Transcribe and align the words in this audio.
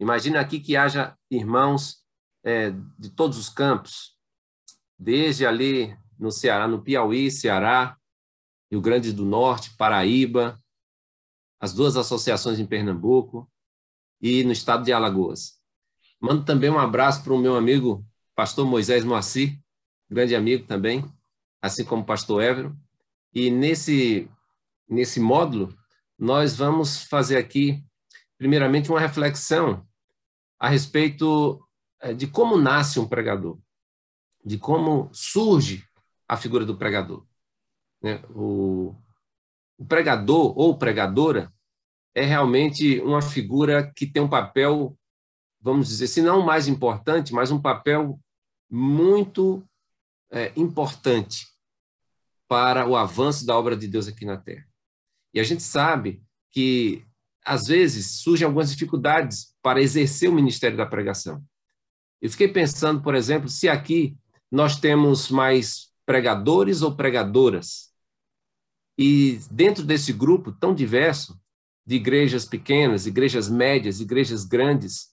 Imagina 0.00 0.40
aqui 0.40 0.58
que 0.58 0.78
haja 0.78 1.14
irmãos 1.30 2.02
é, 2.42 2.70
de 2.98 3.10
todos 3.10 3.36
os 3.36 3.50
campos, 3.50 4.16
desde 4.98 5.44
ali 5.44 5.94
no 6.18 6.32
Ceará, 6.32 6.66
no 6.66 6.82
Piauí, 6.82 7.30
Ceará, 7.30 7.98
Rio 8.70 8.80
Grande 8.80 9.12
do 9.12 9.26
Norte, 9.26 9.76
Paraíba, 9.76 10.58
as 11.60 11.74
duas 11.74 11.98
associações 11.98 12.58
em 12.58 12.64
Pernambuco 12.64 13.46
e 14.22 14.42
no 14.42 14.52
estado 14.52 14.84
de 14.84 14.92
Alagoas. 14.92 15.60
Mando 16.18 16.46
também 16.46 16.70
um 16.70 16.78
abraço 16.78 17.22
para 17.22 17.34
o 17.34 17.38
meu 17.38 17.54
amigo 17.54 18.02
pastor 18.34 18.66
Moisés 18.66 19.04
Moacir, 19.04 19.60
grande 20.08 20.34
amigo 20.34 20.66
também, 20.66 21.04
assim 21.60 21.84
como 21.84 22.02
o 22.02 22.06
pastor 22.06 22.42
Évero. 22.42 22.74
E 23.34 23.50
nesse, 23.50 24.30
nesse 24.88 25.20
módulo, 25.20 25.76
nós 26.18 26.56
vamos 26.56 27.04
fazer 27.04 27.36
aqui, 27.36 27.84
primeiramente, 28.38 28.90
uma 28.90 28.98
reflexão 28.98 29.86
a 30.60 30.68
respeito 30.68 31.66
eh, 32.00 32.12
de 32.12 32.26
como 32.26 32.58
nasce 32.58 33.00
um 33.00 33.08
pregador, 33.08 33.58
de 34.44 34.58
como 34.58 35.08
surge 35.12 35.84
a 36.28 36.36
figura 36.36 36.66
do 36.66 36.76
pregador. 36.76 37.26
Né? 38.02 38.22
O, 38.34 38.94
pregador 39.88 40.56
ou 40.58 40.76
pregadora 40.76 41.52
é 42.14 42.22
realmente 42.22 43.00
uma 43.00 43.22
figura 43.22 43.90
que 43.96 44.06
tem 44.06 44.22
um 44.22 44.28
papel, 44.28 44.96
vamos 45.60 45.88
dizer, 45.88 46.06
se 46.06 46.20
não 46.20 46.44
mais 46.44 46.68
importante, 46.68 47.32
mas 47.32 47.50
um 47.50 47.60
papel 47.60 48.20
muito 48.68 49.66
é, 50.30 50.52
importante 50.54 51.48
para 52.46 52.86
o 52.86 52.96
avanço 52.96 53.46
da 53.46 53.56
obra 53.56 53.76
de 53.76 53.88
Deus 53.88 54.06
aqui 54.06 54.26
na 54.26 54.36
Terra. 54.36 54.66
E 55.32 55.40
a 55.40 55.44
gente 55.44 55.62
sabe 55.62 56.22
que, 56.50 57.06
às 57.50 57.66
vezes, 57.66 58.20
surgem 58.20 58.46
algumas 58.46 58.70
dificuldades 58.70 59.52
para 59.60 59.82
exercer 59.82 60.30
o 60.30 60.32
ministério 60.32 60.76
da 60.76 60.86
pregação. 60.86 61.42
Eu 62.22 62.30
fiquei 62.30 62.46
pensando, 62.46 63.02
por 63.02 63.12
exemplo, 63.12 63.48
se 63.48 63.68
aqui 63.68 64.16
nós 64.48 64.78
temos 64.78 65.30
mais 65.30 65.88
pregadores 66.06 66.80
ou 66.80 66.94
pregadoras. 66.94 67.90
E 68.96 69.40
dentro 69.50 69.82
desse 69.82 70.12
grupo 70.12 70.52
tão 70.52 70.72
diverso, 70.72 71.40
de 71.84 71.96
igrejas 71.96 72.44
pequenas, 72.44 73.04
igrejas 73.04 73.48
médias, 73.48 73.98
igrejas 73.98 74.44
grandes, 74.44 75.08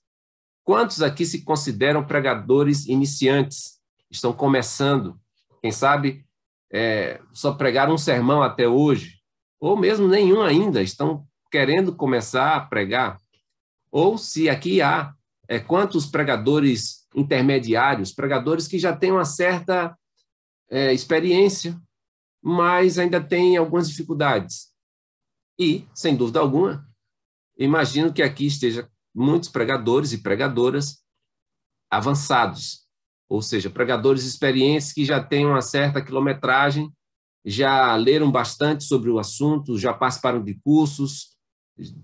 quantos 0.63 1.02
aqui 1.02 1.25
se 1.25 1.43
consideram 1.43 2.05
pregadores 2.05 2.85
iniciantes? 2.85 3.80
Estão 4.11 4.31
começando, 4.31 5.19
quem 5.59 5.71
sabe 5.71 6.23
é, 6.71 7.19
só 7.33 7.53
pregaram 7.53 7.95
um 7.95 7.97
sermão 7.97 8.43
até 8.43 8.67
hoje, 8.67 9.15
ou 9.59 9.75
mesmo 9.75 10.08
nenhum 10.08 10.43
ainda, 10.43 10.83
estão 10.83 11.27
querendo 11.49 11.95
começar 11.95 12.55
a 12.55 12.61
pregar. 12.61 13.19
Ou 13.91 14.17
se 14.17 14.49
aqui 14.49 14.81
há 14.81 15.13
é, 15.47 15.59
quantos 15.59 16.05
pregadores 16.05 17.07
intermediários, 17.15 18.11
pregadores 18.11 18.67
que 18.67 18.77
já 18.77 18.95
têm 18.95 19.11
uma 19.11 19.25
certa 19.25 19.97
é, 20.69 20.93
experiência, 20.93 21.79
mas 22.41 22.99
ainda 22.99 23.21
têm 23.21 23.57
algumas 23.57 23.89
dificuldades. 23.89 24.67
E, 25.59 25.85
sem 25.93 26.15
dúvida 26.15 26.39
alguma, 26.39 26.87
imagino 27.57 28.13
que 28.13 28.21
aqui 28.21 28.45
esteja 28.45 28.89
muitos 29.13 29.49
pregadores 29.49 30.13
e 30.13 30.19
pregadoras 30.19 31.01
avançados, 31.89 32.85
ou 33.29 33.41
seja, 33.41 33.69
pregadores 33.69 34.23
experientes 34.25 34.93
que 34.93 35.03
já 35.03 35.23
têm 35.23 35.45
uma 35.45 35.61
certa 35.61 36.01
quilometragem, 36.01 36.91
já 37.43 37.95
leram 37.95 38.29
bastante 38.29 38.83
sobre 38.83 39.09
o 39.09 39.19
assunto, 39.19 39.77
já 39.77 39.93
participaram 39.93 40.43
de 40.43 40.53
cursos, 40.55 41.36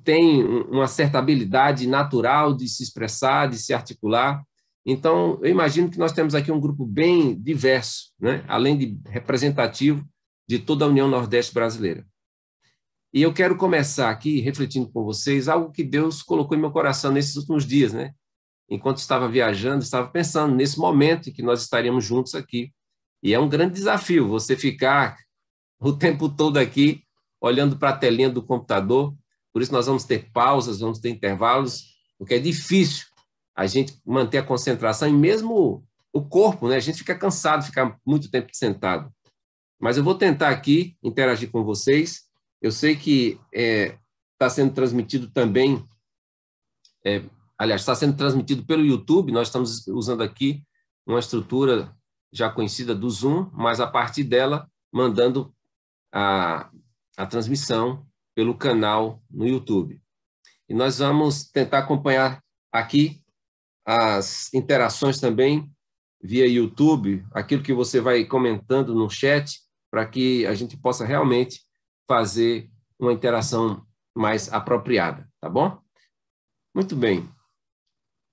têm 0.04 0.44
uma 0.44 0.88
certa 0.88 1.20
habilidade 1.20 1.88
natural 1.88 2.54
de 2.54 2.68
se 2.68 2.84
expressar, 2.84 3.50
de 3.50 3.58
se 3.58 3.74
articular. 3.74 4.44
Então, 4.86 5.40
eu 5.42 5.50
imagino 5.50 5.90
que 5.90 5.98
nós 5.98 6.12
temos 6.12 6.36
aqui 6.36 6.52
um 6.52 6.60
grupo 6.60 6.86
bem 6.86 7.40
diverso, 7.40 8.12
né? 8.20 8.44
além 8.48 8.78
de 8.78 9.00
representativo 9.08 10.06
de 10.48 10.60
toda 10.60 10.86
a 10.86 10.88
União 10.88 11.08
Nordeste 11.08 11.54
brasileira. 11.54 12.06
E 13.14 13.22
eu 13.22 13.32
quero 13.32 13.56
começar 13.56 14.10
aqui 14.10 14.40
refletindo 14.42 14.90
com 14.92 15.04
vocês 15.04 15.48
algo 15.48 15.72
que 15.72 15.84
Deus 15.84 16.24
colocou 16.24 16.58
em 16.58 16.60
meu 16.60 16.72
coração 16.72 17.12
nesses 17.12 17.36
últimos 17.36 17.66
dias, 17.66 17.94
né? 17.94 18.12
Enquanto 18.68 18.98
estava 18.98 19.30
viajando, 19.30 19.84
estava 19.84 20.08
pensando 20.10 20.56
nesse 20.56 20.80
momento 20.80 21.30
em 21.30 21.34
que 21.34 21.44
nós 21.44 21.62
estaríamos 21.62 22.04
juntos 22.04 22.34
aqui. 22.34 22.74
E 23.22 23.34
é 23.34 23.40
um 23.40 23.48
grande 23.48 23.76
desafio 23.76 24.28
você 24.28 24.56
ficar 24.56 25.16
o 25.80 25.94
tempo 25.94 26.28
todo 26.28 26.58
aqui 26.58 27.04
olhando 27.40 27.78
para 27.78 27.90
a 27.90 27.98
telinha 27.98 28.30
do 28.30 28.42
computador. 28.42 29.14
Por 29.54 29.62
isso 29.62 29.72
nós 29.72 29.86
vamos 29.86 30.04
ter 30.04 30.32
pausas, 30.32 30.80
vamos 30.80 31.00
ter 31.00 31.10
intervalos, 31.10 31.94
porque 32.18 32.34
é 32.34 32.40
difícil 32.40 33.06
a 33.56 33.68
gente 33.68 33.96
manter 34.04 34.40
a 34.40 34.44
concentração 34.44 35.08
e 35.08 35.14
mesmo 35.14 35.86
o 36.12 36.22
corpo, 36.22 36.68
né? 36.68 36.76
A 36.76 36.80
gente 36.80 36.98
fica 36.98 37.16
cansado, 37.16 37.64
ficar 37.64 37.98
muito 38.06 38.32
tempo 38.32 38.50
sentado. 38.52 39.14
Mas 39.80 39.98
eu 39.98 40.04
vou 40.04 40.16
tentar 40.16 40.50
aqui 40.50 40.98
interagir 41.04 41.52
com 41.52 41.64
vocês. 41.64 42.24
Eu 42.62 42.72
sei 42.72 42.96
que 42.96 43.32
está 43.32 43.40
é, 43.54 44.00
tá 44.38 44.50
sendo 44.50 44.74
transmitido 44.74 45.30
também, 45.30 45.88
é, 47.06 47.24
aliás, 47.58 47.82
está 47.82 47.94
sendo 47.94 48.16
transmitido 48.16 48.66
pelo 48.66 48.86
YouTube. 48.86 49.32
Nós 49.32 49.50
estamos 49.50 49.86
usando 49.88 50.24
aqui 50.24 50.64
uma 51.06 51.20
estrutura 51.20 51.94
já 52.32 52.50
conhecida 52.50 52.96
do 52.96 53.10
Zoom, 53.10 53.50
mas 53.54 53.80
a 53.80 53.86
partir 53.86 54.24
dela, 54.24 54.68
mandando 54.92 55.54
a, 56.12 56.72
a 57.18 57.26
transmissão 57.26 58.06
pelo 58.36 58.58
canal 58.58 59.22
no 59.30 59.48
YouTube. 59.48 60.02
E 60.68 60.74
nós 60.74 61.00
vamos 61.00 61.50
tentar 61.50 61.80
acompanhar 61.80 62.44
aqui 62.72 63.22
as 63.86 64.54
interações 64.54 65.20
também 65.20 65.70
via 66.22 66.48
YouTube, 66.48 67.26
aquilo 67.34 67.62
que 67.62 67.74
você 67.74 68.00
vai 68.00 68.24
comentando 68.24 68.96
no 68.96 69.10
chat, 69.10 69.60
para 69.92 70.06
que 70.06 70.46
a 70.46 70.54
gente 70.54 70.78
possa 70.78 71.06
realmente 71.06 71.62
fazer 72.08 72.72
uma 72.98 73.12
interação 73.12 73.86
mais 74.16 74.52
apropriada, 74.52 75.30
tá 75.42 75.50
bom? 75.50 75.78
Muito 76.74 76.96
bem. 76.96 77.30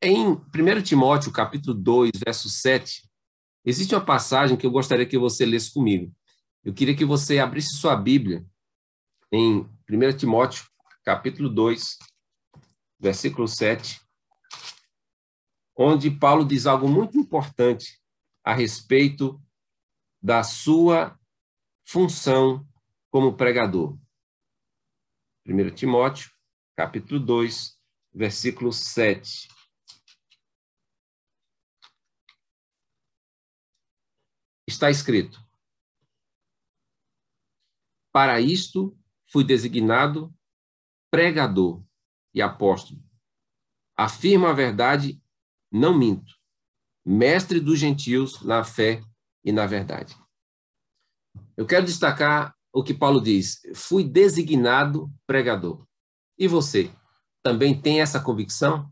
Em 0.02 0.28
1 0.32 0.82
Timóteo, 0.82 1.32
capítulo 1.32 1.74
2, 1.74 2.12
verso 2.24 2.48
7, 2.48 3.06
existe 3.64 3.94
uma 3.94 4.04
passagem 4.04 4.56
que 4.56 4.64
eu 4.64 4.70
gostaria 4.70 5.04
que 5.04 5.18
você 5.18 5.44
lesse 5.44 5.72
comigo. 5.72 6.10
Eu 6.64 6.72
queria 6.72 6.96
que 6.96 7.04
você 7.04 7.38
abrisse 7.38 7.76
sua 7.76 7.96
Bíblia 7.96 8.46
em 9.32 9.68
1 9.92 10.16
Timóteo, 10.16 10.70
capítulo 11.02 11.48
2, 11.48 11.98
versículo 12.96 13.48
7, 13.48 14.00
onde 15.76 16.08
Paulo 16.16 16.44
diz 16.44 16.64
algo 16.64 16.86
muito 16.86 17.18
importante 17.18 18.00
a 18.44 18.54
respeito 18.54 19.42
da 20.22 20.44
sua 20.44 21.18
função 21.84 22.64
como 23.10 23.36
pregador. 23.36 23.98
1 25.44 25.74
Timóteo, 25.74 26.30
capítulo 26.76 27.18
2, 27.18 27.76
versículo 28.14 28.72
7. 28.72 29.48
Está 34.68 34.88
escrito: 34.88 35.44
Para 38.12 38.40
isto 38.40 38.96
fui 39.30 39.44
designado 39.44 40.34
pregador 41.10 41.82
e 42.34 42.42
apóstolo. 42.42 43.02
Afirma 43.96 44.50
a 44.50 44.54
verdade, 44.54 45.22
não 45.70 45.96
minto. 45.96 46.34
Mestre 47.04 47.60
dos 47.60 47.78
gentios 47.78 48.42
na 48.42 48.64
fé 48.64 49.02
e 49.44 49.52
na 49.52 49.66
verdade. 49.66 50.16
Eu 51.56 51.66
quero 51.66 51.86
destacar 51.86 52.54
o 52.72 52.82
que 52.82 52.94
Paulo 52.94 53.20
diz: 53.20 53.60
fui 53.74 54.04
designado 54.04 55.12
pregador. 55.26 55.86
E 56.38 56.46
você? 56.46 56.90
Também 57.42 57.80
tem 57.80 58.00
essa 58.00 58.20
convicção? 58.20 58.90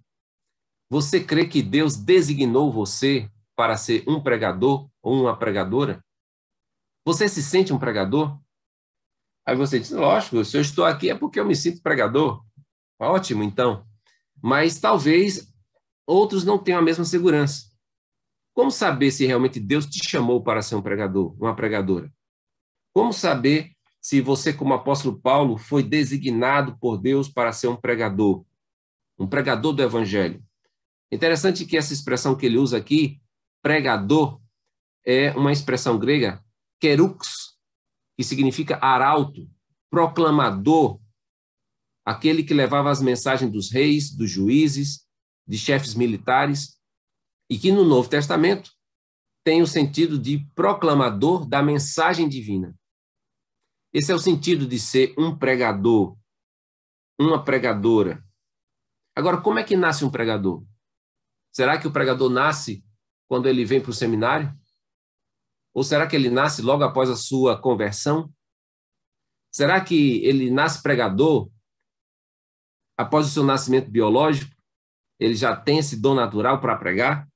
Você 0.91 1.23
crê 1.23 1.47
que 1.47 1.63
Deus 1.63 1.97
designou 1.97 2.73
você 2.73 3.31
para 3.55 3.77
ser 3.77 4.05
um 4.09 4.23
pregador 4.23 4.89
ou 5.03 5.21
uma 5.21 5.37
pregadora? 5.37 6.03
Você 7.05 7.29
se 7.29 7.43
sente 7.43 7.73
um 7.73 7.79
pregador? 7.79 8.39
Aí 9.49 9.57
você 9.57 9.81
diz: 9.81 9.91
lógico, 9.91 10.45
se 10.45 10.59
eu 10.59 10.61
estou 10.61 10.85
aqui 10.85 11.09
é 11.09 11.15
porque 11.15 11.41
eu 11.41 11.47
me 11.47 11.57
sinto 11.57 11.81
pregador. 11.81 12.45
Ótimo, 13.01 13.43
então. 13.43 13.87
Mas 14.43 14.79
talvez 14.79 15.51
outros 16.07 16.45
não 16.45 16.59
tenham 16.59 16.81
a 16.81 16.83
mesma 16.83 17.07
segurança. 17.07 17.65
Como 18.53 18.71
saber 18.71 19.11
se 19.11 19.25
realmente 19.25 19.59
Deus 19.59 19.87
te 19.87 20.07
chamou 20.07 20.43
para 20.43 20.61
ser 20.61 20.75
um 20.75 20.83
pregador, 20.83 21.35
uma 21.41 21.57
pregadora? 21.57 22.13
Como 22.93 23.11
saber 23.11 23.73
se 24.03 24.21
você, 24.21 24.53
como 24.53 24.75
apóstolo 24.75 25.19
Paulo, 25.19 25.57
foi 25.57 25.83
designado 25.83 26.77
por 26.79 26.99
Deus 26.99 27.27
para 27.27 27.51
ser 27.51 27.69
um 27.69 27.77
pregador, 27.77 28.45
um 29.19 29.27
pregador 29.27 29.73
do 29.73 29.83
evangelho? 29.83 30.45
Interessante 31.11 31.65
que 31.65 31.79
essa 31.79 31.95
expressão 31.95 32.37
que 32.37 32.45
ele 32.45 32.59
usa 32.59 32.77
aqui, 32.77 33.19
pregador, 33.63 34.39
é 35.07 35.31
uma 35.31 35.53
expressão 35.53 35.99
grega, 35.99 36.45
kerux, 36.79 37.58
que 38.19 38.25
significa 38.25 38.77
arauto, 38.83 39.49
proclamador, 39.89 41.01
aquele 42.05 42.43
que 42.43 42.53
levava 42.53 42.91
as 42.91 43.01
mensagens 43.01 43.53
dos 43.53 43.71
reis, 43.71 44.11
dos 44.11 44.29
juízes, 44.29 45.07
de 45.47 45.57
chefes 45.57 45.95
militares, 45.95 46.81
e 47.49 47.57
que 47.57 47.71
no 47.71 47.85
Novo 47.85 48.09
Testamento 48.09 48.73
tem 49.45 49.63
o 49.63 49.69
sentido 49.69 50.19
de 50.19 50.45
proclamador 50.53 51.47
da 51.47 51.63
mensagem 51.63 52.29
divina. 52.29 52.75
Esse 53.93 54.11
é 54.11 54.15
o 54.17 54.19
sentido 54.19 54.67
de 54.67 54.81
ser 54.81 55.15
um 55.17 55.39
pregador, 55.39 56.19
uma 57.21 57.45
pregadora. 57.45 58.21
Agora, 59.15 59.41
como 59.41 59.61
é 59.61 59.65
que 59.65 59.77
nasce 59.77 60.05
um 60.05 60.11
pregador? 60.11 60.67
Será 61.53 61.79
que 61.79 61.87
o 61.87 61.93
pregador 61.93 62.29
nasce 62.29 62.85
quando 63.29 63.49
ele 63.49 63.65
vem 63.65 63.81
para 63.81 63.91
o 63.91 63.95
seminário? 63.95 64.53
Ou 65.75 65.85
será 65.85 66.07
que 66.07 66.17
ele 66.17 66.31
nasce 66.31 66.63
logo 66.63 66.83
após 66.83 67.11
a 67.11 67.17
sua 67.17 67.61
conversão? 67.61 68.33
Será 69.51 69.83
que 69.83 70.25
ele 70.25 70.51
nasce 70.51 70.83
pregador 70.83 71.51
após 72.97 73.27
o 73.27 73.31
seu 73.31 73.45
nascimento 73.45 73.91
biológico? 73.91 74.55
Ele 75.19 75.35
já 75.35 75.57
tem 75.57 75.79
esse 75.79 75.97
dom 76.01 76.15
natural 76.15 76.61
para 76.61 76.77
pregar? 76.77 77.29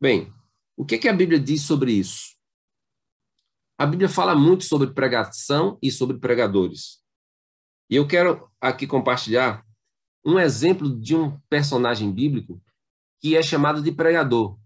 Bem, 0.00 0.32
o 0.76 0.84
que, 0.84 0.98
que 0.98 1.08
a 1.08 1.12
Bíblia 1.12 1.38
diz 1.38 1.62
sobre 1.62 1.92
isso? 1.92 2.36
A 3.78 3.86
Bíblia 3.86 4.08
fala 4.08 4.34
muito 4.34 4.64
sobre 4.64 4.92
pregação 4.92 5.78
e 5.82 5.90
sobre 5.90 6.18
pregadores. 6.18 7.02
E 7.90 7.96
eu 7.96 8.06
quero 8.06 8.50
aqui 8.60 8.86
compartilhar 8.86 9.64
um 10.24 10.38
exemplo 10.38 10.98
de 10.98 11.14
um 11.14 11.38
personagem 11.48 12.12
bíblico 12.12 12.62
que 13.20 13.36
é 13.36 13.42
chamado 13.42 13.82
de 13.82 13.92
pregador. 13.92 14.58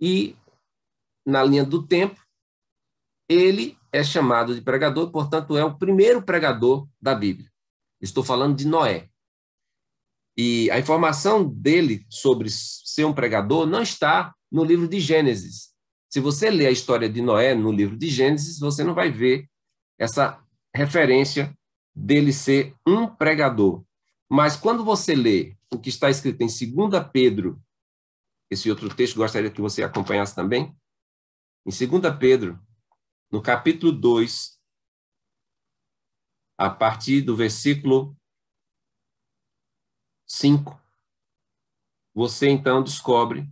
E, 0.00 0.36
na 1.26 1.42
linha 1.44 1.64
do 1.64 1.86
tempo, 1.86 2.20
ele 3.28 3.78
é 3.92 4.02
chamado 4.02 4.54
de 4.54 4.60
pregador, 4.60 5.10
portanto, 5.10 5.56
é 5.56 5.64
o 5.64 5.76
primeiro 5.76 6.22
pregador 6.22 6.88
da 7.00 7.14
Bíblia. 7.14 7.50
Estou 8.00 8.24
falando 8.24 8.56
de 8.56 8.66
Noé. 8.66 9.08
E 10.36 10.70
a 10.70 10.78
informação 10.78 11.46
dele 11.46 12.06
sobre 12.08 12.48
ser 12.50 13.04
um 13.04 13.12
pregador 13.12 13.66
não 13.66 13.82
está 13.82 14.34
no 14.50 14.64
livro 14.64 14.88
de 14.88 14.98
Gênesis. 14.98 15.72
Se 16.10 16.20
você 16.20 16.50
ler 16.50 16.66
a 16.66 16.70
história 16.70 17.08
de 17.08 17.22
Noé 17.22 17.54
no 17.54 17.70
livro 17.70 17.96
de 17.96 18.08
Gênesis, 18.08 18.58
você 18.58 18.82
não 18.82 18.94
vai 18.94 19.10
ver 19.10 19.48
essa 19.98 20.42
referência 20.74 21.56
dele 21.94 22.32
ser 22.32 22.74
um 22.86 23.06
pregador. 23.06 23.84
Mas 24.30 24.56
quando 24.56 24.84
você 24.84 25.14
lê 25.14 25.56
o 25.72 25.78
que 25.78 25.90
está 25.90 26.10
escrito 26.10 26.42
em 26.42 26.46
2 26.46 27.06
Pedro, 27.12 27.62
esse 28.50 28.70
outro 28.70 28.94
texto 28.94 29.16
gostaria 29.16 29.50
que 29.50 29.60
você 29.60 29.82
acompanhasse 29.82 30.34
também. 30.34 30.74
Em 31.64 31.70
2 31.70 32.18
Pedro, 32.18 32.60
no 33.30 33.40
capítulo 33.40 33.92
2, 33.92 34.60
a 36.58 36.68
partir 36.68 37.20
do 37.22 37.36
versículo 37.36 38.16
5, 40.26 40.76
você 42.12 42.48
então 42.48 42.82
descobre 42.82 43.48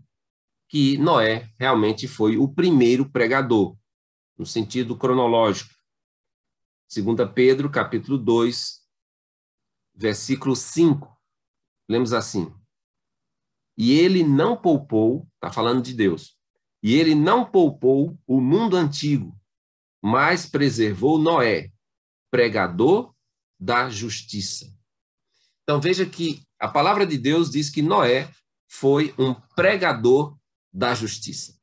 que 0.68 0.98
Noé 0.98 1.54
realmente 1.56 2.08
foi 2.08 2.36
o 2.36 2.52
primeiro 2.52 3.08
pregador, 3.08 3.78
no 4.36 4.44
sentido 4.44 4.98
cronológico. 4.98 5.72
2 6.92 7.32
Pedro, 7.32 7.70
capítulo 7.70 8.18
2, 8.18 8.84
versículo 9.94 10.56
5. 10.56 11.16
Lemos 11.88 12.12
assim: 12.12 12.52
E 13.76 13.92
ele 13.92 14.24
não 14.24 14.60
poupou, 14.60 15.28
está 15.36 15.52
falando 15.52 15.80
de 15.80 15.94
Deus, 15.94 16.39
e 16.82 16.94
ele 16.94 17.14
não 17.14 17.44
poupou 17.44 18.18
o 18.26 18.40
mundo 18.40 18.76
antigo, 18.76 19.36
mas 20.02 20.46
preservou 20.46 21.18
Noé, 21.18 21.70
pregador 22.30 23.14
da 23.58 23.90
justiça. 23.90 24.74
Então 25.62 25.80
veja 25.80 26.06
que 26.06 26.42
a 26.58 26.68
palavra 26.68 27.06
de 27.06 27.18
Deus 27.18 27.50
diz 27.50 27.68
que 27.68 27.82
Noé 27.82 28.30
foi 28.68 29.14
um 29.18 29.34
pregador 29.54 30.38
da 30.72 30.94
justiça. 30.94 31.58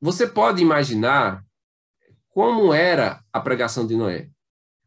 Você 0.00 0.26
pode 0.26 0.62
imaginar 0.62 1.44
como 2.28 2.72
era 2.72 3.24
a 3.32 3.40
pregação 3.40 3.86
de 3.86 3.96
Noé. 3.96 4.30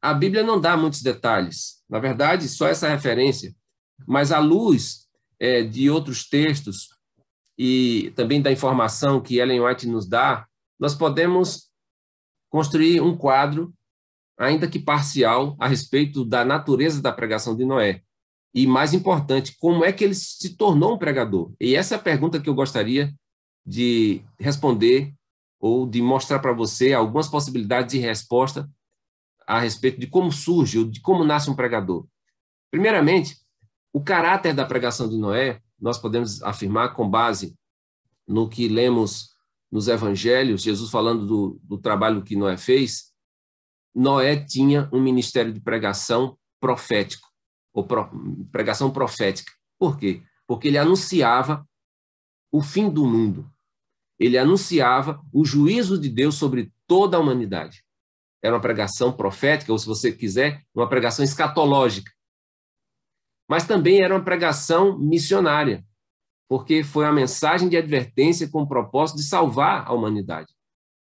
A 0.02 0.14
Bíblia 0.14 0.42
não 0.44 0.60
dá 0.60 0.78
muitos 0.78 1.02
detalhes, 1.02 1.84
na 1.90 2.00
verdade, 2.00 2.48
só 2.48 2.68
essa 2.68 2.88
referência, 2.88 3.54
mas 4.08 4.32
à 4.32 4.40
luz 4.40 5.08
é, 5.40 5.62
de 5.62 5.90
outros 5.90 6.28
textos 6.28 6.90
e 7.64 8.10
também 8.16 8.42
da 8.42 8.52
informação 8.52 9.22
que 9.22 9.38
Ellen 9.38 9.62
White 9.62 9.86
nos 9.86 10.08
dá, 10.08 10.48
nós 10.80 10.96
podemos 10.96 11.70
construir 12.50 13.00
um 13.02 13.16
quadro, 13.16 13.72
ainda 14.36 14.68
que 14.68 14.80
parcial, 14.80 15.56
a 15.60 15.68
respeito 15.68 16.26
da 16.26 16.44
natureza 16.44 17.04
da 17.04 17.12
pregação 17.14 17.56
de 17.56 17.64
Noé. 17.64 18.02
E, 18.52 18.66
mais 18.66 18.96
importante, 18.96 19.56
como 19.60 19.86
é 19.86 19.92
que 19.94 20.04
ele 20.04 20.16
se 20.16 20.58
tornou 20.58 20.96
um 20.96 20.98
pregador? 20.98 21.54
E 21.62 21.76
essa 21.76 21.94
é 21.94 21.98
a 22.00 22.02
pergunta 22.02 22.42
que 22.42 22.50
eu 22.50 22.56
gostaria 22.56 23.14
de 23.64 24.24
responder 24.40 25.14
ou 25.60 25.88
de 25.88 26.02
mostrar 26.02 26.40
para 26.40 26.54
você 26.54 26.94
algumas 26.94 27.28
possibilidades 27.28 27.92
de 27.92 28.00
resposta 28.00 28.68
a 29.46 29.60
respeito 29.60 30.00
de 30.00 30.08
como 30.08 30.32
surge, 30.32 30.80
ou 30.80 30.86
de 30.86 31.00
como 31.00 31.24
nasce 31.24 31.48
um 31.48 31.56
pregador. 31.56 32.08
Primeiramente, 32.72 33.38
o 33.94 34.02
caráter 34.02 34.56
da 34.56 34.66
pregação 34.66 35.08
de 35.08 35.16
Noé, 35.16 35.62
nós 35.82 35.98
podemos 35.98 36.42
afirmar 36.44 36.94
com 36.94 37.10
base 37.10 37.58
no 38.28 38.48
que 38.48 38.68
lemos 38.68 39.32
nos 39.72 39.88
evangelhos, 39.88 40.62
Jesus 40.62 40.92
falando 40.92 41.26
do, 41.26 41.60
do 41.64 41.78
trabalho 41.78 42.24
que 42.24 42.36
Noé 42.36 42.58
fez, 42.58 43.12
Noé 43.96 44.36
tinha 44.38 44.90
um 44.92 45.02
ministério 45.02 45.52
de 45.52 45.60
pregação 45.60 46.38
profético 46.60 47.28
ou 47.74 47.86
pro, 47.86 48.10
pregação 48.52 48.92
profética. 48.92 49.52
Por 49.80 49.98
quê? 49.98 50.22
Porque 50.46 50.68
ele 50.68 50.78
anunciava 50.78 51.66
o 52.52 52.62
fim 52.62 52.90
do 52.90 53.06
mundo. 53.06 53.50
Ele 54.20 54.38
anunciava 54.38 55.22
o 55.34 55.44
juízo 55.44 55.98
de 55.98 56.10
Deus 56.10 56.36
sobre 56.36 56.72
toda 56.86 57.18
a 57.18 57.20
humanidade. 57.20 57.84
Era 58.44 58.56
uma 58.56 58.62
pregação 58.62 59.12
profética, 59.12 59.72
ou 59.72 59.80
se 59.80 59.86
você 59.86 60.12
quiser, 60.12 60.64
uma 60.74 60.88
pregação 60.88 61.24
escatológica. 61.24 62.12
Mas 63.52 63.68
também 63.68 64.02
era 64.02 64.16
uma 64.16 64.24
pregação 64.24 64.98
missionária, 64.98 65.86
porque 66.48 66.84
foi 66.84 67.04
uma 67.04 67.12
mensagem 67.12 67.68
de 67.68 67.76
advertência 67.76 68.50
com 68.50 68.62
o 68.62 68.68
propósito 68.68 69.18
de 69.18 69.24
salvar 69.24 69.86
a 69.86 69.94
humanidade. 69.94 70.54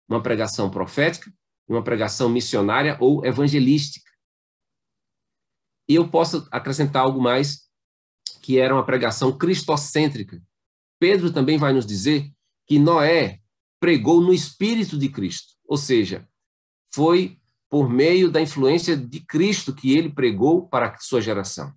Uma 0.09 0.23
pregação 0.23 0.67
profética 0.67 1.31
uma 1.71 1.83
pregação 1.83 2.29
missionária 2.29 2.97
ou 2.99 3.25
evangelística. 3.25 4.09
E 5.87 5.95
eu 5.95 6.09
posso 6.09 6.47
acrescentar 6.51 7.03
algo 7.03 7.21
mais, 7.21 7.69
que 8.41 8.59
era 8.59 8.73
uma 8.73 8.85
pregação 8.85 9.37
cristocêntrica. 9.37 10.41
Pedro 10.99 11.31
também 11.31 11.57
vai 11.57 11.73
nos 11.73 11.85
dizer 11.85 12.29
que 12.67 12.77
Noé 12.77 13.39
pregou 13.79 14.21
no 14.21 14.33
espírito 14.33 14.97
de 14.97 15.09
Cristo, 15.09 15.53
ou 15.65 15.77
seja, 15.77 16.27
foi 16.93 17.39
por 17.69 17.89
meio 17.89 18.29
da 18.29 18.41
influência 18.41 18.95
de 18.95 19.21
Cristo 19.21 19.73
que 19.73 19.97
ele 19.97 20.11
pregou 20.11 20.67
para 20.67 20.89
a 20.89 20.97
sua 20.97 21.21
geração. 21.21 21.73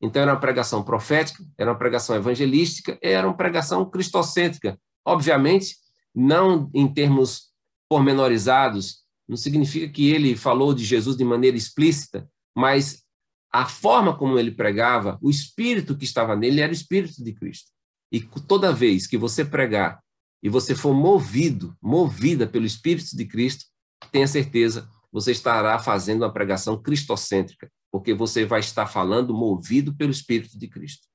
Então, 0.00 0.22
era 0.22 0.32
uma 0.32 0.40
pregação 0.40 0.82
profética, 0.82 1.44
era 1.58 1.70
uma 1.70 1.78
pregação 1.78 2.16
evangelística, 2.16 2.98
era 3.02 3.26
uma 3.26 3.36
pregação 3.36 3.88
cristocêntrica. 3.88 4.78
Obviamente, 5.04 5.76
não 6.14 6.70
em 6.74 6.88
termos 6.92 7.50
pormenorizados, 7.88 9.00
não 9.28 9.36
significa 9.36 9.88
que 9.88 10.10
ele 10.10 10.36
falou 10.36 10.72
de 10.72 10.84
Jesus 10.84 11.16
de 11.16 11.24
maneira 11.24 11.56
explícita, 11.56 12.28
mas 12.56 13.04
a 13.52 13.66
forma 13.66 14.16
como 14.16 14.38
ele 14.38 14.52
pregava, 14.52 15.18
o 15.20 15.28
espírito 15.28 15.96
que 15.96 16.04
estava 16.04 16.36
nele 16.36 16.60
era 16.60 16.70
o 16.70 16.74
espírito 16.74 17.22
de 17.22 17.32
Cristo. 17.32 17.70
E 18.12 18.20
toda 18.20 18.72
vez 18.72 19.06
que 19.06 19.18
você 19.18 19.44
pregar 19.44 20.00
e 20.42 20.48
você 20.48 20.74
for 20.74 20.94
movido, 20.94 21.76
movida 21.80 22.46
pelo 22.46 22.64
espírito 22.64 23.16
de 23.16 23.24
Cristo, 23.24 23.66
tenha 24.10 24.26
certeza, 24.26 24.88
você 25.12 25.32
estará 25.32 25.78
fazendo 25.78 26.22
uma 26.22 26.32
pregação 26.32 26.80
cristocêntrica, 26.80 27.70
porque 27.90 28.14
você 28.14 28.44
vai 28.44 28.60
estar 28.60 28.86
falando 28.86 29.34
movido 29.34 29.94
pelo 29.94 30.10
espírito 30.10 30.58
de 30.58 30.68
Cristo. 30.68 31.06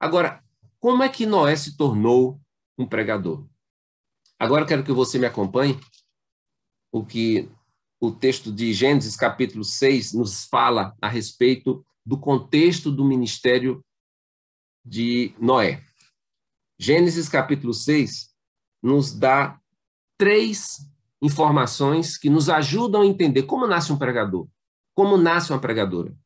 Agora, 0.00 0.42
como 0.80 1.02
é 1.02 1.08
que 1.08 1.26
Noé 1.26 1.54
se 1.54 1.76
tornou 1.76 2.40
um 2.76 2.86
pregador? 2.86 3.46
Agora 4.38 4.66
quero 4.66 4.82
que 4.82 4.92
você 4.92 5.18
me 5.18 5.26
acompanhe, 5.26 5.78
o 6.90 7.04
que 7.04 7.48
o 8.00 8.10
texto 8.10 8.50
de 8.50 8.72
Gênesis, 8.72 9.14
capítulo 9.14 9.62
6, 9.62 10.12
nos 10.14 10.44
fala 10.46 10.96
a 11.00 11.08
respeito 11.08 11.86
do 12.04 12.18
contexto 12.18 12.90
do 12.90 13.04
ministério 13.04 13.84
de 14.84 15.32
Noé. 15.38 15.84
Gênesis, 16.76 17.28
capítulo 17.28 17.72
6, 17.72 18.34
nos 18.82 19.14
dá 19.14 19.60
três 20.18 20.78
informações 21.22 22.18
que 22.18 22.28
nos 22.28 22.48
ajudam 22.48 23.02
a 23.02 23.06
entender 23.06 23.44
como 23.44 23.68
nasce 23.68 23.92
um 23.92 23.98
pregador, 23.98 24.48
como 24.94 25.16
nasce 25.16 25.52
uma 25.52 25.60
pregadora. 25.60 26.16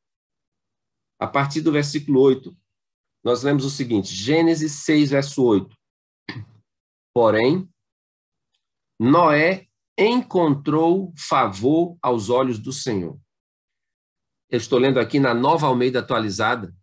A 1.18 1.26
partir 1.26 1.61
do 1.61 1.73
versículo 1.73 2.20
8, 2.20 2.56
nós 3.25 3.42
lemos 3.42 3.64
o 3.64 3.70
seguinte: 3.70 4.14
Gênesis 4.14 4.85
6, 4.85 5.11
verso 5.11 5.42
8. 5.42 5.76
Porém, 7.14 7.68
Noé 9.00 9.66
encontrou 9.99 11.12
favor 11.16 11.96
aos 12.02 12.28
olhos 12.28 12.58
do 12.58 12.73
Senhor. 12.73 13.18
Eu 14.49 14.58
estou 14.58 14.78
lendo 14.78 15.00
aqui 15.00 15.18
na 15.18 15.35
Nova 15.35 15.66
Almeida 15.66 16.00
Atualizada, 16.00 16.75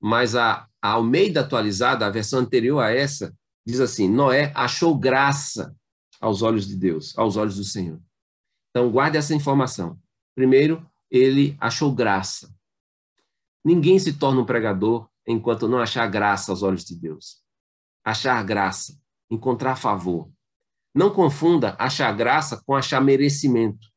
mas 0.00 0.34
a, 0.34 0.68
a 0.80 0.92
Almeida 0.92 1.40
atualizada, 1.40 2.06
a 2.06 2.10
versão 2.10 2.40
anterior 2.40 2.80
a 2.80 2.90
essa, 2.90 3.36
diz 3.66 3.80
assim: 3.80 4.08
Noé 4.08 4.52
achou 4.54 4.96
graça 4.96 5.76
aos 6.20 6.42
olhos 6.42 6.66
de 6.66 6.76
Deus, 6.76 7.16
aos 7.18 7.36
olhos 7.36 7.56
do 7.56 7.64
Senhor. 7.64 8.00
Então, 8.70 8.90
guarde 8.90 9.18
essa 9.18 9.34
informação. 9.34 9.98
Primeiro, 10.34 10.88
ele 11.10 11.56
achou 11.60 11.92
graça. 11.92 12.54
Ninguém 13.64 13.98
se 13.98 14.12
torna 14.18 14.40
um 14.40 14.46
pregador 14.46 15.08
enquanto 15.26 15.68
não 15.68 15.78
achar 15.78 16.06
graça 16.06 16.52
aos 16.52 16.62
olhos 16.62 16.84
de 16.84 16.94
Deus. 16.94 17.42
Achar 18.04 18.42
graça, 18.44 18.98
encontrar 19.30 19.76
favor. 19.76 20.30
Não 20.94 21.12
confunda 21.12 21.76
achar 21.78 22.10
graça 22.16 22.62
com 22.64 22.74
achar 22.74 23.00
merecimento, 23.00 23.88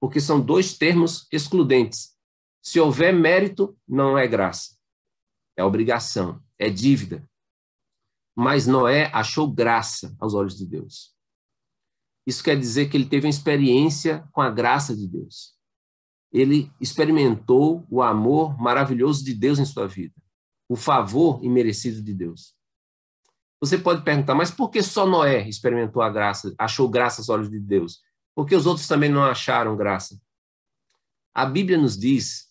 porque 0.00 0.20
são 0.20 0.40
dois 0.40 0.76
termos 0.76 1.26
excludentes. 1.32 2.14
Se 2.62 2.78
houver 2.78 3.12
mérito, 3.12 3.76
não 3.86 4.18
é 4.18 4.26
graça. 4.26 4.76
É 5.56 5.64
obrigação, 5.64 6.42
é 6.58 6.68
dívida. 6.68 7.28
Mas 8.36 8.66
Noé 8.66 9.10
achou 9.14 9.50
graça 9.50 10.14
aos 10.20 10.34
olhos 10.34 10.56
de 10.56 10.66
Deus. 10.66 11.14
Isso 12.26 12.42
quer 12.42 12.58
dizer 12.58 12.90
que 12.90 12.96
ele 12.96 13.08
teve 13.08 13.26
uma 13.26 13.30
experiência 13.30 14.28
com 14.32 14.42
a 14.42 14.50
graça 14.50 14.94
de 14.94 15.08
Deus. 15.08 15.55
Ele 16.32 16.70
experimentou 16.80 17.86
o 17.90 18.02
amor 18.02 18.60
maravilhoso 18.60 19.24
de 19.24 19.34
Deus 19.34 19.58
em 19.58 19.64
sua 19.64 19.86
vida, 19.86 20.14
o 20.68 20.76
favor 20.76 21.42
imerecido 21.44 22.02
de 22.02 22.12
Deus. 22.12 22.54
Você 23.60 23.78
pode 23.78 24.02
perguntar, 24.02 24.34
mas 24.34 24.50
por 24.50 24.70
que 24.70 24.82
só 24.82 25.06
Noé 25.06 25.48
experimentou 25.48 26.02
a 26.02 26.10
graça, 26.10 26.54
achou 26.58 26.88
graça 26.88 27.20
aos 27.20 27.28
olhos 27.28 27.50
de 27.50 27.58
Deus? 27.58 28.00
Por 28.34 28.44
que 28.44 28.54
os 28.54 28.66
outros 28.66 28.86
também 28.86 29.08
não 29.08 29.24
acharam 29.24 29.76
graça? 29.76 30.20
A 31.34 31.46
Bíblia 31.46 31.78
nos 31.78 31.98
diz 31.98 32.46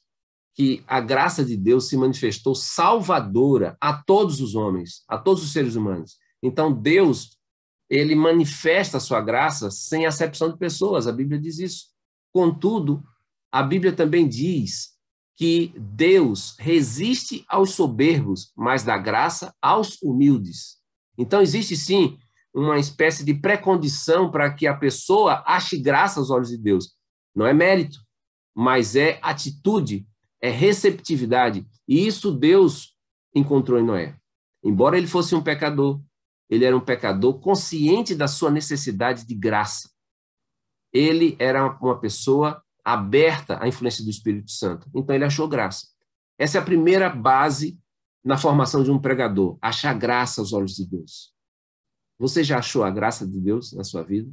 que 0.55 0.83
a 0.87 0.99
graça 1.01 1.43
de 1.43 1.55
Deus 1.57 1.89
se 1.89 1.97
manifestou 1.97 2.55
salvadora 2.55 3.77
a 3.79 3.93
todos 3.93 4.39
os 4.39 4.55
homens, 4.55 5.03
a 5.07 5.17
todos 5.17 5.43
os 5.43 5.51
seres 5.51 5.75
humanos. 5.75 6.17
Então, 6.41 6.71
Deus, 6.71 7.37
ele 7.89 8.15
manifesta 8.15 8.97
a 8.97 9.01
sua 9.01 9.21
graça 9.21 9.69
sem 9.69 10.05
acepção 10.05 10.49
de 10.49 10.57
pessoas, 10.57 11.07
a 11.07 11.11
Bíblia 11.11 11.39
diz 11.39 11.59
isso. 11.59 11.87
Contudo, 12.33 13.03
a 13.55 13.63
Bíblia 13.63 13.93
também 13.93 14.27
diz 14.27 14.89
que 15.37 15.73
Deus 15.77 16.57
resiste 16.59 17.45
aos 17.47 17.71
soberbos, 17.71 18.51
mas 18.53 18.83
dá 18.83 18.97
graça 18.97 19.55
aos 19.61 19.97
humildes. 20.01 20.75
Então, 21.17 21.41
existe 21.41 21.77
sim 21.77 22.17
uma 22.53 22.77
espécie 22.77 23.23
de 23.23 23.33
pré-condição 23.33 24.29
para 24.29 24.53
que 24.53 24.67
a 24.67 24.75
pessoa 24.75 25.41
ache 25.47 25.77
graça 25.77 26.19
aos 26.19 26.29
olhos 26.29 26.49
de 26.49 26.57
Deus. 26.57 26.97
Não 27.33 27.47
é 27.47 27.53
mérito, 27.53 27.97
mas 28.53 28.93
é 28.93 29.19
atitude 29.21 30.05
é 30.41 30.49
receptividade. 30.49 31.65
E 31.87 32.05
isso 32.05 32.33
Deus 32.33 32.93
encontrou 33.33 33.79
em 33.79 33.85
Noé. 33.85 34.17
Embora 34.61 34.97
ele 34.97 35.07
fosse 35.07 35.33
um 35.33 35.41
pecador, 35.41 36.01
ele 36.49 36.65
era 36.65 36.75
um 36.75 36.83
pecador 36.83 37.39
consciente 37.39 38.13
da 38.13 38.27
sua 38.27 38.51
necessidade 38.51 39.25
de 39.25 39.33
graça. 39.33 39.89
Ele 40.91 41.37
era 41.39 41.65
uma 41.81 41.97
pessoa 41.97 42.61
aberta 42.85 43.61
à 43.61 43.67
influência 43.67 44.03
do 44.03 44.09
Espírito 44.11 44.51
Santo. 44.51 44.87
Então 44.95 45.15
ele 45.15 45.25
achou 45.25 45.47
graça. 45.47 45.87
Essa 46.37 46.59
é 46.59 46.61
a 46.61 46.65
primeira 46.65 47.09
base 47.09 47.79
na 48.23 48.37
formação 48.37 48.83
de 48.83 48.91
um 48.91 48.99
pregador, 48.99 49.57
achar 49.61 49.93
graça 49.93 50.41
aos 50.41 50.53
olhos 50.53 50.75
de 50.75 50.85
Deus. 50.85 51.33
Você 52.19 52.43
já 52.43 52.59
achou 52.59 52.83
a 52.83 52.91
graça 52.91 53.27
de 53.27 53.39
Deus 53.39 53.73
na 53.73 53.83
sua 53.83 54.03
vida? 54.03 54.31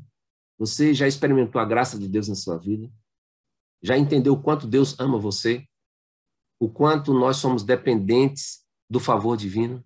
Você 0.58 0.94
já 0.94 1.08
experimentou 1.08 1.60
a 1.60 1.64
graça 1.64 1.98
de 1.98 2.08
Deus 2.08 2.28
na 2.28 2.34
sua 2.34 2.58
vida? 2.58 2.90
Já 3.82 3.98
entendeu 3.98 4.34
o 4.34 4.40
quanto 4.40 4.66
Deus 4.66 4.98
ama 5.00 5.18
você? 5.18 5.66
o 6.62 6.68
quanto 6.68 7.12
nós 7.12 7.38
somos 7.38 7.64
dependentes 7.64 8.60
do 8.88 9.00
favor 9.00 9.36
divino. 9.36 9.84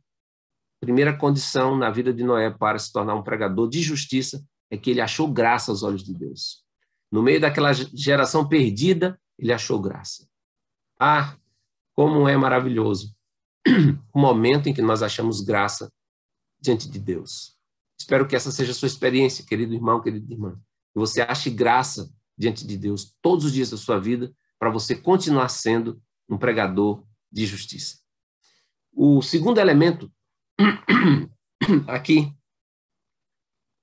Primeira 0.79 1.17
condição 1.17 1.75
na 1.75 1.91
vida 1.91 2.13
de 2.13 2.23
Noé 2.23 2.51
para 2.51 2.79
se 2.79 2.93
tornar 2.93 3.15
um 3.15 3.23
pregador 3.23 3.67
de 3.67 3.81
justiça 3.81 4.45
é 4.71 4.77
que 4.77 4.91
ele 4.91 5.01
achou 5.01 5.27
graça 5.27 5.71
aos 5.71 5.83
olhos 5.83 6.05
de 6.05 6.13
Deus. 6.13 6.66
No 7.11 7.23
meio 7.23 7.41
daquela 7.41 7.73
geração 7.73 8.49
perdida, 8.49 9.21
ele 9.39 9.53
achou 9.53 9.81
graça. 9.81 10.29
Ah, 10.99 11.37
como 11.95 12.29
é 12.29 12.37
maravilhoso 12.37 13.15
o 14.13 14.19
momento 14.19 14.69
em 14.69 14.75
que 14.75 14.83
nós 14.83 15.03
achamos 15.03 15.41
graça 15.41 15.93
diante 16.61 16.91
de 16.91 16.99
Deus. 16.99 17.57
Espero 17.99 18.27
que 18.27 18.37
essa 18.37 18.51
seja 18.51 18.73
a 18.73 18.75
sua 18.75 18.89
experiência, 18.89 19.45
querido 19.45 19.75
irmão, 19.75 20.03
querida 20.03 20.33
irmã. 20.33 20.61
Que 20.93 20.99
você 20.99 21.23
ache 21.23 21.51
graça 21.51 22.13
diante 22.37 22.67
de 22.67 22.77
Deus 22.77 23.17
todos 23.23 23.47
os 23.47 23.53
dias 23.53 23.71
da 23.71 23.77
sua 23.77 23.99
vida 23.99 24.35
para 24.59 24.71
você 24.71 24.95
continuar 24.95 25.49
sendo 25.49 26.01
um 26.29 26.37
pregador 26.37 27.05
de 27.31 27.47
justiça. 27.47 27.99
O 28.93 29.23
segundo 29.23 29.59
elemento 29.59 30.13
aqui 31.87 32.33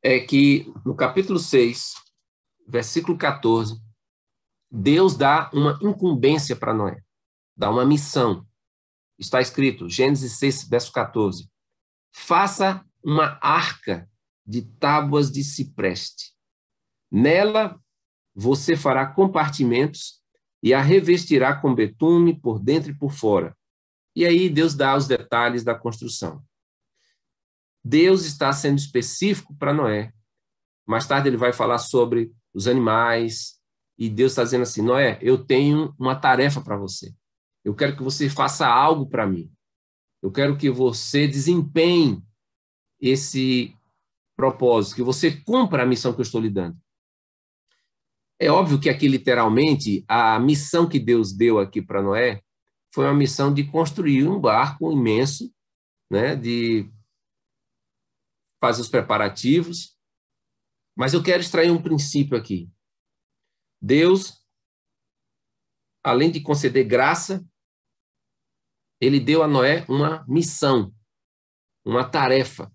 é 0.02 0.20
que 0.20 0.72
no 0.86 0.96
capítulo 0.96 1.40
6, 1.40 1.94
versículo 2.68 3.18
14, 3.18 3.80
Deus 4.70 5.16
dá 5.16 5.50
uma 5.54 5.78
incumbência 5.82 6.56
para 6.56 6.74
Noé, 6.74 7.02
dá 7.56 7.70
uma 7.70 7.86
missão. 7.86 8.46
Está 9.20 9.40
escrito, 9.40 9.88
Gênesis 9.88 10.40
6, 10.40 10.68
verso 10.68 10.92
14: 10.92 11.50
Faça 12.12 12.84
uma 13.04 13.38
arca 13.42 14.10
de 14.46 14.62
tábuas 14.62 15.32
de 15.32 15.44
cipreste. 15.44 16.34
Nela 17.12 17.80
você 18.36 18.76
fará 18.76 19.06
compartimentos 19.06 20.22
e 20.62 20.74
a 20.74 20.82
revestirá 20.82 21.56
com 21.56 21.76
betume 21.76 22.40
por 22.40 22.60
dentro 22.60 22.92
e 22.92 22.98
por 22.98 23.12
fora. 23.12 23.56
E 24.16 24.26
aí 24.26 24.50
Deus 24.50 24.74
dá 24.74 24.96
os 24.96 25.08
detalhes 25.08 25.64
da 25.64 25.76
construção. 25.76 26.44
Deus 27.84 28.26
está 28.26 28.52
sendo 28.54 28.78
específico 28.78 29.56
para 29.56 29.74
Noé. 29.74 30.14
Mais 30.86 31.06
tarde 31.06 31.28
ele 31.28 31.38
vai 31.38 31.52
falar 31.52 31.78
sobre 31.78 32.34
os 32.54 32.68
animais, 32.68 33.60
e 33.98 34.10
Deus 34.10 34.32
está 34.32 34.44
dizendo 34.44 34.64
assim: 34.64 34.82
Noé, 34.82 35.18
eu 35.22 35.44
tenho 35.44 35.94
uma 36.00 36.16
tarefa 36.16 36.62
para 36.62 36.78
você. 36.78 37.14
Eu 37.64 37.76
quero 37.76 37.96
que 37.96 38.04
você 38.04 38.30
faça 38.30 38.68
algo 38.68 39.08
para 39.08 39.26
mim. 39.26 39.52
Eu 40.22 40.32
quero 40.32 40.58
que 40.58 40.70
você 40.70 41.28
desempenhe 41.28 42.22
esse 43.00 43.76
propósito, 44.36 44.96
que 44.96 45.04
você 45.04 45.32
cumpra 45.42 45.84
a 45.84 45.86
missão 45.86 46.14
que 46.14 46.20
eu 46.20 46.24
estou 46.24 46.42
lhe 46.42 46.50
dando. 46.50 46.78
É 48.40 48.50
óbvio 48.50 48.80
que 48.80 48.90
aqui, 48.90 49.08
literalmente, 49.08 50.04
a 50.08 50.40
missão 50.40 50.88
que 50.88 51.00
Deus 51.00 51.32
deu 51.32 51.60
aqui 51.60 51.82
para 51.82 52.02
Noé 52.02 52.42
foi 52.94 53.06
uma 53.06 53.14
missão 53.14 53.54
de 53.54 53.64
construir 53.64 54.28
um 54.28 54.40
barco 54.40 54.92
imenso, 54.92 55.52
né, 56.12 56.36
de 56.36 56.92
fazer 58.62 58.82
os 58.82 58.90
preparativos. 58.90 59.93
Mas 60.96 61.14
eu 61.14 61.24
quero 61.24 61.42
extrair 61.42 61.72
um 61.72 61.82
princípio 61.82 62.38
aqui. 62.38 62.72
Deus, 63.82 64.46
além 66.04 66.32
de 66.32 66.42
conceder 66.42 66.86
graça, 66.86 67.46
ele 69.02 69.20
deu 69.20 69.44
a 69.44 69.48
Noé 69.48 69.86
uma 69.90 70.26
missão, 70.28 70.94
uma 71.86 72.10
tarefa. 72.10 72.72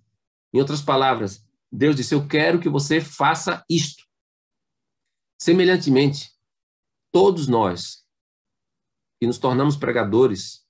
Em 0.53 0.59
outras 0.59 0.83
palavras, 0.83 1.47
Deus 1.71 1.97
disse: 1.97 2.15
Eu 2.15 2.27
quero 2.27 2.61
que 2.61 2.69
você 2.69 3.01
faça 3.01 3.65
isto. 3.69 4.07
Semelhantemente, 5.41 6.31
todos 7.13 7.47
nós 7.47 8.05
que 9.21 9.27
nos 9.27 9.39
tornamos 9.39 9.77
pregadores, 9.77 10.67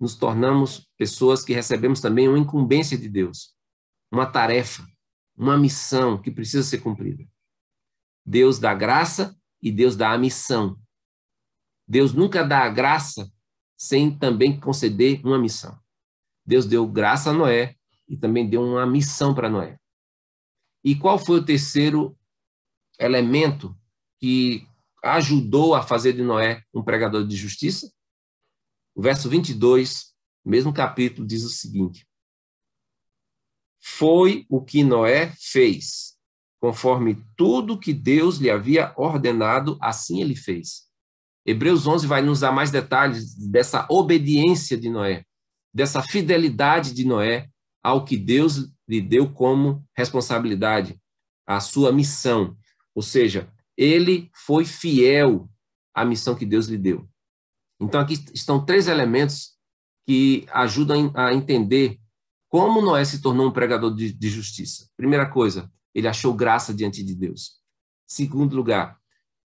nos 0.00 0.16
tornamos 0.16 0.88
pessoas 0.96 1.44
que 1.44 1.52
recebemos 1.52 2.00
também 2.00 2.28
uma 2.28 2.38
incumbência 2.38 2.98
de 2.98 3.08
Deus, 3.08 3.54
uma 4.12 4.30
tarefa, 4.30 4.86
uma 5.36 5.56
missão 5.56 6.20
que 6.20 6.30
precisa 6.30 6.62
ser 6.62 6.78
cumprida. 6.78 7.24
Deus 8.24 8.58
dá 8.58 8.74
graça 8.74 9.36
e 9.60 9.70
Deus 9.70 9.96
dá 9.96 10.12
a 10.12 10.18
missão. 10.18 10.78
Deus 11.86 12.12
nunca 12.12 12.44
dá 12.44 12.60
a 12.64 12.68
graça 12.68 13.30
sem 13.76 14.16
também 14.16 14.58
conceder 14.58 15.20
uma 15.24 15.38
missão. 15.38 15.78
Deus 16.44 16.66
deu 16.66 16.86
graça 16.86 17.30
a 17.30 17.32
Noé 17.32 17.76
e 18.08 18.16
também 18.16 18.48
deu 18.48 18.62
uma 18.62 18.86
missão 18.86 19.34
para 19.34 19.50
Noé. 19.50 19.78
E 20.84 20.94
qual 20.96 21.18
foi 21.18 21.38
o 21.40 21.44
terceiro 21.44 22.16
elemento 22.98 23.76
que 24.18 24.66
ajudou 25.02 25.74
a 25.74 25.82
fazer 25.82 26.12
de 26.12 26.22
Noé 26.22 26.62
um 26.72 26.82
pregador 26.82 27.26
de 27.26 27.36
justiça? 27.36 27.92
O 28.94 29.02
verso 29.02 29.28
22, 29.28 30.14
mesmo 30.44 30.72
capítulo, 30.72 31.26
diz 31.26 31.44
o 31.44 31.48
seguinte: 31.48 32.06
Foi 33.82 34.46
o 34.48 34.62
que 34.62 34.84
Noé 34.84 35.32
fez, 35.40 36.14
conforme 36.60 37.16
tudo 37.36 37.78
que 37.78 37.92
Deus 37.92 38.38
lhe 38.38 38.48
havia 38.48 38.92
ordenado, 38.96 39.76
assim 39.80 40.20
ele 40.20 40.36
fez. 40.36 40.84
Hebreus 41.44 41.86
11 41.86 42.06
vai 42.06 42.22
nos 42.22 42.40
dar 42.40 42.52
mais 42.52 42.70
detalhes 42.70 43.34
dessa 43.34 43.84
obediência 43.90 44.78
de 44.78 44.88
Noé, 44.88 45.24
dessa 45.74 46.00
fidelidade 46.00 46.94
de 46.94 47.04
Noé 47.04 47.48
ao 47.82 48.04
que 48.04 48.16
Deus 48.16 48.70
lhe 48.88 49.00
deu 49.00 49.28
como 49.32 49.84
responsabilidade, 49.96 50.96
a 51.44 51.58
sua 51.58 51.90
missão. 51.90 52.56
Ou 52.94 53.02
seja, 53.02 53.52
ele 53.76 54.30
foi 54.32 54.64
fiel 54.64 55.50
à 55.92 56.04
missão 56.04 56.36
que 56.36 56.46
Deus 56.46 56.66
lhe 56.66 56.78
deu. 56.78 57.08
Então, 57.80 58.00
aqui 58.00 58.14
estão 58.32 58.64
três 58.64 58.86
elementos 58.86 59.56
que 60.06 60.46
ajudam 60.52 61.10
a 61.16 61.34
entender 61.34 61.98
como 62.52 62.82
Noé 62.82 63.02
se 63.02 63.22
tornou 63.22 63.48
um 63.48 63.50
pregador 63.50 63.94
de, 63.94 64.12
de 64.12 64.28
justiça. 64.28 64.86
Primeira 64.94 65.24
coisa, 65.24 65.72
ele 65.94 66.06
achou 66.06 66.34
graça 66.34 66.74
diante 66.74 67.02
de 67.02 67.14
Deus. 67.14 67.62
Segundo 68.06 68.54
lugar, 68.54 69.00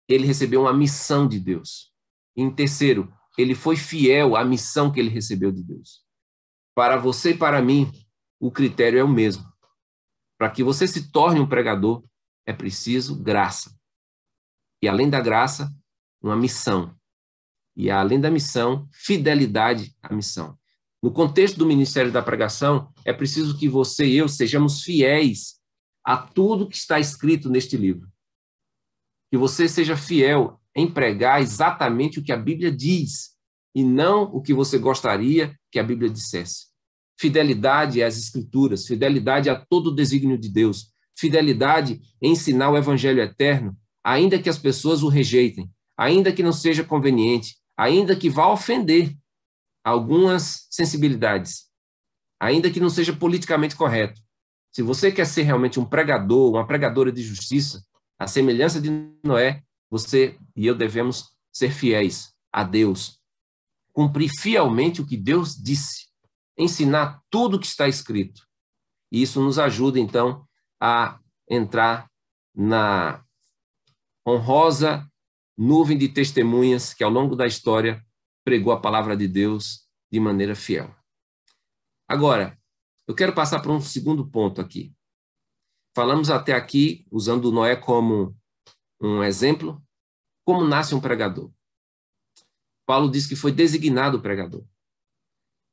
ele 0.08 0.27
recebeu 0.27 0.62
uma 0.62 0.74
missão 0.74 1.27
de 1.27 1.39
Deus. 1.39 1.91
Em 2.36 2.53
terceiro, 2.53 3.12
ele 3.39 3.55
foi 3.55 3.75
fiel 3.75 4.36
à 4.36 4.46
missão 4.46 4.91
que 4.91 5.00
ele 5.00 5.10
recebeu 5.10 5.51
de 5.51 5.63
Deus. 5.63 6.05
Para 6.75 6.96
você 6.96 7.31
e 7.31 7.38
para 7.38 7.60
mim, 7.60 7.91
o 8.39 8.51
critério 8.51 9.00
é 9.00 9.03
o 9.03 9.10
mesmo. 9.10 9.51
Para 10.38 10.51
que 10.51 10.63
você 10.63 10.88
se 10.88 11.12
torne 11.12 11.39
um 11.39 11.50
pregador, 11.50 12.03
é 12.46 12.53
preciso 12.53 13.20
graça. 13.20 13.75
E 14.79 14.88
além 14.88 15.10
da 15.10 15.20
graça, 15.20 15.74
uma 16.22 16.36
missão. 16.36 16.96
E 17.75 17.89
além 17.89 18.22
da 18.22 18.29
missão, 18.29 18.88
fidelidade 18.91 19.98
à 20.03 20.13
missão. 20.13 20.55
No 21.01 21.12
contexto 21.12 21.58
do 21.58 21.65
ministério 21.65 22.12
da 22.12 22.22
pregação, 22.22 22.93
é 23.03 23.12
preciso 23.12 23.58
que 23.58 23.67
você 23.67 24.05
e 24.05 24.17
eu 24.17 24.29
sejamos 24.29 24.84
fiéis 24.84 25.55
a 26.03 26.15
tudo 26.15 26.67
que 26.67 26.75
está 26.75 27.00
escrito 27.00 27.50
neste 27.50 27.75
livro. 27.75 28.08
Que 29.31 29.38
você 29.38 29.67
seja 29.67 29.98
fiel 29.98 30.60
em 30.75 30.89
pregar 30.89 31.41
exatamente 31.41 32.20
o 32.20 32.24
que 32.24 32.31
a 32.31 32.38
Bíblia 32.38 32.72
diz 32.72 33.31
e 33.74 33.84
não 33.84 34.24
o 34.24 34.41
que 34.41 34.53
você 34.53 34.77
gostaria 34.77 35.58
que 35.72 35.79
a 35.79 35.84
Bíblia 35.84 36.10
dissesse. 36.10 36.67
Fidelidade 37.20 38.03
às 38.03 38.17
Escrituras, 38.17 38.86
fidelidade 38.86 39.50
a 39.50 39.55
todo 39.55 39.88
o 39.88 39.96
desígnio 39.96 40.38
de 40.38 40.50
Deus, 40.50 40.91
fidelidade 41.17 42.00
em 42.22 42.31
ensinar 42.31 42.70
o 42.70 42.77
Evangelho 42.77 43.22
eterno, 43.22 43.75
ainda 44.03 44.41
que 44.41 44.50
as 44.50 44.58
pessoas 44.58 45.01
o 45.01 45.08
rejeitem, 45.08 45.70
ainda 45.98 46.31
que 46.31 46.43
não 46.43 46.53
seja 46.53 46.84
conveniente, 46.84 47.58
ainda 47.77 48.15
que 48.15 48.29
vá 48.29 48.48
ofender 48.48 49.15
algumas 49.84 50.68
sensibilidades, 50.70 51.68
ainda 52.40 52.70
que 52.72 52.80
não 52.80 52.90
seja 52.90 53.14
politicamente 53.14 53.76
correto. 53.76 54.22
Se 54.72 54.82
você 54.82 55.12
quer 55.12 55.26
ser 55.26 55.44
realmente 55.44 55.80
um 55.80 55.86
pregador, 55.86 56.52
uma 56.52 56.66
pregadora 56.66 57.12
de 57.12 57.22
justiça, 57.22 57.84
a 58.18 58.28
semelhança 58.28 58.80
de 58.80 58.90
Noé, 59.24 59.64
você 59.90 60.38
e 60.56 60.66
eu 60.66 60.76
devemos 60.76 61.32
ser 61.52 61.72
fiéis 61.72 62.34
a 62.52 62.64
Deus, 62.64 63.20
cumprir 63.92 64.30
fielmente 64.30 65.02
o 65.02 65.06
que 65.06 65.18
Deus 65.18 65.56
disse, 65.56 66.08
ensinar 66.58 67.22
tudo 67.30 67.58
o 67.58 67.60
que 67.60 67.66
está 67.66 67.88
escrito. 67.88 68.48
E 69.12 69.22
isso 69.22 69.42
nos 69.42 69.60
ajuda, 69.60 70.00
então, 70.00 70.48
a 70.80 71.20
entrar 71.50 72.10
na 72.56 73.24
honrosa 74.26 75.06
nuvem 75.58 75.98
de 75.98 76.08
testemunhas 76.08 76.94
que, 76.94 77.04
ao 77.04 77.12
longo 77.12 77.36
da 77.36 77.46
história, 77.46 78.04
pregou 78.44 78.74
a 78.74 78.80
palavra 78.80 79.16
de 79.16 79.28
Deus 79.28 79.88
de 80.12 80.20
maneira 80.20 80.56
fiel. 80.56 80.94
Agora, 82.08 82.60
eu 83.08 83.16
quero 83.16 83.34
passar 83.34 83.62
para 83.62 83.72
um 83.72 83.82
segundo 83.82 84.30
ponto 84.30 84.60
aqui. 84.62 84.94
Falamos 85.96 86.30
até 86.30 86.54
aqui, 86.54 87.06
usando 87.12 87.52
Noé 87.52 87.76
como 87.76 88.36
um 89.02 89.24
exemplo, 89.24 89.82
como 90.46 90.64
nasce 90.64 90.96
um 90.96 91.02
pregador. 91.02 91.52
Paulo 92.86 93.10
diz 93.10 93.26
que 93.28 93.36
foi 93.36 93.52
designado 93.52 94.22
pregador. 94.22 94.66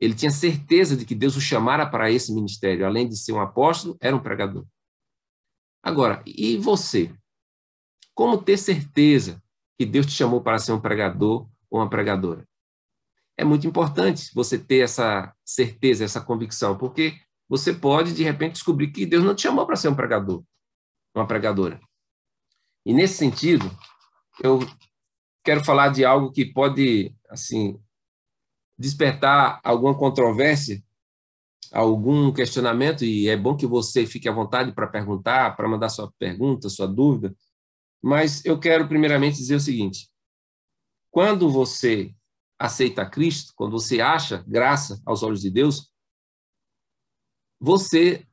Ele 0.01 0.15
tinha 0.15 0.31
certeza 0.31 0.97
de 0.97 1.05
que 1.05 1.15
Deus 1.15 1.37
o 1.37 1.41
chamara 1.41 1.89
para 1.89 2.11
esse 2.11 2.33
ministério. 2.33 2.87
Além 2.87 3.09
de 3.09 3.17
ser 3.17 3.33
um 3.33 3.41
apóstolo, 3.41 3.97
era 4.01 4.15
um 4.15 4.23
pregador. 4.23 4.65
Agora, 5.83 6.23
e 6.27 6.57
você? 6.57 7.13
Como 8.15 8.43
ter 8.43 8.57
certeza 8.57 9.43
que 9.79 9.87
Deus 9.87 10.07
te 10.07 10.13
chamou 10.13 10.41
para 10.41 10.59
ser 10.59 10.73
um 10.73 10.81
pregador 10.81 11.49
ou 11.71 11.81
uma 11.81 11.91
pregadora? 11.91 12.47
É 13.39 13.45
muito 13.45 13.69
importante 13.69 14.33
você 14.35 14.59
ter 14.59 14.81
essa 14.81 15.33
certeza, 15.45 16.05
essa 16.05 16.21
convicção, 16.21 16.77
porque 16.77 17.17
você 17.49 17.73
pode, 17.73 18.13
de 18.13 18.25
repente, 18.25 18.55
descobrir 18.55 18.91
que 18.91 19.07
Deus 19.07 19.23
não 19.23 19.33
te 19.33 19.43
chamou 19.43 19.65
para 19.65 19.77
ser 19.77 19.89
um 19.89 19.95
pregador, 19.95 20.43
uma 21.15 21.25
pregadora. 21.25 21.81
E 22.85 22.93
nesse 22.93 23.15
sentido, 23.15 23.71
eu 24.43 24.59
quero 25.45 25.65
falar 25.65 25.91
de 25.91 26.05
algo 26.05 26.33
que 26.33 26.45
pode, 26.45 27.15
assim, 27.31 27.81
despertar 28.77 29.61
alguma 29.63 29.97
controvérsia, 29.97 30.83
algum 31.71 32.33
questionamento, 32.33 33.05
e 33.05 33.29
é 33.29 33.37
bom 33.37 33.57
que 33.57 33.67
você 33.67 34.05
fique 34.05 34.29
à 34.29 34.33
vontade 34.33 34.73
para 34.73 34.89
perguntar, 34.89 35.55
para 35.55 35.69
mandar 35.69 35.91
sua 35.91 36.13
pergunta, 36.19 36.69
sua 36.69 36.89
dúvida. 36.89 37.33
Mas 38.03 38.45
eu 38.45 38.59
quero, 38.59 38.89
primeiramente, 38.89 39.37
dizer 39.37 39.55
o 39.55 39.61
seguinte: 39.61 40.11
quando 41.11 41.49
você 41.51 42.13
aceita 42.59 43.09
Cristo, 43.09 43.53
quando 43.55 43.73
você 43.73 44.01
acha 44.01 44.45
graça 44.47 45.01
aos 45.07 45.23
olhos 45.23 45.41
de 45.41 45.51
Deus, 45.51 45.93
você 47.61 48.27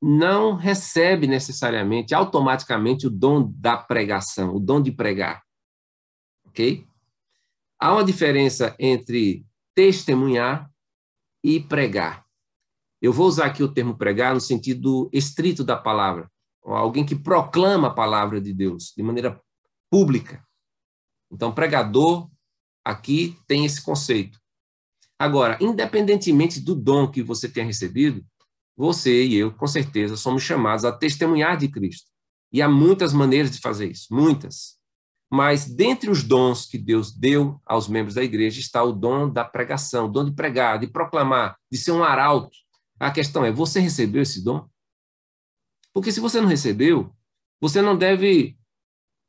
não 0.00 0.54
recebe 0.54 1.26
necessariamente, 1.26 2.14
automaticamente, 2.14 3.06
o 3.06 3.10
dom 3.10 3.50
da 3.56 3.76
pregação, 3.76 4.54
o 4.54 4.60
dom 4.60 4.82
de 4.82 4.92
pregar. 4.92 5.42
Ok? 6.46 6.86
Há 7.80 7.92
uma 7.92 8.04
diferença 8.04 8.76
entre 8.78 9.46
testemunhar 9.74 10.70
e 11.42 11.58
pregar. 11.58 12.24
Eu 13.00 13.12
vou 13.12 13.26
usar 13.26 13.46
aqui 13.46 13.62
o 13.62 13.72
termo 13.72 13.96
pregar 13.96 14.34
no 14.34 14.40
sentido 14.40 15.10
estrito 15.12 15.64
da 15.64 15.76
palavra. 15.76 16.30
Alguém 16.62 17.04
que 17.04 17.16
proclama 17.16 17.88
a 17.88 17.94
palavra 17.94 18.40
de 18.40 18.52
Deus 18.52 18.92
de 18.96 19.02
maneira 19.02 19.40
pública. 19.90 20.42
Então, 21.30 21.52
pregador 21.52 22.30
aqui 22.84 23.36
tem 23.46 23.64
esse 23.64 23.82
conceito. 23.82 24.38
Agora, 25.18 25.56
independentemente 25.60 26.60
do 26.60 26.74
dom 26.74 27.10
que 27.10 27.22
você 27.22 27.48
tenha 27.48 27.66
recebido, 27.66 28.24
você 28.76 29.24
e 29.24 29.36
eu, 29.36 29.52
com 29.52 29.66
certeza, 29.66 30.16
somos 30.16 30.42
chamados 30.42 30.84
a 30.84 30.92
testemunhar 30.92 31.56
de 31.56 31.68
Cristo. 31.68 32.10
E 32.52 32.60
há 32.60 32.68
muitas 32.68 33.12
maneiras 33.12 33.50
de 33.50 33.60
fazer 33.60 33.90
isso, 33.90 34.08
muitas. 34.12 34.76
Mas 35.30 35.64
dentre 35.64 36.10
os 36.10 36.22
dons 36.22 36.66
que 36.66 36.78
Deus 36.78 37.12
deu 37.12 37.60
aos 37.66 37.88
membros 37.88 38.14
da 38.14 38.22
igreja 38.22 38.60
está 38.60 38.82
o 38.82 38.92
dom 38.92 39.28
da 39.28 39.44
pregação, 39.44 40.06
o 40.06 40.08
dom 40.08 40.24
de 40.24 40.32
pregar, 40.32 40.78
de 40.78 40.86
proclamar, 40.86 41.56
de 41.70 41.78
ser 41.78 41.92
um 41.92 42.04
arauto. 42.04 42.56
A 43.00 43.10
questão 43.10 43.44
é: 43.44 43.50
você 43.50 43.80
recebeu 43.80 44.22
esse 44.22 44.44
dom? 44.44 44.68
Porque 45.92 46.12
se 46.12 46.20
você 46.20 46.40
não 46.40 46.48
recebeu, 46.48 47.12
você 47.60 47.80
não 47.80 47.96
deve, 47.96 48.56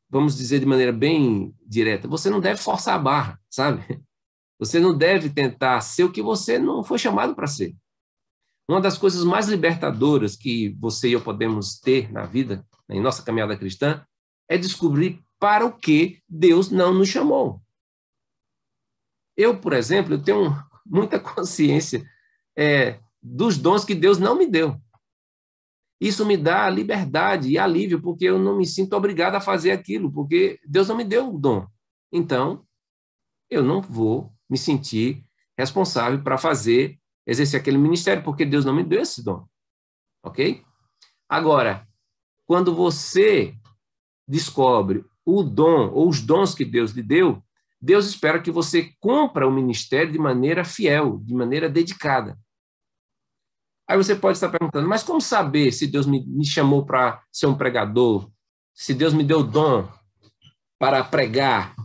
vamos 0.09 0.37
dizer 0.37 0.59
de 0.59 0.65
maneira 0.65 0.91
bem 0.91 1.53
direta, 1.65 2.07
você 2.07 2.29
não 2.29 2.39
deve 2.39 2.59
forçar 2.59 2.95
a 2.95 2.99
barra, 2.99 3.39
sabe? 3.49 3.83
Você 4.57 4.79
não 4.79 4.97
deve 4.97 5.29
tentar 5.29 5.81
ser 5.81 6.05
o 6.05 6.11
que 6.11 6.21
você 6.21 6.57
não 6.57 6.83
foi 6.83 6.97
chamado 6.97 7.35
para 7.35 7.47
ser. 7.47 7.75
Uma 8.69 8.81
das 8.81 8.97
coisas 8.97 9.23
mais 9.23 9.47
libertadoras 9.47 10.35
que 10.35 10.69
você 10.79 11.09
e 11.09 11.13
eu 11.13 11.21
podemos 11.21 11.79
ter 11.79 12.11
na 12.11 12.25
vida, 12.25 12.65
em 12.89 13.01
nossa 13.01 13.21
caminhada 13.21 13.57
cristã, 13.57 14.05
é 14.49 14.57
descobrir 14.57 15.23
para 15.39 15.65
o 15.65 15.77
que 15.77 16.21
Deus 16.27 16.71
não 16.71 16.93
nos 16.93 17.09
chamou. 17.09 17.61
Eu, 19.37 19.59
por 19.59 19.73
exemplo, 19.73 20.13
eu 20.13 20.23
tenho 20.23 20.55
muita 20.85 21.19
consciência 21.21 22.03
é, 22.57 22.99
dos 23.21 23.57
dons 23.57 23.83
que 23.83 23.93
Deus 23.93 24.17
não 24.17 24.35
me 24.37 24.47
deu. 24.47 24.79
Isso 25.99 26.25
me 26.25 26.35
dá 26.35 26.69
liberdade 26.69 27.49
e 27.49 27.57
alívio, 27.57 28.01
porque 28.01 28.25
eu 28.25 28.37
não 28.37 28.57
me 28.57 28.65
sinto 28.65 28.93
obrigado 28.93 29.35
a 29.35 29.41
fazer 29.41 29.71
aquilo, 29.71 30.11
porque 30.11 30.59
Deus 30.67 30.87
não 30.87 30.97
me 30.97 31.03
deu 31.03 31.33
o 31.33 31.39
dom. 31.39 31.65
Então, 32.11 32.65
eu 33.49 33.63
não 33.63 33.81
vou 33.81 34.33
me 34.49 34.57
sentir 34.57 35.25
responsável 35.57 36.21
para 36.21 36.37
fazer 36.37 36.99
exercer 37.25 37.59
aquele 37.59 37.77
ministério, 37.77 38.23
porque 38.23 38.45
Deus 38.45 38.65
não 38.65 38.75
me 38.75 38.83
deu 38.83 39.01
esse 39.01 39.23
dom. 39.23 39.45
Ok? 40.23 40.63
Agora, 41.27 41.87
quando 42.45 42.75
você 42.75 43.55
descobre 44.27 45.03
o 45.25 45.41
dom 45.41 45.89
ou 45.91 46.07
os 46.07 46.21
dons 46.21 46.53
que 46.53 46.63
Deus 46.63 46.91
lhe 46.91 47.01
deu, 47.01 47.41
Deus 47.81 48.05
espera 48.07 48.41
que 48.41 48.51
você 48.51 48.91
cumpra 48.99 49.47
o 49.47 49.51
ministério 49.51 50.11
de 50.11 50.19
maneira 50.19 50.63
fiel, 50.63 51.19
de 51.19 51.33
maneira 51.33 51.69
dedicada. 51.69 52.37
Aí 53.87 53.97
você 53.97 54.15
pode 54.15 54.37
estar 54.37 54.49
perguntando, 54.49 54.87
mas 54.87 55.03
como 55.03 55.21
saber 55.21 55.71
se 55.71 55.85
Deus 55.85 56.07
me, 56.07 56.25
me 56.25 56.45
chamou 56.45 56.85
para 56.85 57.21
ser 57.31 57.45
um 57.45 57.55
pregador? 57.55 58.29
Se 58.73 58.93
Deus 58.93 59.13
me 59.13 59.23
deu 59.23 59.43
dom 59.43 59.87
para 60.79 61.03
pregar? 61.03 61.75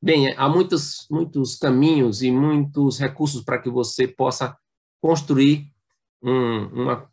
Bem, 0.00 0.32
há 0.36 0.48
muitos, 0.48 1.06
muitos 1.10 1.56
caminhos 1.56 2.22
e 2.22 2.30
muitos 2.30 2.98
recursos 2.98 3.42
para 3.42 3.60
que 3.60 3.68
você 3.68 4.06
possa 4.06 4.56
construir 5.02 5.72
um, 6.22 6.66
uma, 6.82 7.10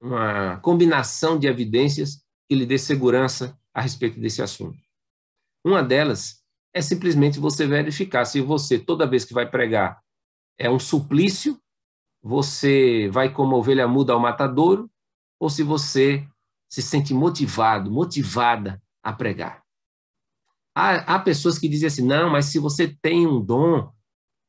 uma 0.00 0.56
combinação 0.58 1.38
de 1.38 1.46
evidências 1.46 2.22
que 2.48 2.54
lhe 2.54 2.66
dê 2.66 2.78
segurança 2.78 3.58
a 3.72 3.80
respeito 3.80 4.20
desse 4.20 4.42
assunto. 4.42 4.78
Uma 5.64 5.82
delas 5.82 6.42
é 6.74 6.82
simplesmente 6.82 7.40
você 7.40 7.66
verificar 7.66 8.26
se 8.26 8.40
você, 8.40 8.78
toda 8.78 9.08
vez 9.08 9.24
que 9.24 9.32
vai 9.32 9.50
pregar, 9.50 10.00
é 10.58 10.70
um 10.70 10.78
suplício, 10.78 11.58
você 12.22 13.08
vai 13.12 13.32
como 13.32 13.56
ovelha 13.56 13.86
muda 13.86 14.12
ao 14.12 14.20
matadouro, 14.20 14.90
ou 15.38 15.48
se 15.48 15.62
você 15.62 16.26
se 16.68 16.82
sente 16.82 17.14
motivado, 17.14 17.90
motivada 17.90 18.82
a 19.02 19.12
pregar. 19.12 19.62
Há, 20.74 21.14
há 21.14 21.18
pessoas 21.18 21.58
que 21.58 21.68
dizem 21.68 21.86
assim: 21.86 22.06
não, 22.06 22.30
mas 22.30 22.46
se 22.46 22.58
você 22.58 22.88
tem 23.00 23.26
um 23.26 23.40
dom, 23.40 23.90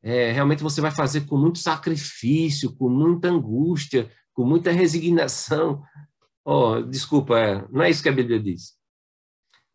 é, 0.03 0.32
realmente 0.32 0.63
você 0.63 0.82
vai 0.82 0.91
fazer 0.91 1.21
com 1.21 1.38
muito 1.38 1.60
sacrifício, 1.60 2.75
com 2.75 2.89
muita 2.89 3.30
angústia, 3.30 4.12
com 4.34 4.45
muita 4.45 4.71
resignação. 4.71 5.82
Oh, 6.43 6.82
desculpa, 6.82 7.39
é, 7.39 7.67
não 7.69 7.82
é 7.82 7.89
isso 7.89 8.03
que 8.03 8.10
a 8.10 8.13
Bíblia 8.13 8.39
diz. 8.39 8.77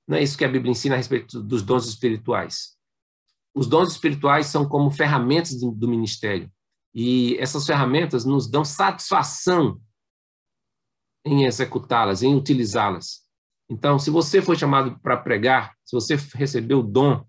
Não 0.06 0.16
é 0.16 0.22
isso 0.22 0.36
que 0.36 0.44
a 0.44 0.48
Bíblia 0.48 0.72
ensina 0.72 0.94
a 0.94 0.98
respeito 0.98 1.42
dos 1.42 1.62
dons 1.62 1.86
espirituais. 1.86 2.76
Os 3.54 3.66
dons 3.66 3.92
espirituais 3.92 4.46
são 4.46 4.66
como 4.68 4.90
ferramentas 4.90 5.58
do 5.60 5.88
ministério. 5.88 6.50
E 6.94 7.36
essas 7.38 7.66
ferramentas 7.66 8.24
nos 8.24 8.50
dão 8.50 8.64
satisfação 8.64 9.80
em 11.24 11.44
executá-las, 11.44 12.22
em 12.22 12.34
utilizá-las. 12.34 13.22
Então, 13.70 13.98
se 13.98 14.10
você 14.10 14.42
foi 14.42 14.56
chamado 14.56 14.98
para 15.00 15.16
pregar, 15.16 15.74
se 15.84 15.94
você 15.94 16.16
recebeu 16.34 16.80
o 16.80 16.82
dom 16.82 17.24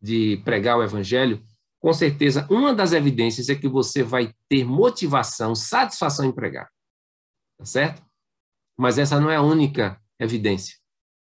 de 0.00 0.36
pregar 0.44 0.78
o 0.78 0.82
evangelho, 0.82 1.44
com 1.80 1.92
certeza 1.92 2.46
uma 2.50 2.74
das 2.74 2.92
evidências 2.92 3.48
é 3.48 3.54
que 3.54 3.68
você 3.68 4.02
vai 4.02 4.32
ter 4.48 4.64
motivação, 4.64 5.54
satisfação 5.54 6.24
em 6.24 6.32
pregar. 6.32 6.70
Tá 7.58 7.64
certo? 7.64 8.02
Mas 8.78 8.98
essa 8.98 9.20
não 9.20 9.30
é 9.30 9.36
a 9.36 9.42
única 9.42 10.00
evidência. 10.18 10.76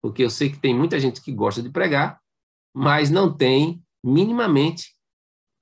Porque 0.03 0.25
eu 0.25 0.31
sei 0.31 0.51
que 0.51 0.59
tem 0.59 0.75
muita 0.75 0.99
gente 0.99 1.21
que 1.21 1.33
gosta 1.33 1.63
de 1.63 1.71
pregar, 1.71 2.21
mas 2.75 3.11
não 3.11 3.33
tem 3.33 3.85
minimamente 4.05 4.97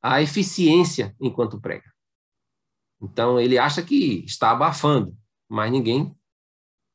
a 0.03 0.23
eficiência 0.23 1.15
enquanto 1.21 1.61
prega. 1.61 1.91
Então 3.01 3.41
ele 3.41 3.59
acha 3.59 3.83
que 3.83 4.25
está 4.25 4.51
abafando, 4.51 5.17
mas 5.49 5.71
ninguém 5.71 6.15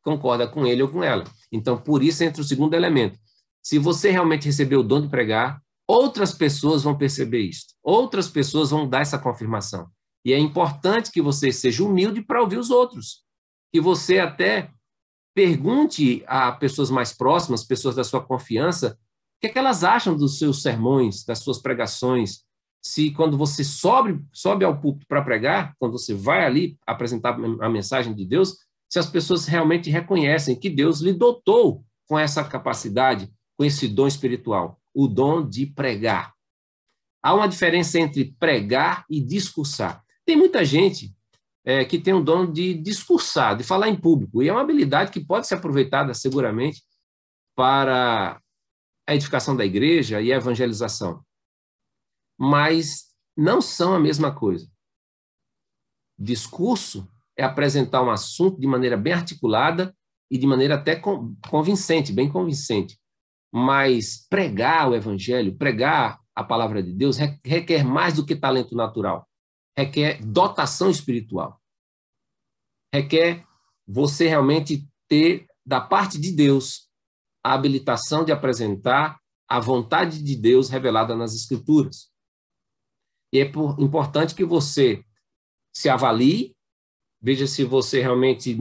concorda 0.01 0.47
com 0.47 0.65
ele 0.65 0.83
ou 0.83 0.89
com 0.89 1.03
ela. 1.03 1.23
Então 1.51 1.77
por 1.77 2.03
isso 2.03 2.23
entra 2.23 2.41
o 2.41 2.45
segundo 2.45 2.73
elemento. 2.73 3.19
Se 3.63 3.79
você 3.79 4.11
realmente 4.11 4.45
recebeu 4.45 4.81
o 4.81 4.83
dom 4.83 5.01
de 5.01 5.09
pregar, 5.09 5.61
outras 5.87 6.33
pessoas 6.33 6.83
vão 6.83 6.97
perceber 6.97 7.41
isso. 7.41 7.65
Outras 7.83 8.29
pessoas 8.29 8.69
vão 8.69 8.87
dar 8.87 9.01
essa 9.01 9.17
confirmação. 9.17 9.89
E 10.23 10.33
é 10.33 10.39
importante 10.39 11.11
que 11.11 11.21
você 11.21 11.51
seja 11.51 11.83
humilde 11.83 12.21
para 12.21 12.41
ouvir 12.41 12.57
os 12.57 12.69
outros. 12.69 13.23
Que 13.71 13.81
você 13.81 14.19
até 14.19 14.71
pergunte 15.35 16.23
a 16.25 16.51
pessoas 16.51 16.89
mais 16.89 17.11
próximas, 17.11 17.63
pessoas 17.63 17.95
da 17.95 18.03
sua 18.03 18.25
confiança, 18.25 18.97
o 19.37 19.41
que, 19.41 19.47
é 19.47 19.49
que 19.49 19.59
elas 19.59 19.83
acham 19.83 20.15
dos 20.15 20.39
seus 20.39 20.61
sermões, 20.61 21.25
das 21.25 21.39
suas 21.39 21.59
pregações. 21.59 22.44
Se 22.85 23.09
quando 23.09 23.35
você 23.35 23.63
sobe, 23.63 24.23
sobe 24.31 24.63
ao 24.63 24.79
púlpito 24.79 25.07
para 25.07 25.23
pregar, 25.23 25.73
quando 25.79 25.93
você 25.93 26.13
vai 26.13 26.45
ali 26.45 26.77
apresentar 26.85 27.35
a 27.59 27.67
mensagem 27.67 28.13
de 28.13 28.23
Deus, 28.23 28.59
se 28.87 28.99
as 28.99 29.09
pessoas 29.09 29.47
realmente 29.47 29.89
reconhecem 29.89 30.55
que 30.55 30.69
Deus 30.69 30.99
lhe 31.01 31.11
dotou 31.11 31.83
com 32.07 32.19
essa 32.19 32.43
capacidade, 32.43 33.27
com 33.57 33.65
esse 33.65 33.87
dom 33.87 34.05
espiritual 34.05 34.79
o 34.93 35.07
dom 35.07 35.43
de 35.43 35.65
pregar. 35.65 36.33
Há 37.23 37.33
uma 37.33 37.47
diferença 37.47 37.99
entre 37.99 38.35
pregar 38.39 39.03
e 39.09 39.19
discursar. 39.19 40.03
Tem 40.23 40.37
muita 40.37 40.63
gente 40.63 41.11
é, 41.65 41.83
que 41.83 41.97
tem 41.97 42.13
um 42.13 42.23
dom 42.23 42.49
de 42.49 42.75
discursar, 42.75 43.57
de 43.57 43.63
falar 43.63 43.89
em 43.89 43.95
público, 43.95 44.43
e 44.43 44.47
é 44.47 44.51
uma 44.51 44.61
habilidade 44.61 45.11
que 45.11 45.19
pode 45.19 45.47
ser 45.47 45.55
aproveitada 45.55 46.13
seguramente 46.13 46.83
para 47.55 48.39
a 49.07 49.15
edificação 49.15 49.55
da 49.55 49.65
igreja 49.65 50.21
e 50.21 50.31
a 50.31 50.37
evangelização. 50.37 51.25
Mas 52.37 53.05
não 53.35 53.61
são 53.61 53.93
a 53.93 53.99
mesma 53.99 54.33
coisa. 54.33 54.69
Discurso 56.17 57.07
é 57.37 57.43
apresentar 57.43 58.01
um 58.01 58.09
assunto 58.09 58.59
de 58.59 58.67
maneira 58.67 58.95
bem 58.95 59.13
articulada 59.13 59.95
e 60.31 60.37
de 60.37 60.47
maneira 60.47 60.75
até 60.75 60.95
convincente, 61.49 62.13
bem 62.13 62.29
convincente. 62.29 62.97
Mas 63.53 64.25
pregar 64.29 64.89
o 64.89 64.95
evangelho, 64.95 65.57
pregar 65.57 66.19
a 66.33 66.43
palavra 66.43 66.81
de 66.81 66.93
Deus, 66.93 67.17
requer 67.17 67.83
mais 67.83 68.15
do 68.15 68.25
que 68.25 68.35
talento 68.35 68.75
natural. 68.75 69.27
Requer 69.77 70.21
dotação 70.25 70.89
espiritual. 70.89 71.61
Requer 72.93 73.45
você 73.87 74.27
realmente 74.27 74.87
ter, 75.07 75.45
da 75.65 75.79
parte 75.79 76.19
de 76.19 76.31
Deus, 76.31 76.89
a 77.43 77.53
habilitação 77.53 78.25
de 78.25 78.31
apresentar 78.31 79.19
a 79.47 79.59
vontade 79.59 80.23
de 80.23 80.35
Deus 80.35 80.69
revelada 80.69 81.15
nas 81.15 81.35
Escrituras. 81.35 82.09
E 83.35 83.39
é 83.41 83.51
importante 83.79 84.33
que 84.33 84.45
você 84.45 85.03
se 85.75 85.89
avalie, 85.89 86.55
veja 87.21 87.45
se 87.45 87.65
você 87.65 88.01
realmente 88.01 88.57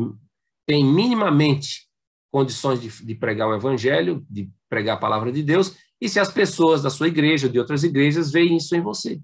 tem 0.66 0.84
minimamente 0.84 1.88
condições 2.32 2.80
de, 2.80 2.88
de 3.06 3.14
pregar 3.14 3.48
o 3.48 3.54
Evangelho, 3.54 4.26
de 4.28 4.50
pregar 4.68 4.96
a 4.96 5.00
palavra 5.00 5.30
de 5.30 5.44
Deus, 5.44 5.76
e 6.00 6.08
se 6.08 6.18
as 6.18 6.32
pessoas 6.32 6.82
da 6.82 6.90
sua 6.90 7.06
igreja, 7.06 7.48
de 7.48 7.56
outras 7.56 7.84
igrejas, 7.84 8.32
veem 8.32 8.56
isso 8.56 8.74
em 8.74 8.80
você. 8.80 9.22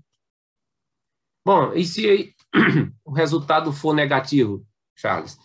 Bom, 1.45 1.73
e 1.75 1.85
se 1.85 2.33
o 3.05 3.11
resultado 3.11 3.73
for 3.73 3.93
negativo, 3.93 4.65
Charles? 4.95 5.37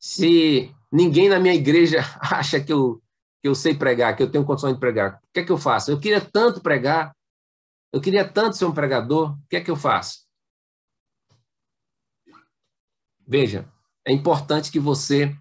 Se 0.00 0.74
ninguém 0.90 1.28
na 1.28 1.38
minha 1.38 1.54
igreja 1.54 2.00
acha 2.20 2.60
que 2.60 2.72
eu, 2.72 3.00
que 3.40 3.46
eu 3.46 3.54
sei 3.54 3.76
pregar, 3.76 4.16
que 4.16 4.24
eu 4.24 4.30
tenho 4.30 4.44
condições 4.44 4.74
de 4.74 4.80
pregar, 4.80 5.20
o 5.22 5.32
que 5.32 5.38
é 5.38 5.44
que 5.44 5.52
eu 5.52 5.58
faço? 5.58 5.92
Eu 5.92 6.00
queria 6.00 6.20
tanto 6.20 6.60
pregar, 6.60 7.14
eu 7.92 8.00
queria 8.00 8.26
tanto 8.26 8.56
ser 8.56 8.64
um 8.64 8.72
pregador, 8.72 9.32
o 9.32 9.46
que 9.48 9.56
é 9.56 9.60
que 9.60 9.70
eu 9.70 9.76
faço? 9.76 10.26
Veja, 13.26 13.70
é 14.06 14.12
importante 14.12 14.70
que 14.70 14.80
você 14.80 15.36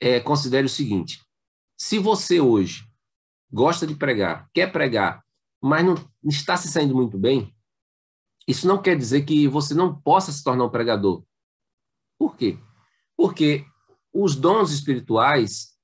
é, 0.00 0.20
considere 0.20 0.66
o 0.66 0.70
seguinte: 0.70 1.20
se 1.76 1.98
você 1.98 2.40
hoje 2.40 2.84
gosta 3.50 3.86
de 3.86 3.94
pregar, 3.94 4.48
quer 4.54 4.70
pregar, 4.70 5.24
mas 5.60 5.84
não 5.84 5.94
está 6.24 6.56
se 6.56 6.68
saindo 6.68 6.94
muito 6.94 7.18
bem, 7.18 7.54
isso 8.46 8.66
não 8.66 8.80
quer 8.80 8.96
dizer 8.96 9.24
que 9.24 9.46
você 9.48 9.74
não 9.74 10.00
possa 10.00 10.32
se 10.32 10.42
tornar 10.42 10.64
um 10.64 10.70
pregador. 10.70 11.24
Por 12.18 12.36
quê? 12.36 12.58
Porque 13.16 13.64
os 14.12 14.34
dons 14.34 14.70
espirituais, 14.70 15.76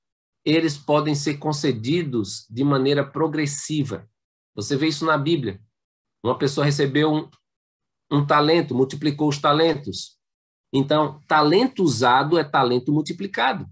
eles 0.43 0.77
podem 0.77 1.15
ser 1.15 1.37
concedidos 1.37 2.45
de 2.49 2.63
maneira 2.63 3.05
progressiva. 3.05 4.09
Você 4.55 4.75
vê 4.75 4.87
isso 4.87 5.05
na 5.05 5.17
Bíblia. 5.17 5.61
Uma 6.25 6.37
pessoa 6.39 6.65
recebeu 6.65 7.13
um, 7.13 7.29
um 8.11 8.25
talento, 8.25 8.73
multiplicou 8.73 9.29
os 9.29 9.37
talentos. 9.37 10.17
Então, 10.73 11.21
talento 11.27 11.83
usado 11.83 12.39
é 12.39 12.43
talento 12.43 12.91
multiplicado. 12.91 13.69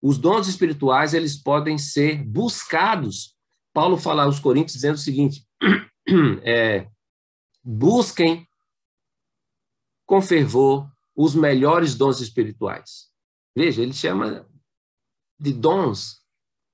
Os 0.00 0.16
dons 0.16 0.48
espirituais, 0.48 1.12
eles 1.12 1.36
podem 1.36 1.76
ser 1.76 2.24
buscados. 2.24 3.36
Paulo 3.74 3.98
fala 3.98 4.24
aos 4.24 4.40
Coríntios 4.40 4.72
dizendo 4.72 4.94
o 4.94 4.98
seguinte: 4.98 5.46
é, 6.42 6.88
busquem 7.62 8.48
com 10.06 10.22
fervor 10.22 10.90
os 11.14 11.34
melhores 11.34 11.94
dons 11.94 12.22
espirituais. 12.22 13.10
Veja, 13.54 13.82
ele 13.82 13.92
chama 13.92 14.48
de 15.38 15.52
dons 15.52 16.22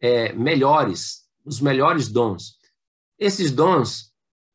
é, 0.01 0.33
melhores, 0.33 1.29
os 1.45 1.61
melhores 1.61 2.07
dons. 2.07 2.57
Esses 3.19 3.51
dons 3.51 4.12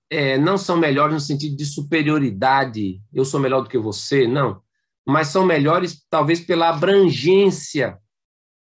é, 0.09 0.37
não 0.37 0.57
são 0.57 0.77
melhores 0.77 1.13
no 1.13 1.19
sentido 1.19 1.55
de 1.55 1.65
superioridade, 1.65 3.01
eu 3.13 3.25
sou 3.25 3.39
melhor 3.39 3.61
do 3.61 3.69
que 3.69 3.77
você, 3.77 4.27
não. 4.27 4.61
Mas 5.05 5.27
são 5.27 5.45
melhores, 5.45 6.05
talvez, 6.09 6.39
pela 6.39 6.69
abrangência 6.69 7.99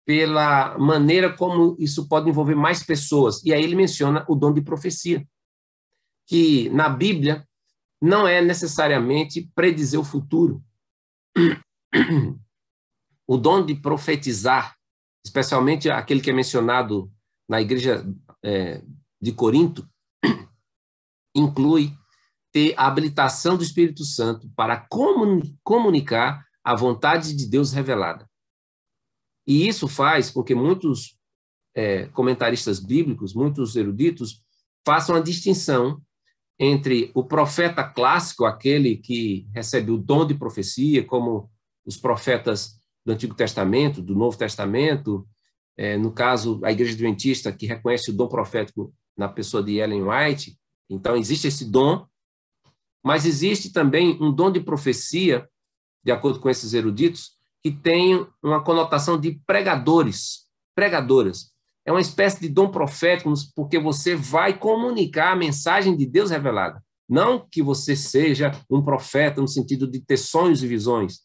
pela 0.06 0.78
maneira 0.78 1.36
como 1.36 1.76
isso 1.80 2.08
pode 2.08 2.30
envolver 2.30 2.56
mais 2.56 2.84
pessoas. 2.84 3.44
E 3.44 3.54
aí 3.54 3.64
ele 3.64 3.76
menciona 3.76 4.26
o 4.28 4.36
dom 4.36 4.54
de 4.54 4.62
profecia, 4.62 5.26
que 6.28 6.70
na 6.70 6.90
Bíblia 6.90 7.48
não 8.02 8.28
é 8.28 8.42
necessariamente 8.42 9.50
predizer 9.56 10.00
o 10.00 10.06
futuro. 10.06 10.64
O 13.26 13.38
dom 13.38 13.66
de 13.66 13.74
profetizar, 13.74 14.76
especialmente 15.26 15.90
aquele 15.90 16.20
que 16.20 16.30
é 16.30 16.34
mencionado 16.34 17.10
na 17.48 17.62
igreja 17.62 18.06
é, 18.44 18.84
de 19.20 19.32
Corinto, 19.32 19.90
inclui 21.36 21.94
ter 22.52 22.74
a 22.78 22.88
habilitação 22.88 23.58
do 23.58 23.64
Espírito 23.64 24.04
Santo 24.04 24.50
para 24.56 24.88
comunicar 25.64 26.46
a 26.64 26.76
vontade 26.76 27.36
de 27.36 27.48
Deus 27.48 27.74
revelada. 27.74 28.30
E 29.46 29.68
isso 29.68 29.88
faz 29.88 30.30
com 30.30 30.44
que 30.44 30.56
muitos 30.56 31.18
é, 31.76 32.06
comentaristas 32.08 32.80
bíblicos, 32.80 33.34
muitos 33.34 33.76
eruditos, 33.76 34.42
façam 34.86 35.16
a 35.16 35.20
distinção 35.20 36.02
entre 36.60 37.12
o 37.14 37.24
profeta 37.24 37.84
clássico, 37.84 38.46
aquele 38.46 38.98
que 38.98 39.48
recebe 39.54 39.92
o 39.92 39.98
dom 39.98 40.26
de 40.26 40.36
profecia, 40.36 41.04
como 41.04 41.50
os 41.86 41.98
profetas 41.98 42.80
do 43.06 43.12
Antigo 43.12 43.36
Testamento, 43.36 44.02
do 44.02 44.16
Novo 44.16 44.38
Testamento, 44.38 45.28
é, 45.76 45.98
no 45.98 46.12
caso, 46.12 46.62
a 46.64 46.72
Igreja 46.72 46.94
Adventista, 46.94 47.52
que 47.52 47.66
reconhece 47.66 48.12
o 48.12 48.14
dom 48.14 48.28
profético 48.28 48.94
na 49.18 49.28
pessoa 49.28 49.64
de 49.64 49.78
Ellen 49.78 50.04
White. 50.04 50.58
Então, 50.90 51.16
existe 51.16 51.48
esse 51.48 51.66
dom, 51.66 52.06
mas 53.04 53.26
existe 53.26 53.72
também 53.72 54.18
um 54.22 54.34
dom 54.34 54.52
de 54.52 54.62
profecia, 54.62 55.50
de 56.04 56.12
acordo 56.12 56.40
com 56.40 56.50
esses 56.50 56.74
eruditos, 56.74 57.32
que 57.62 57.72
tem 57.72 58.28
uma 58.42 58.64
conotação 58.64 59.20
de 59.20 59.40
pregadores, 59.46 60.48
pregadoras. 60.76 61.52
é 61.86 61.92
uma 61.92 62.02
espécie 62.02 62.40
de 62.40 62.48
dom 62.48 62.72
profético, 62.72 63.34
porque 63.56 63.78
você 63.78 64.16
vai 64.16 64.58
comunicar 64.58 65.34
a 65.34 65.36
mensagem 65.36 65.98
de 65.98 66.06
Deus 66.06 66.32
revelada. 66.32 66.82
Não 67.10 67.46
que 67.48 67.62
você 67.62 67.96
seja 67.96 68.52
um 68.70 68.82
profeta 68.82 69.42
no 69.42 69.48
sentido 69.48 69.86
de 69.86 70.00
ter 70.00 70.18
sonhos 70.18 70.64
e 70.64 70.68
visões, 70.68 71.22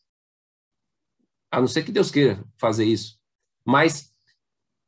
a 1.50 1.60
não 1.60 1.68
ser 1.68 1.84
que 1.84 1.92
Deus 1.92 2.10
queira 2.10 2.44
fazer 2.58 2.84
isso. 2.84 3.18
Mas 3.64 4.12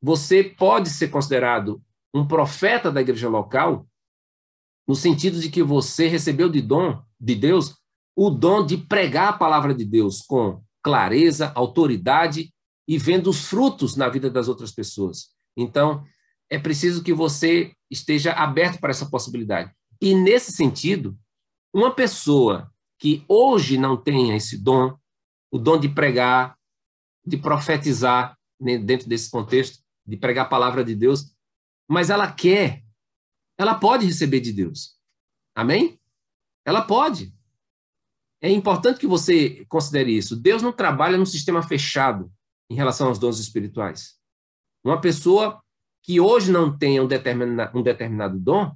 você 0.02 0.42
pode 0.42 0.90
ser 0.90 1.08
considerado 1.08 1.82
um 2.12 2.26
profeta 2.26 2.90
da 2.90 3.00
igreja 3.00 3.28
local 3.28 3.86
no 4.86 4.94
sentido 4.94 5.40
de 5.40 5.50
que 5.50 5.62
você 5.62 6.08
recebeu 6.08 6.48
de 6.48 6.60
dom 6.60 7.02
de 7.18 7.34
Deus 7.34 7.76
o 8.16 8.30
dom 8.30 8.64
de 8.64 8.76
pregar 8.76 9.28
a 9.28 9.32
palavra 9.38 9.74
de 9.74 9.84
Deus 9.84 10.20
com 10.22 10.62
clareza, 10.82 11.52
autoridade 11.54 12.52
e 12.88 12.98
vendo 12.98 13.30
os 13.30 13.46
frutos 13.46 13.96
na 13.96 14.08
vida 14.08 14.28
das 14.28 14.48
outras 14.48 14.72
pessoas. 14.72 15.28
Então, 15.56 16.04
é 16.50 16.58
preciso 16.58 17.02
que 17.02 17.14
você 17.14 17.72
esteja 17.90 18.32
aberto 18.32 18.80
para 18.80 18.90
essa 18.90 19.08
possibilidade. 19.08 19.72
E 20.00 20.14
nesse 20.14 20.52
sentido, 20.52 21.16
uma 21.72 21.94
pessoa 21.94 22.70
que 22.98 23.24
hoje 23.28 23.78
não 23.78 23.96
tenha 23.96 24.36
esse 24.36 24.58
dom, 24.58 24.96
o 25.50 25.58
dom 25.58 25.78
de 25.78 25.88
pregar, 25.88 26.56
de 27.24 27.36
profetizar, 27.36 28.36
né, 28.60 28.76
dentro 28.76 29.08
desse 29.08 29.30
contexto, 29.30 29.78
de 30.06 30.16
pregar 30.16 30.46
a 30.46 30.48
palavra 30.48 30.84
de 30.84 30.94
Deus, 30.94 31.32
mas 31.88 32.10
ela 32.10 32.30
quer, 32.30 32.82
ela 33.60 33.74
pode 33.74 34.06
receber 34.06 34.40
de 34.40 34.54
Deus. 34.54 34.96
Amém? 35.54 36.00
Ela 36.64 36.80
pode. 36.80 37.30
É 38.40 38.48
importante 38.48 38.98
que 38.98 39.06
você 39.06 39.66
considere 39.66 40.16
isso. 40.16 40.34
Deus 40.34 40.62
não 40.62 40.72
trabalha 40.72 41.18
num 41.18 41.26
sistema 41.26 41.62
fechado 41.62 42.32
em 42.70 42.74
relação 42.74 43.08
aos 43.08 43.18
dons 43.18 43.38
espirituais. 43.38 44.18
Uma 44.82 44.98
pessoa 44.98 45.62
que 46.02 46.18
hoje 46.18 46.50
não 46.50 46.74
tenha 46.74 47.02
um, 47.02 47.06
determina, 47.06 47.70
um 47.74 47.82
determinado 47.82 48.40
dom, 48.40 48.74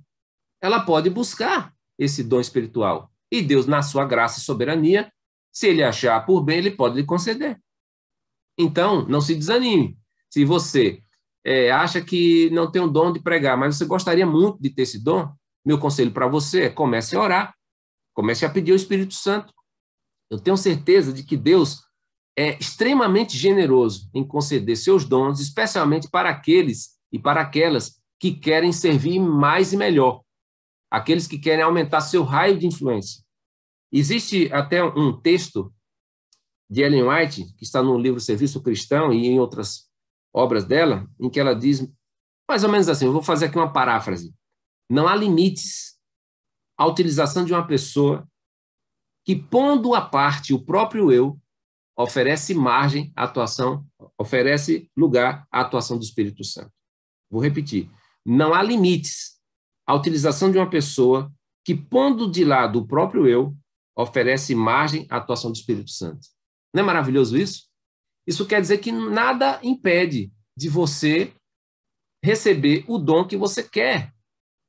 ela 0.60 0.84
pode 0.84 1.08
buscar 1.08 1.74
esse 1.98 2.22
dom 2.22 2.38
espiritual. 2.40 3.10
E 3.32 3.40
Deus, 3.40 3.64
na 3.64 3.80
sua 3.80 4.04
graça 4.04 4.38
e 4.38 4.42
soberania, 4.42 5.10
se 5.50 5.66
ele 5.66 5.82
achar 5.82 6.26
por 6.26 6.42
bem, 6.42 6.58
ele 6.58 6.72
pode 6.72 6.96
lhe 6.96 7.06
conceder. 7.06 7.58
Então, 8.58 9.08
não 9.08 9.22
se 9.22 9.34
desanime. 9.34 9.98
Se 10.28 10.44
você 10.44 11.02
é, 11.44 11.70
acha 11.70 12.00
que 12.00 12.48
não 12.50 12.70
tem 12.70 12.80
o 12.80 12.88
dom 12.88 13.12
de 13.12 13.20
pregar, 13.20 13.56
mas 13.56 13.76
você 13.76 13.84
gostaria 13.84 14.26
muito 14.26 14.60
de 14.60 14.70
ter 14.70 14.82
esse 14.82 15.02
dom, 15.02 15.30
meu 15.64 15.78
conselho 15.78 16.10
para 16.10 16.26
você 16.26 16.64
é 16.64 16.70
comece 16.70 17.16
a 17.16 17.20
orar, 17.20 17.54
comece 18.14 18.46
a 18.46 18.50
pedir 18.50 18.72
ao 18.72 18.76
Espírito 18.76 19.14
Santo. 19.14 19.52
Eu 20.30 20.38
tenho 20.38 20.56
certeza 20.56 21.12
de 21.12 21.22
que 21.22 21.36
Deus 21.36 21.82
é 22.36 22.58
extremamente 22.58 23.36
generoso 23.36 24.08
em 24.12 24.26
conceder 24.26 24.76
seus 24.76 25.04
dons, 25.04 25.40
especialmente 25.40 26.08
para 26.08 26.30
aqueles 26.30 26.98
e 27.12 27.18
para 27.18 27.40
aquelas 27.40 28.00
que 28.18 28.32
querem 28.32 28.72
servir 28.72 29.20
mais 29.20 29.72
e 29.72 29.76
melhor, 29.76 30.22
aqueles 30.90 31.26
que 31.26 31.38
querem 31.38 31.62
aumentar 31.62 32.00
seu 32.00 32.24
raio 32.24 32.58
de 32.58 32.66
influência. 32.66 33.22
Existe 33.92 34.52
até 34.52 34.82
um 34.82 35.12
texto 35.20 35.72
de 36.68 36.82
Ellen 36.82 37.08
White, 37.08 37.54
que 37.56 37.64
está 37.64 37.82
no 37.82 37.98
livro 37.98 38.18
Serviço 38.18 38.62
Cristão 38.62 39.12
e 39.12 39.26
em 39.26 39.38
outras 39.38 39.83
obras 40.34 40.64
dela, 40.64 41.08
em 41.20 41.30
que 41.30 41.38
ela 41.38 41.54
diz 41.54 41.88
mais 42.48 42.64
ou 42.64 42.70
menos 42.70 42.88
assim: 42.88 43.06
eu 43.06 43.12
vou 43.12 43.22
fazer 43.22 43.46
aqui 43.46 43.56
uma 43.56 43.72
paráfrase. 43.72 44.34
Não 44.90 45.08
há 45.08 45.14
limites 45.14 45.94
à 46.76 46.86
utilização 46.86 47.44
de 47.44 47.52
uma 47.52 47.66
pessoa 47.66 48.28
que, 49.24 49.34
pondo 49.34 49.94
à 49.94 50.02
parte 50.02 50.52
o 50.52 50.62
próprio 50.62 51.10
eu, 51.10 51.40
oferece 51.96 52.52
margem 52.52 53.12
à 53.16 53.24
atuação, 53.24 53.86
oferece 54.18 54.90
lugar 54.96 55.46
à 55.50 55.60
atuação 55.60 55.96
do 55.96 56.04
Espírito 56.04 56.44
Santo. 56.44 56.72
Vou 57.30 57.40
repetir. 57.40 57.88
Não 58.26 58.52
há 58.52 58.62
limites 58.62 59.38
à 59.86 59.94
utilização 59.94 60.50
de 60.50 60.58
uma 60.58 60.68
pessoa 60.68 61.32
que, 61.64 61.74
pondo 61.74 62.30
de 62.30 62.44
lado 62.44 62.80
o 62.80 62.86
próprio 62.86 63.26
eu, 63.26 63.56
oferece 63.96 64.54
margem 64.54 65.06
à 65.08 65.16
atuação 65.16 65.50
do 65.50 65.56
Espírito 65.56 65.90
Santo. 65.90 66.26
Não 66.74 66.82
é 66.82 66.86
maravilhoso 66.86 67.38
isso? 67.38 67.68
Isso 68.26 68.46
quer 68.46 68.60
dizer 68.60 68.78
que 68.78 68.90
nada 68.90 69.58
impede 69.62 70.32
de 70.56 70.68
você 70.68 71.32
receber 72.22 72.84
o 72.88 72.98
dom 72.98 73.26
que 73.26 73.36
você 73.36 73.62
quer, 73.62 74.12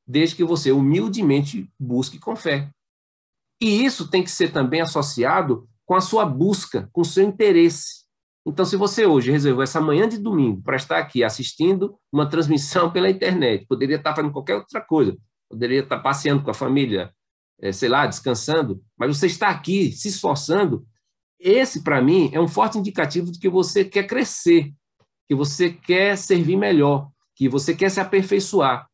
desde 0.06 0.36
que 0.36 0.44
você 0.44 0.72
humildemente 0.72 1.70
busque 1.80 2.20
com 2.20 2.36
fé. 2.36 2.70
E 3.62 3.86
isso 3.86 4.10
tem 4.10 4.24
que 4.24 4.32
ser 4.32 4.52
também 4.52 4.82
associado 4.82 5.68
com 5.86 5.96
a 5.96 6.02
sua 6.02 6.26
busca, 6.26 6.90
com 6.92 7.02
o 7.02 7.06
seu 7.06 7.24
interesse. 7.24 8.06
Então, 8.46 8.66
se 8.66 8.76
você 8.76 9.06
hoje 9.06 9.32
reservou 9.32 9.64
essa 9.64 9.82
manhã 9.82 10.08
de 10.08 10.20
domingo 10.20 10.62
para 10.62 10.76
estar 10.76 10.98
aqui 10.98 11.24
assistindo 11.24 11.98
uma 12.12 12.30
transmissão 12.30 12.92
pela 12.94 13.10
internet, 13.10 13.66
poderia 13.68 13.96
estar 13.96 14.14
fazendo 14.16 14.34
qualquer 14.34 14.56
outra 14.56 14.82
coisa, 14.82 15.18
poderia 15.50 15.80
estar 15.80 16.00
passeando 16.00 16.44
com 16.44 16.52
a 16.52 16.54
família, 16.54 17.12
é, 17.62 17.72
sei 17.72 17.90
lá, 17.90 18.06
descansando, 18.06 18.84
mas 18.98 19.18
você 19.18 19.28
está 19.28 19.50
aqui 19.50 19.92
se 19.92 20.10
esforçando, 20.10 20.86
esse, 21.40 21.84
para 21.84 22.02
mim, 22.02 22.30
é 22.34 22.40
um 22.40 22.48
forte 22.48 22.78
indicativo 22.78 23.32
de 23.32 23.40
que 23.40 23.50
você 23.50 23.84
quer 23.86 24.08
crescer, 24.08 24.74
que 25.28 25.36
você 25.36 25.72
quer 25.72 26.18
servir 26.18 26.56
melhor, 26.56 27.10
que 27.36 27.50
você 27.50 27.76
quer 27.76 27.90
se 27.90 28.00
aperfeiçoar. 28.00 28.90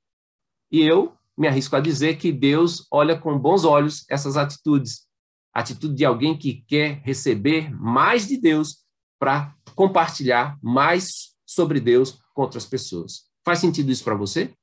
E 0.72 0.82
eu 0.82 1.14
me 1.38 1.48
arrisco 1.48 1.76
a 1.76 1.80
dizer 1.80 2.18
que 2.18 2.32
Deus 2.32 2.88
olha 2.92 3.18
com 3.18 3.38
bons 3.38 3.64
olhos 3.64 4.06
essas 4.10 4.38
atitudes. 4.38 5.08
Atitude 5.54 5.96
de 5.96 6.06
alguém 6.06 6.38
que 6.38 6.64
quer 6.68 7.02
receber 7.04 7.70
mais 7.72 8.28
de 8.28 8.38
Deus 8.38 8.86
para 9.20 9.56
compartilhar 9.76 10.58
mais 10.62 11.36
sobre 11.46 11.80
Deus 11.80 12.20
com 12.34 12.42
outras 12.42 12.66
pessoas. 12.66 13.24
Faz 13.44 13.60
sentido 13.60 13.92
isso 13.92 14.04
para 14.04 14.16
você? 14.16 14.54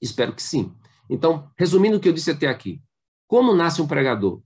Espero 0.00 0.34
que 0.34 0.42
sim. 0.42 0.74
Então, 1.08 1.50
resumindo 1.58 1.96
o 1.96 2.00
que 2.00 2.08
eu 2.08 2.12
disse 2.12 2.30
até 2.30 2.46
aqui, 2.46 2.82
como 3.26 3.54
nasce 3.54 3.80
um 3.80 3.86
pregador? 3.86 4.42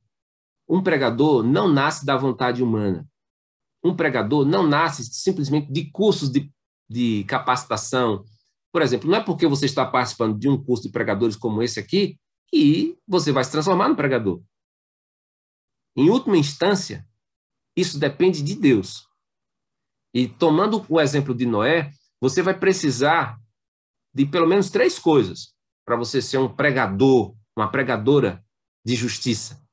Um 0.69 0.83
pregador 0.83 1.43
não 1.43 1.69
nasce 1.69 2.05
da 2.05 2.17
vontade 2.17 2.63
humana. 2.63 3.07
Um 3.85 3.95
pregador 3.95 4.45
não 4.45 4.67
nasce 4.67 5.05
simplesmente 5.05 5.71
de 5.71 5.91
cursos 5.91 6.31
de, 6.31 6.51
de 6.89 7.25
capacitação. 7.25 8.25
Por 8.73 8.83
exemplo, 8.83 9.11
não 9.11 9.19
é 9.19 9.23
porque 9.23 9.47
você 9.47 9.67
está 9.67 9.85
participando 9.85 10.39
de 10.39 10.49
um 10.49 10.63
curso 10.63 10.85
de 10.85 10.91
pregadores 10.91 11.37
como 11.37 11.63
esse 11.63 11.79
aqui 11.79 12.19
que 12.49 12.97
você 13.07 13.31
vai 13.31 13.45
se 13.45 13.51
transformar 13.51 13.89
no 13.89 13.97
pregador. 13.97 14.43
Em 15.97 16.09
última 16.11 16.37
instância, 16.37 17.07
isso 17.77 17.99
depende 17.99 18.43
de 18.43 18.55
Deus. 18.55 19.07
E 20.15 20.29
tomando 20.29 20.85
o 20.89 21.01
exemplo 21.01 21.35
de 21.35 21.45
Noé, 21.45 21.91
você 22.21 22.43
vai 22.43 22.59
precisar 22.59 23.39
de 24.15 24.25
pelo 24.25 24.47
menos 24.47 24.71
três 24.71 24.99
coisas 24.99 25.53
para 25.85 25.97
você 25.97 26.23
ser 26.23 26.39
um 26.39 26.49
pregador, 26.49 27.35
uma 27.57 27.71
pregadora 27.71 28.45
de 28.85 28.95
justiça. 28.95 29.64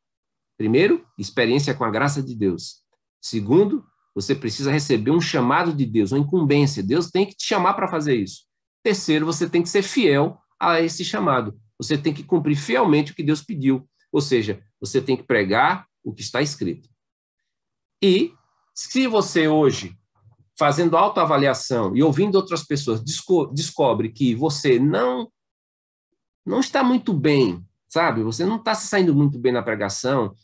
Primeiro, 0.62 1.04
experiência 1.18 1.74
com 1.74 1.84
a 1.84 1.90
graça 1.90 2.22
de 2.22 2.36
Deus. 2.36 2.84
Segundo, 3.20 3.84
você 4.14 4.36
precisa 4.36 4.72
receber 4.72 5.10
um 5.10 5.20
chamado 5.20 5.74
de 5.74 5.88
Deus, 5.88 6.12
uma 6.12 6.20
incumbência. 6.20 6.84
Deus 6.84 7.10
tem 7.10 7.26
que 7.26 7.36
te 7.36 7.48
chamar 7.48 7.74
para 7.74 7.88
fazer 7.88 8.16
isso. 8.16 8.44
Terceiro, 8.84 9.26
você 9.26 9.50
tem 9.50 9.64
que 9.64 9.70
ser 9.70 9.82
fiel 9.82 10.38
a 10.60 10.80
esse 10.80 11.04
chamado. 11.04 11.60
Você 11.80 11.98
tem 11.98 12.14
que 12.14 12.22
cumprir 12.22 12.56
fielmente 12.56 13.12
o 13.12 13.16
que 13.16 13.24
Deus 13.24 13.42
pediu. 13.42 13.90
Ou 14.12 14.22
seja, 14.22 14.62
você 14.80 15.02
tem 15.02 15.18
que 15.18 15.24
pregar 15.24 15.88
o 16.04 16.14
que 16.14 16.22
está 16.22 16.44
escrito. 16.44 16.88
E 18.00 18.32
se 18.76 19.08
você 19.08 19.48
hoje, 19.48 19.98
fazendo 20.60 20.96
autoavaliação 20.96 21.96
e 21.96 22.04
ouvindo 22.04 22.36
outras 22.36 22.64
pessoas, 22.64 23.04
desco 23.04 23.48
descobre 23.48 24.12
que 24.12 24.36
você 24.36 24.78
não 24.78 25.28
não 26.46 26.60
está 26.60 26.84
muito 26.84 27.16
bem, 27.16 27.66
sabe? 27.88 28.22
Você 28.22 28.46
não 28.46 28.58
está 28.58 28.76
se 28.76 28.86
saindo 28.86 29.16
muito 29.16 29.40
bem 29.40 29.52
na 29.52 29.64
pregação, 29.64 30.36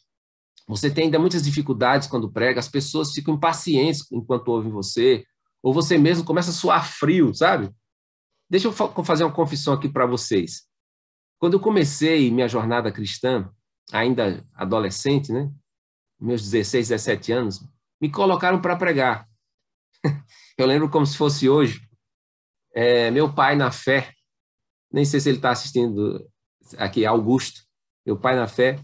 você 0.68 0.92
tem 0.92 1.06
ainda 1.06 1.18
muitas 1.18 1.44
dificuldades 1.44 2.08
quando 2.08 2.32
prega, 2.32 2.60
as 2.60 2.68
pessoas 2.68 3.12
ficam 3.14 3.36
impacientes 3.36 4.06
enquanto 4.12 4.50
ouvem 4.50 4.72
você, 4.72 5.26
ou 5.64 5.74
você 5.74 5.98
mesmo 5.98 6.26
começa 6.26 6.50
a 6.50 6.54
suar 6.54 6.92
frio, 6.92 7.34
sabe? 7.34 7.74
Deixa 8.50 8.68
eu 8.68 8.74
fazer 8.74 9.24
uma 9.24 9.34
confissão 9.34 9.74
aqui 9.74 9.88
para 9.88 10.06
vocês. 10.06 10.68
Quando 11.40 11.54
eu 11.54 11.60
comecei 11.60 12.30
minha 12.32 12.48
jornada 12.48 12.92
cristã, 12.92 13.50
ainda 13.92 14.46
adolescente, 14.54 15.32
né? 15.32 15.52
Meus 16.20 16.42
16, 16.42 16.90
17 16.90 17.32
anos, 17.32 17.64
me 18.02 18.10
colocaram 18.10 18.60
para 18.60 18.76
pregar. 18.76 19.28
Eu 20.58 20.66
lembro 20.66 20.90
como 20.90 21.06
se 21.06 21.16
fosse 21.16 21.48
hoje. 21.48 21.80
É, 22.74 23.12
meu 23.12 23.32
pai 23.32 23.56
na 23.56 23.72
fé, 23.72 24.12
nem 24.92 25.06
sei 25.06 25.20
se 25.20 25.30
ele 25.30 25.38
está 25.38 25.52
assistindo 25.52 26.28
aqui, 26.78 27.06
Augusto, 27.06 27.62
meu 28.04 28.18
pai 28.18 28.36
na 28.36 28.48
fé, 28.48 28.80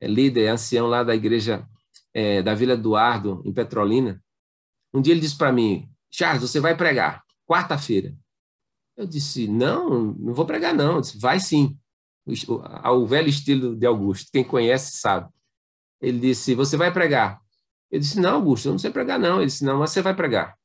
é 0.00 0.06
líder, 0.06 0.44
é 0.44 0.48
ancião 0.50 0.86
lá 0.86 1.02
da 1.02 1.14
igreja 1.14 1.66
é, 2.14 2.42
da 2.42 2.54
Vila 2.54 2.72
Eduardo, 2.72 3.42
em 3.44 3.52
Petrolina. 3.52 4.22
Um 4.92 5.00
dia 5.00 5.12
ele 5.12 5.20
disse 5.20 5.36
para 5.36 5.52
mim, 5.52 5.88
Charles, 6.10 6.42
você 6.42 6.58
vai 6.58 6.76
pregar, 6.76 7.22
quarta-feira. 7.46 8.14
Eu 8.96 9.06
disse, 9.06 9.46
não, 9.46 10.12
não 10.14 10.34
vou 10.34 10.44
pregar 10.44 10.74
não. 10.74 10.96
Eu 10.96 11.00
disse, 11.00 11.18
vai 11.18 11.38
sim. 11.38 11.78
Ao 12.82 13.06
velho 13.06 13.28
estilo 13.28 13.76
de 13.76 13.86
Augusto, 13.86 14.30
quem 14.32 14.44
conhece 14.44 14.96
sabe. 14.98 15.28
Ele 16.00 16.18
disse, 16.18 16.54
você 16.54 16.76
vai 16.76 16.92
pregar. 16.92 17.40
Eu 17.90 18.00
disse, 18.00 18.20
não, 18.20 18.36
Augusto, 18.36 18.66
eu 18.66 18.72
não 18.72 18.78
sei 18.78 18.90
pregar 18.90 19.18
não. 19.18 19.36
Ele 19.36 19.46
disse, 19.46 19.64
não, 19.64 19.78
mas 19.78 19.90
você 19.90 20.02
vai 20.02 20.14
pregar. 20.14 20.56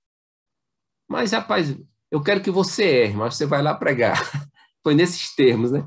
Mas, 1.07 1.31
rapaz, 1.31 1.69
eu 1.69 1.85
eu 2.15 2.21
quero 2.21 2.41
que 2.41 2.49
você 2.49 2.85
erre, 2.85 3.13
mas 3.13 3.35
você 3.35 3.45
vai 3.45 3.61
lá 3.61 3.73
pregar. 3.73 4.17
Foi 4.81 4.95
nesses 4.95 5.35
termos, 5.35 5.71
né? 5.71 5.85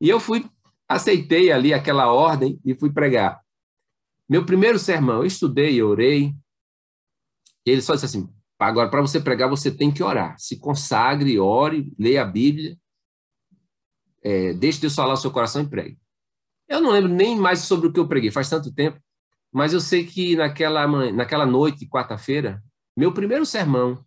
E 0.00 0.08
eu 0.08 0.18
fui, 0.18 0.48
aceitei 0.88 1.50
ali 1.50 1.74
aquela 1.74 2.12
ordem 2.12 2.60
e 2.64 2.74
fui 2.74 2.92
pregar. 2.92 3.40
Meu 4.28 4.44
primeiro 4.44 4.78
sermão, 4.78 5.18
eu 5.18 5.26
estudei, 5.26 5.82
orei. 5.82 6.34
Ele 7.64 7.82
só 7.82 7.94
disse 7.94 8.06
assim: 8.06 8.28
agora, 8.58 8.90
para 8.90 9.00
você 9.00 9.20
pregar, 9.20 9.48
você 9.48 9.70
tem 9.70 9.92
que 9.92 10.02
orar. 10.02 10.38
Se 10.38 10.58
consagre, 10.58 11.38
ore, 11.38 11.92
leia 11.98 12.22
a 12.22 12.26
Bíblia, 12.26 12.76
é, 14.22 14.52
deixe 14.54 14.80
Deus 14.80 14.94
falar 14.94 15.14
o 15.14 15.16
seu 15.16 15.30
coração 15.30 15.62
e 15.62 15.68
pregue. 15.68 15.98
Eu 16.68 16.80
não 16.80 16.90
lembro 16.90 17.12
nem 17.12 17.36
mais 17.36 17.60
sobre 17.60 17.86
o 17.86 17.92
que 17.92 18.00
eu 18.00 18.08
preguei, 18.08 18.30
faz 18.30 18.50
tanto 18.50 18.72
tempo, 18.72 19.00
mas 19.52 19.72
eu 19.72 19.80
sei 19.80 20.04
que 20.04 20.36
naquela, 20.36 20.86
naquela 21.12 21.46
noite, 21.46 21.88
quarta-feira, 21.88 22.62
meu 22.96 23.12
primeiro 23.12 23.46
sermão 23.46 24.04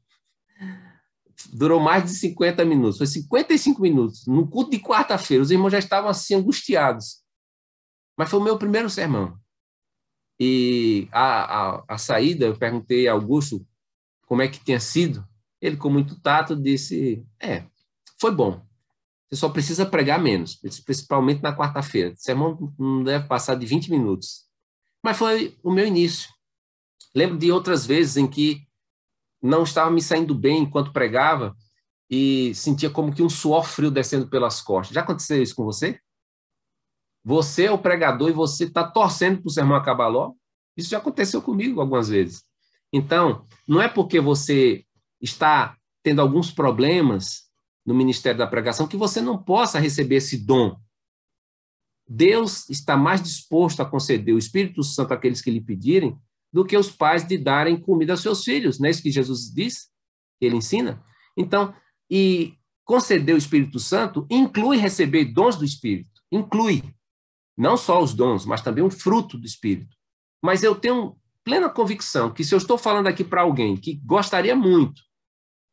durou 1.48 1.80
mais 1.80 2.04
de 2.04 2.12
50 2.12 2.66
minutos, 2.66 2.98
foi 2.98 3.08
55 3.08 3.82
minutos, 3.82 4.26
no 4.28 4.48
culto 4.48 4.72
de 4.72 4.80
quarta-feira. 4.80 5.44
Os 5.44 5.52
irmãos 5.52 5.72
já 5.72 5.80
estavam 5.80 6.10
assim 6.10 6.36
angustiados. 6.36 7.24
Mas 8.18 8.30
foi 8.30 8.40
o 8.40 8.44
meu 8.44 8.58
primeiro 8.58 8.90
sermão. 8.90 9.38
E 10.40 11.08
a, 11.12 11.78
a, 11.78 11.84
a 11.88 11.98
saída, 11.98 12.46
eu 12.46 12.58
perguntei 12.58 13.08
a 13.08 13.14
Augusto 13.14 13.66
como 14.26 14.42
é 14.42 14.48
que 14.48 14.64
tinha 14.64 14.80
sido. 14.80 15.28
Ele, 15.62 15.76
com 15.76 15.90
muito 15.90 16.20
tato, 16.22 16.56
disse: 16.56 17.26
É, 17.40 17.66
foi 18.20 18.32
bom. 18.32 18.66
Você 19.30 19.40
só 19.40 19.50
precisa 19.50 19.86
pregar 19.86 20.20
menos, 20.20 20.56
principalmente 20.56 21.42
na 21.42 21.56
quarta-feira. 21.56 22.14
O 22.14 22.18
sermão 22.18 22.74
não 22.80 23.04
deve 23.04 23.28
passar 23.28 23.56
de 23.56 23.66
20 23.66 23.92
minutos. 23.92 24.46
Mas 25.04 25.18
foi 25.18 25.58
o 25.64 25.72
meu 25.72 25.86
início. 25.86 26.30
Lembro 27.14 27.38
de 27.38 27.52
outras 27.52 27.86
vezes 27.86 28.18
em 28.18 28.28
que 28.28 28.68
não 29.42 29.64
estava 29.64 29.90
me 29.90 30.02
saindo 30.02 30.36
bem 30.36 30.64
enquanto 30.64 30.94
pregava 30.94 31.56
e 32.10 32.54
sentia 32.56 32.90
como 32.90 33.14
que 33.14 33.22
um 33.22 33.30
suor 33.30 33.66
frio 33.66 33.92
descendo 33.92 34.28
pelas 34.28 34.62
costas. 34.62 34.96
Já 34.96 35.02
aconteceu 35.02 35.42
isso 35.42 35.56
com 35.56 35.64
você? 35.64 36.00
Você 37.24 37.66
é 37.66 37.72
o 37.72 37.78
pregador 37.78 38.30
e 38.30 38.34
você 38.34 38.66
está 38.66 38.84
torcendo 38.84 39.42
para 39.42 39.48
o 39.48 39.52
sermão 39.52 39.78
acabar 39.78 40.08
logo? 40.08 40.38
Isso 40.76 40.90
já 40.90 40.98
aconteceu 40.98 41.42
comigo 41.42 41.80
algumas 41.80 42.10
vezes. 42.10 42.44
Então, 42.92 43.46
não 43.68 43.82
é 43.82 43.88
porque 43.88 44.20
você 44.20 44.84
está 45.22 45.78
tendo 46.02 46.22
alguns 46.22 46.50
problemas 46.50 47.50
no 47.86 47.94
ministério 47.94 48.38
da 48.38 48.48
pregação 48.48 48.88
que 48.88 48.98
você 48.98 49.22
não 49.22 49.38
possa 49.38 49.80
receber 49.80 50.16
esse 50.16 50.38
dom. 50.38 50.76
Deus 52.08 52.68
está 52.70 52.98
mais 52.98 53.22
disposto 53.22 53.82
a 53.82 53.86
conceder 53.86 54.34
o 54.34 54.40
Espírito 54.40 54.82
Santo 54.84 55.14
àqueles 55.14 55.42
que 55.42 55.52
lhe 55.52 55.62
pedirem 55.62 56.18
do 56.52 56.66
que 56.66 56.78
os 56.78 56.92
pais 56.92 57.28
de 57.28 57.38
darem 57.38 57.80
comida 57.80 58.14
aos 58.14 58.22
seus 58.22 58.44
filhos. 58.44 58.80
Não 58.80 58.88
é 58.88 58.90
isso 58.92 59.04
que 59.04 59.12
Jesus 59.12 59.52
diz? 59.54 59.90
Que 60.40 60.46
ele 60.46 60.58
ensina? 60.58 61.04
Então, 61.38 61.74
e 62.10 62.54
conceder 62.84 63.36
o 63.36 63.38
Espírito 63.38 63.80
Santo 63.80 64.26
inclui 64.30 64.78
receber 64.78 65.26
dons 65.26 65.56
do 65.56 65.66
Espírito. 65.66 66.10
Inclui. 66.32 66.84
Não 67.58 67.78
só 67.78 68.02
os 68.02 68.14
dons, 68.14 68.46
mas 68.46 68.62
também 68.62 68.84
um 68.84 68.90
fruto 68.90 69.38
do 69.38 69.46
Espírito. 69.46 69.96
Mas 70.42 70.64
eu 70.64 70.74
tenho 70.74 71.18
plena 71.44 71.70
convicção 71.70 72.32
que 72.34 72.44
se 72.44 72.54
eu 72.54 72.58
estou 72.58 72.78
falando 72.78 73.08
aqui 73.08 73.24
para 73.24 73.42
alguém 73.42 73.76
que 73.76 73.96
gostaria 74.06 74.56
muito 74.56 75.02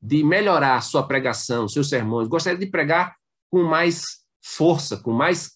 de 0.01 0.23
melhorar 0.23 0.81
sua 0.83 1.07
pregação, 1.07 1.69
seus 1.69 1.89
sermões, 1.89 2.29
gostaria 2.29 2.59
de 2.59 2.67
pregar 2.67 3.17
com 3.51 3.63
mais 3.63 4.03
força, 4.43 4.97
com 4.97 5.13
mais 5.13 5.53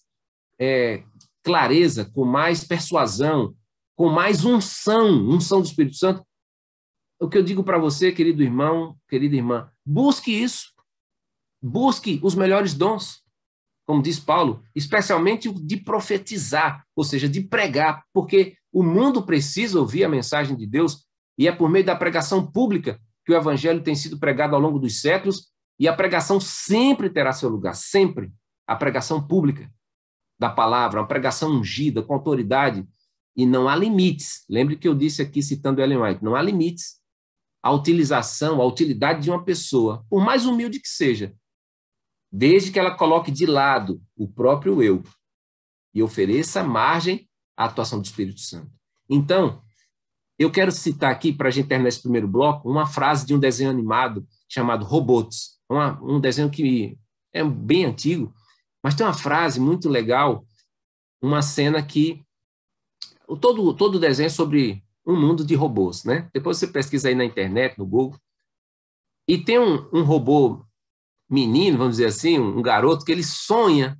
é, 0.59 1.03
clareza, 1.43 2.05
com 2.13 2.25
mais 2.25 2.63
persuasão, 2.63 3.55
com 4.01 4.09
mais 4.09 4.43
unção, 4.43 5.11
unção 5.29 5.61
do 5.61 5.67
Espírito 5.67 5.95
Santo. 5.95 6.25
O 7.19 7.29
que 7.29 7.37
eu 7.37 7.43
digo 7.43 7.63
para 7.63 7.77
você, 7.77 8.11
querido 8.11 8.41
irmão, 8.41 8.97
querida 9.07 9.35
irmã, 9.35 9.69
busque 9.85 10.31
isso. 10.31 10.73
Busque 11.61 12.19
os 12.23 12.33
melhores 12.33 12.73
dons, 12.73 13.21
como 13.85 14.01
diz 14.01 14.19
Paulo, 14.19 14.63
especialmente 14.73 15.47
o 15.47 15.53
de 15.53 15.77
profetizar, 15.77 16.83
ou 16.95 17.03
seja, 17.03 17.29
de 17.29 17.41
pregar, 17.41 18.03
porque 18.11 18.55
o 18.73 18.81
mundo 18.81 19.21
precisa 19.23 19.79
ouvir 19.79 20.03
a 20.03 20.09
mensagem 20.09 20.57
de 20.57 20.65
Deus 20.65 21.05
e 21.37 21.47
é 21.47 21.51
por 21.51 21.69
meio 21.69 21.85
da 21.85 21.95
pregação 21.95 22.51
pública 22.51 22.99
que 23.23 23.31
o 23.31 23.35
evangelho 23.35 23.83
tem 23.83 23.93
sido 23.93 24.17
pregado 24.17 24.55
ao 24.55 24.61
longo 24.61 24.79
dos 24.79 24.99
séculos 24.99 25.51
e 25.79 25.87
a 25.87 25.95
pregação 25.95 26.39
sempre 26.39 27.07
terá 27.07 27.33
seu 27.33 27.49
lugar, 27.49 27.75
sempre. 27.75 28.33
A 28.65 28.75
pregação 28.75 29.21
pública 29.21 29.71
da 30.39 30.49
palavra, 30.49 31.01
uma 31.01 31.07
pregação 31.07 31.51
ungida, 31.51 32.01
com 32.01 32.15
autoridade, 32.15 32.83
e 33.35 33.45
não 33.45 33.67
há 33.67 33.75
limites. 33.75 34.43
Lembre 34.49 34.75
que 34.75 34.87
eu 34.87 34.95
disse 34.95 35.21
aqui, 35.21 35.41
citando 35.41 35.81
Ellen 35.81 36.01
White, 36.01 36.23
não 36.23 36.35
há 36.35 36.41
limites 36.41 36.99
à 37.63 37.71
utilização, 37.71 38.61
à 38.61 38.65
utilidade 38.65 39.21
de 39.21 39.29
uma 39.29 39.43
pessoa, 39.43 40.05
por 40.09 40.23
mais 40.23 40.45
humilde 40.45 40.79
que 40.79 40.87
seja, 40.89 41.33
desde 42.31 42.71
que 42.71 42.79
ela 42.79 42.95
coloque 42.95 43.31
de 43.31 43.45
lado 43.45 44.01
o 44.15 44.27
próprio 44.27 44.81
eu 44.81 45.03
e 45.93 46.01
ofereça 46.01 46.63
margem 46.63 47.29
à 47.55 47.65
atuação 47.65 47.99
do 47.99 48.05
Espírito 48.05 48.39
Santo. 48.39 48.71
Então, 49.09 49.61
eu 50.39 50.49
quero 50.49 50.71
citar 50.71 51.11
aqui, 51.11 51.31
para 51.31 51.49
a 51.49 51.51
gente 51.51 51.67
terminar 51.67 51.89
esse 51.89 52.01
primeiro 52.01 52.27
bloco, 52.27 52.69
uma 52.69 52.87
frase 52.87 53.25
de 53.25 53.35
um 53.35 53.39
desenho 53.39 53.69
animado 53.69 54.25
chamado 54.49 54.85
Robots, 54.85 55.59
uma, 55.69 56.01
um 56.01 56.19
desenho 56.19 56.49
que 56.49 56.97
é 57.33 57.43
bem 57.43 57.85
antigo, 57.85 58.33
mas 58.83 58.95
tem 58.95 59.05
uma 59.05 59.13
frase 59.13 59.59
muito 59.59 59.87
legal, 59.87 60.45
uma 61.21 61.41
cena 61.41 61.83
que 61.83 62.25
todo 63.37 63.73
todo 63.73 63.99
desenho 63.99 64.29
sobre 64.29 64.83
um 65.05 65.19
mundo 65.19 65.45
de 65.45 65.55
robôs, 65.55 66.03
né? 66.03 66.29
Depois 66.33 66.57
você 66.57 66.67
pesquisa 66.67 67.09
aí 67.09 67.15
na 67.15 67.25
internet, 67.25 67.77
no 67.77 67.85
Google, 67.85 68.19
e 69.27 69.37
tem 69.37 69.59
um, 69.59 69.89
um 69.93 70.03
robô 70.03 70.65
menino, 71.29 71.77
vamos 71.77 71.97
dizer 71.97 72.07
assim, 72.07 72.37
um 72.37 72.61
garoto 72.61 73.05
que 73.05 73.11
ele 73.11 73.23
sonha 73.23 73.97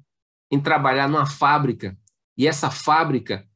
em 0.51 0.59
trabalhar 0.59 1.07
numa 1.07 1.25
fábrica 1.25 1.97
e 2.37 2.47
essa 2.47 2.69
fábrica, 2.71 3.47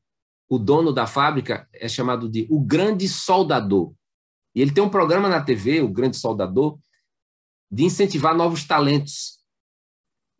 o 0.47 0.59
dono 0.59 0.93
da 0.93 1.07
fábrica 1.07 1.67
é 1.73 1.87
chamado 1.87 2.29
de 2.29 2.47
o 2.49 2.61
Grande 2.61 3.07
Soldador. 3.09 3.93
E 4.53 4.61
ele 4.61 4.71
tem 4.71 4.83
um 4.83 4.89
programa 4.89 5.27
na 5.27 5.41
TV, 5.41 5.81
o 5.81 5.89
Grande 5.89 6.17
Soldador, 6.17 6.77
de 7.71 7.83
incentivar 7.83 8.35
novos 8.35 8.63
talentos. 8.63 9.39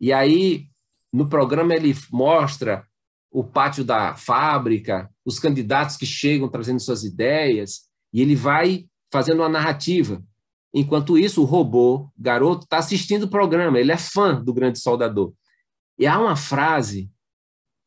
E 0.00 0.12
aí, 0.12 0.68
no 1.12 1.28
programa, 1.28 1.74
ele 1.74 1.94
mostra 2.10 2.86
o 3.36 3.44
pátio 3.44 3.84
da 3.84 4.16
fábrica, 4.16 5.10
os 5.22 5.38
candidatos 5.38 5.98
que 5.98 6.06
chegam 6.06 6.48
trazendo 6.48 6.80
suas 6.80 7.04
ideias, 7.04 7.82
e 8.10 8.22
ele 8.22 8.34
vai 8.34 8.86
fazendo 9.12 9.40
uma 9.40 9.48
narrativa. 9.48 10.24
Enquanto 10.72 11.18
isso, 11.18 11.42
o 11.42 11.44
robô, 11.44 12.10
garoto, 12.16 12.64
está 12.64 12.78
assistindo 12.78 13.24
o 13.24 13.28
programa, 13.28 13.78
ele 13.78 13.92
é 13.92 13.98
fã 13.98 14.42
do 14.42 14.54
Grande 14.54 14.78
Soldador. 14.78 15.34
E 15.98 16.06
há 16.06 16.18
uma 16.18 16.34
frase 16.34 17.10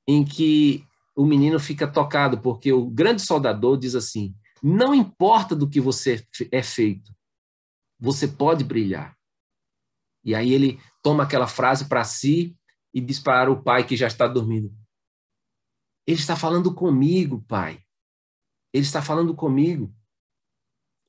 em 0.08 0.24
que 0.24 0.84
o 1.16 1.26
menino 1.26 1.60
fica 1.60 1.88
tocado, 1.88 2.40
porque 2.42 2.72
o 2.72 2.88
Grande 2.88 3.24
Soldador 3.24 3.76
diz 3.76 3.96
assim: 3.96 4.36
não 4.62 4.94
importa 4.94 5.56
do 5.56 5.68
que 5.68 5.82
você 5.82 6.24
é 6.52 6.62
feito, 6.62 7.12
você 8.00 8.28
pode 8.28 8.64
brilhar. 8.64 9.18
E 10.24 10.36
aí 10.36 10.54
ele 10.54 10.80
toma 11.02 11.24
aquela 11.24 11.48
frase 11.48 11.86
para 11.86 12.04
si 12.04 12.56
e 12.94 13.02
diz 13.02 13.20
para 13.20 13.52
o 13.52 13.64
pai 13.64 13.84
que 13.84 13.98
já 13.98 14.06
está 14.06 14.28
dormindo: 14.28 14.72
ele 16.12 16.20
está 16.20 16.36
falando 16.36 16.74
comigo, 16.74 17.46
pai. 17.48 17.84
Ele 18.74 18.84
está 18.84 19.00
falando 19.00 19.36
comigo. 19.36 19.94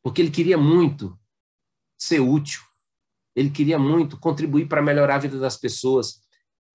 Porque 0.02 0.20
ele 0.20 0.30
queria 0.30 0.58
muito 0.58 1.18
ser 1.98 2.20
útil. 2.20 2.60
Ele 3.34 3.48
queria 3.48 3.78
muito 3.78 4.18
contribuir 4.18 4.68
para 4.68 4.82
melhorar 4.82 5.14
a 5.14 5.20
vida 5.20 5.40
das 5.40 5.56
pessoas. 5.56 6.20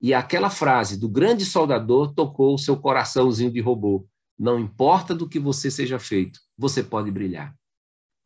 E 0.01 0.11
aquela 0.11 0.49
frase 0.49 0.99
do 0.99 1.07
grande 1.07 1.45
soldador 1.45 2.15
tocou 2.15 2.55
o 2.55 2.57
seu 2.57 2.75
coraçãozinho 2.75 3.51
de 3.51 3.61
robô. 3.61 4.07
Não 4.39 4.59
importa 4.59 5.13
do 5.13 5.29
que 5.29 5.39
você 5.39 5.69
seja 5.69 5.99
feito, 5.99 6.39
você 6.57 6.81
pode 6.81 7.11
brilhar. 7.11 7.55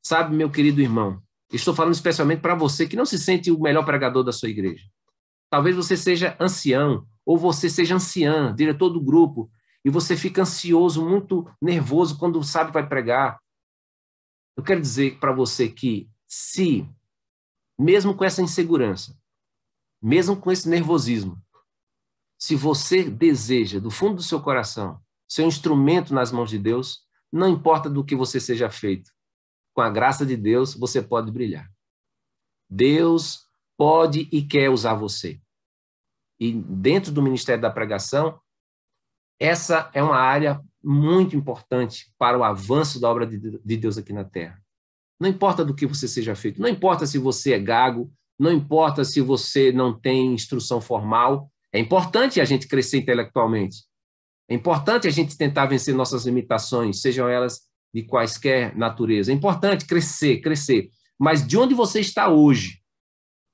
Sabe, 0.02 0.34
meu 0.34 0.50
querido 0.50 0.80
irmão, 0.80 1.22
estou 1.52 1.76
falando 1.76 1.94
especialmente 1.94 2.40
para 2.40 2.56
você 2.56 2.88
que 2.88 2.96
não 2.96 3.06
se 3.06 3.20
sente 3.20 3.52
o 3.52 3.60
melhor 3.60 3.84
pregador 3.84 4.24
da 4.24 4.32
sua 4.32 4.48
igreja. 4.48 4.86
Talvez 5.50 5.76
você 5.76 5.98
seja 5.98 6.38
ancião, 6.40 7.06
ou 7.26 7.38
você 7.38 7.70
seja 7.70 7.96
anciã, 7.96 8.56
diretor 8.56 8.90
do 8.90 9.02
grupo, 9.02 9.50
e 9.84 9.90
você 9.90 10.18
fica 10.18 10.42
ansioso, 10.42 11.08
muito 11.08 11.46
nervoso 11.62 12.18
quando 12.18 12.44
sabe 12.44 12.68
que 12.68 12.74
vai 12.74 12.88
pregar. 12.88 13.40
Eu 14.58 14.64
quero 14.64 14.82
dizer 14.82 15.20
para 15.20 15.32
você 15.32 15.70
que 15.70 16.10
se, 16.28 16.88
mesmo 17.78 18.16
com 18.16 18.26
essa 18.26 18.42
insegurança, 18.42 19.18
mesmo 20.02 20.36
com 20.36 20.52
esse 20.52 20.68
nervosismo, 20.68 21.42
se 22.38 22.56
você 22.56 23.10
deseja, 23.10 23.80
do 23.80 23.92
fundo 23.92 24.16
do 24.16 24.24
seu 24.24 24.42
coração, 24.42 25.02
ser 25.28 25.44
um 25.44 25.48
instrumento 25.48 26.14
nas 26.14 26.32
mãos 26.32 26.50
de 26.50 26.58
Deus, 26.58 27.06
não 27.32 27.50
importa 27.50 27.90
do 27.90 28.04
que 28.04 28.16
você 28.16 28.40
seja 28.40 28.70
feito, 28.70 29.12
com 29.74 29.82
a 29.82 29.90
graça 29.90 30.26
de 30.26 30.36
Deus, 30.36 30.74
você 30.74 31.02
pode 31.02 31.32
brilhar. 31.32 31.70
Deus 32.70 33.48
pode 33.78 34.28
e 34.32 34.44
quer 34.44 34.70
usar 34.70 34.94
você. 34.94 35.42
E 36.40 36.54
dentro 36.54 37.12
do 37.12 37.22
ministério 37.22 37.62
da 37.62 37.72
pregação, 37.72 38.40
essa 39.40 39.90
é 39.94 40.04
uma 40.04 40.18
área 40.18 40.62
muito 40.84 41.36
importante 41.36 42.14
para 42.18 42.38
o 42.38 42.44
avanço 42.44 43.00
da 43.00 43.10
obra 43.10 43.26
de 43.26 43.78
Deus 43.78 43.98
aqui 43.98 44.14
na 44.14 44.24
Terra. 44.24 44.62
Não 45.20 45.28
importa 45.28 45.66
do 45.66 45.74
que 45.74 45.86
você 45.86 46.08
seja 46.08 46.36
feito, 46.36 46.62
não 46.62 46.70
importa 46.70 47.06
se 47.06 47.18
você 47.18 47.54
é 47.54 47.60
gago, 47.60 48.12
não 48.38 48.52
importa 48.52 49.04
se 49.04 49.20
você 49.20 49.72
não 49.72 49.98
tem 49.98 50.34
instrução 50.34 50.80
formal, 50.80 51.52
é 51.74 51.80
importante 51.80 52.40
a 52.40 52.46
gente 52.46 52.68
crescer 52.68 52.98
intelectualmente. 52.98 53.84
É 54.50 54.56
importante 54.56 55.08
a 55.08 55.12
gente 55.12 55.38
tentar 55.38 55.66
vencer 55.66 55.94
nossas 55.94 56.26
limitações, 56.26 57.02
sejam 57.02 57.28
elas 57.28 57.62
de 57.94 58.04
quaisquer 58.04 58.76
natureza. 58.76 59.32
É 59.32 59.36
importante 59.36 59.86
crescer, 59.86 60.42
crescer. 60.42 60.90
Mas 61.20 61.46
de 61.46 61.58
onde 61.58 61.76
você 61.76 62.00
está 62.00 62.30
hoje, 62.30 62.82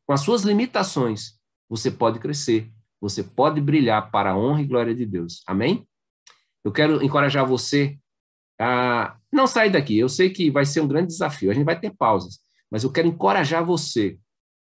com 0.05 0.13
as 0.13 0.21
suas 0.21 0.43
limitações, 0.43 1.39
você 1.67 1.89
pode 1.89 2.19
crescer, 2.19 2.71
você 3.05 3.21
pode 3.21 3.61
brilhar 3.61 4.09
para 4.09 4.31
a 4.31 4.37
honra 4.37 4.61
e 4.61 4.65
glória 4.65 4.95
de 4.95 5.05
Deus. 5.05 5.43
Amém? 5.45 5.87
Eu 6.63 6.71
quero 6.71 7.03
encorajar 7.03 7.45
você 7.45 7.99
a 8.59 9.15
não 9.31 9.45
sair 9.45 9.69
daqui. 9.69 9.97
Eu 9.97 10.09
sei 10.09 10.31
que 10.31 10.49
vai 10.49 10.65
ser 10.65 10.81
um 10.81 10.87
grande 10.87 11.07
desafio, 11.07 11.51
a 11.51 11.53
gente 11.53 11.65
vai 11.65 11.79
ter 11.79 11.91
pausas, 11.95 12.39
mas 12.71 12.83
eu 12.83 12.91
quero 12.91 13.07
encorajar 13.07 13.63
você, 13.63 14.17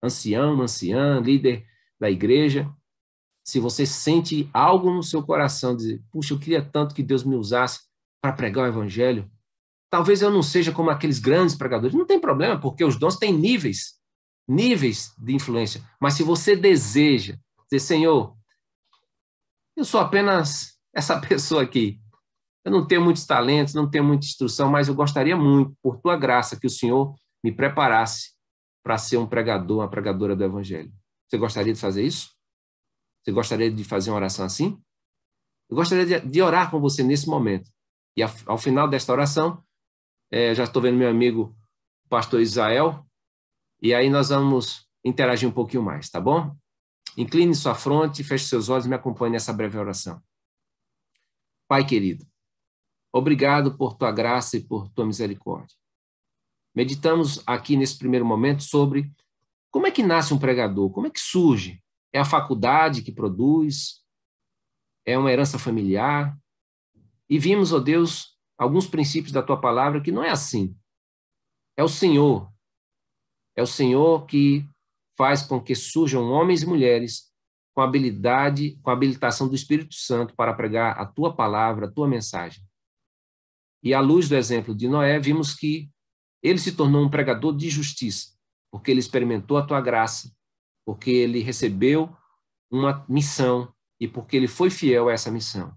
ancião, 0.02 0.62
anciã, 0.62 1.20
líder 1.20 1.66
da 2.00 2.10
igreja, 2.10 2.70
se 3.44 3.60
você 3.60 3.84
sente 3.84 4.48
algo 4.52 4.90
no 4.90 5.02
seu 5.02 5.22
coração, 5.22 5.76
dizer, 5.76 6.00
puxa, 6.10 6.32
eu 6.32 6.38
queria 6.38 6.62
tanto 6.62 6.94
que 6.94 7.02
Deus 7.02 7.24
me 7.24 7.34
usasse 7.34 7.80
para 8.22 8.32
pregar 8.32 8.64
o 8.64 8.68
evangelho, 8.68 9.30
talvez 9.90 10.22
eu 10.22 10.30
não 10.30 10.42
seja 10.42 10.72
como 10.72 10.88
aqueles 10.88 11.18
grandes 11.18 11.54
pregadores, 11.54 11.94
não 11.94 12.06
tem 12.06 12.18
problema, 12.18 12.58
porque 12.58 12.82
os 12.82 12.96
dons 12.96 13.16
têm 13.16 13.32
níveis, 13.32 13.98
níveis 14.48 15.12
de 15.18 15.34
influência, 15.34 15.82
mas 16.00 16.14
se 16.14 16.22
você 16.22 16.56
deseja 16.56 17.36
dizer, 17.72 17.80
Senhor, 17.80 18.36
eu 19.76 19.84
sou 19.84 20.00
apenas 20.00 20.78
essa 20.94 21.18
pessoa 21.20 21.62
aqui, 21.62 22.00
eu 22.64 22.70
não 22.70 22.86
tenho 22.86 23.02
muitos 23.02 23.26
talentos, 23.26 23.74
não 23.74 23.90
tenho 23.90 24.04
muita 24.04 24.24
instrução, 24.24 24.70
mas 24.70 24.86
eu 24.88 24.94
gostaria 24.94 25.36
muito, 25.36 25.76
por 25.82 25.98
tua 26.00 26.16
graça, 26.16 26.58
que 26.58 26.66
o 26.66 26.70
Senhor 26.70 27.14
me 27.42 27.50
preparasse 27.50 28.32
para 28.84 28.96
ser 28.98 29.16
um 29.16 29.26
pregador, 29.26 29.78
uma 29.78 29.90
pregadora 29.90 30.36
do 30.36 30.44
Evangelho. 30.44 30.92
Você 31.28 31.38
gostaria 31.38 31.72
de 31.72 31.80
fazer 31.80 32.04
isso? 32.04 32.30
Você 33.22 33.32
gostaria 33.32 33.70
de 33.70 33.82
fazer 33.84 34.10
uma 34.10 34.16
oração 34.16 34.44
assim? 34.44 34.80
Eu 35.68 35.76
gostaria 35.76 36.04
de, 36.06 36.20
de 36.28 36.42
orar 36.42 36.70
com 36.70 36.80
você 36.80 37.02
nesse 37.02 37.28
momento. 37.28 37.70
E 38.16 38.22
ao, 38.22 38.30
ao 38.46 38.58
final 38.58 38.88
desta 38.88 39.12
oração, 39.12 39.64
é, 40.30 40.54
já 40.54 40.64
estou 40.64 40.82
vendo 40.82 40.98
meu 40.98 41.08
amigo 41.08 41.56
pastor 42.08 42.40
Israel, 42.40 43.04
e 43.80 43.92
aí 43.94 44.10
nós 44.10 44.28
vamos 44.28 44.86
interagir 45.04 45.48
um 45.48 45.52
pouquinho 45.52 45.82
mais, 45.82 46.10
tá 46.10 46.20
bom? 46.20 46.54
Incline 47.16 47.54
sua 47.54 47.74
fronte, 47.74 48.24
feche 48.24 48.46
seus 48.46 48.68
olhos 48.68 48.86
e 48.86 48.88
me 48.88 48.94
acompanhe 48.94 49.32
nessa 49.32 49.52
breve 49.52 49.78
oração. 49.78 50.22
Pai 51.68 51.86
querido, 51.86 52.26
obrigado 53.12 53.76
por 53.76 53.94
tua 53.94 54.12
graça 54.12 54.56
e 54.56 54.60
por 54.60 54.88
tua 54.90 55.06
misericórdia. 55.06 55.76
Meditamos 56.74 57.42
aqui 57.46 57.76
nesse 57.76 57.98
primeiro 57.98 58.24
momento 58.24 58.62
sobre 58.62 59.12
como 59.70 59.86
é 59.86 59.90
que 59.90 60.02
nasce 60.02 60.32
um 60.32 60.38
pregador, 60.38 60.90
como 60.90 61.06
é 61.06 61.10
que 61.10 61.20
surge 61.20 61.82
é 62.12 62.18
a 62.20 62.24
faculdade 62.24 63.02
que 63.02 63.10
produz? 63.10 64.04
É 65.04 65.16
uma 65.16 65.32
herança 65.32 65.58
familiar? 65.58 66.38
E 67.28 67.38
vimos, 67.38 67.72
ó 67.72 67.76
oh 67.76 67.80
Deus, 67.80 68.38
alguns 68.58 68.86
princípios 68.86 69.32
da 69.32 69.42
tua 69.42 69.58
palavra 69.58 70.00
que 70.00 70.12
não 70.12 70.22
é 70.22 70.30
assim. 70.30 70.76
É 71.76 71.82
o 71.82 71.88
Senhor. 71.88 72.52
É 73.56 73.62
o 73.62 73.66
Senhor 73.66 74.26
que 74.26 74.68
faz 75.16 75.42
com 75.42 75.60
que 75.60 75.74
surjam 75.74 76.30
homens 76.30 76.62
e 76.62 76.66
mulheres 76.66 77.32
com 77.74 77.80
habilidade, 77.80 78.78
com 78.82 78.90
habilitação 78.90 79.48
do 79.48 79.54
Espírito 79.54 79.94
Santo 79.94 80.34
para 80.34 80.52
pregar 80.52 80.98
a 80.98 81.06
tua 81.06 81.34
palavra, 81.34 81.86
a 81.86 81.90
tua 81.90 82.06
mensagem. 82.06 82.62
E 83.82 83.94
à 83.94 84.00
luz 84.00 84.28
do 84.28 84.36
exemplo 84.36 84.74
de 84.74 84.88
Noé, 84.88 85.18
vimos 85.18 85.54
que 85.54 85.90
ele 86.42 86.58
se 86.58 86.72
tornou 86.72 87.04
um 87.04 87.10
pregador 87.10 87.56
de 87.56 87.68
justiça, 87.70 88.36
porque 88.70 88.90
ele 88.90 89.00
experimentou 89.00 89.56
a 89.56 89.66
tua 89.66 89.80
graça, 89.80 90.34
porque 90.84 91.10
ele 91.10 91.40
recebeu 91.40 92.14
uma 92.70 93.04
missão 93.08 93.72
e 94.00 94.06
porque 94.06 94.36
ele 94.36 94.48
foi 94.48 94.70
fiel 94.70 95.08
a 95.08 95.12
essa 95.12 95.30
missão. 95.30 95.76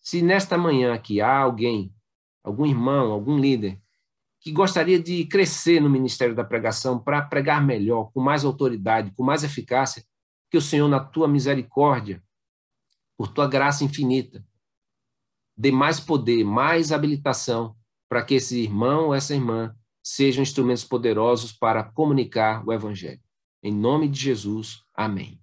Se 0.00 0.22
nesta 0.22 0.56
manhã 0.56 0.94
aqui 0.94 1.20
há 1.20 1.38
alguém, 1.38 1.94
algum 2.42 2.66
irmão, 2.66 3.12
algum 3.12 3.38
líder, 3.38 3.80
que 4.48 4.52
gostaria 4.54 4.98
de 4.98 5.26
crescer 5.26 5.78
no 5.78 5.90
ministério 5.90 6.34
da 6.34 6.42
pregação 6.42 6.98
para 6.98 7.20
pregar 7.20 7.62
melhor, 7.62 8.10
com 8.12 8.20
mais 8.20 8.46
autoridade, 8.46 9.12
com 9.14 9.22
mais 9.22 9.44
eficácia, 9.44 10.02
que 10.50 10.56
o 10.56 10.62
Senhor, 10.62 10.88
na 10.88 10.98
tua 10.98 11.28
misericórdia, 11.28 12.22
por 13.14 13.28
tua 13.28 13.46
graça 13.46 13.84
infinita, 13.84 14.42
dê 15.54 15.70
mais 15.70 16.00
poder, 16.00 16.44
mais 16.44 16.92
habilitação 16.92 17.76
para 18.08 18.24
que 18.24 18.36
esse 18.36 18.58
irmão 18.58 19.08
ou 19.08 19.14
essa 19.14 19.34
irmã 19.34 19.76
sejam 20.02 20.42
instrumentos 20.42 20.84
poderosos 20.84 21.52
para 21.52 21.84
comunicar 21.84 22.66
o 22.66 22.72
Evangelho. 22.72 23.20
Em 23.62 23.74
nome 23.74 24.08
de 24.08 24.18
Jesus, 24.18 24.82
amém. 24.94 25.38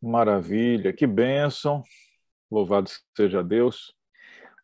Maravilha, 0.00 0.92
que 0.92 1.06
bênção. 1.06 1.82
Louvado 2.48 2.88
seja 3.16 3.42
Deus. 3.42 3.94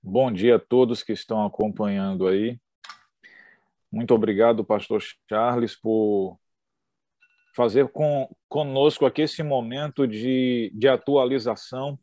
Bom 0.00 0.30
dia 0.30 0.56
a 0.56 0.60
todos 0.60 1.02
que 1.02 1.12
estão 1.12 1.44
acompanhando 1.44 2.28
aí. 2.28 2.58
Muito 3.90 4.14
obrigado, 4.14 4.64
pastor 4.64 5.02
Charles, 5.28 5.74
por 5.74 6.38
fazer 7.54 7.88
com, 7.88 8.28
conosco 8.48 9.06
aqui 9.06 9.22
esse 9.22 9.42
momento 9.42 10.06
de, 10.06 10.70
de 10.72 10.88
atualização 10.88 11.98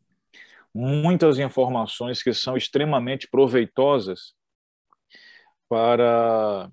muitas 0.74 1.38
informações 1.38 2.22
que 2.22 2.34
são 2.34 2.56
extremamente 2.56 3.28
proveitosas 3.28 4.34
para, 5.68 6.70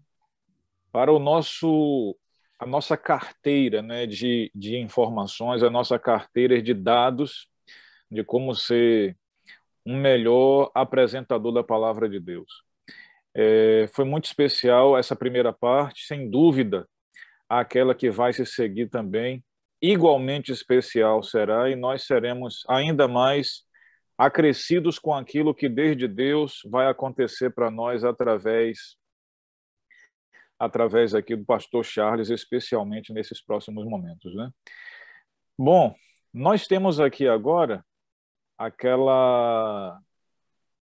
para 0.91 1.12
o 1.12 1.20
nosso 1.20 2.18
a 2.60 2.66
nossa 2.66 2.97
carteira 2.97 3.82
né, 3.82 4.05
de, 4.05 4.51
de 4.53 4.78
informações, 4.78 5.64
a 5.64 5.70
nossa 5.70 5.97
carteira 5.97 6.62
de 6.62 6.74
dados 6.74 7.47
de 8.12 8.24
como 8.24 8.53
ser 8.53 9.18
um 9.86 9.97
melhor 9.97 10.70
apresentador 10.76 11.53
da 11.53 11.64
palavra 11.64 12.10
de 12.10 12.20
Deus. 12.20 12.64
É, 13.34 13.88
foi 13.93 14.03
muito 14.03 14.26
especial 14.26 14.97
essa 14.97 15.16
primeira 15.16 15.53
parte, 15.53 16.05
sem 16.05 16.30
dúvida, 16.30 16.86
aquela 17.47 17.95
que 17.95 18.12
vai 18.12 18.34
se 18.34 18.45
seguir 18.45 18.89
também, 18.89 19.43
igualmente 19.82 20.51
especial 20.51 21.24
será, 21.24 21.70
e 21.70 21.76
nós 21.76 22.03
seremos 22.03 22.64
ainda 22.68 23.07
mais 23.07 23.64
acrescidos 24.18 24.99
com 24.99 25.14
aquilo 25.14 25.55
que 25.55 25.70
desde 25.70 26.05
Deus 26.07 26.60
vai 26.70 26.88
acontecer 26.88 27.51
para 27.51 27.72
nós 27.72 28.03
através 28.03 28.98
através 30.60 31.16
aqui 31.16 31.36
do 31.36 31.45
pastor 31.45 31.86
Charles, 31.86 32.30
especialmente 32.30 33.14
nesses 33.14 33.41
próximos 33.41 33.86
momentos, 33.86 34.36
né? 34.36 34.51
Bom, 35.57 35.95
nós 36.34 36.68
temos 36.68 36.99
aqui 36.99 37.28
agora 37.28 37.84
aquela 38.57 39.99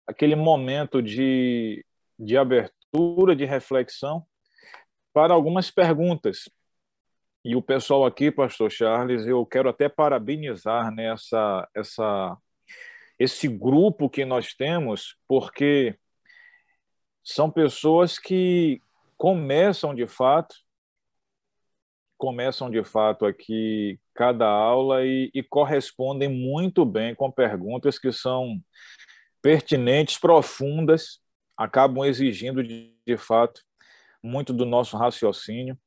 aquele 0.07 0.37
momento 0.37 1.03
de, 1.03 1.85
de 2.19 2.37
abertura, 2.37 3.35
de 3.35 3.45
reflexão 3.45 4.25
para 5.13 5.35
algumas 5.35 5.71
perguntas. 5.71 6.49
E 7.45 7.57
o 7.57 7.63
pessoal 7.63 8.07
aqui, 8.07 8.31
pastor 8.31 8.71
Charles, 8.71 9.27
eu 9.27 9.45
quero 9.45 9.69
até 9.69 9.89
parabenizar 9.89 10.93
nessa 10.93 11.69
essa 11.75 12.37
esse 13.19 13.49
grupo 13.49 14.11
que 14.11 14.25
nós 14.25 14.55
temos, 14.55 15.17
porque 15.27 15.99
são 17.25 17.51
pessoas 17.51 18.19
que 18.19 18.81
começam 19.17 19.95
de 19.95 20.07
fato, 20.07 20.55
começam 22.17 22.71
de 22.71 22.83
fato 22.85 23.27
aqui 23.27 23.99
cada 24.15 24.47
aula 24.47 25.05
e, 25.05 25.31
e 25.35 25.43
correspondem 25.43 26.29
muito 26.29 26.85
bem 26.85 27.15
com 27.15 27.31
perguntas 27.31 27.99
que 27.99 28.13
são 28.13 28.61
pertinentes, 29.43 30.19
profundas, 30.19 31.21
acabam 31.57 32.05
exigindo 32.05 32.63
de, 32.63 32.95
de 33.07 33.17
fato 33.17 33.63
muito 34.23 34.53
do 34.53 34.67
nosso 34.67 34.97
raciocínio. 34.97 35.79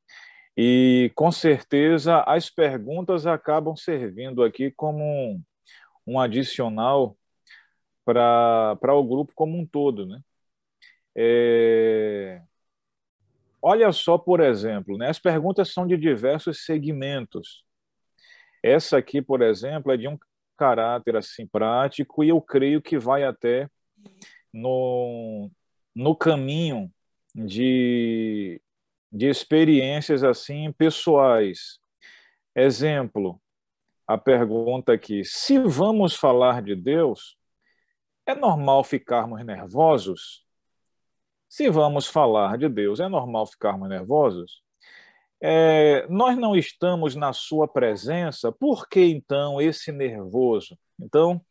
E 0.55 1.11
com 1.15 1.31
certeza 1.31 2.21
as 2.21 2.49
perguntas 2.49 3.25
acabam 3.25 3.75
servindo 3.75 4.43
aqui 4.43 4.71
como 4.71 5.03
um, 5.03 5.43
um 6.05 6.19
adicional 6.19 7.17
para 8.03 8.93
o 8.93 9.03
grupo 9.03 9.33
como 9.35 9.57
um 9.57 9.65
todo. 9.65 10.05
Né? 10.05 10.21
É... 11.15 12.41
Olha 13.61 13.91
só, 13.91 14.17
por 14.17 14.39
exemplo, 14.39 14.97
né? 14.97 15.09
as 15.09 15.19
perguntas 15.19 15.73
são 15.73 15.85
de 15.85 15.97
diversos 15.97 16.65
segmentos. 16.65 17.63
Essa 18.63 18.97
aqui, 18.97 19.21
por 19.21 19.41
exemplo, 19.41 19.91
é 19.91 19.97
de 19.97 20.07
um 20.07 20.17
caráter 20.57 21.15
assim 21.15 21.47
prático 21.47 22.23
e 22.23 22.29
eu 22.29 22.41
creio 22.41 22.81
que 22.81 22.97
vai 22.97 23.23
até 23.23 23.69
no, 24.53 25.49
no 25.95 26.15
caminho 26.15 26.91
de, 27.33 28.61
de 29.11 29.27
experiências 29.27 30.23
assim 30.23 30.71
pessoais. 30.73 31.79
Exemplo, 32.55 33.41
a 34.07 34.17
pergunta 34.17 34.93
aqui: 34.93 35.23
se 35.23 35.59
vamos 35.59 36.15
falar 36.15 36.61
de 36.61 36.75
Deus, 36.75 37.37
É 38.25 38.35
normal 38.35 38.83
ficarmos 38.83 39.43
nervosos? 39.43 40.45
Se 41.49 41.67
vamos 41.67 42.05
falar 42.05 42.59
de 42.59 42.69
Deus, 42.69 42.99
é 42.99 43.09
normal 43.09 43.47
ficarmos 43.47 43.89
nervosos? 43.89 44.61
É, 45.41 46.05
nós 46.07 46.37
não 46.37 46.55
estamos 46.55 47.15
na 47.15 47.33
sua 47.33 47.67
presença, 47.67 48.51
por 48.51 48.87
que 48.87 49.03
então 49.03 49.59
esse 49.59 49.91
nervoso? 49.91 50.77
Então, 51.01 51.43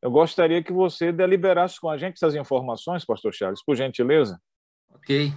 eu 0.00 0.10
gostaria 0.10 0.62
que 0.62 0.72
você 0.72 1.12
deliberasse 1.12 1.78
com 1.78 1.90
a 1.90 1.98
gente 1.98 2.14
essas 2.14 2.34
informações, 2.34 3.04
pastor 3.04 3.34
Charles, 3.34 3.62
por 3.62 3.76
gentileza. 3.76 4.40
Ok. 4.88 5.30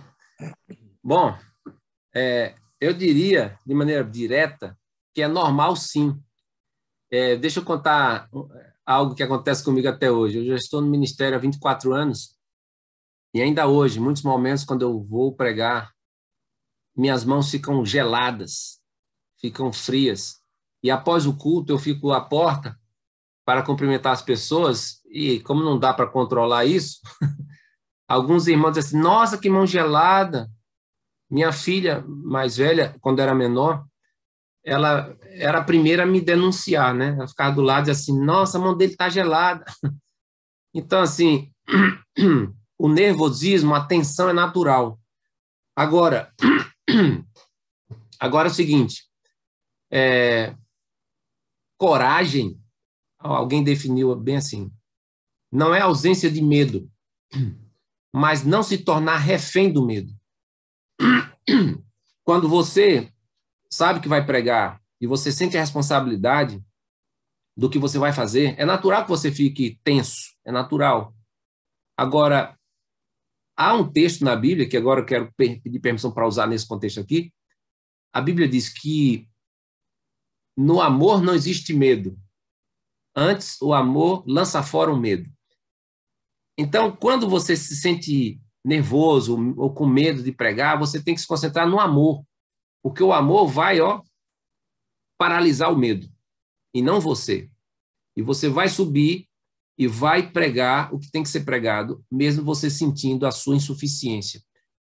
Bom, 1.03 1.37
é, 2.15 2.55
eu 2.79 2.93
diria, 2.93 3.59
de 3.65 3.73
maneira 3.73 4.05
direta, 4.05 4.77
que 5.13 5.21
é 5.21 5.27
normal 5.27 5.75
sim. 5.75 6.17
É, 7.11 7.35
deixa 7.35 7.59
eu 7.59 7.65
contar 7.65 8.29
algo 8.85 9.15
que 9.15 9.23
acontece 9.23 9.65
comigo 9.65 9.89
até 9.89 10.09
hoje. 10.09 10.37
Eu 10.37 10.45
já 10.45 10.55
estou 10.55 10.79
no 10.79 10.87
ministério 10.89 11.37
há 11.37 11.41
24 11.41 11.93
anos 11.93 12.38
e 13.33 13.41
ainda 13.41 13.67
hoje, 13.67 13.99
muitos 13.99 14.23
momentos, 14.23 14.63
quando 14.63 14.81
eu 14.81 15.01
vou 15.03 15.35
pregar, 15.35 15.93
minhas 16.95 17.23
mãos 17.23 17.49
ficam 17.49 17.85
geladas, 17.85 18.79
ficam 19.39 19.71
frias. 19.71 20.39
E 20.83 20.89
após 20.89 21.25
o 21.25 21.35
culto, 21.35 21.71
eu 21.71 21.77
fico 21.77 22.11
à 22.11 22.21
porta 22.21 22.77
para 23.45 23.63
cumprimentar 23.63 24.13
as 24.13 24.21
pessoas, 24.21 25.01
e 25.05 25.39
como 25.41 25.63
não 25.63 25.77
dá 25.79 25.93
para 25.93 26.07
controlar 26.07 26.65
isso, 26.65 26.99
alguns 28.07 28.47
irmãos 28.47 28.73
dizem 28.73 28.89
assim: 28.89 29.01
Nossa, 29.01 29.37
que 29.37 29.49
mão 29.49 29.65
gelada! 29.65 30.49
Minha 31.29 31.51
filha 31.51 32.03
mais 32.07 32.57
velha, 32.57 32.95
quando 33.01 33.19
era 33.19 33.35
menor, 33.35 33.85
ela 34.63 35.15
era 35.23 35.59
a 35.59 35.63
primeira 35.63 36.03
a 36.03 36.05
me 36.05 36.19
denunciar, 36.19 36.93
né? 36.93 37.15
Ela 37.17 37.27
ficava 37.27 37.55
do 37.55 37.61
lado 37.61 37.87
e 37.87 37.91
assim: 37.91 38.19
Nossa, 38.19 38.57
a 38.57 38.61
mão 38.61 38.75
dele 38.75 38.91
está 38.91 39.09
gelada. 39.09 39.65
Então, 40.71 41.01
assim, 41.01 41.51
o 42.79 42.87
nervosismo, 42.87 43.75
a 43.75 43.85
tensão 43.85 44.29
é 44.29 44.33
natural. 44.33 44.97
Agora, 45.75 46.33
agora 48.17 48.47
é 48.47 48.51
o 48.51 48.53
seguinte: 48.53 49.03
é, 49.91 50.55
coragem, 51.77 52.57
alguém 53.19 53.61
definiu 53.63 54.15
bem 54.15 54.37
assim, 54.37 54.71
não 55.51 55.75
é 55.75 55.81
ausência 55.81 56.31
de 56.31 56.41
medo, 56.41 56.89
mas 58.15 58.45
não 58.45 58.63
se 58.63 58.77
tornar 58.77 59.17
refém 59.17 59.71
do 59.71 59.85
medo. 59.85 60.13
Quando 62.23 62.47
você 62.47 63.11
sabe 63.69 63.99
que 63.99 64.07
vai 64.07 64.25
pregar 64.25 64.81
e 65.01 65.05
você 65.05 65.31
sente 65.31 65.57
a 65.57 65.59
responsabilidade 65.59 66.63
do 67.57 67.69
que 67.69 67.77
você 67.77 67.97
vai 67.97 68.13
fazer, 68.13 68.55
é 68.57 68.63
natural 68.63 69.03
que 69.03 69.09
você 69.09 69.31
fique 69.31 69.79
tenso, 69.83 70.33
é 70.45 70.51
natural. 70.51 71.13
Agora, 71.97 72.58
há 73.59 73.73
um 73.73 73.91
texto 73.91 74.23
na 74.23 74.37
Bíblia, 74.37 74.69
que 74.69 74.77
agora 74.77 75.01
eu 75.01 75.05
quero 75.05 75.33
pedir 75.35 75.81
permissão 75.81 76.13
para 76.13 76.25
usar 76.25 76.47
nesse 76.47 76.65
contexto 76.65 77.01
aqui. 77.01 77.33
A 78.13 78.21
Bíblia 78.21 78.47
diz 78.47 78.69
que 78.69 79.27
no 80.57 80.79
amor 80.79 81.21
não 81.21 81.35
existe 81.35 81.73
medo. 81.73 82.17
Antes, 83.13 83.61
o 83.61 83.73
amor 83.73 84.23
lança 84.25 84.63
fora 84.63 84.89
o 84.89 84.97
medo. 84.97 85.29
Então, 86.57 86.95
quando 86.95 87.27
você 87.27 87.55
se 87.57 87.75
sente 87.75 88.41
nervoso 88.63 89.37
ou 89.57 89.73
com 89.73 89.85
medo 89.85 90.23
de 90.23 90.31
pregar, 90.31 90.79
você 90.79 91.03
tem 91.03 91.13
que 91.13 91.21
se 91.21 91.27
concentrar 91.27 91.67
no 91.67 91.79
amor, 91.79 92.23
porque 92.81 93.03
o 93.03 93.11
amor 93.11 93.47
vai, 93.47 93.81
ó, 93.81 94.01
paralisar 95.17 95.71
o 95.71 95.77
medo 95.77 96.09
e 96.73 96.81
não 96.81 97.01
você. 97.01 97.49
E 98.15 98.21
você 98.21 98.47
vai 98.47 98.69
subir 98.69 99.28
e 99.79 99.87
vai 99.87 100.29
pregar 100.29 100.93
o 100.93 100.99
que 100.99 101.09
tem 101.09 101.23
que 101.23 101.29
ser 101.29 101.45
pregado, 101.45 102.03
mesmo 102.11 102.43
você 102.43 102.69
sentindo 102.69 103.25
a 103.25 103.31
sua 103.31 103.55
insuficiência. 103.55 104.43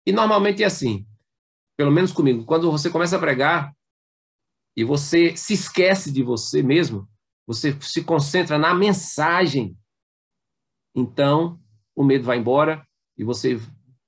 E 0.03 0.11
normalmente 0.11 0.63
é 0.63 0.65
assim, 0.65 1.05
pelo 1.77 1.91
menos 1.91 2.11
comigo, 2.11 2.43
quando 2.43 2.71
você 2.71 2.89
começa 2.89 3.15
a 3.15 3.19
pregar 3.19 3.71
e 4.75 4.83
você 4.83 5.37
se 5.37 5.53
esquece 5.53 6.11
de 6.11 6.23
você 6.23 6.63
mesmo, 6.63 7.07
você 7.45 7.79
se 7.79 8.03
concentra 8.03 8.57
na 8.57 8.73
mensagem, 8.73 9.77
então 10.95 11.61
o 11.95 12.03
medo 12.03 12.23
vai 12.23 12.39
embora 12.39 12.83
e 13.15 13.23
você 13.23 13.59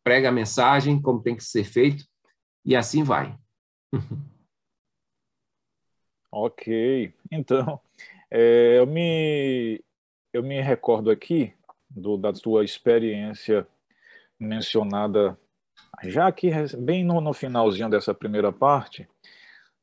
prega 0.03 0.29
a 0.29 0.31
mensagem 0.31 0.99
como 0.99 1.21
tem 1.21 1.35
que 1.35 1.43
ser 1.43 1.63
feito 1.63 2.03
e 2.65 2.75
assim 2.75 3.03
vai. 3.03 3.37
ok, 6.31 7.13
então 7.31 7.79
é, 8.31 8.79
eu 8.79 8.87
me 8.87 9.79
eu 10.33 10.43
me 10.43 10.61
recordo 10.61 11.09
aqui 11.09 11.53
do, 11.89 12.17
da 12.17 12.33
sua 12.33 12.63
experiência 12.63 13.67
mencionada 14.39 15.37
já 16.03 16.27
aqui 16.27 16.49
bem 16.77 17.03
no, 17.03 17.21
no 17.21 17.33
finalzinho 17.33 17.89
dessa 17.89 18.13
primeira 18.13 18.51
parte, 18.51 19.07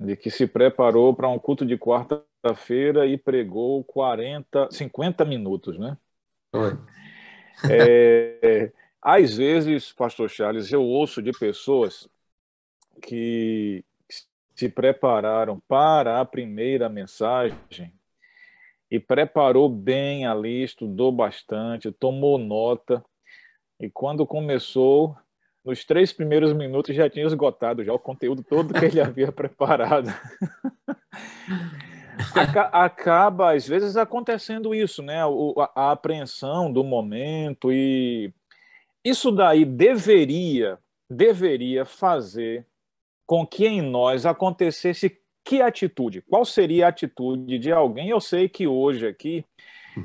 de 0.00 0.16
que 0.16 0.30
se 0.30 0.46
preparou 0.46 1.14
para 1.14 1.28
um 1.28 1.38
culto 1.38 1.64
de 1.64 1.76
quarta-feira 1.76 3.06
e 3.06 3.16
pregou 3.16 3.82
40, 3.84 4.68
50 4.70 5.24
minutos, 5.24 5.78
né? 5.78 5.96
Oi. 6.52 6.76
É, 7.68 8.70
às 9.02 9.36
vezes, 9.36 9.92
pastor 9.92 10.30
Charles, 10.30 10.70
eu 10.70 10.80
ouço 10.80 11.20
de 11.20 11.32
pessoas 11.32 12.08
que 13.02 13.84
se 14.54 14.68
prepararam 14.68 15.58
para 15.66 16.20
a 16.20 16.24
primeira 16.24 16.88
mensagem 16.88 17.92
e 18.90 18.98
preparou 18.98 19.68
bem 19.68 20.26
ali, 20.26 20.62
estudou 20.62 21.12
bastante, 21.12 21.92
tomou 21.92 22.38
nota. 22.38 23.04
E 23.78 23.90
quando 23.90 24.26
começou, 24.26 25.16
nos 25.64 25.84
três 25.84 26.12
primeiros 26.12 26.52
minutos 26.52 26.96
já 26.96 27.08
tinha 27.08 27.26
esgotado 27.26 27.84
já 27.84 27.92
o 27.92 27.98
conteúdo 27.98 28.42
todo 28.42 28.72
que 28.72 28.86
ele 28.86 29.00
havia 29.02 29.30
preparado. 29.30 30.08
Acaba, 32.72 33.54
às 33.54 33.66
vezes, 33.66 33.96
acontecendo 33.96 34.74
isso, 34.74 35.02
né? 35.02 35.20
A 35.74 35.92
apreensão 35.92 36.72
do 36.72 36.82
momento 36.82 37.72
e 37.72 38.32
isso 39.04 39.30
daí 39.30 39.64
deveria, 39.64 40.78
deveria 41.08 41.84
fazer 41.84 42.66
com 43.26 43.46
que 43.46 43.66
em 43.66 43.80
nós 43.80 44.26
acontecesse 44.26 45.18
que 45.48 45.62
atitude? 45.62 46.20
Qual 46.20 46.44
seria 46.44 46.84
a 46.84 46.88
atitude 46.90 47.58
de 47.58 47.72
alguém? 47.72 48.10
Eu 48.10 48.20
sei 48.20 48.50
que 48.50 48.66
hoje 48.66 49.06
aqui 49.06 49.46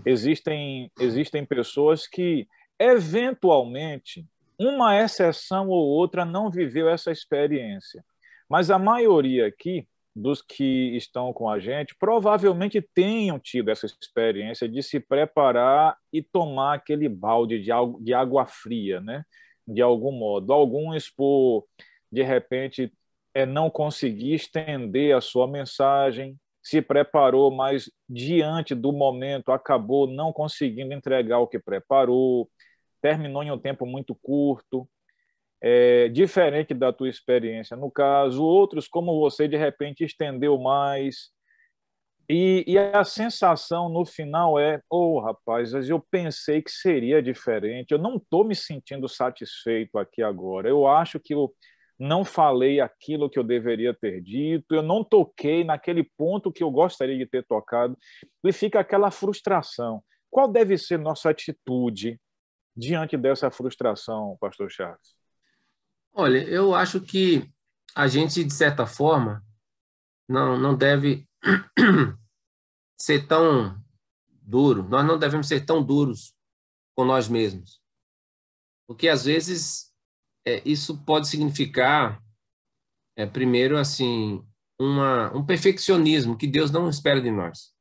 existem, 0.05 0.89
existem 0.97 1.45
pessoas 1.45 2.07
que, 2.07 2.47
eventualmente, 2.79 4.25
uma 4.57 4.97
exceção 4.97 5.67
ou 5.67 5.85
outra 5.85 6.23
não 6.23 6.49
viveu 6.49 6.87
essa 6.87 7.11
experiência. 7.11 8.05
Mas 8.47 8.71
a 8.71 8.79
maioria 8.79 9.45
aqui 9.47 9.85
dos 10.15 10.41
que 10.41 10.95
estão 10.95 11.33
com 11.33 11.49
a 11.49 11.59
gente 11.59 11.93
provavelmente 11.99 12.81
tenham 12.81 13.37
tido 13.37 13.69
essa 13.69 13.85
experiência 13.85 14.69
de 14.69 14.81
se 14.81 14.97
preparar 14.97 15.97
e 16.13 16.21
tomar 16.21 16.75
aquele 16.75 17.09
balde 17.09 17.59
de, 17.59 17.69
de 17.99 18.13
água 18.13 18.45
fria, 18.45 19.01
né? 19.01 19.25
De 19.67 19.81
algum 19.81 20.13
modo. 20.13 20.53
Alguns 20.53 21.09
por, 21.09 21.65
de 22.09 22.23
repente, 22.23 22.93
é 23.33 23.45
não 23.45 23.69
conseguir 23.69 24.33
estender 24.33 25.15
a 25.15 25.21
sua 25.21 25.47
mensagem, 25.47 26.37
se 26.61 26.81
preparou, 26.81 27.51
mas 27.51 27.91
diante 28.07 28.73
do 28.73 28.93
momento 28.93 29.51
acabou 29.51 30.07
não 30.07 30.31
conseguindo 30.31 30.93
entregar 30.93 31.39
o 31.39 31.47
que 31.47 31.59
preparou, 31.59 32.49
terminou 33.01 33.43
em 33.43 33.51
um 33.51 33.59
tempo 33.59 33.85
muito 33.85 34.15
curto, 34.15 34.87
é, 35.61 36.07
diferente 36.09 36.73
da 36.73 36.91
tua 36.93 37.09
experiência. 37.09 37.75
No 37.75 37.91
caso, 37.91 38.43
outros, 38.43 38.87
como 38.87 39.19
você, 39.19 39.47
de 39.47 39.57
repente 39.57 40.03
estendeu 40.03 40.57
mais. 40.57 41.31
E, 42.29 42.63
e 42.67 42.77
a 42.77 43.03
sensação 43.03 43.89
no 43.89 44.05
final 44.05 44.57
é: 44.57 44.81
oh, 44.89 45.19
rapaz, 45.19 45.73
eu 45.73 45.99
pensei 45.99 46.61
que 46.61 46.71
seria 46.71 47.21
diferente, 47.21 47.91
eu 47.91 47.97
não 47.97 48.15
estou 48.15 48.45
me 48.45 48.55
sentindo 48.55 49.07
satisfeito 49.09 49.97
aqui 49.97 50.21
agora. 50.21 50.69
Eu 50.69 50.87
acho 50.87 51.19
que 51.19 51.35
o 51.35 51.53
não 52.03 52.25
falei 52.25 52.81
aquilo 52.81 53.29
que 53.29 53.39
eu 53.39 53.43
deveria 53.43 53.93
ter 53.93 54.21
dito, 54.21 54.75
eu 54.75 54.81
não 54.81 55.03
toquei 55.03 55.63
naquele 55.63 56.03
ponto 56.03 56.51
que 56.51 56.61
eu 56.61 56.69
gostaria 56.69 57.17
de 57.17 57.25
ter 57.25 57.45
tocado, 57.45 57.97
e 58.43 58.51
fica 58.51 58.79
aquela 58.81 59.09
frustração. 59.09 60.03
Qual 60.29 60.51
deve 60.51 60.77
ser 60.77 60.99
nossa 60.99 61.29
atitude 61.29 62.19
diante 62.75 63.15
dessa 63.15 63.49
frustração, 63.49 64.37
pastor 64.41 64.69
Charles? 64.69 65.15
Olha, 66.11 66.43
eu 66.43 66.75
acho 66.75 66.99
que 66.99 67.49
a 67.95 68.07
gente, 68.07 68.43
de 68.43 68.53
certa 68.53 68.85
forma, 68.85 69.41
não, 70.27 70.59
não 70.59 70.75
deve 70.75 71.25
ser 72.99 73.27
tão 73.27 73.81
duro, 74.27 74.83
nós 74.83 75.05
não 75.05 75.17
devemos 75.17 75.47
ser 75.47 75.65
tão 75.65 75.81
duros 75.81 76.35
com 76.95 77.05
nós 77.05 77.29
mesmos. 77.29 77.81
Porque, 78.85 79.07
às 79.07 79.23
vezes, 79.23 79.92
é, 80.45 80.61
isso 80.65 80.97
pode 81.05 81.27
significar, 81.27 82.21
é, 83.15 83.25
primeiro, 83.25 83.77
assim, 83.77 84.45
uma, 84.79 85.35
um 85.35 85.45
perfeccionismo 85.45 86.37
que 86.37 86.47
Deus 86.47 86.71
não 86.71 86.89
espera 86.89 87.21
de 87.21 87.31
nós. 87.31 87.73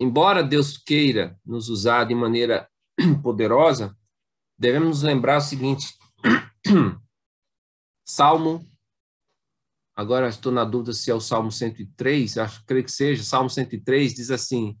embora 0.00 0.42
Deus 0.42 0.76
queira 0.76 1.38
nos 1.44 1.68
usar 1.68 2.04
de 2.04 2.14
maneira 2.14 2.68
poderosa, 3.22 3.96
devemos 4.58 4.88
nos 4.88 5.02
lembrar 5.02 5.38
o 5.38 5.40
seguinte: 5.40 5.94
Salmo, 8.06 8.64
agora 9.94 10.28
estou 10.28 10.52
na 10.52 10.64
dúvida 10.64 10.92
se 10.92 11.10
é 11.10 11.14
o 11.14 11.20
Salmo 11.20 11.52
103, 11.52 12.38
acho 12.38 12.64
creio 12.64 12.84
que 12.84 12.92
seja, 12.92 13.22
Salmo 13.22 13.50
103 13.50 14.14
diz 14.14 14.30
assim: 14.30 14.78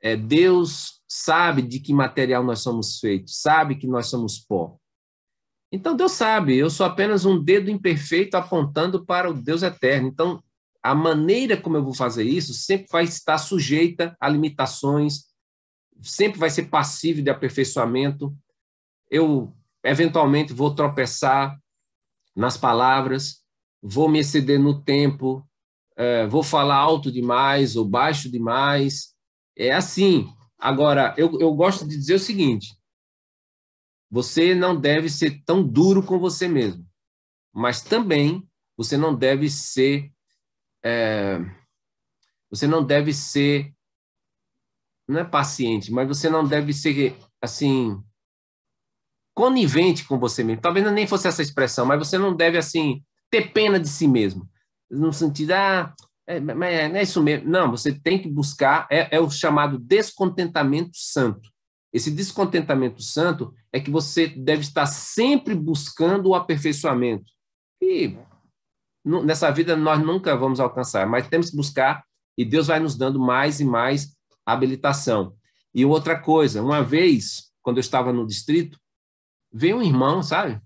é, 0.00 0.16
Deus 0.16 1.02
sabe 1.08 1.62
de 1.62 1.80
que 1.80 1.92
material 1.92 2.44
nós 2.44 2.60
somos 2.60 2.98
feitos, 2.98 3.40
sabe 3.40 3.76
que 3.76 3.86
nós 3.86 4.06
somos 4.06 4.38
pó. 4.38 4.78
Então 5.70 5.96
Deus 5.96 6.12
sabe, 6.12 6.56
eu 6.56 6.70
sou 6.70 6.86
apenas 6.86 7.24
um 7.24 7.42
dedo 7.42 7.70
imperfeito 7.70 8.36
apontando 8.36 9.04
para 9.04 9.30
o 9.30 9.34
Deus 9.34 9.62
eterno. 9.62 10.08
Então, 10.08 10.42
a 10.82 10.94
maneira 10.94 11.56
como 11.56 11.76
eu 11.76 11.82
vou 11.82 11.94
fazer 11.94 12.22
isso 12.22 12.54
sempre 12.54 12.86
vai 12.90 13.04
estar 13.04 13.38
sujeita 13.38 14.16
a 14.20 14.28
limitações, 14.28 15.24
sempre 16.02 16.38
vai 16.38 16.50
ser 16.50 16.66
passível 16.66 17.24
de 17.24 17.30
aperfeiçoamento. 17.30 18.32
Eu, 19.10 19.52
eventualmente, 19.82 20.52
vou 20.52 20.74
tropeçar 20.74 21.58
nas 22.34 22.56
palavras, 22.56 23.42
vou 23.82 24.08
me 24.08 24.20
exceder 24.20 24.60
no 24.60 24.80
tempo, 24.80 25.44
é, 25.96 26.26
vou 26.26 26.42
falar 26.42 26.76
alto 26.76 27.10
demais 27.10 27.74
ou 27.74 27.84
baixo 27.84 28.30
demais. 28.30 29.14
É 29.56 29.72
assim. 29.72 30.28
Agora, 30.58 31.14
eu, 31.16 31.40
eu 31.40 31.52
gosto 31.54 31.86
de 31.86 31.96
dizer 31.96 32.14
o 32.14 32.20
seguinte: 32.20 32.76
você 34.16 34.54
não 34.54 34.74
deve 34.74 35.10
ser 35.10 35.42
tão 35.44 35.62
duro 35.62 36.02
com 36.02 36.18
você 36.18 36.48
mesmo, 36.48 36.86
mas 37.52 37.82
também 37.82 38.48
você 38.74 38.96
não 38.96 39.14
deve 39.14 39.50
ser. 39.50 40.10
É, 40.82 41.38
você 42.50 42.66
não 42.66 42.82
deve 42.82 43.12
ser. 43.12 43.74
Não 45.06 45.20
é 45.20 45.24
paciente, 45.24 45.92
mas 45.92 46.08
você 46.08 46.30
não 46.30 46.48
deve 46.48 46.72
ser 46.72 47.14
assim 47.42 48.02
conivente 49.34 50.06
com 50.06 50.18
você 50.18 50.42
mesmo. 50.42 50.62
Talvez 50.62 50.90
nem 50.90 51.06
fosse 51.06 51.28
essa 51.28 51.42
expressão, 51.42 51.84
mas 51.84 51.98
você 51.98 52.16
não 52.16 52.34
deve 52.34 52.56
assim 52.56 53.04
ter 53.30 53.52
pena 53.52 53.78
de 53.78 53.86
si 53.86 54.08
mesmo, 54.08 54.48
no 54.90 55.12
sentido 55.12 55.50
ah, 55.50 55.94
é, 56.26 56.38
é, 56.38 56.98
é 57.00 57.02
isso 57.02 57.22
mesmo. 57.22 57.50
Não, 57.50 57.70
você 57.70 57.92
tem 57.92 58.18
que 58.18 58.30
buscar 58.30 58.88
é, 58.90 59.14
é 59.14 59.20
o 59.20 59.28
chamado 59.28 59.78
descontentamento 59.78 60.92
santo. 60.94 61.54
Esse 61.96 62.10
descontentamento 62.10 63.02
santo 63.02 63.54
é 63.72 63.80
que 63.80 63.90
você 63.90 64.26
deve 64.26 64.60
estar 64.60 64.84
sempre 64.84 65.54
buscando 65.54 66.28
o 66.28 66.34
aperfeiçoamento. 66.34 67.24
E 67.80 68.14
nessa 69.24 69.50
vida 69.50 69.74
nós 69.74 69.98
nunca 70.04 70.36
vamos 70.36 70.60
alcançar, 70.60 71.06
mas 71.06 71.26
temos 71.26 71.48
que 71.48 71.56
buscar 71.56 72.04
e 72.36 72.44
Deus 72.44 72.66
vai 72.66 72.78
nos 72.78 72.98
dando 72.98 73.18
mais 73.18 73.60
e 73.60 73.64
mais 73.64 74.14
habilitação. 74.44 75.34
E 75.74 75.86
outra 75.86 76.20
coisa, 76.20 76.62
uma 76.62 76.82
vez, 76.82 77.50
quando 77.62 77.78
eu 77.78 77.80
estava 77.80 78.12
no 78.12 78.26
distrito, 78.26 78.78
veio 79.50 79.78
um 79.78 79.82
irmão, 79.82 80.22
sabe? 80.22 80.60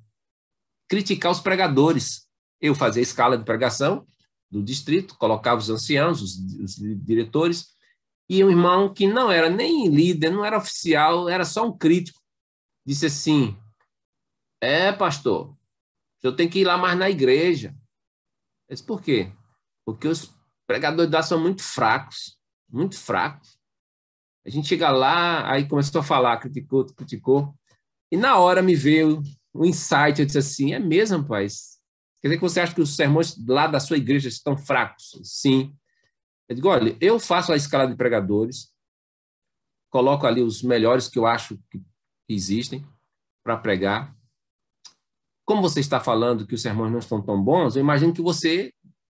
Criticar 0.88 1.30
os 1.30 1.38
pregadores. 1.38 2.28
Eu 2.60 2.74
fazia 2.74 3.04
escala 3.04 3.38
de 3.38 3.44
pregação 3.44 4.04
do 4.50 4.60
distrito, 4.64 5.16
colocava 5.16 5.60
os 5.60 5.70
anciãos, 5.70 6.20
os, 6.20 6.32
os 6.58 6.74
diretores, 7.04 7.68
e 8.30 8.44
um 8.44 8.48
irmão 8.48 8.94
que 8.94 9.08
não 9.08 9.28
era 9.28 9.50
nem 9.50 9.88
líder, 9.88 10.30
não 10.30 10.44
era 10.44 10.56
oficial, 10.56 11.28
era 11.28 11.44
só 11.44 11.66
um 11.66 11.76
crítico, 11.76 12.22
disse 12.86 13.06
assim: 13.06 13.58
É, 14.60 14.92
pastor, 14.92 15.58
eu 16.22 16.36
tenho 16.36 16.48
que 16.48 16.60
ir 16.60 16.64
lá 16.64 16.78
mais 16.78 16.96
na 16.96 17.10
igreja. 17.10 17.74
Eu 18.68 18.74
disse, 18.74 18.86
por 18.86 19.02
quê? 19.02 19.32
Porque 19.84 20.06
os 20.06 20.32
pregadores 20.64 21.10
lá 21.10 21.24
são 21.24 21.40
muito 21.40 21.60
fracos, 21.60 22.38
muito 22.68 22.96
fracos. 22.96 23.58
A 24.46 24.48
gente 24.48 24.68
chega 24.68 24.90
lá, 24.90 25.50
aí 25.50 25.68
começou 25.68 26.00
a 26.00 26.04
falar, 26.04 26.38
criticou, 26.38 26.86
criticou. 26.86 27.52
E 28.12 28.16
na 28.16 28.38
hora 28.38 28.62
me 28.62 28.76
veio 28.76 29.22
um 29.52 29.64
insight, 29.64 30.20
eu 30.20 30.26
disse 30.26 30.38
assim, 30.38 30.72
é 30.72 30.78
mesmo, 30.78 31.18
rapaz? 31.18 31.80
Quer 32.22 32.28
dizer 32.28 32.36
que 32.36 32.42
você 32.42 32.60
acha 32.60 32.74
que 32.74 32.80
os 32.80 32.94
sermões 32.94 33.34
lá 33.44 33.66
da 33.66 33.80
sua 33.80 33.96
igreja 33.96 34.28
estão 34.28 34.56
fracos? 34.56 35.18
Sim. 35.24 35.76
Eu 36.50 36.56
digo, 36.56 36.68
olha, 36.68 36.96
eu 37.00 37.20
faço 37.20 37.52
a 37.52 37.56
escala 37.56 37.86
de 37.86 37.94
pregadores, 37.94 38.72
coloco 39.88 40.26
ali 40.26 40.42
os 40.42 40.64
melhores 40.64 41.06
que 41.06 41.16
eu 41.16 41.24
acho 41.24 41.56
que 41.70 41.80
existem 42.28 42.84
para 43.44 43.56
pregar. 43.56 44.12
Como 45.46 45.62
você 45.62 45.78
está 45.78 46.00
falando 46.00 46.44
que 46.44 46.54
os 46.56 46.60
sermões 46.60 46.90
não 46.90 46.98
estão 46.98 47.22
tão 47.22 47.40
bons, 47.40 47.76
eu 47.76 47.80
imagino 47.80 48.12
que 48.12 48.20
você 48.20 48.72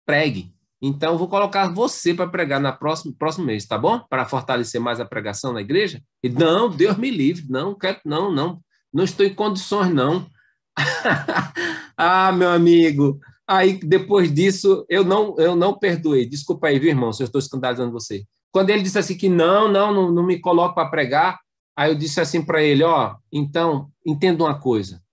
pregue. 0.05 0.53
Então, 0.79 1.13
eu 1.13 1.17
vou 1.17 1.27
colocar 1.27 1.73
você 1.73 2.13
para 2.13 2.29
pregar 2.29 2.59
na 2.59 2.71
próximo, 2.71 3.15
próximo 3.15 3.47
mês, 3.47 3.65
tá 3.65 3.79
bom? 3.79 3.99
Para 4.07 4.25
fortalecer 4.25 4.79
mais 4.79 4.99
a 4.99 5.05
pregação 5.05 5.53
na 5.53 5.61
igreja. 5.61 6.03
E 6.21 6.29
não, 6.29 6.69
Deus 6.69 6.97
me 6.97 7.09
livre, 7.09 7.47
não, 7.49 7.73
quero, 7.73 7.99
não, 8.05 8.31
não, 8.31 8.61
não 8.93 9.03
estou 9.03 9.25
em 9.25 9.33
condições, 9.33 9.91
não. 9.91 10.29
ah, 11.97 12.31
meu 12.31 12.51
amigo. 12.51 13.19
Aí, 13.47 13.77
depois 13.79 14.33
disso, 14.33 14.85
eu 14.87 15.03
não, 15.03 15.35
eu 15.37 15.55
não 15.55 15.77
perdoei. 15.77 16.25
Desculpa 16.25 16.67
aí, 16.67 16.79
viu, 16.79 16.89
irmão, 16.89 17.11
se 17.11 17.21
eu 17.23 17.25
estou 17.25 17.39
escandalizando 17.39 17.91
você. 17.91 18.25
Quando 18.51 18.69
ele 18.69 18.83
disse 18.83 18.99
assim 18.99 19.17
que 19.17 19.27
não, 19.27 19.67
não, 19.67 19.93
não, 19.93 20.11
não 20.11 20.23
me 20.23 20.39
coloco 20.39 20.75
para 20.75 20.89
pregar, 20.89 21.39
aí 21.75 21.91
eu 21.91 21.95
disse 21.95 22.21
assim 22.21 22.43
para 22.43 22.61
ele, 22.61 22.83
ó, 22.83 23.15
então, 23.31 23.91
entenda 24.05 24.43
uma 24.43 24.59
coisa. 24.59 25.03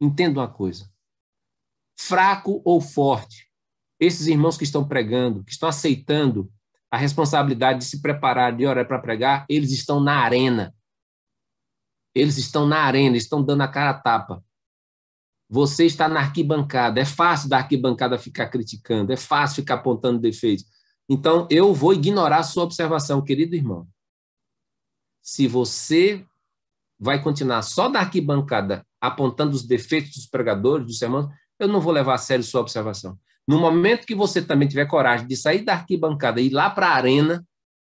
Entenda 0.00 0.40
uma 0.40 0.48
coisa. 0.48 0.88
Fraco 1.98 2.62
ou 2.64 2.80
forte, 2.80 3.48
esses 3.98 4.26
irmãos 4.26 4.56
que 4.56 4.64
estão 4.64 4.86
pregando, 4.86 5.44
que 5.44 5.52
estão 5.52 5.68
aceitando 5.68 6.50
a 6.90 6.96
responsabilidade 6.96 7.80
de 7.80 7.84
se 7.84 8.00
preparar, 8.00 8.56
de 8.56 8.66
orar 8.66 8.86
para 8.86 8.98
pregar, 8.98 9.44
eles 9.48 9.72
estão 9.72 10.00
na 10.00 10.18
arena. 10.18 10.74
Eles 12.14 12.38
estão 12.38 12.66
na 12.66 12.78
arena, 12.78 13.16
estão 13.16 13.42
dando 13.42 13.62
a 13.62 13.68
cara 13.68 13.90
a 13.90 14.00
tapa. 14.00 14.44
Você 15.48 15.86
está 15.86 16.08
na 16.08 16.20
arquibancada. 16.20 17.00
É 17.00 17.04
fácil 17.04 17.48
da 17.48 17.58
arquibancada 17.58 18.18
ficar 18.18 18.48
criticando, 18.48 19.12
é 19.12 19.16
fácil 19.16 19.56
ficar 19.56 19.74
apontando 19.74 20.18
defeitos. 20.18 20.64
Então, 21.08 21.46
eu 21.50 21.72
vou 21.72 21.92
ignorar 21.92 22.38
a 22.38 22.42
sua 22.42 22.64
observação, 22.64 23.22
querido 23.22 23.54
irmão. 23.54 23.86
Se 25.22 25.46
você 25.46 26.24
vai 26.98 27.22
continuar 27.22 27.62
só 27.62 27.88
da 27.88 28.00
arquibancada 28.00 28.84
apontando 29.00 29.54
os 29.54 29.64
defeitos 29.64 30.12
dos 30.16 30.26
pregadores, 30.26 30.86
dos 30.86 30.98
sermões, 30.98 31.26
eu 31.58 31.68
não 31.68 31.80
vou 31.80 31.92
levar 31.92 32.14
a 32.14 32.18
sério 32.18 32.44
sua 32.44 32.60
observação. 32.60 33.18
No 33.46 33.58
momento 33.58 34.06
que 34.06 34.14
você 34.14 34.42
também 34.42 34.66
tiver 34.66 34.86
coragem 34.86 35.26
de 35.26 35.36
sair 35.36 35.62
da 35.62 35.74
arquibancada 35.74 36.40
e 36.40 36.46
ir 36.46 36.50
lá 36.50 36.68
para 36.68 36.88
a 36.88 36.94
arena, 36.94 37.46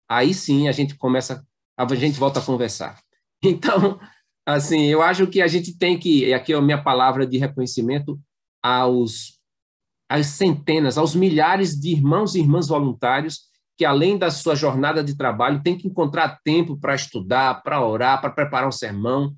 aí 0.09 0.33
sim 0.33 0.67
a 0.67 0.71
gente 0.71 0.95
começa, 0.95 1.45
a 1.77 1.95
gente 1.95 2.19
volta 2.19 2.39
a 2.39 2.43
conversar. 2.43 2.99
Então, 3.43 3.99
assim, 4.47 4.85
eu 4.85 5.01
acho 5.01 5.27
que 5.27 5.41
a 5.41 5.47
gente 5.47 5.77
tem 5.77 5.99
que, 5.99 6.25
e 6.25 6.33
aqui 6.33 6.53
é 6.53 6.55
a 6.55 6.61
minha 6.61 6.81
palavra 6.81 7.27
de 7.27 7.37
reconhecimento 7.37 8.19
aos 8.63 9.37
às 10.09 10.27
centenas, 10.27 10.97
aos 10.97 11.13
milhares 11.13 11.77
de 11.77 11.89
irmãos 11.89 12.33
e 12.33 12.39
irmãs 12.39 12.69
voluntários 12.69 13.41
que, 13.77 13.83
além 13.83 14.17
da 14.17 14.31
sua 14.31 14.55
jornada 14.55 15.03
de 15.03 15.17
trabalho, 15.17 15.61
tem 15.61 15.77
que 15.77 15.87
encontrar 15.87 16.39
tempo 16.43 16.77
para 16.79 16.95
estudar, 16.95 17.61
para 17.61 17.85
orar, 17.85 18.21
para 18.21 18.29
preparar 18.29 18.67
um 18.67 18.71
sermão, 18.71 19.35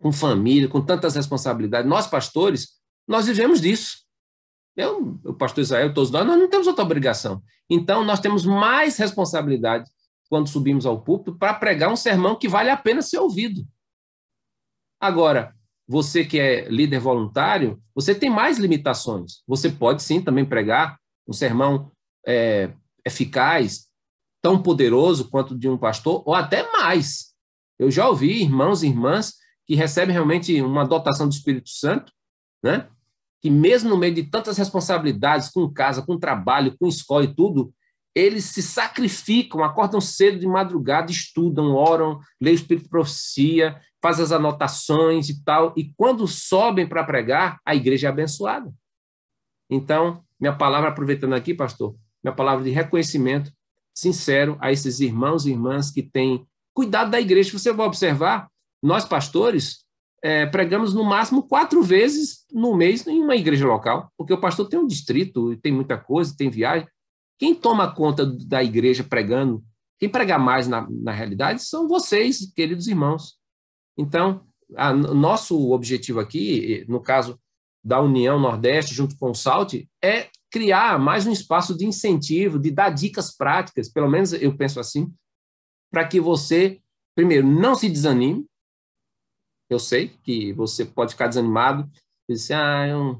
com 0.00 0.12
família, 0.12 0.68
com 0.68 0.80
tantas 0.80 1.14
responsabilidades. 1.14 1.88
Nós, 1.88 2.08
pastores, 2.08 2.68
nós 3.06 3.26
vivemos 3.26 3.60
disso. 3.60 3.98
Eu, 4.76 5.20
o 5.24 5.32
pastor 5.32 5.62
Israel, 5.62 5.94
todos 5.94 6.10
nós, 6.10 6.26
nós 6.26 6.38
não 6.38 6.50
temos 6.50 6.66
outra 6.66 6.84
obrigação. 6.84 7.40
Então, 7.70 8.04
nós 8.04 8.20
temos 8.20 8.44
mais 8.44 8.98
responsabilidade 8.98 9.88
quando 10.28 10.48
subimos 10.48 10.84
ao 10.84 11.00
púlpito 11.00 11.38
para 11.38 11.54
pregar 11.54 11.90
um 11.90 11.96
sermão 11.96 12.34
que 12.34 12.48
vale 12.48 12.70
a 12.70 12.76
pena 12.76 13.00
ser 13.00 13.18
ouvido. 13.18 13.64
Agora, 15.02 15.52
você 15.88 16.24
que 16.24 16.38
é 16.38 16.68
líder 16.68 17.00
voluntário, 17.00 17.82
você 17.92 18.14
tem 18.14 18.30
mais 18.30 18.56
limitações. 18.56 19.42
Você 19.48 19.68
pode 19.68 20.00
sim 20.00 20.22
também 20.22 20.44
pregar 20.44 20.96
um 21.26 21.32
sermão 21.32 21.90
é, 22.24 22.72
eficaz, 23.04 23.88
tão 24.40 24.62
poderoso 24.62 25.28
quanto 25.28 25.58
de 25.58 25.68
um 25.68 25.76
pastor, 25.76 26.22
ou 26.24 26.36
até 26.36 26.70
mais. 26.70 27.34
Eu 27.80 27.90
já 27.90 28.08
ouvi 28.08 28.42
irmãos 28.42 28.84
e 28.84 28.86
irmãs 28.86 29.34
que 29.66 29.74
recebem 29.74 30.12
realmente 30.12 30.62
uma 30.62 30.86
dotação 30.86 31.28
do 31.28 31.32
Espírito 31.34 31.70
Santo, 31.70 32.12
né? 32.62 32.88
que 33.40 33.50
mesmo 33.50 33.90
no 33.90 33.98
meio 33.98 34.14
de 34.14 34.22
tantas 34.22 34.56
responsabilidades, 34.56 35.50
com 35.50 35.68
casa, 35.68 36.02
com 36.02 36.16
trabalho, 36.16 36.76
com 36.78 36.86
escola 36.86 37.24
e 37.24 37.34
tudo, 37.34 37.74
eles 38.14 38.44
se 38.44 38.62
sacrificam, 38.62 39.64
acordam 39.64 40.00
cedo 40.00 40.38
de 40.38 40.46
madrugada, 40.46 41.10
estudam, 41.10 41.74
oram, 41.74 42.20
leem 42.40 42.54
o 42.54 42.60
Espírito 42.60 42.84
de 42.84 42.90
Profecia, 42.90 43.80
fazem 44.02 44.24
as 44.24 44.32
anotações 44.32 45.28
e 45.28 45.44
tal, 45.44 45.72
e 45.76 45.92
quando 45.96 46.26
sobem 46.26 46.86
para 46.86 47.04
pregar, 47.04 47.60
a 47.64 47.74
igreja 47.74 48.08
é 48.08 48.10
abençoada. 48.10 48.72
Então, 49.70 50.24
minha 50.40 50.52
palavra, 50.52 50.88
aproveitando 50.88 51.34
aqui, 51.34 51.54
pastor, 51.54 51.94
minha 52.22 52.34
palavra 52.34 52.64
de 52.64 52.70
reconhecimento 52.70 53.52
sincero 53.94 54.56
a 54.60 54.72
esses 54.72 55.00
irmãos 55.00 55.46
e 55.46 55.50
irmãs 55.50 55.90
que 55.90 56.02
têm 56.02 56.46
cuidado 56.74 57.10
da 57.10 57.20
igreja. 57.20 57.56
Você 57.56 57.72
vai 57.72 57.86
observar, 57.86 58.48
nós 58.82 59.04
pastores 59.04 59.84
é, 60.22 60.46
pregamos 60.46 60.94
no 60.94 61.04
máximo 61.04 61.42
quatro 61.42 61.82
vezes 61.82 62.44
no 62.52 62.74
mês 62.76 63.06
em 63.06 63.20
uma 63.20 63.36
igreja 63.36 63.66
local, 63.66 64.10
porque 64.16 64.32
o 64.32 64.40
pastor 64.40 64.68
tem 64.68 64.78
um 64.78 64.86
distrito, 64.86 65.56
tem 65.58 65.72
muita 65.72 65.96
coisa, 65.96 66.34
tem 66.36 66.50
viagem. 66.50 66.88
Quem 67.38 67.54
toma 67.54 67.92
conta 67.92 68.24
da 68.24 68.62
igreja 68.62 69.04
pregando 69.04 69.62
Quem 69.98 70.08
prega 70.08 70.38
mais 70.38 70.66
na, 70.66 70.86
na 70.90 71.12
realidade 71.12 71.62
são 71.62 71.88
vocês, 71.88 72.50
queridos 72.54 72.88
irmãos. 72.88 73.41
Então, 73.96 74.46
a, 74.76 74.92
nosso 74.92 75.70
objetivo 75.72 76.20
aqui, 76.20 76.84
no 76.88 77.00
caso 77.00 77.38
da 77.84 78.00
União 78.00 78.38
Nordeste, 78.38 78.94
junto 78.94 79.16
com 79.18 79.30
o 79.30 79.34
SALT, 79.34 79.88
é 80.02 80.28
criar 80.50 80.98
mais 80.98 81.26
um 81.26 81.32
espaço 81.32 81.76
de 81.76 81.86
incentivo, 81.86 82.58
de 82.58 82.70
dar 82.70 82.90
dicas 82.90 83.34
práticas, 83.34 83.88
pelo 83.88 84.08
menos 84.08 84.32
eu 84.32 84.56
penso 84.56 84.78
assim, 84.78 85.12
para 85.90 86.06
que 86.06 86.20
você, 86.20 86.80
primeiro, 87.14 87.46
não 87.46 87.74
se 87.74 87.88
desanime. 87.88 88.46
Eu 89.68 89.78
sei 89.78 90.08
que 90.22 90.52
você 90.52 90.84
pode 90.84 91.12
ficar 91.12 91.28
desanimado, 91.28 91.90
e 92.28 92.34
dizer, 92.34 92.54
ah, 92.54 92.86
eu 92.86 93.18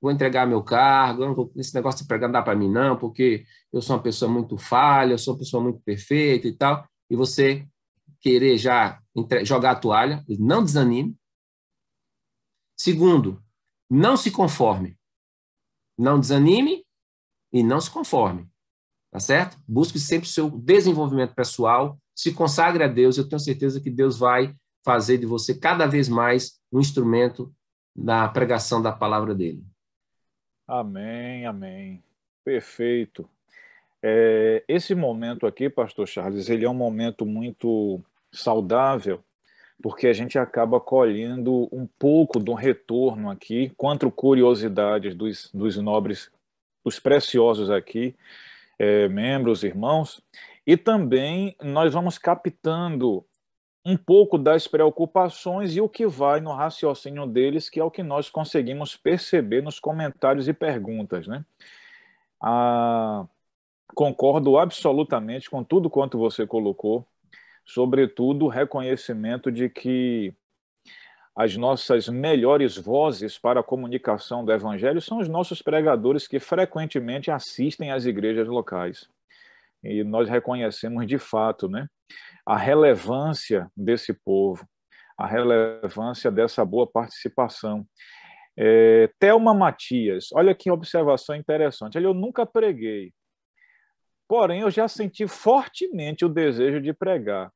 vou 0.00 0.10
entregar 0.10 0.46
meu 0.46 0.62
cargo, 0.62 1.34
vou, 1.34 1.52
esse 1.56 1.74
negócio 1.74 2.02
de 2.02 2.08
pregar 2.08 2.28
não 2.28 2.32
dá 2.32 2.42
para 2.42 2.56
mim 2.56 2.70
não, 2.70 2.96
porque 2.96 3.44
eu 3.72 3.82
sou 3.82 3.96
uma 3.96 4.02
pessoa 4.02 4.30
muito 4.30 4.56
falha, 4.56 5.12
eu 5.12 5.18
sou 5.18 5.34
uma 5.34 5.38
pessoa 5.38 5.62
muito 5.62 5.80
perfeita 5.80 6.46
e 6.46 6.52
tal, 6.52 6.86
e 7.10 7.16
você 7.16 7.66
querer 8.20 8.58
já 8.58 9.00
jogar 9.44 9.72
a 9.72 9.76
toalha, 9.76 10.24
não 10.28 10.64
desanime. 10.64 11.16
Segundo, 12.76 13.42
não 13.90 14.16
se 14.16 14.30
conforme. 14.30 14.98
Não 15.96 16.20
desanime 16.20 16.84
e 17.52 17.62
não 17.62 17.80
se 17.80 17.90
conforme. 17.90 18.48
Tá 19.10 19.18
certo? 19.18 19.56
Busque 19.66 19.98
sempre 19.98 20.28
o 20.28 20.30
seu 20.30 20.50
desenvolvimento 20.50 21.34
pessoal, 21.34 21.98
se 22.14 22.34
consagre 22.34 22.82
a 22.82 22.88
Deus, 22.88 23.16
eu 23.16 23.28
tenho 23.28 23.38
certeza 23.38 23.80
que 23.80 23.90
Deus 23.90 24.18
vai 24.18 24.54
fazer 24.84 25.18
de 25.18 25.26
você 25.26 25.56
cada 25.56 25.86
vez 25.86 26.08
mais 26.08 26.60
um 26.72 26.80
instrumento 26.80 27.54
da 27.94 28.28
pregação 28.28 28.82
da 28.82 28.92
palavra 28.92 29.34
dele. 29.34 29.64
Amém, 30.66 31.46
amém. 31.46 32.02
Perfeito. 32.44 33.28
É, 34.02 34.64
esse 34.68 34.94
momento 34.94 35.46
aqui, 35.46 35.70
Pastor 35.70 36.06
Charles, 36.06 36.48
ele 36.48 36.64
é 36.64 36.70
um 36.70 36.74
momento 36.74 37.24
muito 37.24 38.02
saudável, 38.32 39.22
porque 39.82 40.06
a 40.06 40.12
gente 40.12 40.38
acaba 40.38 40.80
colhendo 40.80 41.68
um 41.72 41.86
pouco 41.98 42.38
do 42.38 42.54
retorno 42.54 43.30
aqui, 43.30 43.72
quanto 43.76 44.10
curiosidades 44.10 45.14
dos, 45.14 45.50
dos 45.52 45.76
nobres, 45.76 46.30
dos 46.84 46.98
preciosos 46.98 47.70
aqui, 47.70 48.14
é, 48.78 49.08
membros, 49.08 49.62
irmãos, 49.62 50.20
e 50.66 50.76
também 50.76 51.56
nós 51.62 51.92
vamos 51.92 52.18
captando 52.18 53.24
um 53.84 53.96
pouco 53.96 54.36
das 54.36 54.68
preocupações 54.68 55.74
e 55.74 55.80
o 55.80 55.88
que 55.88 56.06
vai 56.06 56.40
no 56.40 56.52
raciocínio 56.52 57.26
deles, 57.26 57.70
que 57.70 57.80
é 57.80 57.84
o 57.84 57.90
que 57.90 58.02
nós 58.02 58.28
conseguimos 58.28 58.96
perceber 58.96 59.62
nos 59.62 59.80
comentários 59.80 60.46
e 60.46 60.52
perguntas. 60.52 61.26
Né? 61.26 61.42
Ah, 62.38 63.24
concordo 63.94 64.58
absolutamente 64.58 65.48
com 65.48 65.64
tudo 65.64 65.88
quanto 65.88 66.18
você 66.18 66.46
colocou, 66.46 67.06
sobretudo 67.68 68.46
o 68.46 68.48
reconhecimento 68.48 69.52
de 69.52 69.68
que 69.68 70.34
as 71.36 71.54
nossas 71.56 72.08
melhores 72.08 72.76
vozes 72.76 73.38
para 73.38 73.60
a 73.60 73.62
comunicação 73.62 74.44
do 74.44 74.52
Evangelho 74.52 75.00
são 75.00 75.18
os 75.18 75.28
nossos 75.28 75.62
pregadores 75.62 76.26
que 76.26 76.40
frequentemente 76.40 77.30
assistem 77.30 77.92
às 77.92 78.06
igrejas 78.06 78.48
locais. 78.48 79.08
E 79.84 80.02
nós 80.02 80.28
reconhecemos 80.28 81.06
de 81.06 81.18
fato 81.18 81.68
né, 81.68 81.86
a 82.44 82.56
relevância 82.56 83.70
desse 83.76 84.12
povo, 84.12 84.66
a 85.16 85.26
relevância 85.26 86.30
dessa 86.30 86.64
boa 86.64 86.90
participação. 86.90 87.86
É, 88.56 89.08
Thelma 89.20 89.54
Matias, 89.54 90.30
olha 90.32 90.54
que 90.54 90.70
observação 90.70 91.36
interessante. 91.36 91.98
Eu 91.98 92.14
nunca 92.14 92.44
preguei, 92.44 93.12
porém 94.26 94.62
eu 94.62 94.70
já 94.70 94.88
senti 94.88 95.28
fortemente 95.28 96.24
o 96.24 96.28
desejo 96.28 96.80
de 96.80 96.92
pregar. 96.92 97.52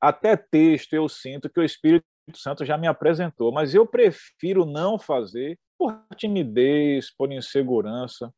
Até 0.00 0.36
texto 0.36 0.92
eu 0.94 1.08
sinto 1.08 1.48
que 1.48 1.60
o 1.60 1.64
Espírito 1.64 2.04
Santo 2.34 2.64
já 2.64 2.78
me 2.78 2.86
apresentou, 2.86 3.52
mas 3.52 3.74
eu 3.74 3.86
prefiro 3.86 4.64
não 4.64 4.98
fazer 4.98 5.58
por 5.78 5.98
timidez, 6.16 7.14
por 7.14 7.30
insegurança. 7.30 8.32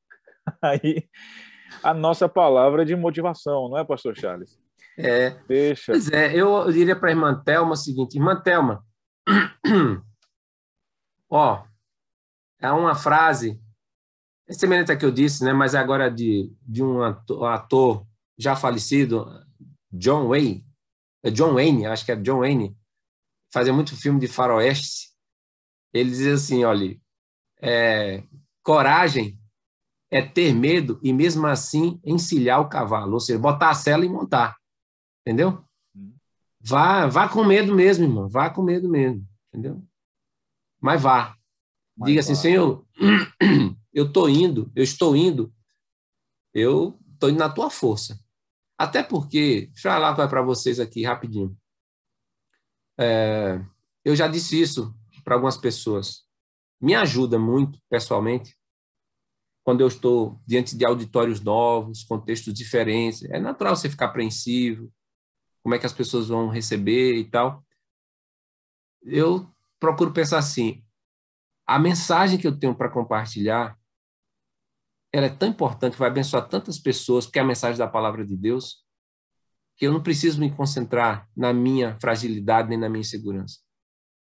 Aí 0.62 1.08
a 1.82 1.92
nossa 1.92 2.28
palavra 2.28 2.84
de 2.84 2.94
motivação, 2.96 3.68
não 3.68 3.78
é, 3.78 3.84
Pastor 3.84 4.16
Charles? 4.16 4.58
É. 4.98 5.30
Deixa. 5.46 5.92
Pois 5.92 6.10
é, 6.10 6.34
eu 6.34 6.70
diria 6.72 6.96
para 6.96 7.08
a 7.08 7.12
irmã 7.12 7.42
Thelma 7.44 7.72
o 7.72 7.76
seguinte: 7.76 8.16
Irmã 8.16 8.40
Thelma, 8.40 8.84
ó, 11.28 11.64
é 12.60 12.70
uma 12.72 12.94
frase, 12.94 13.60
é 14.48 14.52
semelhante 14.52 14.90
a 14.90 14.96
que 14.96 15.04
eu 15.04 15.10
disse, 15.10 15.44
né, 15.44 15.52
mas 15.52 15.74
é 15.74 15.78
agora 15.78 16.10
de, 16.10 16.50
de 16.62 16.82
um 16.82 17.02
ator, 17.02 18.06
já 18.38 18.56
falecido, 18.56 19.26
John 19.92 20.28
Wayne, 20.28 20.64
é 20.64 20.65
John 21.32 21.54
Wayne, 21.54 21.86
acho 21.86 22.04
que 22.04 22.12
é 22.12 22.16
John 22.16 22.40
Wayne, 22.40 22.76
fazia 23.52 23.72
muito 23.72 23.96
filme 23.96 24.20
de 24.20 24.28
faroeste. 24.28 25.10
Ele 25.92 26.10
dizia 26.10 26.34
assim: 26.34 26.64
olha, 26.64 26.98
é, 27.60 28.22
coragem 28.62 29.38
é 30.10 30.22
ter 30.22 30.54
medo 30.54 31.00
e 31.02 31.12
mesmo 31.12 31.46
assim 31.46 32.00
encilhar 32.04 32.60
o 32.60 32.68
cavalo, 32.68 33.14
ou 33.14 33.20
seja, 33.20 33.38
botar 33.38 33.70
a 33.70 33.74
sela 33.74 34.04
e 34.04 34.08
montar. 34.08 34.56
Entendeu? 35.22 35.64
Vá, 36.60 37.06
vá 37.06 37.28
com 37.28 37.44
medo 37.44 37.74
mesmo, 37.74 38.04
irmão. 38.04 38.28
Vá 38.28 38.50
com 38.50 38.62
medo 38.62 38.88
mesmo. 38.88 39.26
Entendeu? 39.48 39.82
Mas 40.80 41.00
vá. 41.00 41.36
Mas 41.96 42.08
Diga 42.08 42.20
assim, 42.20 42.34
vá. 42.34 42.40
Senhor, 42.40 42.86
eu 43.92 44.06
estou 44.06 44.28
indo, 44.28 44.70
eu 44.74 44.82
estou 44.82 45.16
indo, 45.16 45.52
eu 46.52 46.98
estou 47.12 47.30
indo 47.30 47.38
na 47.38 47.48
tua 47.48 47.70
força. 47.70 48.20
Até 48.78 49.02
porque, 49.02 49.66
deixa 49.72 49.88
eu 49.88 49.92
falar 49.92 50.28
para 50.28 50.42
vocês 50.42 50.78
aqui 50.78 51.02
rapidinho. 51.02 51.56
É, 52.98 53.60
eu 54.04 54.14
já 54.14 54.28
disse 54.28 54.60
isso 54.60 54.94
para 55.24 55.34
algumas 55.34 55.56
pessoas. 55.56 56.24
Me 56.80 56.94
ajuda 56.94 57.38
muito, 57.38 57.80
pessoalmente, 57.88 58.56
quando 59.64 59.80
eu 59.80 59.88
estou 59.88 60.40
diante 60.46 60.76
de 60.76 60.84
auditórios 60.84 61.40
novos, 61.40 62.04
contextos 62.04 62.54
diferentes. 62.54 63.24
É 63.24 63.40
natural 63.40 63.74
você 63.74 63.90
ficar 63.90 64.06
apreensivo, 64.06 64.92
como 65.62 65.74
é 65.74 65.78
que 65.78 65.86
as 65.86 65.92
pessoas 65.92 66.28
vão 66.28 66.48
receber 66.48 67.16
e 67.16 67.24
tal. 67.24 67.64
Eu 69.02 69.50
procuro 69.80 70.12
pensar 70.12 70.38
assim: 70.38 70.84
a 71.66 71.78
mensagem 71.78 72.38
que 72.38 72.46
eu 72.46 72.56
tenho 72.56 72.76
para 72.76 72.88
compartilhar, 72.88 73.76
ela 75.16 75.26
é 75.26 75.30
tão 75.30 75.48
importante, 75.48 75.96
vai 75.96 76.08
abençoar 76.08 76.46
tantas 76.46 76.78
pessoas, 76.78 77.24
porque 77.24 77.38
é 77.38 77.42
a 77.42 77.46
mensagem 77.46 77.78
da 77.78 77.88
palavra 77.88 78.24
de 78.24 78.36
Deus, 78.36 78.84
que 79.76 79.86
eu 79.86 79.92
não 79.92 80.02
preciso 80.02 80.38
me 80.38 80.50
concentrar 80.50 81.26
na 81.34 81.52
minha 81.52 81.98
fragilidade 82.00 82.68
nem 82.68 82.78
na 82.78 82.88
minha 82.88 83.00
insegurança. 83.00 83.60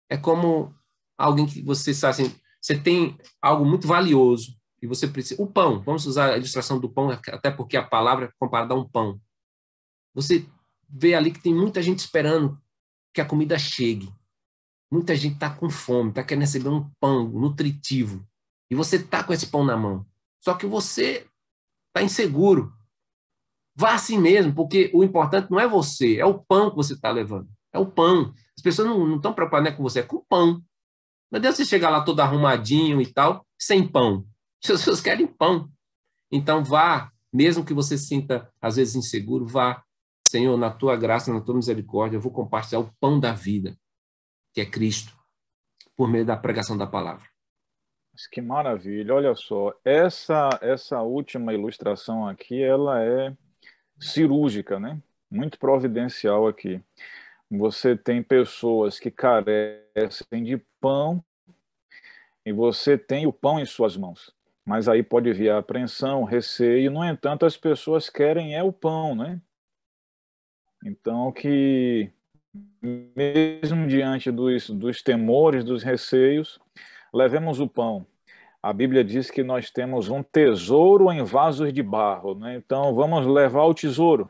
É 0.09 0.15
como 0.15 0.73
alguém 1.17 1.45
que 1.45 1.61
você 1.61 1.93
sabe 1.93 2.11
assim, 2.11 2.35
você 2.61 2.77
tem 2.77 3.17
algo 3.41 3.65
muito 3.65 3.85
valioso 3.85 4.57
e 4.81 4.87
você 4.87 5.07
precisa. 5.07 5.41
O 5.41 5.47
pão, 5.47 5.81
vamos 5.81 6.05
usar 6.05 6.33
a 6.33 6.37
ilustração 6.37 6.79
do 6.79 6.89
pão, 6.89 7.09
até 7.09 7.51
porque 7.51 7.75
a 7.75 7.83
palavra 7.83 8.25
é 8.25 8.31
comparada 8.39 8.73
a 8.73 8.77
um 8.77 8.87
pão. 8.87 9.19
Você 10.13 10.47
vê 10.89 11.15
ali 11.15 11.31
que 11.31 11.41
tem 11.41 11.53
muita 11.53 11.81
gente 11.81 11.99
esperando 11.99 12.57
que 13.13 13.19
a 13.19 13.25
comida 13.25 13.59
chegue. 13.59 14.09
Muita 14.89 15.15
gente 15.15 15.33
está 15.33 15.49
com 15.49 15.69
fome, 15.69 16.09
está 16.09 16.23
querendo 16.23 16.43
receber 16.43 16.69
um 16.69 16.89
pão 16.99 17.27
nutritivo. 17.27 18.25
E 18.69 18.75
você 18.75 18.95
está 18.95 19.21
com 19.21 19.33
esse 19.33 19.47
pão 19.47 19.65
na 19.65 19.75
mão. 19.75 20.05
Só 20.43 20.53
que 20.53 20.65
você 20.65 21.27
está 21.87 22.03
inseguro. 22.03 22.73
Vá 23.75 23.93
assim 23.93 24.17
mesmo, 24.17 24.53
porque 24.53 24.89
o 24.93 25.03
importante 25.03 25.51
não 25.51 25.59
é 25.59 25.67
você, 25.67 26.17
é 26.17 26.25
o 26.25 26.39
pão 26.39 26.69
que 26.69 26.75
você 26.75 26.93
está 26.93 27.11
levando. 27.11 27.47
É 27.71 27.79
o 27.79 27.85
pão. 27.85 28.33
As 28.57 28.63
pessoas 28.63 28.87
não 28.87 29.15
estão 29.15 29.33
preocupadas 29.33 29.75
com 29.75 29.83
você, 29.83 29.99
é 29.99 30.03
com 30.03 30.17
o 30.17 30.25
pão. 30.27 30.63
Não 31.29 31.37
adianta 31.37 31.57
você 31.57 31.65
chegar 31.65 31.89
lá 31.89 32.01
todo 32.01 32.19
arrumadinho 32.19 33.01
e 33.01 33.05
tal, 33.05 33.45
sem 33.59 33.87
pão. 33.87 34.25
As 34.63 34.71
pessoas 34.71 35.01
querem 35.01 35.27
pão. 35.27 35.69
Então 36.31 36.63
vá, 36.63 37.11
mesmo 37.31 37.63
que 37.63 37.73
você 37.73 37.97
sinta 37.97 38.51
às 38.61 38.77
vezes 38.77 38.95
inseguro, 38.95 39.45
vá 39.45 39.83
Senhor, 40.27 40.57
na 40.57 40.69
tua 40.69 40.97
graça, 40.97 41.33
na 41.33 41.39
tua 41.39 41.55
misericórdia, 41.55 42.17
eu 42.17 42.21
vou 42.21 42.31
compartilhar 42.31 42.81
o 42.81 42.91
pão 42.99 43.17
da 43.17 43.31
vida, 43.31 43.79
que 44.53 44.59
é 44.59 44.65
Cristo, 44.65 45.15
por 45.95 46.09
meio 46.09 46.25
da 46.25 46.35
pregação 46.35 46.77
da 46.77 46.85
palavra. 46.85 47.25
Que 48.25 48.41
maravilha! 48.41 49.13
Olha 49.13 49.35
só, 49.35 49.73
essa 49.85 50.49
essa 50.61 51.01
última 51.01 51.53
ilustração 51.53 52.27
aqui, 52.27 52.63
ela 52.63 53.03
é 53.03 53.35
cirúrgica, 53.99 54.79
né? 54.79 54.99
Muito 55.29 55.59
providencial 55.59 56.47
aqui. 56.47 56.81
Você 57.49 57.95
tem 57.95 58.23
pessoas 58.23 58.99
que 58.99 59.11
carecem 59.11 60.43
de 60.43 60.57
pão 60.81 61.23
e 62.45 62.51
você 62.51 62.97
tem 62.97 63.27
o 63.27 63.33
pão 63.33 63.59
em 63.59 63.65
suas 63.65 63.95
mãos. 63.95 64.33
Mas 64.65 64.89
aí 64.89 65.03
pode 65.03 65.31
vir 65.33 65.49
a 65.49 65.59
apreensão, 65.59 66.23
receio. 66.23 66.91
No 66.91 67.03
entanto, 67.03 67.45
as 67.45 67.55
pessoas 67.55 68.09
querem 68.09 68.55
é 68.55 68.63
o 68.63 68.73
pão, 68.73 69.15
né? 69.15 69.41
Então, 70.83 71.31
que 71.31 72.11
mesmo 72.81 73.87
diante 73.87 74.31
dos, 74.31 74.69
dos 74.69 75.01
temores, 75.01 75.63
dos 75.63 75.83
receios, 75.83 76.59
levemos 77.13 77.59
o 77.59 77.67
pão. 77.67 78.05
A 78.61 78.73
Bíblia 78.73 79.03
diz 79.03 79.29
que 79.29 79.43
nós 79.43 79.69
temos 79.69 80.09
um 80.09 80.23
tesouro 80.23 81.11
em 81.11 81.23
vasos 81.23 81.71
de 81.71 81.83
barro, 81.83 82.35
né? 82.35 82.55
Então, 82.55 82.93
vamos 82.93 83.25
levar 83.25 83.63
o 83.63 83.73
tesouro. 83.73 84.29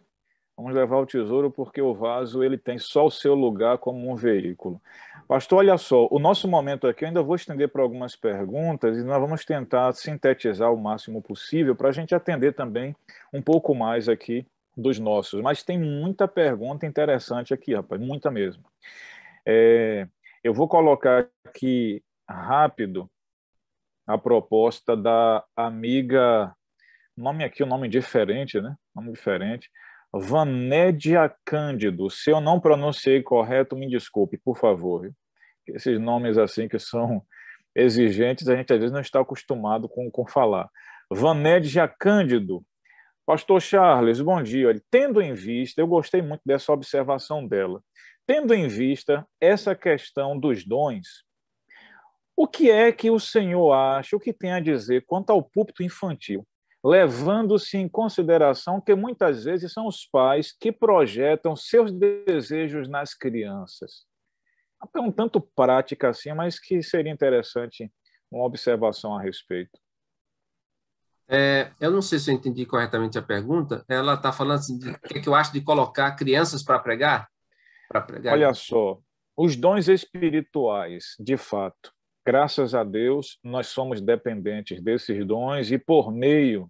Vamos 0.56 0.74
levar 0.74 0.98
o 0.98 1.06
tesouro 1.06 1.52
porque 1.52 1.80
o 1.82 1.94
vaso 1.94 2.44
ele 2.44 2.58
tem 2.58 2.80
só 2.80 3.06
o 3.06 3.12
seu 3.12 3.36
lugar 3.36 3.78
como 3.78 4.12
um 4.12 4.16
veículo. 4.16 4.82
Pastor, 5.28 5.60
olha 5.60 5.78
só, 5.78 6.08
o 6.10 6.18
nosso 6.18 6.48
momento 6.48 6.88
aqui 6.88 7.04
eu 7.04 7.10
ainda 7.10 7.22
vou 7.22 7.36
estender 7.36 7.70
para 7.70 7.84
algumas 7.84 8.16
perguntas 8.16 8.98
e 8.98 9.04
nós 9.04 9.20
vamos 9.20 9.46
tentar 9.46 9.94
sintetizar 9.94 10.74
o 10.74 10.78
máximo 10.78 11.22
possível 11.22 11.76
para 11.76 11.90
a 11.90 11.92
gente 11.92 12.16
atender 12.16 12.54
também 12.54 12.96
um 13.32 13.42
pouco 13.42 13.76
mais 13.76 14.10
aqui 14.10 14.48
dos 14.76 14.98
nossos. 14.98 15.42
Mas 15.42 15.64
tem 15.64 15.78
muita 15.78 16.28
pergunta 16.28 16.88
interessante 16.88 17.54
aqui, 17.54 17.76
rapaz, 17.76 18.02
muita 18.02 18.32
mesmo. 18.32 18.64
É, 19.46 20.08
eu 20.44 20.54
vou 20.54 20.68
colocar 20.68 21.28
aqui 21.46 22.02
rápido 22.28 23.10
a 24.08 24.18
proposta 24.18 24.96
da 24.96 25.44
amiga, 25.56 26.56
nome 27.16 27.44
aqui, 27.44 27.62
um 27.64 27.68
nome 27.68 27.90
diferente, 27.90 28.60
né? 28.62 28.76
Nome 28.96 29.12
diferente. 29.12 29.70
Vanédia 30.14 31.34
Cândido. 31.44 32.10
Se 32.10 32.32
eu 32.32 32.40
não 32.40 32.60
pronunciei 32.60 33.22
correto, 33.22 33.76
me 33.76 33.90
desculpe, 33.90 34.38
por 34.38 34.58
favor. 34.58 35.12
Esses 35.68 36.00
nomes 36.00 36.38
assim 36.38 36.70
que 36.70 36.80
são 36.80 37.22
exigentes, 37.76 38.48
a 38.48 38.56
gente 38.56 38.72
às 38.72 38.80
vezes 38.80 38.94
não 38.94 39.02
está 39.02 39.20
acostumado 39.20 39.90
com, 39.90 40.10
com 40.10 40.26
falar. 40.26 40.70
Vanédia 41.12 41.86
Cândido. 41.88 42.64
Pastor 43.26 43.62
Charles, 43.62 44.22
bom 44.22 44.42
dia. 44.42 44.74
Tendo 44.90 45.22
em 45.22 45.34
vista, 45.34 45.82
eu 45.82 45.88
gostei 45.88 46.22
muito 46.22 46.42
dessa 46.46 46.72
observação 46.72 47.46
dela. 47.46 47.84
Tendo 48.26 48.54
em 48.54 48.70
vista 48.70 49.28
essa 49.40 49.76
questão 49.76 50.40
dos 50.40 50.66
dons, 50.66 51.27
o 52.38 52.48
que 52.48 52.72
é 52.72 52.92
que 52.92 53.12
o 53.12 53.20
senhor 53.20 53.74
acha, 53.74 54.16
o 54.16 54.20
que 54.20 54.32
tem 54.32 54.54
a 54.54 54.62
dizer 54.62 55.04
quanto 55.06 55.32
ao 55.32 55.44
púlpito 55.44 55.84
infantil? 55.84 56.48
levando-se 56.84 57.78
em 57.78 57.90
consideração 57.90 58.80
que 58.80 58.96
muitas 58.96 59.44
vezes 59.44 59.74
são 59.74 59.88
os 59.88 60.06
pais 60.06 60.54
que 60.58 60.72
projetam 60.72 61.56
seus 61.56 61.92
desejos 61.92 62.88
nas 62.88 63.14
crianças. 63.14 64.06
É 64.96 65.00
um 65.00 65.12
tanto 65.12 65.42
prática 65.42 66.10
assim, 66.10 66.32
mas 66.34 66.60
que 66.60 66.82
seria 66.82 67.12
interessante 67.12 67.92
uma 68.32 68.46
observação 68.46 69.18
a 69.18 69.22
respeito. 69.22 69.78
É, 71.28 71.72
eu 71.82 71.92
não 71.92 72.02
sei 72.02 72.20
se 72.20 72.32
eu 72.32 72.36
entendi 72.36 72.66
corretamente 72.66 73.18
a 73.18 73.22
pergunta. 73.22 73.84
Ela 73.90 74.14
está 74.14 74.32
falando 74.32 74.60
assim, 74.60 74.78
de, 74.78 74.92
o 74.92 75.00
que, 75.00 75.18
é 75.18 75.22
que 75.22 75.28
eu 75.28 75.36
acho 75.36 75.52
de 75.52 75.60
colocar 75.60 76.16
crianças 76.16 76.64
para 76.64 76.80
pregar? 76.80 77.28
Para 77.90 78.02
pregar? 78.02 78.34
Olha 78.34 78.54
só, 78.54 78.98
os 79.36 79.58
dons 79.58 79.90
espirituais, 79.90 81.16
de 81.20 81.36
fato, 81.36 81.92
graças 82.28 82.76
a 82.76 82.84
Deus, 82.84 83.40
nós 83.42 83.68
somos 83.68 84.02
dependentes 84.02 84.82
desses 84.82 85.26
dons 85.26 85.72
e, 85.72 85.78
por 85.78 86.12
meio 86.12 86.70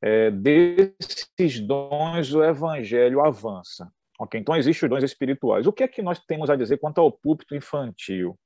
é, 0.00 0.30
desses 0.30 1.58
dons, 1.58 2.32
o 2.32 2.44
evangelho 2.44 3.20
avança. 3.20 3.92
Okay? 4.20 4.40
Então, 4.40 4.54
existem 4.54 4.86
os 4.86 4.90
dons 4.90 5.02
espirituais. 5.02 5.66
O 5.66 5.72
que 5.72 5.82
é 5.82 5.88
que 5.88 6.00
nós 6.00 6.20
temos 6.20 6.48
a 6.48 6.54
dizer 6.54 6.78
quanto 6.78 7.00
ao 7.00 7.10
púlpito 7.10 7.56
infantil? 7.56 8.38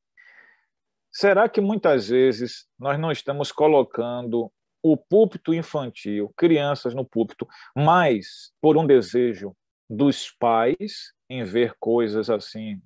Será 1.12 1.50
que 1.50 1.60
muitas 1.60 2.08
vezes 2.08 2.66
nós 2.78 2.98
não 2.98 3.12
estamos 3.12 3.52
colocando 3.52 4.50
o 4.82 4.96
púlpito 4.96 5.52
infantil, 5.52 6.32
crianças 6.34 6.94
no 6.94 7.04
púlpito, 7.04 7.46
mais 7.76 8.52
por 8.58 8.78
um 8.78 8.86
desejo 8.86 9.54
dos 9.90 10.30
pais 10.30 11.12
em 11.28 11.44
ver 11.44 11.74
coisas 11.78 12.30
assim 12.30 12.80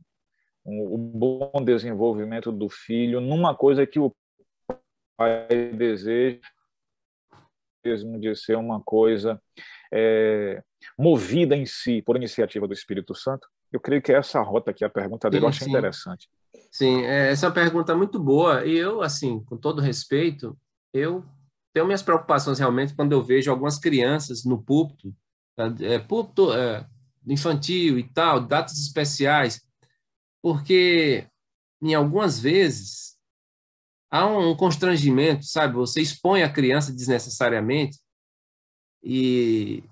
o 0.64 0.96
bom 0.96 1.50
desenvolvimento 1.64 2.52
do 2.52 2.68
filho 2.68 3.20
numa 3.20 3.54
coisa 3.54 3.86
que 3.86 3.98
o 3.98 4.14
pai 5.16 5.48
deseja 5.76 6.40
mesmo 7.84 8.18
de 8.18 8.34
ser 8.36 8.56
uma 8.56 8.80
coisa 8.80 9.40
é, 9.92 10.62
movida 10.96 11.56
em 11.56 11.66
si 11.66 12.00
por 12.00 12.16
iniciativa 12.16 12.66
do 12.66 12.72
Espírito 12.72 13.14
Santo? 13.14 13.48
Eu 13.72 13.80
creio 13.80 14.02
que 14.02 14.12
é 14.12 14.16
essa 14.16 14.40
rota 14.40 14.70
aqui, 14.70 14.84
a 14.84 14.90
pergunta 14.90 15.28
dele, 15.28 15.40
sim, 15.40 15.44
eu 15.44 15.48
achei 15.48 15.64
sim. 15.64 15.70
interessante. 15.70 16.28
Sim, 16.70 17.02
é, 17.02 17.30
essa 17.30 17.46
é 17.46 17.48
uma 17.48 17.54
pergunta 17.54 17.94
muito 17.94 18.18
boa. 18.18 18.64
E 18.64 18.76
eu, 18.76 19.02
assim, 19.02 19.42
com 19.44 19.56
todo 19.56 19.80
respeito, 19.80 20.56
eu 20.92 21.24
tenho 21.72 21.86
minhas 21.86 22.02
preocupações 22.02 22.58
realmente 22.58 22.94
quando 22.94 23.12
eu 23.12 23.22
vejo 23.22 23.50
algumas 23.50 23.78
crianças 23.78 24.44
no 24.44 24.62
púlpito, 24.62 25.14
é, 25.80 25.98
púlpito 25.98 26.52
é, 26.52 26.86
infantil 27.26 27.98
e 27.98 28.02
tal, 28.02 28.40
datas 28.40 28.78
especiais, 28.78 29.62
porque 30.42 31.26
em 31.80 31.94
algumas 31.94 32.38
vezes 32.38 33.16
há 34.10 34.26
um 34.26 34.54
constrangimento, 34.54 35.44
sabe? 35.46 35.74
Você 35.74 36.02
expõe 36.02 36.42
a 36.42 36.52
criança 36.52 36.92
desnecessariamente 36.92 37.98
e 39.02 39.82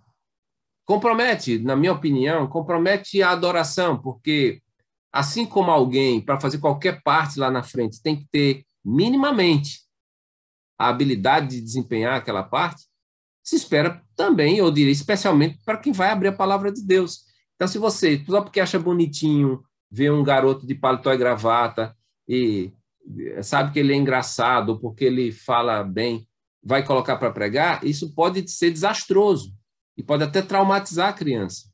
compromete, 0.84 1.58
na 1.58 1.74
minha 1.74 1.92
opinião, 1.92 2.46
compromete 2.46 3.22
a 3.22 3.30
adoração, 3.30 4.00
porque 4.00 4.60
assim 5.12 5.46
como 5.46 5.70
alguém 5.70 6.20
para 6.20 6.40
fazer 6.40 6.58
qualquer 6.58 7.02
parte 7.02 7.38
lá 7.38 7.50
na 7.50 7.62
frente 7.62 8.02
tem 8.02 8.16
que 8.16 8.26
ter 8.30 8.64
minimamente 8.84 9.80
a 10.78 10.88
habilidade 10.88 11.56
de 11.56 11.60
desempenhar 11.60 12.16
aquela 12.16 12.42
parte, 12.42 12.84
se 13.42 13.56
espera 13.56 14.02
também, 14.16 14.58
eu 14.58 14.70
diria, 14.70 14.92
especialmente 14.92 15.58
para 15.64 15.78
quem 15.78 15.92
vai 15.92 16.10
abrir 16.10 16.28
a 16.28 16.32
palavra 16.32 16.72
de 16.72 16.82
Deus. 16.82 17.24
Então, 17.54 17.68
se 17.68 17.78
você, 17.78 18.22
só 18.24 18.40
porque 18.42 18.60
acha 18.60 18.78
bonitinho 18.78 19.62
vê 19.90 20.10
um 20.10 20.22
garoto 20.22 20.66
de 20.66 20.74
paletó 20.74 21.12
e 21.12 21.18
gravata 21.18 21.96
e 22.28 22.72
sabe 23.42 23.72
que 23.72 23.78
ele 23.78 23.92
é 23.92 23.96
engraçado 23.96 24.78
porque 24.78 25.04
ele 25.04 25.32
fala 25.32 25.82
bem, 25.82 26.28
vai 26.62 26.84
colocar 26.84 27.16
para 27.16 27.32
pregar, 27.32 27.84
isso 27.84 28.14
pode 28.14 28.48
ser 28.48 28.70
desastroso 28.70 29.52
e 29.96 30.02
pode 30.02 30.22
até 30.22 30.42
traumatizar 30.42 31.08
a 31.08 31.12
criança, 31.12 31.68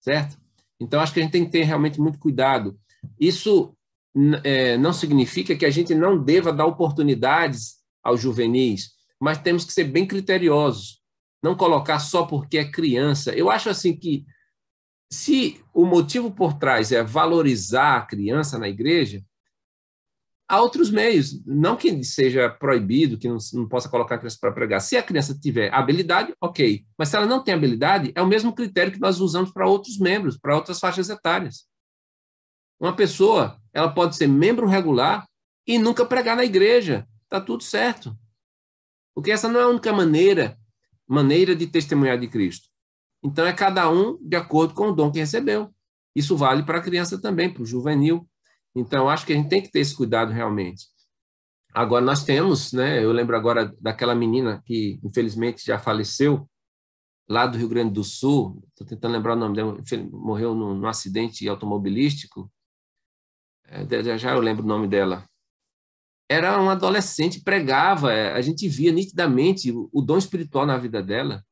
certo? 0.00 0.40
Então, 0.80 1.00
acho 1.00 1.12
que 1.12 1.20
a 1.20 1.22
gente 1.22 1.32
tem 1.32 1.44
que 1.44 1.50
ter 1.50 1.62
realmente 1.62 2.00
muito 2.00 2.18
cuidado. 2.18 2.76
Isso 3.20 3.76
é, 4.42 4.76
não 4.76 4.92
significa 4.92 5.54
que 5.54 5.64
a 5.64 5.70
gente 5.70 5.94
não 5.94 6.22
deva 6.22 6.52
dar 6.52 6.66
oportunidades 6.66 7.76
aos 8.02 8.20
juvenis, 8.20 8.90
mas 9.20 9.38
temos 9.38 9.64
que 9.64 9.72
ser 9.72 9.84
bem 9.84 10.06
criteriosos, 10.06 11.00
não 11.42 11.54
colocar 11.54 11.98
só 12.00 12.24
porque 12.26 12.58
é 12.58 12.70
criança. 12.70 13.32
Eu 13.32 13.50
acho 13.50 13.70
assim 13.70 13.96
que 13.96 14.24
se 15.12 15.62
o 15.74 15.84
motivo 15.84 16.30
por 16.30 16.54
trás 16.54 16.90
é 16.90 17.02
valorizar 17.02 17.98
a 17.98 18.06
criança 18.06 18.58
na 18.58 18.66
igreja, 18.66 19.22
há 20.48 20.58
outros 20.58 20.90
meios, 20.90 21.44
não 21.44 21.76
que 21.76 22.02
seja 22.02 22.48
proibido, 22.48 23.18
que 23.18 23.28
não, 23.28 23.36
não 23.52 23.68
possa 23.68 23.90
colocar 23.90 24.14
a 24.14 24.18
criança 24.18 24.38
para 24.40 24.52
pregar. 24.52 24.80
Se 24.80 24.96
a 24.96 25.02
criança 25.02 25.38
tiver 25.38 25.72
habilidade, 25.72 26.34
ok. 26.40 26.86
Mas 26.96 27.10
se 27.10 27.16
ela 27.16 27.26
não 27.26 27.44
tem 27.44 27.52
habilidade, 27.52 28.10
é 28.14 28.22
o 28.22 28.26
mesmo 28.26 28.54
critério 28.54 28.90
que 28.90 29.00
nós 29.00 29.20
usamos 29.20 29.52
para 29.52 29.68
outros 29.68 29.98
membros, 29.98 30.38
para 30.38 30.56
outras 30.56 30.80
faixas 30.80 31.10
etárias. 31.10 31.66
Uma 32.80 32.96
pessoa, 32.96 33.60
ela 33.70 33.92
pode 33.92 34.16
ser 34.16 34.26
membro 34.26 34.66
regular 34.66 35.28
e 35.66 35.78
nunca 35.78 36.06
pregar 36.06 36.36
na 36.36 36.44
igreja. 36.44 37.06
Está 37.24 37.38
tudo 37.38 37.62
certo. 37.62 38.16
Porque 39.14 39.30
essa 39.30 39.46
não 39.46 39.60
é 39.60 39.64
a 39.64 39.68
única 39.68 39.92
maneira, 39.92 40.58
maneira 41.06 41.54
de 41.54 41.66
testemunhar 41.66 42.18
de 42.18 42.28
Cristo. 42.28 42.71
Então, 43.22 43.46
é 43.46 43.52
cada 43.52 43.90
um 43.90 44.18
de 44.20 44.36
acordo 44.36 44.74
com 44.74 44.88
o 44.88 44.92
dom 44.92 45.10
que 45.10 45.18
recebeu. 45.18 45.72
Isso 46.14 46.36
vale 46.36 46.62
para 46.62 46.78
a 46.78 46.82
criança 46.82 47.20
também, 47.20 47.52
para 47.52 47.62
o 47.62 47.66
juvenil. 47.66 48.28
Então, 48.74 49.08
acho 49.08 49.24
que 49.24 49.32
a 49.32 49.36
gente 49.36 49.48
tem 49.48 49.62
que 49.62 49.70
ter 49.70 49.80
esse 49.80 49.94
cuidado 49.94 50.32
realmente. 50.32 50.86
Agora, 51.72 52.04
nós 52.04 52.24
temos, 52.24 52.72
né, 52.72 53.02
eu 53.02 53.12
lembro 53.12 53.36
agora 53.36 53.74
daquela 53.80 54.14
menina 54.14 54.62
que, 54.66 55.00
infelizmente, 55.02 55.64
já 55.64 55.78
faleceu, 55.78 56.48
lá 57.28 57.46
do 57.46 57.56
Rio 57.56 57.68
Grande 57.68 57.94
do 57.94 58.04
Sul, 58.04 58.62
estou 58.68 58.86
tentando 58.86 59.12
lembrar 59.12 59.34
o 59.34 59.38
nome 59.38 59.56
dela, 59.56 59.78
morreu 60.10 60.54
num, 60.54 60.74
num 60.74 60.86
acidente 60.86 61.48
automobilístico, 61.48 62.50
é, 63.66 64.18
já, 64.18 64.32
eu 64.32 64.40
lembro 64.40 64.64
o 64.64 64.68
nome 64.68 64.86
dela. 64.86 65.24
Era 66.28 66.60
uma 66.60 66.72
adolescente, 66.72 67.42
pregava, 67.42 68.12
é, 68.12 68.32
a 68.32 68.40
gente 68.42 68.68
via 68.68 68.92
nitidamente 68.92 69.70
o, 69.72 69.88
o 69.92 70.02
dom 70.02 70.18
espiritual 70.18 70.66
na 70.66 70.76
vida 70.76 71.02
dela 71.02 71.42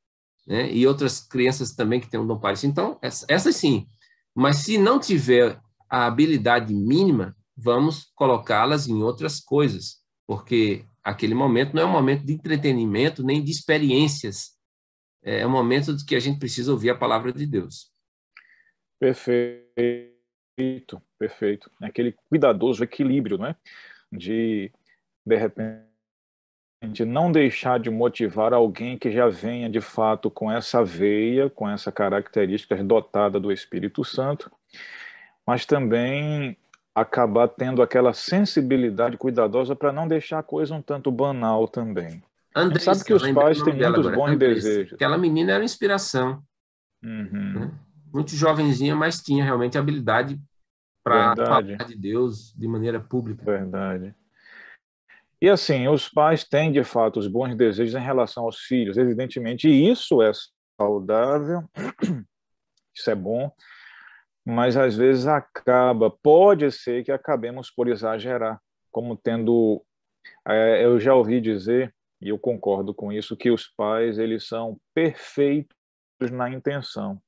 né? 0.47 0.73
e 0.73 0.87
outras 0.87 1.21
crianças 1.21 1.75
também 1.75 2.01
que 2.01 2.09
têm 2.09 2.21
um 2.21 2.27
dom 2.27 2.39
parecido. 2.39 2.71
Então, 2.71 2.99
essas 3.03 3.57
sim. 3.57 3.87
Mas 4.35 4.57
se 4.57 4.79
não 4.79 4.99
tiver 4.99 5.61
a 5.89 6.07
habilidade 6.07 6.73
mínima, 6.73 7.37
vamos 7.57 8.11
colocá-las 8.15 8.89
em 8.89 9.03
outras 9.03 9.41
coisas, 9.41 10.03
porque 10.27 10.85
aquele 11.03 11.35
momento 11.35 11.75
não 11.75 11.83
é 11.83 11.87
um 11.87 11.93
momento 11.93 12.25
de 12.25 12.33
entretenimento 12.33 13.23
nem 13.23 13.43
de 13.43 13.51
experiências, 13.51 14.59
é 15.23 15.47
um 15.47 15.51
momento 15.51 15.95
que 16.07 16.17
a 16.17 16.21
gente 16.21 16.39
precisa 16.39 16.73
ouvir 16.73 16.91
a 16.91 16.97
palavra 16.97 17.33
de 17.33 17.45
Deus. 17.45 17.91
Perfeito, 18.99 20.13
perfeito. 21.19 21.71
Aquele 21.81 22.13
cuidadoso 22.29 22.83
equilíbrio, 22.83 23.37
né? 23.37 23.57
De, 24.11 24.73
de 25.25 25.37
repente, 25.37 25.90
de 26.83 27.05
não 27.05 27.31
deixar 27.31 27.79
de 27.79 27.91
motivar 27.91 28.53
alguém 28.53 28.97
que 28.97 29.11
já 29.11 29.29
venha 29.29 29.69
de 29.69 29.81
fato 29.81 30.31
com 30.31 30.51
essa 30.51 30.83
veia, 30.85 31.51
com 31.51 31.69
essa 31.69 31.93
característica 31.93 32.83
dotada 32.83 33.39
do 33.39 33.53
Espírito 33.53 34.05
Santo, 34.05 34.51
mas 35.47 35.67
também 35.67 36.57
acabar 36.95 37.49
tendo 37.49 37.83
aquela 37.83 38.13
sensibilidade 38.13 39.17
cuidosa 39.17 39.77
para 39.77 39.93
não 39.93 40.09
deixar 40.09 40.39
a 40.39 40.43
coisa 40.43 40.75
um 40.75 40.83
tanto 40.83 41.11
banal 41.11 41.69
também. 41.69 42.23
Andressa, 42.55 42.95
sabe 42.95 43.05
que 43.05 43.15
os 43.15 43.31
pais 43.31 43.63
têm 43.63 43.75
muitos 43.75 43.99
agora. 44.07 44.17
bons 44.17 44.31
Andressa. 44.31 44.55
desejos. 44.55 44.93
Aquela 44.95 45.17
menina 45.17 45.53
era 45.53 45.65
inspiração. 45.65 46.43
Uhum. 47.03 47.61
Né? 47.61 47.71
muito 48.13 48.35
jovenzinha, 48.35 48.95
mas 48.95 49.23
tinha 49.23 49.45
realmente 49.45 49.79
habilidade 49.79 50.41
para 51.03 51.35
falar 51.37 51.63
de 51.63 51.97
Deus 51.97 52.53
de 52.57 52.69
maneira 52.69 53.01
pública. 53.01 53.45
Verdade. 53.45 54.15
E 55.41 55.49
assim, 55.49 55.89
os 55.89 56.09
pais 56.09 56.45
têm 56.45 56.71
de 56.71 56.85
fato 56.85 57.19
os 57.19 57.27
bons 57.27 57.55
desejos 57.57 57.95
em 57.95 58.05
relação 58.05 58.45
aos 58.45 58.59
filhos, 58.59 58.99
evidentemente, 58.99 59.69
e 59.69 59.91
isso 59.91 60.21
é 60.21 60.31
saudável, 60.79 61.63
isso 62.95 63.11
é 63.11 63.15
bom, 63.15 63.51
mas 64.45 64.77
às 64.77 64.97
vezes 64.97 65.27
acaba, 65.27 66.11
pode 66.11 66.71
ser 66.71 67.05
que 67.05 67.13
acabemos 67.13 67.71
por 67.71 67.89
exagerar, 67.89 68.61
como 68.91 69.17
tendo, 69.17 69.83
é, 70.47 70.85
eu 70.85 71.01
já 71.01 71.15
ouvi 71.15 71.41
dizer, 71.41 71.95
e 72.21 72.29
eu 72.29 72.39
concordo 72.39 72.93
com 72.93 73.11
isso, 73.11 73.37
que 73.37 73.51
os 73.51 73.67
pais 73.67 74.19
eles 74.19 74.47
são 74.47 74.79
perfeitos 74.93 75.75
na 76.31 76.51
intenção, 76.51 77.19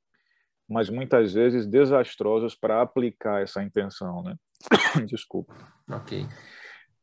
mas 0.68 0.90
muitas 0.90 1.32
vezes 1.32 1.66
desastrosos 1.66 2.54
para 2.54 2.82
aplicar 2.82 3.42
essa 3.42 3.62
intenção, 3.62 4.22
né? 4.22 4.36
Desculpa. 5.06 5.54
Ok. 5.88 6.26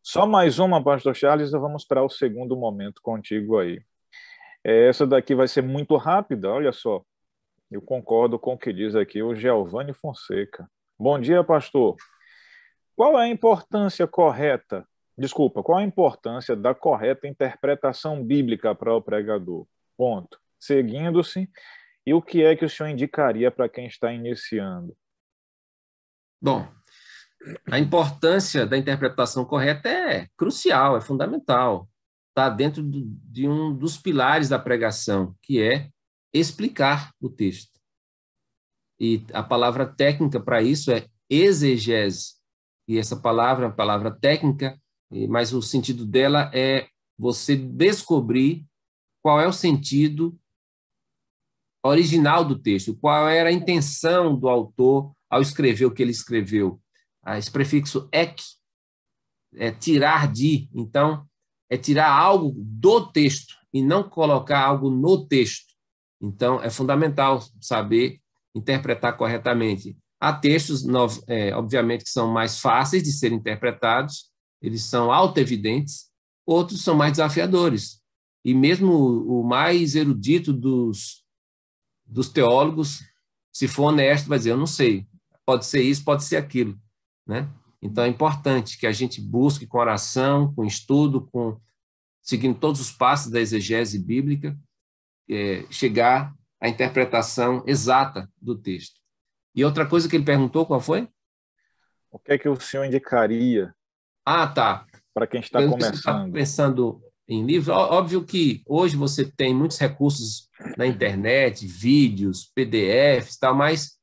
Só 0.01 0.25
mais 0.25 0.59
uma, 0.59 0.83
Pastor 0.83 1.15
Charles, 1.15 1.51
vamos 1.51 1.85
para 1.85 2.03
o 2.03 2.09
segundo 2.09 2.55
momento 2.55 3.01
contigo 3.01 3.59
aí. 3.59 3.81
É, 4.63 4.87
essa 4.87 5.05
daqui 5.05 5.35
vai 5.35 5.47
ser 5.47 5.61
muito 5.61 5.95
rápida, 5.97 6.49
olha 6.49 6.71
só. 6.71 7.03
Eu 7.69 7.81
concordo 7.81 8.39
com 8.39 8.53
o 8.53 8.57
que 8.57 8.73
diz 8.73 8.95
aqui 8.95 9.21
o 9.21 9.35
Giovanni 9.35 9.93
Fonseca. 9.93 10.69
Bom 10.97 11.19
dia, 11.19 11.43
pastor. 11.43 11.95
Qual 12.95 13.19
é 13.19 13.25
a 13.25 13.27
importância 13.27 14.07
correta, 14.07 14.87
desculpa, 15.17 15.63
qual 15.63 15.77
a 15.77 15.83
importância 15.83 16.55
da 16.55 16.73
correta 16.73 17.27
interpretação 17.27 18.23
bíblica 18.23 18.73
para 18.73 18.93
o 18.93 19.01
pregador? 19.01 19.65
Ponto. 19.95 20.39
Seguindo-se, 20.59 21.49
e 22.05 22.13
o 22.13 22.21
que 22.21 22.43
é 22.43 22.55
que 22.55 22.65
o 22.65 22.69
senhor 22.69 22.89
indicaria 22.89 23.51
para 23.51 23.69
quem 23.69 23.85
está 23.85 24.11
iniciando? 24.11 24.97
Bom, 26.41 26.67
a 27.71 27.79
importância 27.79 28.65
da 28.65 28.77
interpretação 28.77 29.45
correta 29.45 29.87
é 29.89 30.27
crucial, 30.35 30.97
é 30.97 31.01
fundamental. 31.01 31.89
Está 32.29 32.49
dentro 32.49 32.83
de 32.83 33.47
um 33.47 33.75
dos 33.75 33.97
pilares 33.97 34.49
da 34.49 34.59
pregação, 34.59 35.35
que 35.41 35.61
é 35.61 35.89
explicar 36.33 37.11
o 37.19 37.29
texto. 37.29 37.79
E 38.99 39.25
a 39.33 39.41
palavra 39.41 39.85
técnica 39.85 40.39
para 40.39 40.61
isso 40.61 40.91
é 40.91 41.07
exegese. 41.29 42.35
E 42.87 42.97
essa 42.97 43.15
palavra 43.15 43.65
é 43.65 43.67
uma 43.67 43.75
palavra 43.75 44.11
técnica, 44.11 44.79
mas 45.29 45.53
o 45.53 45.61
sentido 45.61 46.05
dela 46.05 46.51
é 46.53 46.87
você 47.17 47.55
descobrir 47.55 48.65
qual 49.21 49.39
é 49.39 49.47
o 49.47 49.53
sentido 49.53 50.37
original 51.83 52.43
do 52.43 52.59
texto, 52.59 52.95
qual 52.95 53.27
era 53.27 53.49
a 53.49 53.53
intenção 53.53 54.37
do 54.37 54.49
autor 54.49 55.13
ao 55.29 55.41
escrever 55.41 55.85
o 55.85 55.91
que 55.91 56.01
ele 56.01 56.11
escreveu 56.11 56.81
esse 57.37 57.51
prefixo 57.51 58.07
ek 58.11 58.41
é 59.55 59.71
tirar 59.71 60.31
de, 60.31 60.69
então 60.73 61.25
é 61.69 61.77
tirar 61.77 62.11
algo 62.11 62.53
do 62.57 63.11
texto 63.11 63.55
e 63.73 63.81
não 63.81 64.07
colocar 64.07 64.61
algo 64.61 64.89
no 64.89 65.27
texto. 65.27 65.73
Então 66.21 66.61
é 66.61 66.69
fundamental 66.69 67.43
saber 67.61 68.19
interpretar 68.55 69.15
corretamente. 69.15 69.97
Há 70.19 70.33
textos, 70.33 70.83
é, 71.27 71.55
obviamente, 71.55 72.03
que 72.03 72.09
são 72.09 72.31
mais 72.31 72.59
fáceis 72.59 73.03
de 73.03 73.11
serem 73.11 73.37
interpretados, 73.37 74.29
eles 74.61 74.83
são 74.83 75.11
auto-evidentes, 75.11 76.09
outros 76.45 76.83
são 76.83 76.95
mais 76.95 77.13
desafiadores. 77.13 78.01
E 78.43 78.53
mesmo 78.53 78.91
o 78.91 79.43
mais 79.43 79.95
erudito 79.95 80.51
dos, 80.51 81.23
dos 82.05 82.29
teólogos, 82.29 82.99
se 83.53 83.67
for 83.67 83.85
honesto, 83.85 84.27
vai 84.27 84.37
dizer: 84.37 84.51
eu 84.51 84.57
não 84.57 84.67
sei, 84.67 85.07
pode 85.45 85.65
ser 85.65 85.81
isso, 85.81 86.03
pode 86.03 86.23
ser 86.23 86.37
aquilo. 86.37 86.77
Né? 87.29 87.47
Então 87.79 88.03
é 88.03 88.07
importante 88.07 88.75
que 88.79 88.87
a 88.87 88.91
gente 88.91 89.21
busque 89.21 89.67
com 89.67 89.77
oração, 89.77 90.51
com 90.55 90.65
estudo, 90.65 91.29
com 91.31 91.61
seguindo 92.23 92.57
todos 92.57 92.81
os 92.81 92.91
passos 92.91 93.31
da 93.31 93.39
exegese 93.39 93.99
bíblica, 93.99 94.57
é, 95.29 95.63
chegar 95.69 96.33
à 96.59 96.67
interpretação 96.67 97.63
exata 97.67 98.27
do 98.41 98.57
texto. 98.57 98.99
E 99.53 99.63
outra 99.63 99.85
coisa 99.85 100.09
que 100.09 100.15
ele 100.15 100.25
perguntou, 100.25 100.65
qual 100.65 100.81
foi? 100.81 101.07
O 102.09 102.17
que 102.17 102.33
é 102.33 102.37
que 102.39 102.49
o 102.49 102.59
senhor 102.59 102.85
indicaria? 102.85 103.75
Ah, 104.25 104.47
tá. 104.47 104.87
Para 105.13 105.27
quem 105.27 105.39
está 105.39 105.61
Eu 105.61 105.69
começando. 105.69 106.33
pensando 106.33 107.01
em 107.27 107.45
livro, 107.45 107.73
óbvio 107.73 108.25
que 108.25 108.63
hoje 108.65 108.95
você 108.95 109.23
tem 109.23 109.53
muitos 109.53 109.77
recursos 109.77 110.49
na 110.75 110.87
internet, 110.87 111.67
vídeos, 111.67 112.51
PDFs, 112.55 113.37
tal, 113.37 113.53
mas 113.53 113.99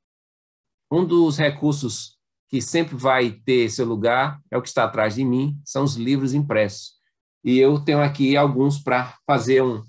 um 0.88 1.04
dos 1.04 1.36
recursos 1.36 2.15
que 2.56 2.62
sempre 2.62 2.96
vai 2.96 3.32
ter 3.32 3.68
seu 3.68 3.84
lugar 3.84 4.40
é 4.50 4.56
o 4.56 4.62
que 4.62 4.68
está 4.68 4.84
atrás 4.84 5.14
de 5.14 5.22
mim, 5.22 5.60
são 5.62 5.84
os 5.84 5.96
livros 5.96 6.32
impressos. 6.32 6.94
E 7.44 7.58
eu 7.58 7.78
tenho 7.78 8.00
aqui 8.00 8.34
alguns 8.34 8.78
para 8.78 9.14
fazer 9.26 9.62
um, 9.62 9.82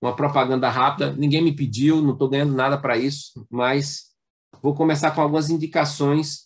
uma 0.00 0.14
propaganda 0.14 0.68
rápida. 0.68 1.12
Ninguém 1.12 1.42
me 1.42 1.52
pediu, 1.52 2.00
não 2.00 2.12
estou 2.12 2.28
ganhando 2.28 2.54
nada 2.54 2.78
para 2.78 2.96
isso, 2.96 3.44
mas 3.50 4.12
vou 4.62 4.72
começar 4.72 5.10
com 5.10 5.20
algumas 5.20 5.50
indicações 5.50 6.44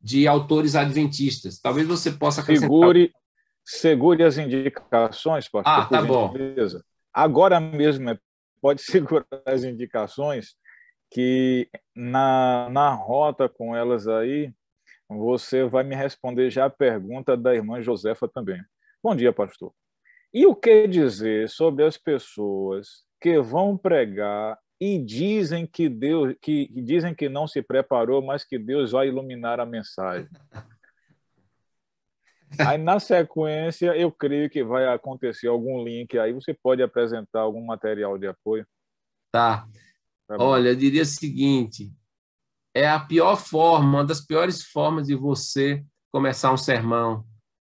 de 0.00 0.28
autores 0.28 0.76
adventistas. 0.76 1.58
Talvez 1.58 1.84
você 1.88 2.12
possa 2.12 2.40
acrescentar... 2.40 2.70
Segure, 2.70 3.12
segure 3.64 4.22
as 4.22 4.38
indicações, 4.38 5.48
pastor. 5.48 5.64
Ah, 5.64 5.84
tá 5.84 6.00
bom. 6.00 6.32
Agora 7.12 7.58
mesmo, 7.58 8.08
é, 8.08 8.18
pode 8.60 8.82
segurar 8.86 9.26
as 9.44 9.64
indicações 9.64 10.54
que 11.10 11.68
na, 11.96 12.68
na 12.70 12.94
rota 12.94 13.48
com 13.48 13.74
elas 13.74 14.06
aí, 14.06 14.52
você 15.08 15.64
vai 15.64 15.82
me 15.84 15.94
responder 15.94 16.50
já 16.50 16.66
a 16.66 16.70
pergunta 16.70 17.36
da 17.36 17.54
irmã 17.54 17.80
Josefa 17.80 18.28
também. 18.28 18.62
Bom 19.02 19.14
dia, 19.16 19.32
pastor. 19.32 19.72
E 20.32 20.44
o 20.46 20.54
que 20.54 20.86
dizer 20.86 21.48
sobre 21.48 21.84
as 21.84 21.96
pessoas 21.96 23.04
que 23.20 23.40
vão 23.40 23.76
pregar 23.76 24.58
e 24.80 24.98
dizem 24.98 25.66
que 25.66 25.88
Deus, 25.88 26.34
que 26.40 26.68
dizem 26.82 27.14
que 27.14 27.28
não 27.28 27.48
se 27.48 27.62
preparou, 27.62 28.22
mas 28.22 28.44
que 28.44 28.58
Deus 28.58 28.92
vai 28.92 29.08
iluminar 29.08 29.58
a 29.58 29.66
mensagem? 29.66 30.28
Aí 32.58 32.78
na 32.78 32.98
sequência, 32.98 33.94
eu 33.96 34.10
creio 34.10 34.48
que 34.48 34.64
vai 34.64 34.86
acontecer 34.86 35.48
algum 35.48 35.84
link 35.84 36.18
aí, 36.18 36.32
você 36.32 36.54
pode 36.54 36.82
apresentar 36.82 37.40
algum 37.40 37.62
material 37.62 38.16
de 38.16 38.26
apoio? 38.26 38.66
Tá. 39.30 39.68
tá 40.26 40.36
Olha, 40.38 40.70
eu 40.70 40.76
diria 40.76 41.02
o 41.02 41.06
seguinte, 41.06 41.92
é 42.78 42.88
a 42.88 43.00
pior 43.00 43.36
forma, 43.36 43.88
uma 43.88 44.04
das 44.04 44.20
piores 44.20 44.62
formas 44.62 45.08
de 45.08 45.14
você 45.16 45.84
começar 46.12 46.52
um 46.52 46.56
sermão. 46.56 47.24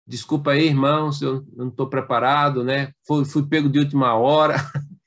Desculpa 0.06 0.50
aí, 0.50 0.66
irmãos, 0.66 1.22
eu 1.22 1.46
não 1.56 1.68
estou 1.68 1.88
preparado, 1.88 2.62
né? 2.62 2.92
Fui, 3.06 3.24
fui 3.24 3.46
pego 3.46 3.68
de 3.68 3.78
última 3.78 4.14
hora. 4.14 4.56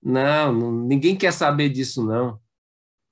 Não, 0.00 0.52
não 0.52 0.72
ninguém 0.72 1.16
quer 1.16 1.32
saber 1.32 1.68
disso, 1.70 2.06
não. 2.06 2.40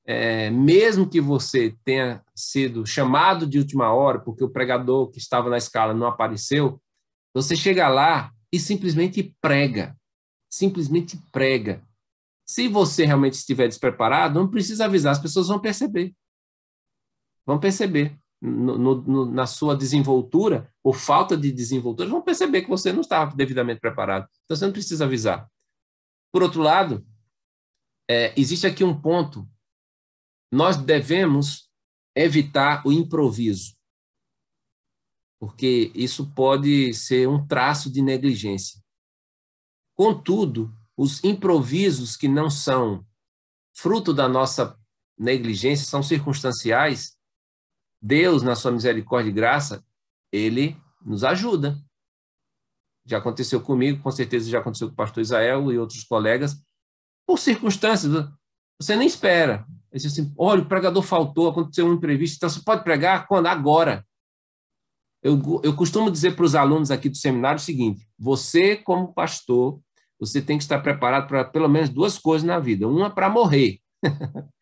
É, 0.06 0.50
mesmo 0.50 1.10
que 1.10 1.20
você 1.20 1.76
tenha 1.84 2.22
sido 2.32 2.86
chamado 2.86 3.44
de 3.44 3.58
última 3.58 3.92
hora, 3.92 4.20
porque 4.20 4.44
o 4.44 4.48
pregador 4.48 5.10
que 5.10 5.18
estava 5.18 5.50
na 5.50 5.58
escala 5.58 5.92
não 5.92 6.06
apareceu, 6.06 6.80
você 7.34 7.56
chega 7.56 7.88
lá 7.88 8.32
e 8.52 8.60
simplesmente 8.60 9.36
prega. 9.40 9.96
Simplesmente 10.48 11.18
prega. 11.32 11.82
Se 12.46 12.68
você 12.68 13.04
realmente 13.04 13.34
estiver 13.34 13.66
despreparado, 13.66 14.38
não 14.38 14.48
precisa 14.48 14.84
avisar, 14.84 15.12
as 15.12 15.18
pessoas 15.18 15.48
vão 15.48 15.60
perceber. 15.60 16.14
Vão 17.44 17.58
perceber. 17.58 18.18
No, 18.40 18.76
no, 18.76 19.24
na 19.26 19.46
sua 19.46 19.74
desenvoltura, 19.74 20.70
ou 20.84 20.92
falta 20.92 21.36
de 21.36 21.50
desenvoltura, 21.50 22.08
vão 22.08 22.20
perceber 22.20 22.62
que 22.62 22.68
você 22.68 22.92
não 22.92 23.00
estava 23.00 23.34
devidamente 23.34 23.80
preparado. 23.80 24.28
Então, 24.44 24.56
você 24.56 24.66
não 24.66 24.72
precisa 24.72 25.04
avisar. 25.04 25.50
Por 26.30 26.42
outro 26.42 26.60
lado, 26.60 27.04
é, 28.08 28.38
existe 28.38 28.66
aqui 28.66 28.84
um 28.84 29.00
ponto. 29.00 29.48
Nós 30.52 30.76
devemos 30.76 31.70
evitar 32.14 32.86
o 32.86 32.92
improviso, 32.92 33.74
porque 35.40 35.90
isso 35.94 36.32
pode 36.34 36.94
ser 36.94 37.26
um 37.28 37.44
traço 37.46 37.90
de 37.90 38.02
negligência. 38.02 38.80
Contudo, 39.96 40.74
os 40.96 41.22
improvisos 41.22 42.16
que 42.16 42.28
não 42.28 42.48
são 42.48 43.04
fruto 43.74 44.14
da 44.14 44.28
nossa 44.28 44.78
negligência, 45.18 45.86
são 45.86 46.02
circunstanciais, 46.02 47.16
Deus, 48.00 48.42
na 48.42 48.54
sua 48.54 48.70
misericórdia 48.70 49.30
e 49.30 49.34
graça, 49.34 49.84
ele 50.32 50.76
nos 51.04 51.24
ajuda. 51.24 51.78
Já 53.04 53.18
aconteceu 53.18 53.60
comigo, 53.60 54.02
com 54.02 54.10
certeza 54.10 54.50
já 54.50 54.58
aconteceu 54.58 54.88
com 54.88 54.94
o 54.94 54.96
pastor 54.96 55.22
Israel 55.22 55.70
e 55.72 55.78
outros 55.78 56.04
colegas, 56.04 56.60
por 57.26 57.38
circunstâncias, 57.38 58.12
você 58.80 58.94
nem 58.94 59.06
espera. 59.06 59.66
Você 59.92 60.06
assim, 60.06 60.32
olha, 60.36 60.62
o 60.62 60.68
pregador 60.68 61.02
faltou, 61.02 61.48
aconteceu 61.48 61.86
um 61.86 61.94
imprevisto, 61.94 62.36
então 62.36 62.48
você 62.48 62.60
pode 62.62 62.84
pregar 62.84 63.26
quando? 63.26 63.46
Agora. 63.46 64.06
Eu, 65.22 65.40
eu 65.64 65.74
costumo 65.74 66.10
dizer 66.10 66.36
para 66.36 66.44
os 66.44 66.54
alunos 66.54 66.90
aqui 66.90 67.08
do 67.08 67.16
seminário 67.16 67.58
o 67.58 67.62
seguinte: 67.62 68.06
você, 68.16 68.76
como 68.76 69.12
pastor, 69.12 69.80
você 70.18 70.40
tem 70.40 70.56
que 70.56 70.64
estar 70.64 70.80
preparado 70.80 71.28
para 71.28 71.44
pelo 71.44 71.68
menos 71.68 71.88
duas 71.88 72.18
coisas 72.18 72.46
na 72.46 72.58
vida. 72.58 72.88
Uma 72.88 73.10
para 73.10 73.28
morrer. 73.28 73.80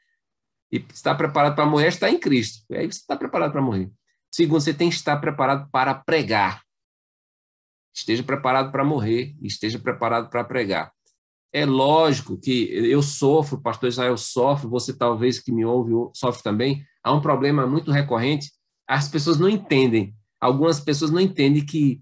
E 0.73 0.85
estar 0.93 1.15
preparado 1.15 1.55
para 1.55 1.67
morrer 1.67 1.85
é 1.85 1.89
estar 1.89 2.11
em 2.11 2.19
Cristo. 2.19 2.65
E 2.69 2.77
aí 2.77 2.87
você 2.91 2.99
está 2.99 3.17
preparado 3.17 3.53
para 3.53 3.63
morrer. 3.63 3.93
Segundo, 4.29 4.61
você 4.61 4.75
tem 4.75 4.89
que 4.89 4.97
estar 4.97 5.17
preparado 5.19 5.71
para 5.71 5.95
pregar. 5.95 6.65
Esteja 7.95 8.25
preparado 8.25 8.73
para 8.73 8.83
morrer, 8.83 9.37
esteja 9.41 9.79
preparado 9.79 10.29
para 10.29 10.43
pregar. 10.43 10.93
É 11.53 11.65
lógico 11.65 12.37
que 12.37 12.69
eu 12.73 13.01
sofro, 13.01 13.63
pastor 13.63 13.89
Israel 13.89 14.17
sofre, 14.17 14.67
você 14.67 14.93
talvez 14.93 15.39
que 15.39 15.53
me 15.53 15.65
ouve 15.65 15.93
sofre 16.13 16.43
também. 16.43 16.85
Há 17.05 17.13
um 17.13 17.21
problema 17.21 17.65
muito 17.65 17.93
recorrente. 17.93 18.51
As 18.89 19.09
pessoas 19.09 19.39
não 19.39 19.49
entendem. 19.49 20.13
Algumas 20.41 20.81
pessoas 20.81 21.13
não 21.13 21.21
entendem 21.21 21.65
que 21.65 22.01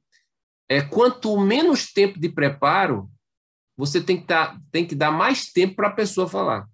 é, 0.67 0.81
quanto 0.81 1.39
menos 1.39 1.93
tempo 1.93 2.19
de 2.19 2.31
preparo, 2.31 3.11
você 3.77 4.01
tem 4.01 4.21
que, 4.21 4.27
dar, 4.27 4.61
tem 4.71 4.87
que 4.87 4.95
dar 4.95 5.11
mais 5.11 5.53
tempo 5.53 5.77
para 5.77 5.89
a 5.89 5.93
pessoa 5.93 6.29
falar. 6.29 6.67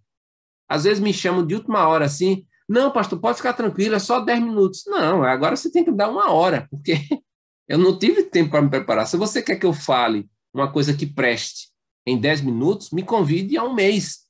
Às 0.69 0.85
vezes 0.85 1.01
me 1.01 1.13
chamam 1.13 1.47
de 1.47 1.55
última 1.55 1.87
hora 1.89 2.05
assim, 2.05 2.47
não, 2.69 2.91
pastor, 2.91 3.19
pode 3.19 3.39
ficar 3.39 3.55
tranquilo, 3.55 3.95
é 3.95 3.99
só 3.99 4.21
10 4.21 4.43
minutos. 4.43 4.85
Não, 4.87 5.23
agora 5.23 5.57
você 5.57 5.71
tem 5.71 5.85
que 5.85 5.91
dar 5.91 6.11
uma 6.11 6.31
hora, 6.31 6.69
porque 6.71 6.93
eu 7.67 7.79
não 7.79 7.99
tive 7.99 8.25
tempo 8.25 8.51
para 8.51 8.61
me 8.61 8.69
preparar. 8.69 9.07
Se 9.07 9.17
você 9.17 9.41
quer 9.41 9.57
que 9.57 9.65
eu 9.65 9.73
fale 9.73 10.29
uma 10.53 10.71
coisa 10.71 10.95
que 10.95 11.07
preste 11.07 11.71
em 12.07 12.21
10 12.21 12.43
minutos, 12.43 12.91
me 12.91 13.03
convide 13.03 13.57
a 13.57 13.65
um 13.65 13.75
mês. 13.75 14.27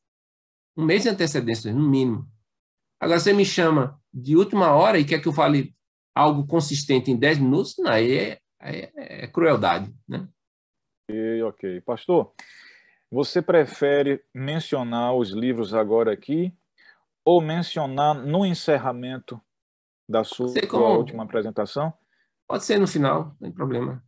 Um 0.77 0.85
mês 0.85 1.03
de 1.03 1.09
antecedência, 1.09 1.73
no 1.73 1.89
mínimo. 1.89 2.29
Agora, 3.01 3.19
você 3.19 3.33
me 3.33 3.45
chama 3.45 4.01
de 4.13 4.37
última 4.37 4.73
hora 4.73 4.99
e 4.99 5.05
quer 5.05 5.21
que 5.21 5.29
eu 5.29 5.33
fale 5.33 5.75
algo 6.15 6.47
consistente 6.47 7.11
em 7.11 7.17
10 7.17 7.39
minutos, 7.39 7.75
não, 7.79 7.91
aí 7.91 8.13
é, 8.13 8.41
é, 8.61 9.25
é 9.25 9.27
crueldade, 9.29 9.93
né? 10.07 10.29
Ok, 11.09 11.43
ok. 11.43 11.81
Pastor, 11.83 12.33
você 13.11 13.41
prefere 13.41 14.23
mencionar 14.35 15.15
os 15.15 15.31
livros 15.31 15.75
agora 15.75 16.13
aqui 16.13 16.55
ou 17.25 17.41
mencionar 17.41 18.15
no 18.15 18.45
encerramento 18.45 19.41
da 20.09 20.25
sua 20.25 20.49
última 20.97 21.25
apresentação? 21.25 21.93
Pode 22.47 22.65
ser 22.65 22.79
no 22.79 22.87
final, 22.87 23.25
não 23.25 23.37
tem 23.41 23.53
problema. 23.53 24.03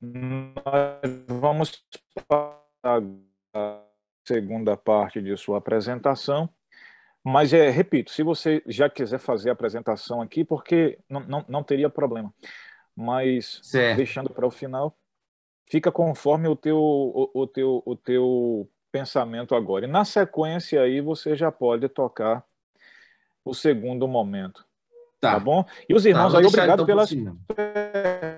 Nós 0.00 1.24
vamos 1.28 1.84
para 2.26 2.58
a 3.54 3.82
segunda 4.26 4.76
parte 4.76 5.20
de 5.20 5.36
sua 5.36 5.58
apresentação. 5.58 6.48
Mas, 7.24 7.52
é, 7.52 7.70
repito, 7.70 8.10
se 8.10 8.22
você 8.22 8.62
já 8.66 8.90
quiser 8.90 9.18
fazer 9.18 9.50
a 9.50 9.52
apresentação 9.52 10.20
aqui, 10.20 10.44
porque 10.44 10.98
não, 11.08 11.20
não, 11.20 11.44
não 11.48 11.62
teria 11.62 11.88
problema. 11.88 12.34
Mas, 12.96 13.60
certo. 13.62 13.96
deixando 13.96 14.30
para 14.30 14.46
o 14.46 14.50
final, 14.50 14.96
fica 15.70 15.90
conforme 15.90 16.48
o 16.48 16.56
teu, 16.56 16.78
o, 16.78 17.30
o, 17.34 17.46
teu, 17.46 17.82
o 17.84 17.96
teu 17.96 18.68
pensamento 18.90 19.54
agora. 19.54 19.86
E 19.86 19.88
na 19.88 20.04
sequência 20.04 20.82
aí 20.82 21.00
você 21.00 21.34
já 21.34 21.50
pode 21.50 21.88
tocar 21.88 22.44
o 23.44 23.54
segundo 23.54 24.06
momento. 24.06 24.64
Tá, 25.20 25.34
tá 25.34 25.40
bom? 25.40 25.64
E 25.88 25.94
os 25.94 26.04
irmãos 26.04 26.32
tá, 26.32 26.38
aí, 26.38 26.46
obrigado 26.46 26.82
então 26.82 26.86
pelas 26.86 27.10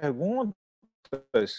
perguntas. 0.01 0.55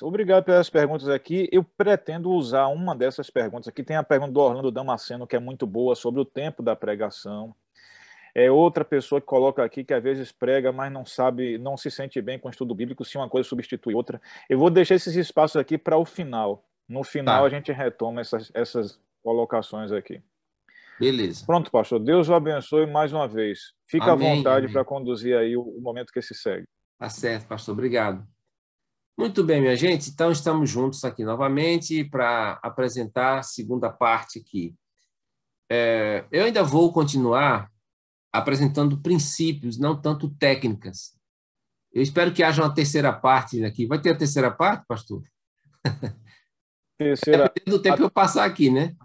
Obrigado 0.01 0.43
pelas 0.43 0.69
perguntas 0.69 1.09
aqui. 1.09 1.49
Eu 1.51 1.63
pretendo 1.63 2.29
usar 2.31 2.67
uma 2.67 2.95
dessas 2.95 3.29
perguntas 3.29 3.67
aqui. 3.67 3.83
Tem 3.83 3.95
a 3.95 4.03
pergunta 4.03 4.31
do 4.31 4.39
Orlando 4.39 4.71
Damasceno, 4.71 5.27
que 5.27 5.35
é 5.35 5.39
muito 5.39 5.65
boa, 5.65 5.95
sobre 5.95 6.21
o 6.21 6.25
tempo 6.25 6.61
da 6.61 6.75
pregação. 6.75 7.55
É 8.37 8.51
outra 8.51 8.83
pessoa 8.83 9.21
que 9.21 9.27
coloca 9.27 9.63
aqui 9.63 9.85
que 9.85 9.93
às 9.93 10.03
vezes 10.03 10.29
prega, 10.29 10.69
mas 10.69 10.91
não 10.91 11.05
sabe, 11.05 11.57
não 11.57 11.77
se 11.77 11.89
sente 11.89 12.21
bem 12.21 12.37
com 12.37 12.49
o 12.49 12.51
estudo 12.51 12.75
bíblico 12.75 13.05
se 13.05 13.17
uma 13.17 13.29
coisa 13.29 13.47
substitui 13.47 13.95
outra. 13.95 14.21
Eu 14.49 14.59
vou 14.59 14.69
deixar 14.69 14.95
esses 14.95 15.15
espaços 15.15 15.55
aqui 15.55 15.77
para 15.77 15.97
o 15.97 16.03
final. 16.03 16.67
No 16.87 17.01
final 17.01 17.41
tá. 17.41 17.45
a 17.47 17.49
gente 17.49 17.71
retoma 17.71 18.19
essas, 18.19 18.51
essas 18.53 18.99
colocações 19.23 19.93
aqui. 19.93 20.21
Beleza. 20.99 21.45
Pronto, 21.45 21.71
pastor. 21.71 21.99
Deus 21.99 22.27
o 22.27 22.33
abençoe 22.33 22.85
mais 22.85 23.13
uma 23.13 23.25
vez. 23.27 23.73
Fica 23.87 24.11
amém, 24.11 24.31
à 24.31 24.35
vontade 24.35 24.71
para 24.71 24.83
conduzir 24.83 25.37
aí 25.37 25.55
o, 25.55 25.61
o, 25.61 25.81
momento 25.81 26.11
que 26.11 26.21
se 26.21 26.35
segue. 26.35 26.67
Tá 26.99 27.09
certo, 27.09 27.47
pastor. 27.47 27.73
Obrigado. 27.73 28.25
Muito 29.17 29.45
bem, 29.45 29.61
minha 29.61 29.77
gente. 29.77 30.09
Então, 30.09 30.29
estamos 30.29 30.69
juntos 30.69 31.05
aqui 31.05 31.23
novamente 31.23 32.03
para 32.03 32.59
apresentar 32.61 33.39
a 33.39 33.43
segunda 33.43 33.89
parte 33.89 34.39
aqui. 34.39 34.75
É, 35.71 36.25
eu 36.31 36.43
ainda 36.43 36.63
vou 36.63 36.91
continuar 36.91 37.71
apresentando 38.37 39.01
princípios, 39.01 39.77
não 39.77 39.99
tanto 39.99 40.29
técnicas. 40.29 41.15
Eu 41.93 42.01
espero 42.01 42.33
que 42.33 42.43
haja 42.43 42.61
uma 42.61 42.73
terceira 42.73 43.13
parte 43.13 43.63
aqui. 43.63 43.85
Vai 43.85 44.01
ter 44.01 44.11
a 44.11 44.17
terceira 44.17 44.51
parte, 44.51 44.85
pastor? 44.87 45.23
Terceira, 46.97 47.51
é 47.53 47.69
do 47.69 47.81
tempo 47.81 47.95
a... 47.95 47.97
que 47.97 48.03
eu 48.03 48.09
passar 48.09 48.45
aqui, 48.45 48.69
né? 48.69 48.95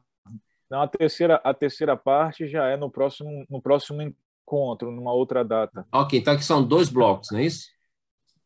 Não, 0.70 0.80
a 0.80 0.86
terceira, 0.86 1.40
a 1.42 1.52
terceira 1.52 1.96
parte 1.96 2.46
já 2.46 2.68
é 2.68 2.76
no 2.76 2.88
próximo, 2.88 3.44
no 3.50 3.60
próximo 3.60 4.00
encontro, 4.00 4.92
numa 4.92 5.12
outra 5.12 5.44
data. 5.44 5.84
Ok, 5.92 6.16
então 6.16 6.34
aqui 6.34 6.44
são 6.44 6.62
dois 6.62 6.88
blocos, 6.88 7.32
não 7.32 7.40
é 7.40 7.46
isso? 7.46 7.66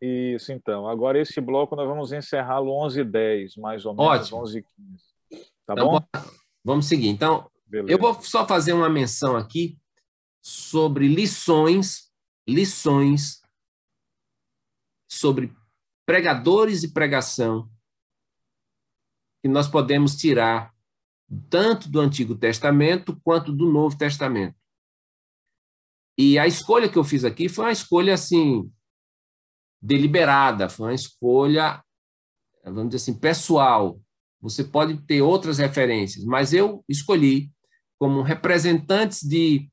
Isso, 0.00 0.50
então. 0.50 0.88
Agora, 0.88 1.20
esse 1.20 1.38
bloco 1.42 1.76
nós 1.76 1.86
vamos 1.86 2.10
encerrá-lo 2.10 2.70
11 2.70 3.02
h 3.02 3.10
10 3.10 3.56
mais 3.56 3.84
ou 3.84 3.94
menos, 3.94 4.32
Ótimo. 4.32 4.40
11 4.40 4.58
h 4.58 4.68
15 5.30 5.44
Tá 5.66 5.74
então, 5.74 5.90
bom? 5.90 6.00
Vamos 6.64 6.86
seguir. 6.86 7.08
Então, 7.08 7.50
Beleza. 7.66 7.92
eu 7.92 7.98
vou 7.98 8.14
só 8.22 8.46
fazer 8.46 8.72
uma 8.72 8.88
menção 8.88 9.36
aqui 9.36 9.78
sobre 10.44 11.08
lições, 11.08 12.12
lições 12.46 13.40
sobre 15.10 15.56
pregadores 16.04 16.82
e 16.82 16.92
pregação 16.92 17.70
que 19.42 19.48
nós 19.48 19.66
podemos 19.66 20.14
tirar 20.16 20.74
tanto 21.48 21.88
do 21.88 21.98
Antigo 21.98 22.34
Testamento 22.36 23.18
quanto 23.24 23.52
do 23.52 23.72
Novo 23.72 23.96
Testamento. 23.96 24.54
E 26.18 26.38
a 26.38 26.46
escolha 26.46 26.90
que 26.90 26.98
eu 26.98 27.04
fiz 27.04 27.24
aqui 27.24 27.48
foi 27.48 27.64
uma 27.64 27.72
escolha 27.72 28.12
assim 28.12 28.70
deliberada, 29.80 30.68
foi 30.68 30.88
uma 30.88 30.94
escolha, 30.94 31.82
vamos 32.62 32.90
dizer 32.90 32.96
assim, 32.96 33.18
pessoal. 33.18 33.98
Você 34.42 34.62
pode 34.62 35.00
ter 35.06 35.22
outras 35.22 35.56
referências, 35.56 36.22
mas 36.24 36.52
eu 36.52 36.84
escolhi 36.86 37.50
como 37.98 38.20
representantes 38.20 39.22
de 39.22 39.70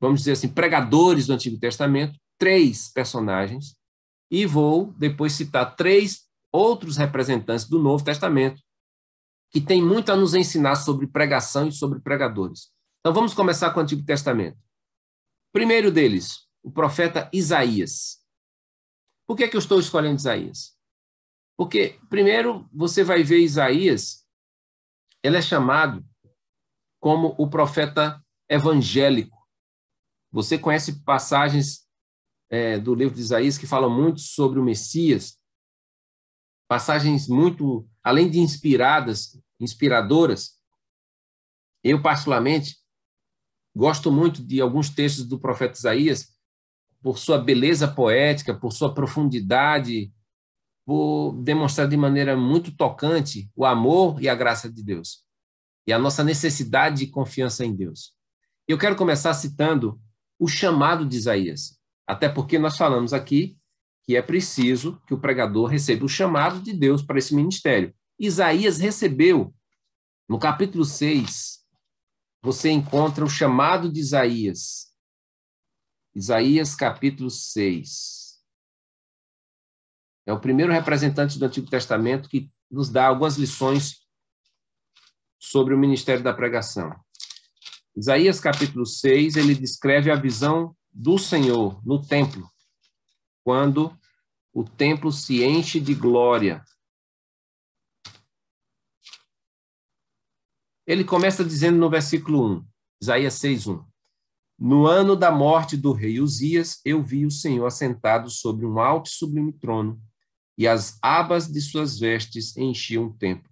vamos 0.00 0.20
dizer 0.20 0.32
assim, 0.32 0.48
pregadores 0.48 1.26
do 1.26 1.32
Antigo 1.32 1.58
Testamento, 1.58 2.18
três 2.38 2.88
personagens, 2.92 3.76
e 4.30 4.46
vou 4.46 4.92
depois 4.92 5.32
citar 5.32 5.74
três 5.74 6.28
outros 6.52 6.96
representantes 6.96 7.68
do 7.68 7.78
Novo 7.78 8.04
Testamento, 8.04 8.62
que 9.50 9.60
têm 9.60 9.82
muito 9.82 10.12
a 10.12 10.16
nos 10.16 10.34
ensinar 10.34 10.76
sobre 10.76 11.06
pregação 11.06 11.68
e 11.68 11.72
sobre 11.72 12.00
pregadores. 12.00 12.70
Então 13.00 13.12
vamos 13.12 13.34
começar 13.34 13.70
com 13.70 13.80
o 13.80 13.82
Antigo 13.82 14.04
Testamento. 14.04 14.58
Primeiro 15.52 15.90
deles, 15.90 16.46
o 16.62 16.70
profeta 16.70 17.30
Isaías. 17.32 18.18
Por 19.26 19.36
que, 19.36 19.44
é 19.44 19.48
que 19.48 19.56
eu 19.56 19.60
estou 19.60 19.80
escolhendo 19.80 20.16
Isaías? 20.16 20.76
Porque, 21.56 21.98
primeiro, 22.08 22.68
você 22.72 23.02
vai 23.02 23.22
ver 23.22 23.40
Isaías, 23.40 24.24
ele 25.22 25.36
é 25.36 25.42
chamado 25.42 26.04
como 27.00 27.34
o 27.38 27.48
profeta 27.48 28.22
evangélico. 28.48 29.37
Você 30.30 30.58
conhece 30.58 31.02
passagens 31.04 31.86
é, 32.50 32.78
do 32.78 32.94
livro 32.94 33.14
de 33.14 33.20
Isaías 33.20 33.58
que 33.58 33.66
falam 33.66 33.90
muito 33.90 34.20
sobre 34.20 34.58
o 34.58 34.64
Messias, 34.64 35.38
passagens 36.68 37.28
muito, 37.28 37.88
além 38.02 38.30
de 38.30 38.38
inspiradas, 38.38 39.40
inspiradoras. 39.58 40.58
Eu, 41.82 42.02
particularmente, 42.02 42.76
gosto 43.74 44.12
muito 44.12 44.44
de 44.44 44.60
alguns 44.60 44.90
textos 44.90 45.24
do 45.24 45.40
profeta 45.40 45.78
Isaías 45.78 46.36
por 47.00 47.18
sua 47.18 47.38
beleza 47.38 47.88
poética, 47.88 48.54
por 48.54 48.72
sua 48.72 48.92
profundidade, 48.92 50.12
por 50.84 51.32
demonstrar 51.42 51.88
de 51.88 51.96
maneira 51.96 52.36
muito 52.36 52.74
tocante 52.76 53.50
o 53.54 53.64
amor 53.64 54.22
e 54.22 54.28
a 54.28 54.34
graça 54.34 54.70
de 54.70 54.82
Deus 54.82 55.24
e 55.86 55.92
a 55.92 55.98
nossa 55.98 56.22
necessidade 56.22 56.98
de 56.98 57.06
confiança 57.06 57.64
em 57.64 57.74
Deus. 57.74 58.12
Eu 58.66 58.76
quero 58.76 58.94
começar 58.94 59.32
citando 59.32 59.98
o 60.38 60.46
chamado 60.46 61.06
de 61.06 61.16
Isaías. 61.16 61.78
Até 62.06 62.28
porque 62.28 62.58
nós 62.58 62.76
falamos 62.76 63.12
aqui 63.12 63.58
que 64.04 64.16
é 64.16 64.22
preciso 64.22 65.00
que 65.06 65.12
o 65.12 65.20
pregador 65.20 65.66
receba 65.66 66.04
o 66.04 66.08
chamado 66.08 66.62
de 66.62 66.72
Deus 66.72 67.02
para 67.02 67.18
esse 67.18 67.34
ministério. 67.34 67.94
Isaías 68.18 68.78
recebeu. 68.78 69.54
No 70.28 70.38
capítulo 70.38 70.84
6, 70.84 71.58
você 72.42 72.70
encontra 72.70 73.24
o 73.24 73.28
chamado 73.28 73.90
de 73.90 74.00
Isaías. 74.00 74.94
Isaías, 76.14 76.74
capítulo 76.74 77.30
6. 77.30 78.42
É 80.26 80.32
o 80.32 80.40
primeiro 80.40 80.72
representante 80.72 81.38
do 81.38 81.44
Antigo 81.44 81.70
Testamento 81.70 82.28
que 82.28 82.50
nos 82.70 82.90
dá 82.90 83.06
algumas 83.06 83.36
lições 83.36 84.06
sobre 85.38 85.74
o 85.74 85.78
ministério 85.78 86.22
da 86.22 86.34
pregação. 86.34 86.94
Isaías 87.98 88.38
capítulo 88.38 88.86
6, 88.86 89.34
ele 89.34 89.56
descreve 89.56 90.08
a 90.08 90.14
visão 90.14 90.72
do 90.92 91.18
Senhor 91.18 91.84
no 91.84 92.00
templo, 92.00 92.48
quando 93.42 93.92
o 94.52 94.62
templo 94.62 95.10
se 95.10 95.42
enche 95.42 95.80
de 95.80 95.96
glória. 95.96 96.62
Ele 100.86 101.02
começa 101.02 101.44
dizendo 101.44 101.76
no 101.76 101.90
versículo 101.90 102.58
1, 102.58 102.68
Isaías 103.02 103.34
6, 103.34 103.66
1. 103.66 103.84
No 104.60 104.86
ano 104.86 105.16
da 105.16 105.32
morte 105.32 105.76
do 105.76 105.90
rei 105.90 106.20
Uzias, 106.20 106.80
eu 106.84 107.02
vi 107.02 107.26
o 107.26 107.32
Senhor 107.32 107.66
assentado 107.66 108.30
sobre 108.30 108.64
um 108.64 108.78
alto 108.78 109.10
e 109.10 109.12
sublime 109.12 109.52
trono, 109.52 110.00
e 110.56 110.68
as 110.68 110.96
abas 111.02 111.48
de 111.48 111.60
suas 111.60 111.98
vestes 111.98 112.56
enchiam 112.56 113.06
o 113.06 113.14
templo. 113.14 113.50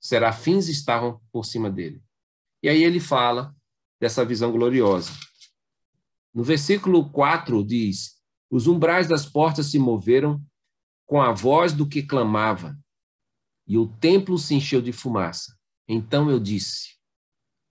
Serafins 0.00 0.66
estavam 0.66 1.20
por 1.30 1.44
cima 1.44 1.70
dele. 1.70 2.02
E 2.62 2.68
aí 2.68 2.84
ele 2.84 3.00
fala 3.00 3.54
dessa 4.00 4.24
visão 4.24 4.52
gloriosa. 4.52 5.10
No 6.32 6.44
versículo 6.44 7.10
4 7.10 7.64
diz: 7.64 8.20
Os 8.50 8.66
umbrais 8.66 9.08
das 9.08 9.26
portas 9.26 9.66
se 9.66 9.78
moveram 9.78 10.40
com 11.04 11.20
a 11.20 11.32
voz 11.32 11.72
do 11.72 11.88
que 11.88 12.02
clamava, 12.02 12.78
e 13.66 13.76
o 13.76 13.86
templo 13.86 14.38
se 14.38 14.54
encheu 14.54 14.80
de 14.80 14.92
fumaça. 14.92 15.58
Então 15.88 16.30
eu 16.30 16.38
disse: 16.38 16.96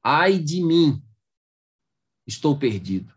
Ai 0.03 0.37
de 0.37 0.61
mim, 0.61 1.01
estou 2.27 2.57
perdido, 2.57 3.13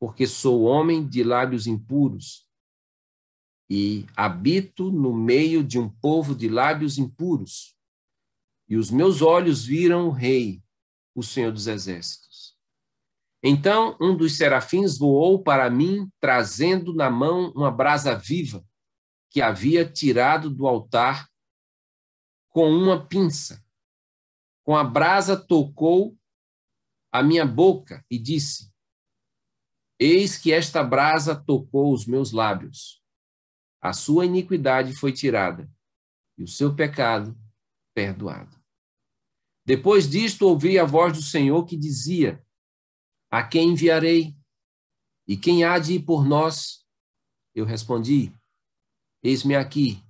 porque 0.00 0.26
sou 0.26 0.62
homem 0.62 1.06
de 1.06 1.22
lábios 1.22 1.66
impuros 1.66 2.46
e 3.68 4.06
habito 4.16 4.90
no 4.90 5.12
meio 5.12 5.62
de 5.62 5.78
um 5.78 5.88
povo 5.88 6.34
de 6.34 6.48
lábios 6.48 6.98
impuros. 6.98 7.75
E 8.68 8.76
os 8.76 8.90
meus 8.90 9.22
olhos 9.22 9.64
viram 9.64 10.08
o 10.08 10.10
Rei, 10.10 10.62
o 11.14 11.22
Senhor 11.22 11.52
dos 11.52 11.66
Exércitos. 11.66 12.56
Então 13.42 13.96
um 14.00 14.16
dos 14.16 14.36
serafins 14.36 14.98
voou 14.98 15.42
para 15.42 15.70
mim, 15.70 16.10
trazendo 16.18 16.92
na 16.92 17.10
mão 17.10 17.52
uma 17.54 17.70
brasa 17.70 18.14
viva 18.16 18.64
que 19.30 19.40
havia 19.40 19.84
tirado 19.84 20.50
do 20.50 20.66
altar 20.66 21.28
com 22.48 22.70
uma 22.70 23.06
pinça. 23.06 23.62
Com 24.64 24.74
a 24.74 24.82
brasa 24.82 25.36
tocou 25.36 26.16
a 27.12 27.22
minha 27.22 27.46
boca 27.46 28.04
e 28.10 28.18
disse: 28.18 28.72
Eis 29.98 30.36
que 30.36 30.52
esta 30.52 30.82
brasa 30.82 31.36
tocou 31.36 31.92
os 31.92 32.06
meus 32.06 32.32
lábios. 32.32 33.02
A 33.80 33.92
sua 33.92 34.26
iniquidade 34.26 34.94
foi 34.94 35.12
tirada 35.12 35.70
e 36.36 36.42
o 36.42 36.48
seu 36.48 36.74
pecado 36.74 37.38
perdoado. 37.94 38.55
Depois 39.66 40.08
disto, 40.08 40.46
ouvi 40.46 40.78
a 40.78 40.84
voz 40.84 41.12
do 41.12 41.22
Senhor 41.22 41.64
que 41.64 41.76
dizia: 41.76 42.40
A 43.28 43.42
quem 43.42 43.70
enviarei? 43.70 44.36
E 45.26 45.36
quem 45.36 45.64
há 45.64 45.76
de 45.80 45.94
ir 45.94 46.04
por 46.04 46.24
nós? 46.24 46.86
Eu 47.52 47.64
respondi: 47.64 48.32
Eis-me 49.24 49.56
aqui, 49.56 50.00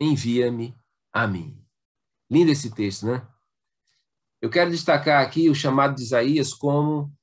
envia-me 0.00 0.74
a 1.12 1.26
mim. 1.26 1.62
Lindo 2.30 2.50
esse 2.50 2.74
texto, 2.74 3.04
né? 3.04 3.28
Eu 4.40 4.48
quero 4.48 4.70
destacar 4.70 5.22
aqui 5.22 5.50
o 5.50 5.54
chamado 5.54 5.96
de 5.96 6.02
Isaías 6.02 6.54
como 6.54 7.14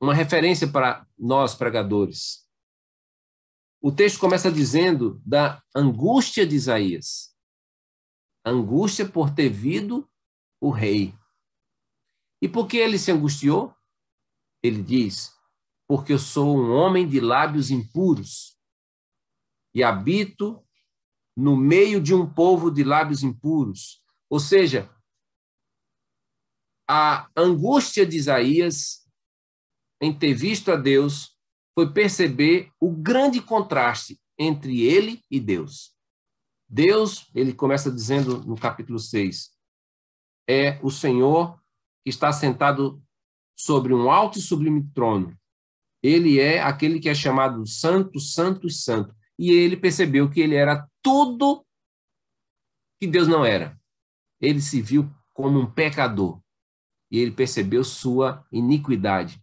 uma 0.00 0.14
referência 0.14 0.70
para 0.70 1.04
nós 1.18 1.56
pregadores. 1.56 2.48
O 3.80 3.90
texto 3.90 4.20
começa 4.20 4.50
dizendo 4.50 5.20
da 5.26 5.60
angústia 5.74 6.46
de 6.46 6.54
Isaías. 6.54 7.36
Angústia 8.44 9.08
por 9.08 9.34
ter 9.34 9.48
vindo 9.48 10.08
o 10.60 10.70
rei. 10.70 11.14
E 12.40 12.48
por 12.48 12.66
que 12.66 12.76
ele 12.76 12.98
se 12.98 13.10
angustiou? 13.10 13.74
Ele 14.62 14.82
diz: 14.82 15.34
Porque 15.86 16.12
eu 16.12 16.18
sou 16.18 16.56
um 16.56 16.70
homem 16.70 17.08
de 17.08 17.20
lábios 17.20 17.70
impuros 17.70 18.56
e 19.74 19.82
habito 19.82 20.64
no 21.36 21.56
meio 21.56 22.00
de 22.00 22.14
um 22.14 22.28
povo 22.28 22.70
de 22.70 22.82
lábios 22.82 23.22
impuros. 23.22 24.02
Ou 24.28 24.40
seja, 24.40 24.92
a 26.88 27.30
angústia 27.36 28.04
de 28.04 28.16
Isaías 28.16 29.06
em 30.00 30.16
ter 30.16 30.34
visto 30.34 30.72
a 30.72 30.76
Deus 30.76 31.36
foi 31.74 31.92
perceber 31.92 32.72
o 32.80 32.90
grande 32.90 33.40
contraste 33.40 34.20
entre 34.38 34.82
ele 34.82 35.22
e 35.30 35.38
Deus. 35.38 35.94
Deus, 36.68 37.30
ele 37.34 37.52
começa 37.52 37.90
dizendo 37.90 38.44
no 38.44 38.56
capítulo 38.56 38.98
6, 38.98 39.50
é 40.48 40.78
o 40.82 40.90
Senhor 40.90 41.60
que 42.02 42.10
está 42.10 42.32
sentado 42.32 43.02
sobre 43.56 43.92
um 43.92 44.10
alto 44.10 44.38
e 44.38 44.42
sublime 44.42 44.88
trono. 44.94 45.36
Ele 46.02 46.40
é 46.40 46.62
aquele 46.62 47.00
que 47.00 47.08
é 47.08 47.14
chamado 47.14 47.66
Santo, 47.66 48.18
Santo 48.20 48.66
e 48.66 48.72
Santo. 48.72 49.14
E 49.38 49.50
ele 49.50 49.76
percebeu 49.76 50.30
que 50.30 50.40
ele 50.40 50.54
era 50.54 50.88
tudo 51.02 51.64
que 53.00 53.06
Deus 53.06 53.28
não 53.28 53.44
era. 53.44 53.78
Ele 54.40 54.60
se 54.60 54.80
viu 54.80 55.10
como 55.32 55.58
um 55.58 55.70
pecador 55.70 56.40
e 57.10 57.18
ele 57.18 57.32
percebeu 57.32 57.84
sua 57.84 58.46
iniquidade. 58.50 59.42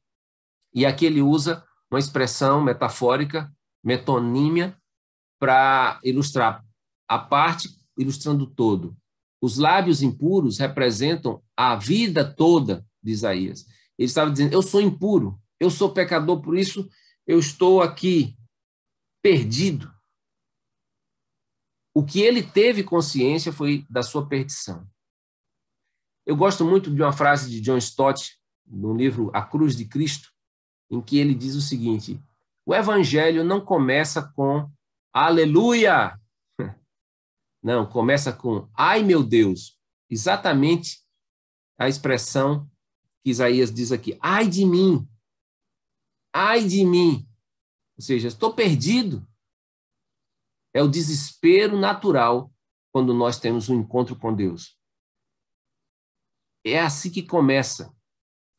E 0.73 0.85
aqui 0.85 1.05
ele 1.05 1.21
usa 1.21 1.65
uma 1.89 1.99
expressão 1.99 2.61
metafórica, 2.61 3.53
metonímia, 3.83 4.77
para 5.39 5.99
ilustrar 6.03 6.65
a 7.07 7.19
parte, 7.19 7.69
ilustrando 7.97 8.45
o 8.45 8.49
todo. 8.49 8.95
Os 9.45 9.59
lábios 9.59 10.01
impuros 10.01 10.57
representam 10.57 11.39
a 11.55 11.75
vida 11.75 12.25
toda 12.25 12.83
de 13.03 13.11
Isaías. 13.11 13.63
Ele 13.95 14.07
estava 14.07 14.31
dizendo: 14.31 14.51
Eu 14.51 14.63
sou 14.63 14.81
impuro, 14.81 15.39
eu 15.59 15.69
sou 15.69 15.93
pecador, 15.93 16.41
por 16.41 16.57
isso 16.57 16.89
eu 17.27 17.37
estou 17.37 17.79
aqui 17.79 18.35
perdido. 19.21 19.93
O 21.93 22.03
que 22.03 22.21
ele 22.21 22.41
teve 22.41 22.83
consciência 22.83 23.53
foi 23.53 23.85
da 23.87 24.01
sua 24.01 24.27
perdição. 24.27 24.89
Eu 26.25 26.35
gosto 26.35 26.65
muito 26.65 26.89
de 26.89 26.99
uma 26.99 27.13
frase 27.13 27.47
de 27.47 27.61
John 27.61 27.77
Stott, 27.77 28.39
no 28.65 28.95
livro 28.95 29.29
A 29.31 29.43
Cruz 29.43 29.75
de 29.75 29.85
Cristo, 29.85 30.31
em 30.89 30.99
que 30.99 31.19
ele 31.19 31.35
diz 31.35 31.53
o 31.53 31.61
seguinte: 31.61 32.19
o 32.65 32.73
evangelho 32.73 33.43
não 33.43 33.61
começa 33.61 34.23
com 34.23 34.67
aleluia. 35.13 36.19
Não, 37.65 37.83
começa 37.83 38.31
com 38.31 38.69
ai 38.75 39.01
meu 39.01 39.23
Deus. 39.23 39.75
Exatamente 40.07 41.03
a 41.79 41.89
expressão 41.89 42.69
que 43.23 43.31
Isaías 43.31 43.73
diz 43.73 43.91
aqui: 43.91 44.15
ai 44.21 44.47
de 44.47 44.63
mim. 44.63 45.09
Ai 46.31 46.63
de 46.63 46.85
mim. 46.85 47.27
Ou 47.97 48.03
seja, 48.03 48.27
estou 48.27 48.53
perdido. 48.53 49.27
É 50.75 50.83
o 50.83 50.87
desespero 50.87 51.75
natural 51.75 52.53
quando 52.91 53.15
nós 53.15 53.39
temos 53.39 53.67
um 53.67 53.79
encontro 53.79 54.15
com 54.15 54.31
Deus. 54.31 54.79
É 56.63 56.79
assim 56.79 57.09
que 57.09 57.23
começa 57.23 57.91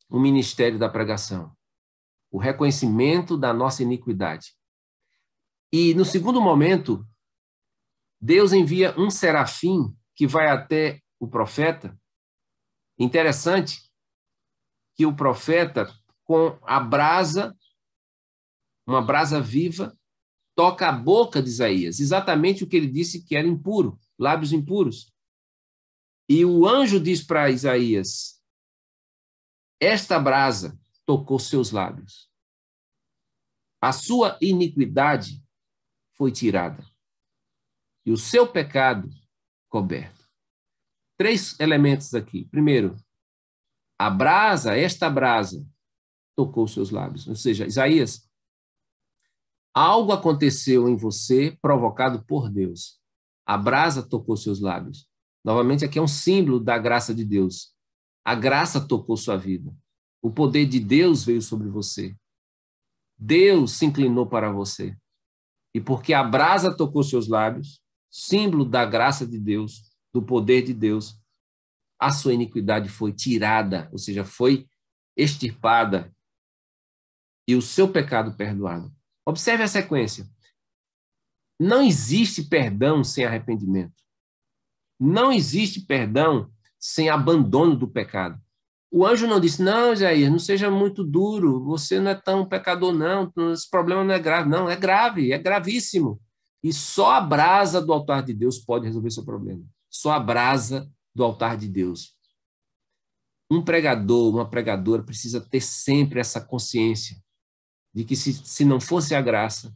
o 0.09 0.19
ministério 0.19 0.81
da 0.81 0.89
pregação. 0.89 1.57
O 2.29 2.39
reconhecimento 2.39 3.39
da 3.39 3.55
nossa 3.55 3.85
iniquidade. 3.85 4.57
E 5.73 5.95
no 5.95 6.05
segundo 6.05 6.41
momento, 6.41 7.07
Deus 8.21 8.53
envia 8.53 8.99
um 8.99 9.11
serafim 9.11 9.95
que 10.15 10.27
vai 10.27 10.49
até 10.49 11.03
o 11.21 11.29
profeta. 11.29 11.99
Interessante 12.99 13.91
que 14.95 15.05
o 15.05 15.15
profeta, 15.15 15.87
com 16.25 16.59
a 16.63 16.81
brasa, 16.81 17.57
uma 18.87 19.03
brasa 19.03 19.41
viva, 19.41 19.97
toca 20.55 20.89
a 20.89 20.93
boca 20.93 21.43
de 21.43 21.51
Isaías, 21.51 22.01
exatamente 22.01 22.65
o 22.65 22.67
que 22.67 22.77
ele 22.77 22.91
disse 22.91 23.23
que 23.23 23.37
era 23.37 23.47
impuro, 23.47 24.01
lábios 24.19 24.53
impuros. 24.53 25.13
E 26.29 26.45
o 26.45 26.67
anjo 26.67 26.99
diz 26.99 27.23
para 27.23 27.51
Isaías: 27.51 28.43
Esta 29.79 30.19
brasa 30.19 30.79
tocou 31.05 31.39
seus 31.39 31.71
lábios. 31.71 32.31
A 33.81 33.93
sua 33.93 34.39
iniquidade 34.41 35.45
foi 36.15 36.33
tirada 36.33 36.83
e 38.07 38.13
o 38.13 38.17
seu 38.17 38.47
pecado 38.47 39.11
coberto. 39.69 40.25
Três 41.19 41.59
elementos 41.59 42.15
aqui. 42.15 42.45
Primeiro, 42.47 42.97
a 43.99 44.09
brasa, 44.09 44.77
esta 44.77 45.11
brasa, 45.11 45.67
tocou 46.37 46.69
seus 46.69 46.91
lábios. 46.91 47.27
Ou 47.27 47.35
seja, 47.35 47.67
Isaías, 47.67 48.31
algo 49.75 50.13
aconteceu 50.13 50.89
em 50.89 50.97
você 50.97 51.59
provocado 51.61 52.25
por 52.25 52.49
Deus. 52.49 53.01
A 53.45 53.59
brasa 53.59 54.07
tocou 54.07 54.37
seus 54.37 54.61
lábios. 54.61 55.09
Novamente, 55.45 55.85
aqui 55.85 55.99
é 55.99 56.03
um 56.03 56.09
símbolo 56.09 56.61
da 56.61 56.79
graça 56.79 57.15
de 57.15 57.25
Deus. 57.25 57.75
A 58.25 58.35
graça 58.35 58.87
tocou 58.87 59.17
sua 59.17 59.37
vida. 59.37 59.75
O 60.23 60.31
poder 60.31 60.67
de 60.67 60.79
Deus 60.79 61.25
veio 61.25 61.41
sobre 61.41 61.69
você. 61.69 62.15
Deus 63.19 63.73
se 63.73 63.87
inclinou 63.87 64.27
para 64.27 64.51
você. 64.51 64.97
E 65.75 65.81
porque 65.81 66.13
a 66.13 66.23
brasa 66.23 66.77
tocou 66.77 67.03
seus 67.03 67.29
lábios, 67.29 67.81
símbolo 68.17 68.65
da 68.65 68.87
graça 68.87 69.27
de 69.27 69.39
Deus, 69.39 69.93
do 70.11 70.23
poder 70.23 70.63
de 70.63 70.73
Deus, 70.73 71.21
a 72.01 72.11
sua 72.11 72.33
iniquidade 72.33 72.89
foi 72.89 73.13
tirada, 73.13 73.91
ou 73.93 73.99
seja, 73.99 74.25
foi 74.25 74.67
extirpada 75.15 76.15
e 77.47 77.55
o 77.55 77.61
seu 77.61 77.93
pecado 77.93 78.35
perdoado. 78.35 78.91
Observe 79.27 79.63
a 79.63 79.69
sequência. 79.69 80.27
Não 81.61 81.83
existe 81.83 82.45
perdão 82.45 83.05
sem 83.05 83.25
arrependimento. 83.25 84.03
Não 84.99 85.31
existe 85.31 85.81
perdão 85.83 86.51
sem 86.79 87.11
abandono 87.11 87.77
do 87.77 87.87
pecado. 87.87 88.41
O 88.91 89.05
anjo 89.05 89.27
não 89.27 89.41
disse: 89.41 89.63
Não, 89.63 89.95
Jair, 89.95 90.31
não 90.31 90.39
seja 90.39 90.71
muito 90.71 91.05
duro, 91.05 91.63
você 91.65 92.01
não 92.01 92.11
é 92.11 92.15
tão 92.15 92.47
pecador, 92.47 92.93
não, 92.93 93.31
esse 93.53 93.69
problema 93.69 94.03
não 94.03 94.15
é 94.15 94.19
grave. 94.19 94.49
Não, 94.49 94.71
é 94.71 94.77
grave, 94.77 95.33
é 95.33 95.39
gravíssimo. 95.39 96.21
E 96.63 96.73
só 96.73 97.13
a 97.13 97.21
brasa 97.21 97.81
do 97.81 97.93
altar 97.93 98.23
de 98.23 98.35
Deus 98.35 98.59
pode 98.59 98.87
resolver 98.87 99.11
seu 99.11 99.25
problema. 99.25 99.65
Só 99.91 100.13
a 100.13 100.21
brasa 100.21 100.91
do 101.15 101.25
altar 101.25 101.57
de 101.57 101.69
Deus. 101.69 102.17
Um 103.51 103.65
pregador, 103.65 104.35
uma 104.35 104.49
pregadora 104.49 105.03
precisa 105.03 105.41
ter 105.41 105.61
sempre 105.61 106.19
essa 106.19 106.41
consciência 106.41 107.17
de 107.95 108.05
que 108.05 108.17
se, 108.17 108.35
se 108.35 108.65
não 108.65 108.81
fosse 108.81 109.15
a 109.15 109.23
graça, 109.23 109.75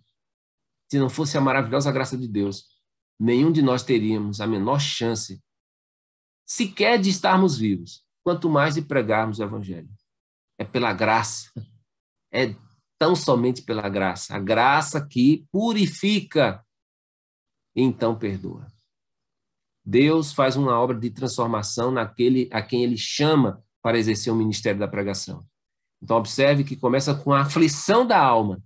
se 0.91 0.99
não 0.99 1.09
fosse 1.09 1.39
a 1.39 1.41
maravilhosa 1.41 1.93
graça 1.93 2.19
de 2.19 2.27
Deus, 2.27 2.65
nenhum 3.19 3.53
de 3.53 3.63
nós 3.63 3.83
teríamos 3.83 4.41
a 4.41 4.47
menor 4.47 4.81
chance 4.81 5.41
sequer 6.45 7.01
de 7.01 7.09
estarmos 7.09 7.57
vivos, 7.57 8.05
quanto 8.25 8.51
mais 8.51 8.75
de 8.75 8.83
pregarmos 8.83 9.39
o 9.39 9.43
evangelho. 9.45 9.89
É 10.59 10.65
pela 10.65 10.93
graça. 10.93 11.51
É 12.33 12.55
tão 12.99 13.17
somente 13.17 13.63
pela 13.63 13.89
graça. 13.89 14.37
A 14.37 14.39
graça 14.39 15.05
que 15.07 15.47
purifica 15.51 16.65
então 17.75 18.19
perdoa. 18.19 18.67
Deus 19.85 20.33
faz 20.33 20.57
uma 20.57 20.79
obra 20.79 20.99
de 20.99 21.11
transformação 21.11 21.91
naquele 21.91 22.49
a 22.53 22.63
quem 22.63 22.83
ele 22.83 22.97
chama 22.97 23.63
para 23.83 23.99
exercer 23.99 24.33
o 24.33 24.37
ministério 24.37 24.79
da 24.79 24.89
pregação. 24.89 25.45
Então, 26.03 26.17
observe 26.17 26.65
que 26.65 26.77
começa 26.77 27.15
com 27.15 27.33
a 27.33 27.41
aflição 27.41 28.07
da 28.07 28.19
alma, 28.19 28.63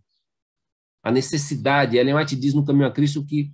a 1.03 1.11
necessidade. 1.11 1.97
Ellen 1.97 2.15
White 2.15 2.37
diz 2.37 2.55
no 2.55 2.65
Caminho 2.65 2.87
a 2.87 2.93
Cristo 2.93 3.25
que 3.25 3.53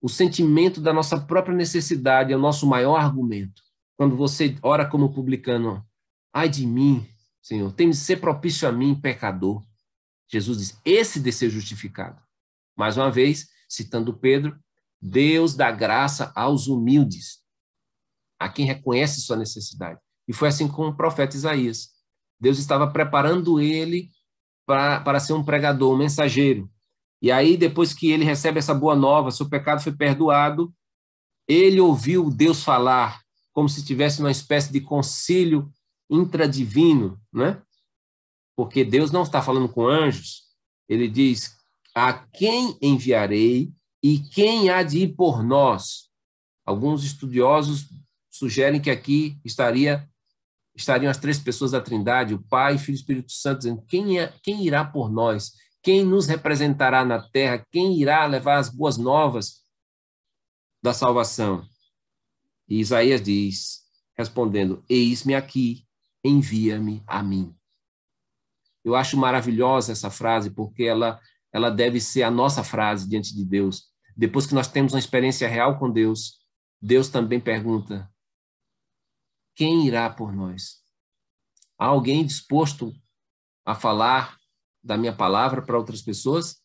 o 0.00 0.08
sentimento 0.08 0.80
da 0.80 0.92
nossa 0.92 1.20
própria 1.20 1.54
necessidade 1.54 2.32
é 2.32 2.36
o 2.36 2.40
nosso 2.40 2.66
maior 2.66 2.96
argumento. 2.96 3.62
Quando 3.96 4.16
você 4.16 4.56
ora 4.62 4.86
como 4.86 5.12
publicano, 5.12 5.84
ai 6.32 6.48
de 6.48 6.66
mim, 6.66 7.06
Senhor, 7.42 7.72
tem 7.72 7.90
de 7.90 7.96
ser 7.96 8.20
propício 8.20 8.68
a 8.68 8.72
mim, 8.72 8.94
pecador. 8.94 9.64
Jesus 10.28 10.58
diz: 10.58 10.80
esse 10.84 11.18
de 11.20 11.32
ser 11.32 11.50
justificado. 11.50 12.20
Mais 12.76 12.96
uma 12.96 13.10
vez, 13.10 13.48
citando 13.68 14.12
Pedro, 14.12 14.58
Deus 15.00 15.54
dá 15.54 15.70
graça 15.70 16.32
aos 16.34 16.66
humildes, 16.66 17.42
a 18.38 18.48
quem 18.48 18.66
reconhece 18.66 19.20
sua 19.20 19.36
necessidade. 19.36 20.00
E 20.28 20.32
foi 20.32 20.48
assim 20.48 20.66
com 20.66 20.88
o 20.88 20.96
profeta 20.96 21.36
Isaías. 21.36 21.90
Deus 22.40 22.58
estava 22.58 22.90
preparando 22.90 23.60
ele 23.60 24.10
para, 24.66 25.00
para 25.00 25.20
ser 25.20 25.32
um 25.32 25.44
pregador, 25.44 25.94
um 25.94 25.98
mensageiro. 25.98 26.70
E 27.22 27.30
aí, 27.30 27.56
depois 27.56 27.94
que 27.94 28.10
ele 28.10 28.24
recebe 28.24 28.58
essa 28.58 28.74
boa 28.74 28.94
nova, 28.94 29.30
seu 29.30 29.48
pecado 29.48 29.82
foi 29.82 29.92
perdoado, 29.92 30.74
ele 31.48 31.80
ouviu 31.80 32.30
Deus 32.30 32.62
falar 32.62 33.20
como 33.52 33.68
se 33.68 33.84
tivesse 33.84 34.20
uma 34.20 34.30
espécie 34.30 34.70
de 34.70 34.80
concílio 34.80 35.72
intradivino, 36.10 37.18
né? 37.32 37.62
Porque 38.56 38.84
Deus 38.84 39.10
não 39.10 39.22
está 39.22 39.40
falando 39.40 39.68
com 39.68 39.86
anjos. 39.86 40.42
Ele 40.88 41.08
diz: 41.08 41.56
A 41.94 42.12
quem 42.12 42.76
enviarei 42.82 43.72
e 44.08 44.20
quem 44.20 44.70
há 44.70 44.84
de 44.84 45.00
ir 45.00 45.16
por 45.16 45.42
nós? 45.42 46.08
Alguns 46.64 47.02
estudiosos 47.02 47.88
sugerem 48.30 48.80
que 48.80 48.88
aqui 48.88 49.36
estaria 49.44 50.08
estariam 50.76 51.10
as 51.10 51.18
três 51.18 51.40
pessoas 51.40 51.72
da 51.72 51.80
Trindade, 51.80 52.32
o 52.32 52.40
Pai, 52.44 52.78
Filho 52.78 52.94
e 52.94 53.00
Espírito 53.00 53.32
Santo, 53.32 53.58
dizendo: 53.58 53.82
quem, 53.82 54.20
é, 54.20 54.32
quem 54.44 54.64
irá 54.64 54.84
por 54.84 55.10
nós? 55.10 55.54
Quem 55.82 56.04
nos 56.04 56.28
representará 56.28 57.04
na 57.04 57.20
terra? 57.20 57.66
Quem 57.72 58.00
irá 58.00 58.24
levar 58.26 58.58
as 58.58 58.68
boas 58.68 58.96
novas 58.96 59.64
da 60.80 60.94
salvação? 60.94 61.66
E 62.68 62.78
Isaías 62.78 63.20
diz, 63.20 63.80
respondendo: 64.16 64.84
Eis-me 64.88 65.34
aqui, 65.34 65.84
envia-me 66.22 67.02
a 67.08 67.24
mim. 67.24 67.52
Eu 68.84 68.94
acho 68.94 69.16
maravilhosa 69.16 69.90
essa 69.90 70.12
frase, 70.12 70.50
porque 70.50 70.84
ela, 70.84 71.20
ela 71.52 71.70
deve 71.70 72.00
ser 72.00 72.22
a 72.22 72.30
nossa 72.30 72.62
frase 72.62 73.08
diante 73.08 73.34
de 73.34 73.44
Deus. 73.44 73.95
Depois 74.16 74.46
que 74.46 74.54
nós 74.54 74.68
temos 74.68 74.94
uma 74.94 74.98
experiência 74.98 75.46
real 75.46 75.78
com 75.78 75.90
Deus, 75.90 76.38
Deus 76.80 77.08
também 77.08 77.38
pergunta: 77.38 78.10
quem 79.54 79.86
irá 79.86 80.08
por 80.08 80.32
nós? 80.32 80.76
Há 81.78 81.86
alguém 81.86 82.24
disposto 82.24 82.92
a 83.64 83.74
falar 83.74 84.36
da 84.82 84.96
minha 84.96 85.14
palavra 85.14 85.60
para 85.60 85.76
outras 85.76 86.00
pessoas? 86.00 86.56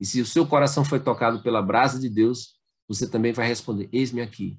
E 0.00 0.06
se 0.06 0.20
o 0.20 0.26
seu 0.26 0.46
coração 0.46 0.84
foi 0.84 1.00
tocado 1.00 1.42
pela 1.42 1.62
brasa 1.62 2.00
de 2.00 2.08
Deus, 2.08 2.58
você 2.88 3.08
também 3.08 3.32
vai 3.32 3.46
responder: 3.46 3.88
Eis-me 3.92 4.20
aqui. 4.20 4.58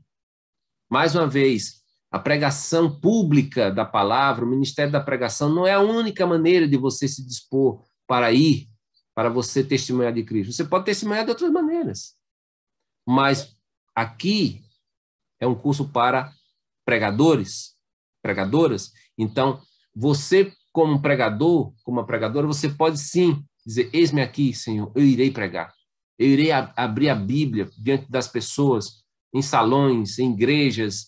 Mais 0.90 1.16
uma 1.16 1.28
vez, 1.28 1.82
a 2.12 2.20
pregação 2.20 3.00
pública 3.00 3.72
da 3.72 3.86
palavra, 3.86 4.46
o 4.46 4.50
ministério 4.50 4.92
da 4.92 5.02
pregação, 5.02 5.54
não 5.54 5.68
é 5.68 5.74
a 5.74 5.82
única 5.82 6.26
maneira 6.26 6.68
de 6.68 6.78
você 6.78 7.08
se 7.08 7.26
dispor 7.26 7.84
para 8.08 8.32
ir, 8.32 8.68
para 9.14 9.30
você 9.30 9.64
testemunhar 9.64 10.14
de 10.14 10.24
Cristo. 10.24 10.54
Você 10.54 10.66
pode 10.66 10.86
testemunhar 10.86 11.24
de 11.24 11.32
outras 11.32 11.52
maneiras. 11.52 12.19
Mas 13.10 13.58
aqui 13.96 14.62
é 15.40 15.48
um 15.48 15.56
curso 15.56 15.90
para 15.90 16.32
pregadores, 16.86 17.76
pregadoras. 18.22 18.92
Então, 19.18 19.60
você, 19.96 20.54
como 20.72 21.02
pregador, 21.02 21.74
como 21.84 22.06
pregadora, 22.06 22.46
você 22.46 22.70
pode 22.70 23.00
sim 23.00 23.44
dizer: 23.66 23.90
Eis-me 23.92 24.22
aqui, 24.22 24.54
Senhor, 24.54 24.92
eu 24.94 25.04
irei 25.04 25.32
pregar. 25.32 25.74
Eu 26.20 26.28
irei 26.28 26.52
abrir 26.52 27.10
a 27.10 27.16
Bíblia 27.16 27.68
diante 27.80 28.08
das 28.12 28.28
pessoas, 28.28 29.04
em 29.34 29.42
salões, 29.42 30.20
em 30.20 30.32
igrejas, 30.32 31.08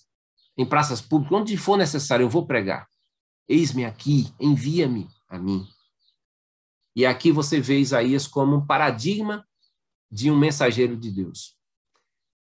em 0.58 0.66
praças 0.66 1.02
públicas, 1.02 1.38
onde 1.38 1.56
for 1.56 1.78
necessário, 1.78 2.24
eu 2.24 2.30
vou 2.32 2.48
pregar. 2.48 2.88
Eis-me 3.48 3.86
aqui, 3.86 4.34
envia-me 4.40 5.08
a 5.30 5.38
mim. 5.38 5.68
E 6.96 7.06
aqui 7.06 7.32
você 7.32 7.62
vê 7.62 7.78
Isaías 7.78 8.26
como 8.26 8.56
um 8.56 8.66
paradigma 8.66 9.46
de 10.10 10.32
um 10.32 10.40
mensageiro 10.40 10.98
de 10.98 11.12
Deus. 11.12 11.61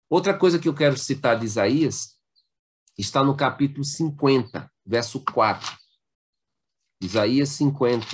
Outra 0.09 0.35
coisa 0.35 0.57
que 0.57 0.67
eu 0.67 0.73
quero 0.73 0.97
citar 0.97 1.37
de 1.37 1.45
Isaías 1.45 2.17
está 2.97 3.23
no 3.23 3.37
capítulo 3.37 3.83
50, 3.83 4.69
verso 4.83 5.23
4. 5.23 5.77
Isaías 6.99 7.49
50. 7.49 8.05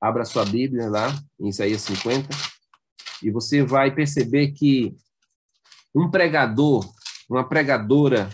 Abra 0.00 0.24
sua 0.24 0.44
Bíblia 0.44 0.88
lá, 0.88 1.08
em 1.38 1.48
Isaías 1.48 1.82
50, 1.82 2.28
e 3.24 3.30
você 3.30 3.64
vai 3.64 3.92
perceber 3.92 4.52
que 4.52 4.94
um 5.92 6.08
pregador, 6.08 6.88
uma 7.28 7.46
pregadora 7.46 8.30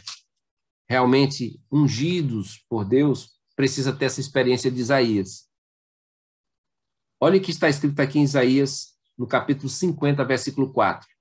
realmente 0.86 1.58
ungidos 1.72 2.62
por 2.68 2.84
Deus, 2.84 3.40
precisa 3.56 3.90
ter 3.90 4.04
essa 4.04 4.20
experiência 4.20 4.70
de 4.70 4.80
Isaías. 4.80 5.48
Olha 7.18 7.38
o 7.38 7.42
que 7.42 7.50
está 7.50 7.70
escrito 7.70 7.98
aqui 8.00 8.18
em 8.18 8.24
Isaías, 8.24 8.94
no 9.16 9.26
capítulo 9.26 9.70
50, 9.70 10.22
versículo 10.26 10.70
4. 10.74 11.15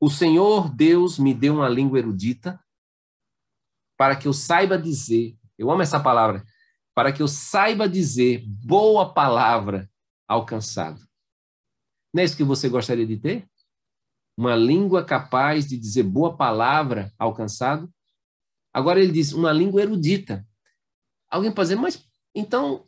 O 0.00 0.10
Senhor 0.10 0.74
Deus 0.74 1.18
me 1.18 1.32
deu 1.32 1.54
uma 1.54 1.68
língua 1.68 1.98
erudita 1.98 2.62
para 3.96 4.16
que 4.16 4.26
eu 4.26 4.32
saiba 4.32 4.76
dizer, 4.76 5.36
eu 5.56 5.70
amo 5.70 5.82
essa 5.82 6.00
palavra, 6.00 6.44
para 6.94 7.12
que 7.12 7.22
eu 7.22 7.28
saiba 7.28 7.88
dizer 7.88 8.44
boa 8.46 9.12
palavra 9.12 9.90
alcançado. 10.28 11.00
Não 12.12 12.22
é 12.22 12.24
isso 12.24 12.36
que 12.36 12.44
você 12.44 12.68
gostaria 12.68 13.06
de 13.06 13.16
ter? 13.16 13.48
Uma 14.36 14.56
língua 14.56 15.04
capaz 15.04 15.66
de 15.66 15.76
dizer 15.76 16.02
boa 16.02 16.36
palavra 16.36 17.12
alcançado? 17.18 17.92
Agora 18.72 19.00
ele 19.00 19.12
diz 19.12 19.32
uma 19.32 19.52
língua 19.52 19.82
erudita. 19.82 20.46
Alguém 21.28 21.52
pode 21.52 21.68
dizer, 21.68 21.80
mas 21.80 22.04
então 22.34 22.84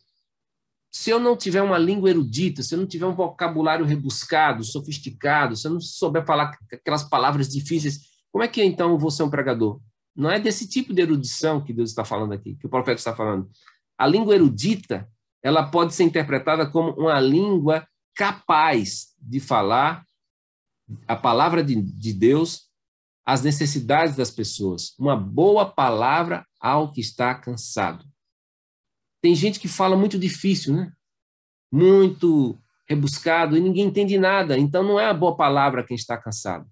se 0.97 1.10
eu 1.10 1.20
não 1.20 1.36
tiver 1.36 1.60
uma 1.60 1.77
língua 1.77 2.09
erudita, 2.09 2.62
se 2.62 2.74
eu 2.74 2.78
não 2.78 2.86
tiver 2.86 3.05
um 3.05 3.14
vocabulário 3.14 3.85
rebuscado, 3.85 4.64
sofisticado, 4.64 5.55
se 5.55 5.66
eu 5.66 5.73
não 5.73 5.81
souber 5.81 6.24
falar 6.24 6.56
aquelas 6.73 7.05
palavras 7.05 7.51
difíceis, 7.51 8.01
como 8.32 8.43
é 8.43 8.48
que 8.48 8.64
então 8.64 8.90
eu 8.90 8.98
vou 8.98 9.10
ser 9.10 9.23
um 9.23 9.28
pregador? 9.28 9.78
Não 10.16 10.31
é 10.31 10.40
desse 10.40 10.66
tipo 10.66 10.94
de 10.94 11.02
erudição 11.02 11.62
que 11.62 11.74
Deus 11.74 11.90
está 11.90 12.02
falando 12.02 12.32
aqui, 12.32 12.56
que 12.56 12.66
o 12.66 12.70
profeta 12.70 12.98
está 12.98 13.14
falando. 13.14 13.47
A 13.98 14.06
língua 14.06 14.35
erudita, 14.35 15.06
ela 15.43 15.70
pode 15.70 15.94
ser 15.94 16.05
interpretada 16.05 16.66
como 16.66 16.93
uma 16.93 17.20
língua 17.20 17.86
capaz 18.14 19.09
de 19.20 19.39
falar 19.39 20.02
a 21.06 21.14
palavra 21.14 21.62
de, 21.62 21.74
de 21.74 22.14
Deus 22.14 22.70
às 23.27 23.43
necessidades 23.43 24.16
das 24.16 24.31
pessoas. 24.31 24.94
Uma 24.98 25.14
boa 25.14 25.66
palavra 25.66 26.47
ao 26.59 26.90
que 26.90 27.02
está 27.02 27.35
cansado. 27.35 28.02
Tem 29.20 29.34
gente 29.34 29.59
que 29.59 29.68
fala 29.68 29.97
muito 29.97 30.18
difícil, 30.18 30.74
né? 30.74 30.93
Muito 31.72 32.59
rebuscado 32.88 33.56
e 33.56 33.60
ninguém 33.60 33.86
entende 33.86 34.16
nada. 34.18 34.59
Então 34.59 34.82
não 34.82 34.98
é 34.98 35.06
a 35.06 35.14
boa 35.14 35.36
palavra 35.36 35.84
quem 35.84 35.97
está 35.97 36.16
cansado. 36.16 36.70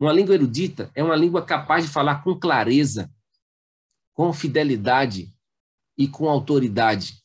Uma 0.00 0.12
língua 0.12 0.34
erudita 0.34 0.90
é 0.94 1.02
uma 1.02 1.16
língua 1.16 1.44
capaz 1.44 1.84
de 1.84 1.90
falar 1.90 2.22
com 2.22 2.38
clareza, 2.38 3.12
com 4.12 4.32
fidelidade 4.32 5.32
e 5.96 6.08
com 6.08 6.28
autoridade. 6.28 7.22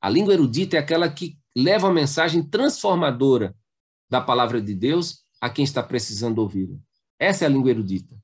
A 0.00 0.08
língua 0.08 0.32
erudita 0.32 0.76
é 0.76 0.80
aquela 0.80 1.10
que 1.10 1.38
leva 1.56 1.88
a 1.88 1.92
mensagem 1.92 2.42
transformadora 2.42 3.54
da 4.08 4.20
palavra 4.20 4.60
de 4.60 4.74
Deus 4.74 5.24
a 5.40 5.50
quem 5.50 5.64
está 5.64 5.82
precisando 5.82 6.38
ouvir. 6.38 6.78
Essa 7.18 7.44
é 7.44 7.46
a 7.46 7.50
língua 7.50 7.70
erudita. 7.70 8.16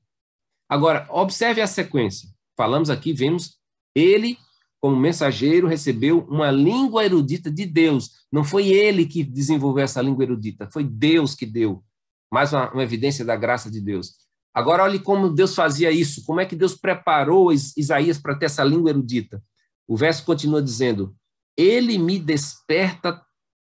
Agora, 0.67 1.07
observe 1.09 1.61
a 1.61 1.67
sequência. 1.67 2.29
Falamos 2.57 2.89
aqui, 2.89 3.13
vemos 3.13 3.59
ele 3.93 4.37
como 4.85 4.95
mensageiro 4.95 5.67
recebeu 5.67 6.19
uma 6.29 6.51
língua 6.51 7.03
erudita 7.03 7.49
de 7.49 7.65
Deus. 7.65 8.11
Não 8.31 8.43
foi 8.43 8.67
ele 8.67 9.07
que 9.07 9.23
desenvolveu 9.23 9.83
essa 9.83 9.99
língua 9.99 10.23
erudita, 10.23 10.69
foi 10.69 10.83
Deus 10.83 11.33
que 11.33 11.43
deu. 11.43 11.83
Mais 12.31 12.53
uma, 12.53 12.71
uma 12.71 12.83
evidência 12.83 13.25
da 13.25 13.35
graça 13.35 13.71
de 13.71 13.81
Deus. 13.81 14.13
Agora, 14.53 14.83
olhe 14.83 14.99
como 14.99 15.31
Deus 15.31 15.55
fazia 15.55 15.89
isso, 15.89 16.23
como 16.23 16.39
é 16.39 16.45
que 16.45 16.55
Deus 16.55 16.75
preparou 16.75 17.51
Isaías 17.51 18.19
para 18.19 18.35
ter 18.35 18.45
essa 18.45 18.63
língua 18.63 18.91
erudita. 18.91 19.41
O 19.87 19.97
verso 19.97 20.23
continua 20.23 20.61
dizendo: 20.61 21.15
Ele 21.57 21.97
me 21.97 22.19
desperta 22.19 23.19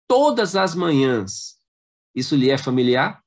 todas 0.08 0.56
as 0.56 0.74
manhãs. 0.74 1.54
Isso 2.16 2.34
lhe 2.34 2.50
é 2.50 2.58
familiar? 2.58 3.22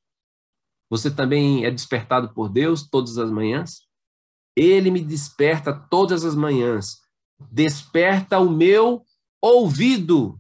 Você 0.89 1.09
também 1.09 1.63
é 1.63 1.71
despertado 1.71 2.33
por 2.33 2.49
Deus 2.49 2.85
todas 2.89 3.17
as 3.17 3.31
manhãs? 3.31 3.83
Ele 4.53 4.91
me 4.91 4.99
desperta 4.99 5.71
todas 5.71 6.25
as 6.25 6.35
manhãs 6.35 7.04
desperta 7.51 8.39
o 8.39 8.49
meu 8.49 9.03
ouvido, 9.41 10.39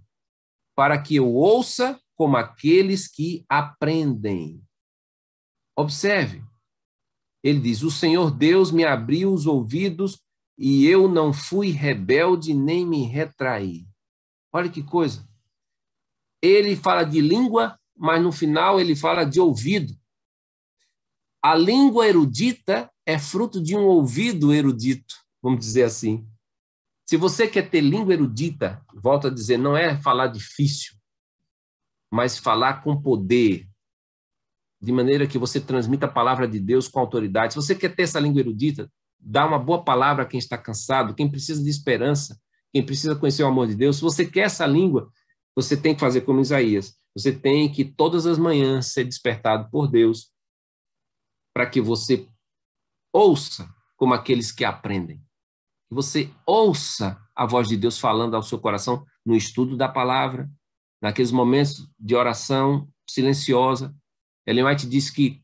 para 0.75 1.01
que 1.01 1.15
eu 1.15 1.33
ouça 1.33 1.99
como 2.15 2.37
aqueles 2.37 3.07
que 3.07 3.45
aprendem. 3.49 4.61
Observe, 5.77 6.43
ele 7.43 7.59
diz: 7.59 7.83
O 7.83 7.91
Senhor 7.91 8.31
Deus 8.31 8.71
me 8.71 8.83
abriu 8.83 9.33
os 9.33 9.45
ouvidos 9.45 10.19
e 10.57 10.85
eu 10.85 11.07
não 11.07 11.33
fui 11.33 11.69
rebelde 11.69 12.53
nem 12.53 12.85
me 12.85 13.03
retraí. 13.03 13.85
Olha 14.51 14.69
que 14.69 14.81
coisa. 14.81 15.27
Ele 16.41 16.75
fala 16.75 17.03
de 17.03 17.19
língua, 17.19 17.77
mas 17.95 18.21
no 18.21 18.31
final 18.31 18.79
ele 18.79 18.95
fala 18.95 19.25
de 19.25 19.39
ouvido. 19.39 19.93
A 21.43 21.55
língua 21.55 22.07
erudita 22.07 22.89
é 23.05 23.19
fruto 23.19 23.61
de 23.61 23.75
um 23.75 23.85
ouvido 23.85 24.53
erudito, 24.53 25.15
vamos 25.41 25.59
dizer 25.59 25.83
assim. 25.83 26.27
Se 27.07 27.17
você 27.17 27.47
quer 27.47 27.69
ter 27.69 27.81
língua 27.81 28.13
erudita, 28.13 28.83
volto 28.93 29.27
a 29.27 29.29
dizer, 29.29 29.57
não 29.57 29.77
é 29.77 29.95
falar 30.01 30.27
difícil, 30.27 30.95
mas 32.11 32.39
falar 32.39 32.81
com 32.81 32.99
poder, 32.99 33.69
de 34.81 34.91
maneira 34.91 35.27
que 35.27 35.37
você 35.37 35.61
transmita 35.61 36.07
a 36.07 36.11
palavra 36.11 36.47
de 36.47 36.59
Deus 36.59 36.87
com 36.87 36.99
autoridade. 36.99 37.53
Se 37.53 37.57
você 37.57 37.75
quer 37.75 37.95
ter 37.95 38.03
essa 38.03 38.19
língua 38.19 38.39
erudita, 38.39 38.91
dá 39.19 39.45
uma 39.45 39.59
boa 39.59 39.83
palavra 39.83 40.23
a 40.23 40.25
quem 40.25 40.39
está 40.39 40.57
cansado, 40.57 41.13
quem 41.13 41.29
precisa 41.29 41.63
de 41.63 41.69
esperança, 41.69 42.39
quem 42.73 42.83
precisa 42.83 43.15
conhecer 43.15 43.43
o 43.43 43.47
amor 43.47 43.67
de 43.67 43.75
Deus. 43.75 43.97
Se 43.97 44.01
você 44.01 44.25
quer 44.25 44.41
essa 44.41 44.65
língua, 44.65 45.11
você 45.55 45.77
tem 45.77 45.93
que 45.93 46.01
fazer 46.01 46.21
como 46.21 46.41
Isaías. 46.41 46.95
Você 47.15 47.31
tem 47.31 47.71
que 47.71 47.85
todas 47.85 48.25
as 48.25 48.37
manhãs 48.37 48.87
ser 48.87 49.05
despertado 49.05 49.69
por 49.69 49.87
Deus 49.87 50.31
para 51.53 51.69
que 51.69 51.79
você 51.79 52.27
ouça 53.13 53.69
como 53.95 54.13
aqueles 54.13 54.51
que 54.51 54.65
aprendem 54.65 55.24
que 55.87 55.95
você 55.95 56.31
ouça 56.45 57.19
a 57.35 57.45
voz 57.45 57.67
de 57.67 57.77
Deus 57.77 57.99
falando 57.99 58.35
ao 58.35 58.43
seu 58.43 58.59
coração 58.59 59.05
no 59.25 59.35
estudo 59.35 59.75
da 59.75 59.87
palavra, 59.87 60.49
naqueles 61.01 61.31
momentos 61.31 61.89
de 61.99 62.15
oração 62.15 62.89
silenciosa. 63.09 63.95
Ellen 64.45 64.65
White 64.65 64.87
diz 64.87 65.09
que 65.09 65.43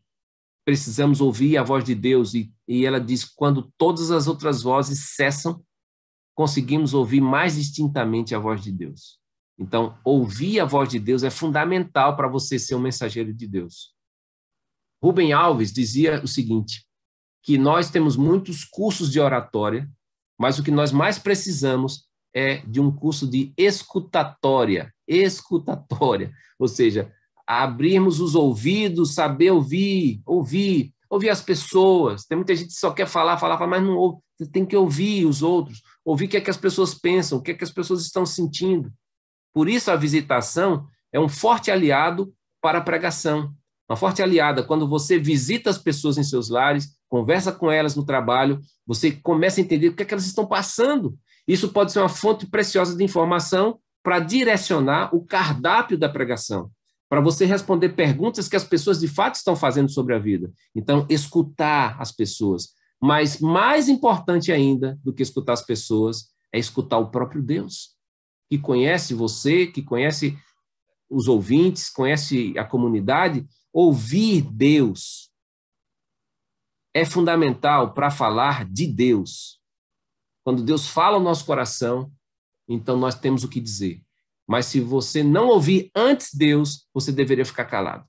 precisamos 0.66 1.22
ouvir 1.22 1.58
a 1.58 1.64
voz 1.64 1.84
de 1.84 1.96
Deus 1.96 2.34
e, 2.34 2.54
e 2.68 2.86
ela 2.86 3.00
diz 3.00 3.26
quando 3.26 3.72
todas 3.78 4.12
as 4.12 4.28
outras 4.28 4.62
vozes 4.62 5.16
cessam, 5.16 5.64
conseguimos 6.36 6.94
ouvir 6.94 7.22
mais 7.22 7.56
distintamente 7.56 8.34
a 8.34 8.40
voz 8.40 8.62
de 8.62 8.72
Deus. 8.72 9.20
Então, 9.60 9.98
ouvir 10.04 10.60
a 10.60 10.66
voz 10.66 10.90
de 10.90 11.00
Deus 11.00 11.24
é 11.24 11.30
fundamental 11.30 12.16
para 12.16 12.28
você 12.28 12.58
ser 12.58 12.76
um 12.76 12.80
mensageiro 12.80 13.34
de 13.34 13.48
Deus. 13.48 13.94
Rubem 15.04 15.34
Alves 15.34 15.72
dizia 15.72 16.22
o 16.24 16.28
seguinte: 16.28 16.86
que 17.44 17.58
nós 17.58 17.90
temos 17.90 18.16
muitos 18.16 18.64
cursos 18.64 19.12
de 19.12 19.20
oratória, 19.20 19.90
mas 20.42 20.58
o 20.58 20.64
que 20.64 20.72
nós 20.72 20.92
mais 20.92 21.20
precisamos 21.20 22.08
é 22.34 22.58
de 22.66 22.82
um 22.82 22.92
curso 22.92 23.28
de 23.28 23.54
escutatória, 23.56 24.92
escutatória, 25.08 26.32
ou 26.58 26.68
seja, 26.68 27.14
abrirmos 27.46 28.20
os 28.20 28.34
ouvidos, 28.34 29.14
saber 29.14 29.52
ouvir, 29.52 30.20
ouvir, 30.26 30.92
ouvir 31.08 31.30
as 31.30 31.44
pessoas. 31.44 32.26
Tem 32.26 32.36
muita 32.36 32.56
gente 32.56 32.70
que 32.70 32.74
só 32.74 32.90
quer 32.90 33.06
falar, 33.06 33.38
falar, 33.38 33.56
falar, 33.56 33.70
mas 33.70 33.84
não 33.84 33.96
ouve. 33.96 34.18
Você 34.36 34.50
tem 34.50 34.66
que 34.66 34.76
ouvir 34.76 35.28
os 35.28 35.44
outros, 35.44 35.84
ouvir 36.04 36.26
o 36.26 36.30
que 36.30 36.38
é 36.38 36.42
que 36.42 36.50
as 36.50 36.58
pessoas 36.58 36.96
pensam, 36.96 37.38
o 37.38 37.42
que 37.42 37.52
é 37.52 37.54
que 37.54 37.64
as 37.64 37.70
pessoas 37.70 38.02
estão 38.02 38.26
sentindo. 38.26 38.92
Por 39.54 39.70
isso 39.70 39.92
a 39.92 39.96
visitação 39.96 40.88
é 41.14 41.20
um 41.20 41.30
forte 41.30 41.70
aliado 41.70 42.34
para 42.60 42.80
a 42.80 42.82
pregação. 42.82 43.54
Uma 43.88 43.96
forte 43.96 44.24
aliada 44.24 44.64
quando 44.64 44.88
você 44.88 45.20
visita 45.20 45.70
as 45.70 45.78
pessoas 45.78 46.18
em 46.18 46.24
seus 46.24 46.50
lares, 46.50 47.00
conversa 47.12 47.52
com 47.52 47.70
elas 47.70 47.94
no 47.94 48.06
trabalho, 48.06 48.62
você 48.88 49.12
começa 49.12 49.60
a 49.60 49.64
entender 49.64 49.90
o 49.90 49.94
que, 49.94 50.02
é 50.02 50.06
que 50.06 50.14
elas 50.14 50.26
estão 50.26 50.48
passando. 50.48 51.20
Isso 51.46 51.68
pode 51.74 51.92
ser 51.92 52.00
uma 52.00 52.08
fonte 52.08 52.48
preciosa 52.48 52.96
de 52.96 53.04
informação 53.04 53.80
para 54.02 54.20
direcionar 54.20 55.14
o 55.14 55.26
cardápio 55.26 55.98
da 55.98 56.08
pregação, 56.08 56.72
para 57.10 57.20
você 57.20 57.46
responder 57.46 57.90
perguntas 57.90 58.48
que 58.48 58.56
as 58.56 58.64
pessoas 58.64 58.98
de 58.98 59.10
fato 59.10 59.36
estão 59.36 59.58
fazendo 59.58 59.92
sobre 59.92 60.16
a 60.16 60.20
vida. 60.20 60.54
Então, 60.74 61.06
escutar 61.10 61.98
as 62.00 62.14
pessoas. 62.14 62.70
Mas 63.02 63.42
mais 63.42 63.90
importante 63.90 64.50
ainda 64.50 64.98
do 65.04 65.12
que 65.12 65.22
escutar 65.22 65.52
as 65.52 65.66
pessoas 65.66 66.30
é 66.54 66.60
escutar 66.60 66.98
o 66.98 67.12
próprio 67.12 67.44
Deus, 67.44 67.90
que 68.50 68.58
conhece 68.58 69.14
você, 69.14 69.68
que 69.68 69.82
conhece 69.82 70.38
os 71.10 71.28
ouvintes, 71.28 71.90
conhece 71.90 72.58
a 72.58 72.64
comunidade. 72.64 73.46
Ouvir 73.74 74.44
Deus 74.44 75.31
é 76.94 77.06
fundamental 77.06 77.94
para 77.94 78.12
falar 78.12 78.66
de 78.66 78.88
Deus. 78.88 79.60
Quando 80.44 80.64
Deus 80.64 80.88
fala 80.88 81.18
ao 81.18 81.24
nosso 81.24 81.46
coração, 81.46 82.12
então 82.68 82.98
nós 82.98 83.16
temos 83.16 83.44
o 83.44 83.50
que 83.50 83.60
dizer. 83.60 84.04
Mas 84.48 84.66
se 84.66 84.80
você 84.80 85.24
não 85.24 85.48
ouvir 85.48 85.90
antes 85.96 86.34
Deus, 86.34 86.88
você 86.94 87.12
deveria 87.12 87.46
ficar 87.46 87.66
calado. 87.66 88.06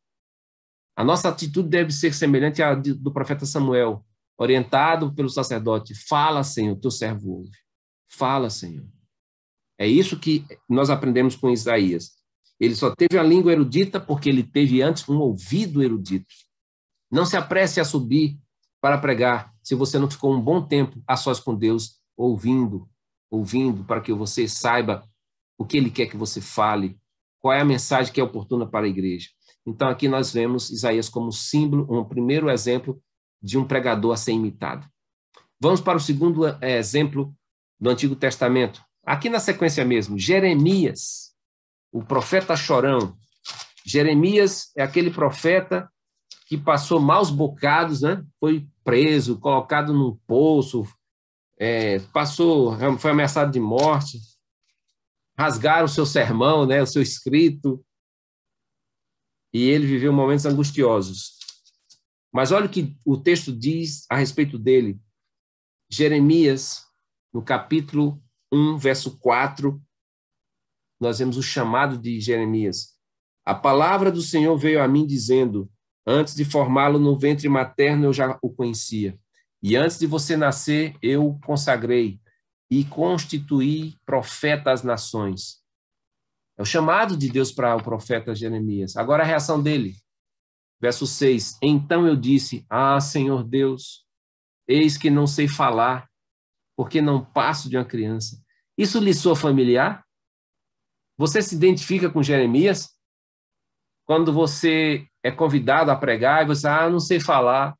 A 0.96 1.04
nossa 1.04 1.28
atitude 1.28 1.68
deve 1.68 1.92
ser 1.92 2.12
semelhante 2.12 2.62
à 2.62 2.74
do 2.74 3.12
profeta 3.12 3.46
Samuel, 3.46 4.04
orientado 4.36 5.14
pelo 5.14 5.28
sacerdote. 5.28 5.94
Fala, 5.94 6.42
Senhor, 6.42 6.76
teu 6.76 6.90
servo 6.90 7.30
ouve. 7.30 7.56
Fala, 8.08 8.50
Senhor. 8.50 8.86
É 9.78 9.86
isso 9.86 10.18
que 10.18 10.44
nós 10.68 10.90
aprendemos 10.90 11.36
com 11.36 11.50
Isaías. 11.50 12.12
Ele 12.58 12.74
só 12.74 12.94
teve 12.94 13.18
a 13.18 13.22
língua 13.22 13.52
erudita 13.52 13.98
porque 13.98 14.28
ele 14.28 14.42
teve 14.42 14.82
antes 14.82 15.08
um 15.08 15.18
ouvido 15.18 15.82
erudito. 15.82 16.32
Não 17.10 17.24
se 17.24 17.36
apresse 17.36 17.80
a 17.80 17.84
subir 17.84 18.38
para 18.82 18.98
pregar 18.98 19.54
se 19.62 19.76
você 19.76 19.96
não 19.96 20.10
ficou 20.10 20.34
um 20.34 20.40
bom 20.40 20.60
tempo 20.60 21.00
a 21.06 21.16
sós 21.16 21.38
com 21.38 21.54
Deus, 21.54 22.00
ouvindo, 22.16 22.88
ouvindo, 23.30 23.84
para 23.84 24.00
que 24.00 24.12
você 24.12 24.48
saiba 24.48 25.08
o 25.56 25.64
que 25.64 25.76
Ele 25.76 25.88
quer 25.88 26.06
que 26.06 26.16
você 26.16 26.40
fale, 26.40 26.98
qual 27.38 27.54
é 27.54 27.60
a 27.60 27.64
mensagem 27.64 28.12
que 28.12 28.20
é 28.20 28.24
oportuna 28.24 28.66
para 28.66 28.84
a 28.84 28.88
igreja. 28.88 29.28
Então, 29.64 29.88
aqui 29.88 30.08
nós 30.08 30.32
vemos 30.32 30.68
Isaías 30.68 31.08
como 31.08 31.30
símbolo, 31.30 31.86
um 31.96 32.04
primeiro 32.04 32.50
exemplo 32.50 33.00
de 33.40 33.56
um 33.56 33.64
pregador 33.64 34.14
a 34.14 34.16
ser 34.16 34.32
imitado. 34.32 34.84
Vamos 35.60 35.80
para 35.80 35.96
o 35.96 36.00
segundo 36.00 36.44
é, 36.44 36.76
exemplo 36.76 37.32
do 37.78 37.88
Antigo 37.88 38.16
Testamento. 38.16 38.82
Aqui 39.06 39.28
na 39.28 39.38
sequência 39.38 39.84
mesmo, 39.84 40.18
Jeremias, 40.18 41.32
o 41.92 42.02
profeta 42.02 42.56
chorão. 42.56 43.16
Jeremias 43.86 44.72
é 44.76 44.82
aquele 44.82 45.10
profeta 45.12 45.88
que 46.46 46.58
passou 46.58 47.00
maus 47.00 47.30
bocados, 47.30 48.02
né? 48.02 48.24
Foi 48.40 48.68
preso, 48.84 49.38
colocado 49.38 49.92
num 49.92 50.16
poço, 50.26 50.84
é, 51.58 51.98
passou, 52.12 52.76
foi 52.98 53.10
ameaçado 53.10 53.52
de 53.52 53.60
morte, 53.60 54.18
rasgaram 55.38 55.86
o 55.86 55.88
seu 55.88 56.04
sermão, 56.04 56.66
né? 56.66 56.82
O 56.82 56.86
seu 56.86 57.02
escrito, 57.02 57.84
e 59.52 59.68
ele 59.68 59.86
viveu 59.86 60.12
momentos 60.12 60.46
angustiosos. 60.46 61.38
Mas 62.32 62.50
olha 62.50 62.66
o 62.66 62.70
que 62.70 62.96
o 63.04 63.16
texto 63.16 63.52
diz 63.52 64.06
a 64.08 64.16
respeito 64.16 64.58
dele. 64.58 64.98
Jeremias, 65.90 66.86
no 67.32 67.42
capítulo 67.42 68.22
1, 68.50 68.78
verso 68.78 69.18
4, 69.18 69.80
nós 70.98 71.18
vemos 71.18 71.36
o 71.36 71.42
chamado 71.42 71.98
de 71.98 72.18
Jeremias. 72.20 72.96
A 73.44 73.54
palavra 73.54 74.10
do 74.10 74.22
Senhor 74.22 74.56
veio 74.56 74.82
a 74.82 74.88
mim 74.88 75.06
dizendo: 75.06 75.70
Antes 76.06 76.34
de 76.34 76.44
formá-lo 76.44 76.98
no 76.98 77.18
ventre 77.18 77.48
materno, 77.48 78.06
eu 78.06 78.12
já 78.12 78.38
o 78.42 78.50
conhecia. 78.50 79.18
E 79.62 79.76
antes 79.76 79.98
de 79.98 80.06
você 80.06 80.36
nascer, 80.36 80.96
eu 81.00 81.26
o 81.26 81.40
consagrei 81.40 82.20
e 82.70 82.84
constituí 82.84 83.96
profeta 84.04 84.72
às 84.72 84.82
nações. 84.82 85.62
É 86.58 86.62
o 86.62 86.64
chamado 86.64 87.16
de 87.16 87.30
Deus 87.30 87.52
para 87.52 87.76
o 87.76 87.82
profeta 87.82 88.34
Jeremias. 88.34 88.96
Agora 88.96 89.22
a 89.22 89.26
reação 89.26 89.62
dele. 89.62 89.94
Verso 90.80 91.06
6. 91.06 91.58
Então 91.62 92.06
eu 92.06 92.16
disse: 92.16 92.66
Ah, 92.68 93.00
Senhor 93.00 93.44
Deus, 93.44 94.04
eis 94.66 94.96
que 94.96 95.10
não 95.10 95.26
sei 95.26 95.46
falar, 95.46 96.08
porque 96.76 97.00
não 97.00 97.24
passo 97.24 97.70
de 97.70 97.76
uma 97.76 97.84
criança. 97.84 98.42
Isso 98.76 98.98
lhe 98.98 99.14
soa 99.14 99.36
familiar? 99.36 100.04
Você 101.16 101.40
se 101.40 101.54
identifica 101.54 102.10
com 102.10 102.22
Jeremias? 102.22 102.96
Quando 104.04 104.32
você 104.32 105.06
é 105.22 105.30
convidado 105.30 105.90
a 105.90 105.96
pregar 105.96 106.42
e 106.42 106.46
você, 106.46 106.66
ah, 106.66 106.90
não 106.90 107.00
sei 107.00 107.20
falar. 107.20 107.76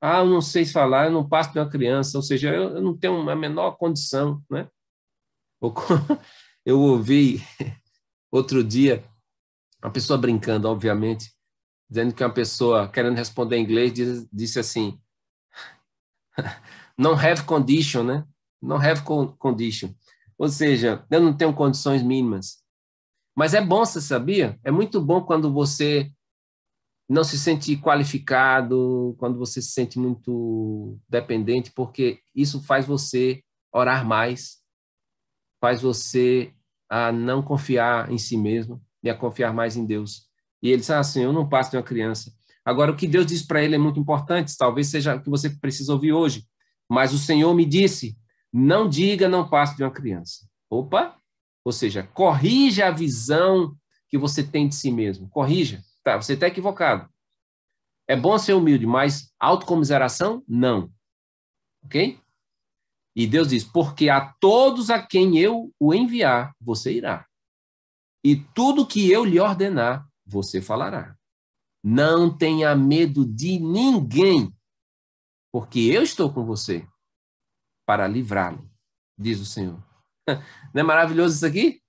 Ah, 0.00 0.22
não 0.24 0.40
sei 0.40 0.66
falar, 0.66 1.06
eu 1.06 1.12
não 1.12 1.26
passo 1.26 1.52
de 1.52 1.58
uma 1.58 1.68
criança, 1.68 2.18
ou 2.18 2.22
seja, 2.22 2.54
eu, 2.54 2.76
eu 2.76 2.82
não 2.82 2.96
tenho 2.96 3.28
a 3.28 3.34
menor 3.34 3.72
condição, 3.72 4.42
né? 4.50 4.68
Eu 6.66 6.80
ouvi 6.80 7.42
outro 8.32 8.64
dia 8.64 9.04
uma 9.82 9.92
pessoa 9.92 10.18
brincando, 10.18 10.66
obviamente, 10.66 11.30
dizendo 11.90 12.14
que 12.14 12.24
uma 12.24 12.32
pessoa 12.32 12.88
querendo 12.88 13.16
responder 13.16 13.56
em 13.56 13.62
inglês 13.62 13.92
disse 14.32 14.58
assim: 14.58 14.98
não 16.96 17.12
have 17.12 17.42
condition, 17.44 18.02
né? 18.02 18.26
Não 18.62 18.76
have 18.76 19.02
condition. 19.38 19.94
Ou 20.38 20.48
seja, 20.48 21.04
eu 21.10 21.20
não 21.20 21.36
tenho 21.36 21.52
condições 21.52 22.02
mínimas. 22.02 22.64
Mas 23.36 23.52
é 23.52 23.60
bom, 23.60 23.84
você 23.84 24.00
sabia? 24.00 24.58
É 24.64 24.70
muito 24.70 25.02
bom 25.02 25.22
quando 25.22 25.52
você 25.52 26.10
não 27.08 27.22
se 27.22 27.38
sente 27.38 27.76
qualificado, 27.76 29.14
quando 29.18 29.38
você 29.38 29.60
se 29.60 29.72
sente 29.72 29.98
muito 29.98 30.98
dependente, 31.08 31.70
porque 31.72 32.20
isso 32.34 32.62
faz 32.62 32.86
você 32.86 33.42
orar 33.72 34.06
mais, 34.06 34.58
faz 35.60 35.82
você 35.82 36.52
a 36.88 37.12
não 37.12 37.42
confiar 37.42 38.10
em 38.10 38.18
si 38.18 38.36
mesmo 38.36 38.80
e 39.02 39.10
a 39.10 39.14
confiar 39.14 39.52
mais 39.52 39.76
em 39.76 39.84
Deus. 39.84 40.28
E 40.62 40.68
ele 40.68 40.78
disse 40.78 40.92
assim: 40.92 41.22
Eu 41.22 41.32
não 41.32 41.48
passo 41.48 41.70
de 41.70 41.76
uma 41.76 41.82
criança. 41.82 42.32
Agora, 42.64 42.90
o 42.90 42.96
que 42.96 43.06
Deus 43.06 43.26
diz 43.26 43.42
para 43.42 43.62
ele 43.62 43.74
é 43.74 43.78
muito 43.78 44.00
importante, 44.00 44.56
talvez 44.56 44.86
seja 44.88 45.16
o 45.16 45.22
que 45.22 45.28
você 45.28 45.50
precisa 45.50 45.92
ouvir 45.92 46.12
hoje. 46.12 46.46
Mas 46.88 47.12
o 47.12 47.18
Senhor 47.18 47.52
me 47.54 47.66
disse: 47.66 48.16
Não 48.52 48.88
diga, 48.88 49.28
não 49.28 49.48
passe 49.48 49.76
de 49.76 49.82
uma 49.82 49.90
criança. 49.90 50.46
Opa! 50.70 51.16
Ou 51.64 51.72
seja, 51.72 52.02
corrija 52.02 52.86
a 52.86 52.90
visão 52.90 53.74
que 54.08 54.18
você 54.18 54.42
tem 54.42 54.68
de 54.68 54.74
si 54.74 54.90
mesmo. 54.90 55.28
Corrija. 55.28 55.82
Tá, 56.04 56.16
você 56.16 56.34
está 56.34 56.46
equivocado. 56.46 57.08
É 58.06 58.14
bom 58.14 58.38
ser 58.38 58.52
humilde, 58.52 58.86
mas 58.86 59.32
autocomiseração, 59.40 60.44
não. 60.46 60.92
Ok? 61.84 62.20
E 63.16 63.26
Deus 63.26 63.48
diz: 63.48 63.64
Porque 63.64 64.10
a 64.10 64.32
todos 64.34 64.90
a 64.90 65.04
quem 65.04 65.38
eu 65.38 65.72
o 65.80 65.94
enviar, 65.94 66.54
você 66.60 66.92
irá. 66.92 67.26
E 68.22 68.36
tudo 68.54 68.86
que 68.86 69.10
eu 69.10 69.24
lhe 69.24 69.40
ordenar, 69.40 70.06
você 70.26 70.60
falará. 70.60 71.16
Não 71.82 72.34
tenha 72.34 72.74
medo 72.74 73.26
de 73.26 73.58
ninguém, 73.58 74.54
porque 75.52 75.80
eu 75.80 76.02
estou 76.02 76.32
com 76.32 76.44
você 76.44 76.86
para 77.86 78.08
livrá-lo, 78.08 78.70
diz 79.18 79.40
o 79.40 79.44
Senhor. 79.44 79.82
Não 80.74 80.80
é 80.80 80.82
maravilhoso 80.82 81.36
isso 81.36 81.46
aqui? 81.46 81.83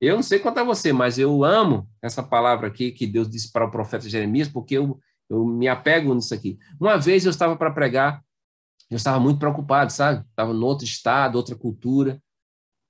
Eu 0.00 0.16
não 0.16 0.22
sei 0.22 0.38
quanto 0.38 0.58
a 0.58 0.64
você, 0.64 0.92
mas 0.92 1.18
eu 1.18 1.44
amo 1.44 1.88
essa 2.00 2.22
palavra 2.22 2.68
aqui 2.68 2.90
que 2.90 3.06
Deus 3.06 3.28
disse 3.28 3.52
para 3.52 3.66
o 3.66 3.70
profeta 3.70 4.08
Jeremias, 4.08 4.48
porque 4.48 4.78
eu, 4.78 4.98
eu 5.28 5.44
me 5.44 5.68
apego 5.68 6.14
nisso 6.14 6.32
aqui. 6.32 6.58
Uma 6.80 6.96
vez 6.96 7.24
eu 7.24 7.30
estava 7.30 7.54
para 7.54 7.70
pregar, 7.70 8.24
eu 8.90 8.96
estava 8.96 9.20
muito 9.20 9.38
preocupado, 9.38 9.92
sabe? 9.92 10.24
Estava 10.30 10.52
em 10.52 10.62
outro 10.62 10.84
estado, 10.86 11.36
outra 11.36 11.54
cultura, 11.54 12.20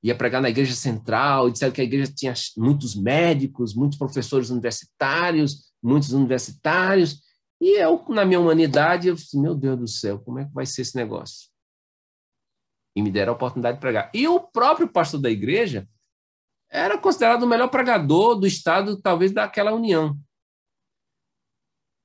ia 0.03 0.15
pregar 0.15 0.41
na 0.41 0.49
igreja 0.49 0.75
central, 0.75 1.49
e 1.49 1.53
disseram 1.53 1.73
que 1.73 1.81
a 1.81 1.85
igreja 1.85 2.13
tinha 2.15 2.33
muitos 2.57 2.95
médicos, 2.95 3.75
muitos 3.75 3.99
professores 3.99 4.51
universitários, 4.51 5.73
muitos 5.83 6.13
universitários, 6.13 7.23
e 7.61 7.79
eu, 7.79 8.03
na 8.09 8.25
minha 8.25 8.41
humanidade, 8.41 9.09
eu 9.09 9.15
disse, 9.15 9.39
meu 9.39 9.55
Deus 9.55 9.79
do 9.79 9.89
céu, 9.89 10.19
como 10.21 10.39
é 10.39 10.45
que 10.45 10.53
vai 10.55 10.65
ser 10.65 10.83
esse 10.83 10.97
negócio? 10.97 11.51
e 12.95 13.03
me 13.03 13.11
deram 13.11 13.33
a 13.33 13.37
oportunidade 13.37 13.77
de 13.77 13.81
pregar. 13.81 14.11
E 14.13 14.27
o 14.27 14.41
próprio 14.41 14.89
pastor 14.89 15.21
da 15.21 15.31
igreja 15.31 15.89
era 16.71 16.97
considerado 16.97 17.43
o 17.43 17.49
melhor 17.49 17.69
pregador 17.69 18.37
do 18.37 18.47
estado, 18.47 19.01
talvez 19.01 19.33
daquela 19.33 19.73
união. 19.73 20.17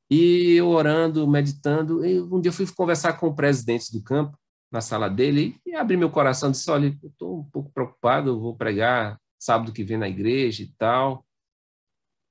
E 0.10 0.54
eu 0.58 0.68
orando, 0.70 1.28
meditando, 1.28 2.02
um 2.02 2.42
dia 2.42 2.50
eu 2.50 2.54
fui 2.54 2.66
conversar 2.74 3.14
com 3.14 3.28
o 3.28 3.36
presidente 3.36 3.92
do 3.92 4.04
campo, 4.04 4.38
na 4.72 4.82
sala 4.82 5.10
dele, 5.10 5.60
e 5.66 5.76
abri 5.76 5.96
meu 5.96 6.10
coração 6.10 6.50
e 6.50 6.52
disse: 6.52 6.70
Olha, 6.70 6.98
eu 7.02 7.10
estou 7.10 7.40
um 7.40 7.50
pouco 7.50 7.72
preocupado, 7.72 8.30
eu 8.30 8.40
vou 8.40 8.56
pregar 8.56 9.20
sábado 9.40 9.72
que 9.72 9.84
vem 9.84 9.98
na 9.98 10.10
igreja 10.10 10.64
e 10.64 10.72
tal. 10.74 11.26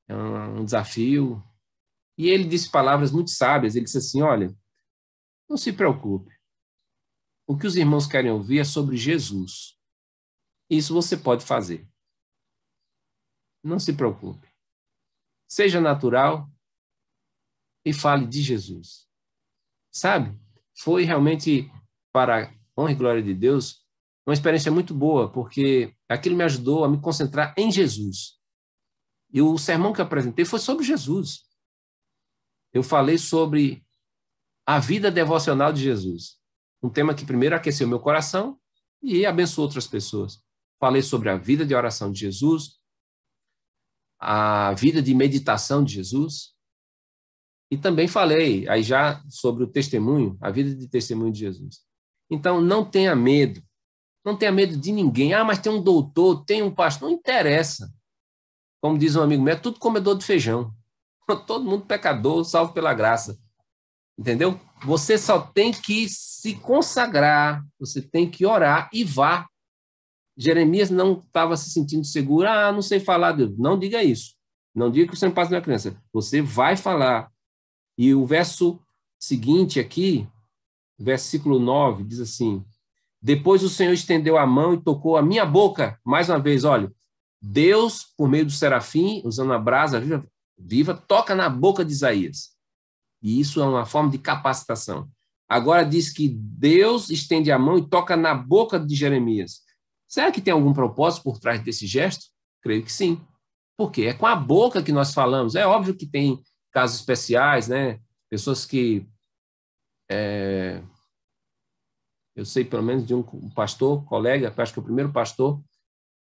É 0.09 0.15
um 0.15 0.65
desafio. 0.65 1.43
E 2.19 2.29
ele 2.29 2.45
disse 2.45 2.71
palavras 2.71 3.11
muito 3.11 3.31
sábias. 3.31 3.75
Ele 3.75 3.85
disse 3.85 3.99
assim: 3.99 4.23
Olha, 4.23 4.55
não 5.49 5.57
se 5.57 5.73
preocupe. 5.73 6.33
O 7.47 7.57
que 7.57 7.67
os 7.67 7.77
irmãos 7.77 8.07
querem 8.07 8.31
ouvir 8.31 8.59
é 8.59 8.65
sobre 8.65 8.97
Jesus. 8.97 9.79
Isso 10.69 10.95
você 10.95 11.17
pode 11.17 11.45
fazer. 11.45 11.89
Não 13.65 13.79
se 13.79 13.95
preocupe. 13.95 14.47
Seja 15.49 15.81
natural 15.81 16.51
e 17.83 17.95
fale 17.95 18.27
de 18.27 18.43
Jesus. 18.43 19.09
Sabe? 19.91 20.39
Foi 20.77 21.05
realmente, 21.05 21.71
para 22.13 22.45
a 22.45 22.81
honra 22.81 22.93
e 22.93 22.95
glória 22.95 23.23
de 23.23 23.33
Deus, 23.33 23.83
uma 24.27 24.35
experiência 24.35 24.71
muito 24.71 24.95
boa, 24.95 25.33
porque 25.33 25.95
aquilo 26.09 26.37
me 26.37 26.45
ajudou 26.45 26.85
a 26.85 26.89
me 26.89 27.01
concentrar 27.01 27.55
em 27.57 27.71
Jesus. 27.73 28.39
E 29.33 29.41
o 29.41 29.57
sermão 29.57 29.93
que 29.93 30.03
apresentei 30.03 30.45
foi 30.45 30.59
sobre 30.59 30.85
Jesus. 30.85 31.45
Eu 32.73 32.83
falei 32.83 33.17
sobre 33.17 33.85
a 34.67 34.79
vida 34.79 35.11
devocional 35.11 35.73
de 35.73 35.83
Jesus. 35.83 36.39
Um 36.83 36.91
tema 36.91 37.15
que 37.15 37.25
primeiro 37.25 37.55
aqueceu 37.57 37.89
meu 37.89 38.01
coração 38.01 38.59
e 39.03 39.25
abençoou 39.25 39.67
outras 39.67 39.87
pessoas. 39.87 40.43
Falei 40.79 41.03
sobre 41.03 41.31
a 41.31 41.37
vida 41.37 41.65
de 41.65 41.75
oração 41.75 42.11
de 42.11 42.21
Jesus, 42.21 42.79
a 44.25 44.75
vida 44.75 45.03
de 45.03 45.15
meditação 45.15 45.85
de 45.85 45.95
Jesus, 45.95 46.55
e 47.71 47.77
também 47.77 48.07
falei 48.07 48.69
aí 48.69 48.83
já 48.83 49.23
sobre 49.29 49.65
o 49.65 49.67
testemunho, 49.67 50.37
a 50.41 50.51
vida 50.51 50.75
de 50.75 50.89
testemunho 50.89 51.33
de 51.33 51.41
Jesus. 51.41 51.81
Então, 52.31 52.61
não 52.61 52.85
tenha 52.85 53.15
medo. 53.15 53.63
Não 54.25 54.37
tenha 54.37 54.53
medo 54.53 54.77
de 54.77 54.93
ninguém. 54.93 55.35
Ah, 55.35 55.45
mas 55.45 55.59
tem 55.59 55.73
um 55.73 55.83
doutor, 55.83 56.45
tem 56.45 56.63
um 56.63 56.75
pastor. 56.75 57.09
Não 57.09 57.17
interessa. 57.17 57.93
Como 58.81 58.99
diz 58.99 59.17
um 59.17 59.23
amigo 59.23 59.43
meu, 59.43 59.55
é 59.55 59.57
tudo 59.57 59.79
comedor 59.79 60.17
de 60.17 60.25
feijão. 60.25 60.73
Todo 61.47 61.65
mundo 61.65 61.87
pecador, 61.87 62.45
salvo 62.45 62.73
pela 62.73 62.95
graça. 62.95 63.39
Entendeu? 64.19 64.61
Você 64.85 65.19
só 65.19 65.41
tem 65.41 65.73
que 65.73 66.09
se 66.09 66.55
consagrar, 66.57 67.65
você 67.79 68.01
tem 68.01 68.31
que 68.31 68.47
orar 68.47 68.89
e 68.93 69.03
vá. 69.03 69.49
Jeremias 70.37 70.91
não 70.91 71.19
estava 71.19 71.57
se 71.57 71.71
sentindo 71.71 72.05
seguro. 72.05 72.49
Ah, 72.49 72.73
não 72.73 72.83
sei 72.83 73.01
falar, 73.01 73.33
Deus. 73.33 73.57
Não 73.57 73.79
diga 73.79 74.03
isso. 74.03 74.35
Não 74.75 74.91
diga 74.91 75.11
que 75.11 75.17
você 75.17 75.27
não 75.27 75.35
passa 75.35 75.53
na 75.53 75.61
criança. 75.61 75.97
Você 76.13 76.43
vai 76.43 76.77
falar. 76.77 77.31
E 77.97 78.13
o 78.13 78.27
verso 78.27 78.81
seguinte 79.19 79.79
aqui, 79.79 80.27
versículo 80.99 81.61
9, 81.61 82.03
diz 82.03 82.19
assim: 82.19 82.65
Depois 83.23 83.63
o 83.63 83.69
Senhor 83.69 83.93
estendeu 83.93 84.37
a 84.37 84.47
mão 84.47 84.75
e 84.75 84.83
tocou 84.83 85.17
a 85.17 85.23
minha 85.23 85.47
boca. 85.47 85.99
Mais 86.05 86.29
uma 86.29 86.39
vez, 86.39 86.65
olha. 86.65 86.93
Deus, 87.41 88.07
por 88.17 88.29
meio 88.29 88.47
do 88.47 88.51
serafim, 88.51 89.21
usando 89.25 89.53
a 89.53 89.59
brasa 89.59 90.01
viva, 90.01 90.27
viva 90.59 90.95
toca 90.95 91.35
na 91.35 91.49
boca 91.49 91.85
de 91.85 91.93
Isaías. 91.93 92.55
E 93.23 93.39
isso 93.39 93.61
é 93.61 93.67
uma 93.67 93.85
forma 93.85 94.11
de 94.11 94.19
capacitação. 94.19 95.09
Agora 95.49 95.85
diz 95.85 96.11
que 96.11 96.29
Deus 96.29 97.11
estende 97.11 97.53
a 97.53 97.59
mão 97.59 97.79
e 97.79 97.87
toca 97.87 98.17
na 98.17 98.35
boca 98.35 98.81
de 98.81 98.95
Jeremias. 98.95 99.61
Será 100.15 100.31
que 100.31 100.41
tem 100.41 100.55
algum 100.55 100.73
propósito 100.73 101.25
por 101.25 101.41
trás 101.41 101.61
desse 101.61 101.89
gesto? 101.89 102.27
Creio 102.63 102.85
que 102.85 102.93
sim. 102.93 103.21
Porque 103.77 104.03
é 104.03 104.15
com 104.15 104.27
a 104.27 104.37
boca 104.37 104.81
que 104.81 104.93
nós 104.93 105.13
falamos. 105.13 105.57
É 105.57 105.67
óbvio 105.67 105.97
que 105.97 106.07
tem 106.07 106.41
casos 106.71 107.01
especiais, 107.01 107.67
né? 107.67 107.99
Pessoas 108.31 108.65
que. 108.65 109.05
É... 110.09 110.81
Eu 112.37 112.45
sei 112.45 112.65
pelo 112.65 112.85
menos 112.85 113.05
de 113.05 113.13
um 113.13 113.25
pastor, 113.57 114.05
colega, 114.05 114.55
acho 114.57 114.73
que 114.73 114.79
é 114.79 114.83
o 114.83 114.85
primeiro 114.85 115.11
pastor 115.13 115.61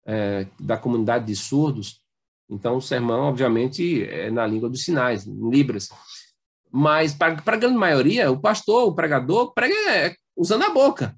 é, 0.06 0.46
da 0.60 0.76
comunidade 0.76 1.24
de 1.24 1.34
surdos. 1.34 2.02
Então, 2.46 2.76
o 2.76 2.82
sermão, 2.82 3.22
obviamente, 3.22 4.04
é 4.04 4.30
na 4.30 4.46
língua 4.46 4.68
dos 4.68 4.84
sinais, 4.84 5.26
em 5.26 5.50
Libras. 5.50 5.88
Mas, 6.70 7.14
para 7.14 7.32
a 7.32 7.56
grande 7.56 7.78
maioria, 7.78 8.30
o 8.30 8.38
pastor, 8.38 8.86
o 8.86 8.94
pregador, 8.94 9.54
prega 9.54 9.74
é, 9.90 10.14
usando 10.36 10.64
a 10.64 10.70
boca. 10.70 11.16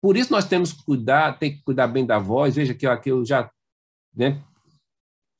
Por 0.00 0.16
isso 0.16 0.32
nós 0.32 0.44
temos 0.44 0.72
que 0.72 0.84
cuidar, 0.84 1.38
tem 1.38 1.56
que 1.56 1.62
cuidar 1.62 1.86
bem 1.88 2.06
da 2.06 2.18
voz. 2.18 2.54
Veja 2.54 2.74
que 2.74 2.86
aqui 2.86 3.10
eu 3.10 3.24
já 3.24 3.50
né, 4.14 4.42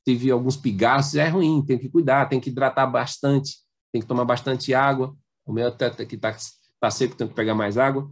tive 0.05 0.31
alguns 0.31 0.57
pigarros, 0.57 1.15
é 1.15 1.27
ruim, 1.27 1.63
tem 1.65 1.77
que 1.77 1.89
cuidar, 1.89 2.27
tem 2.27 2.39
que 2.39 2.49
hidratar 2.49 2.87
bastante, 2.87 3.57
tem 3.91 4.01
que 4.01 4.07
tomar 4.07 4.25
bastante 4.25 4.73
água. 4.73 5.15
O 5.45 5.53
meu 5.53 5.67
até 5.67 5.87
aqui 5.87 6.15
está 6.15 6.35
tá 6.79 6.91
seco, 6.91 7.15
tem 7.15 7.27
que 7.27 7.33
pegar 7.33 7.55
mais 7.55 7.77
água. 7.77 8.11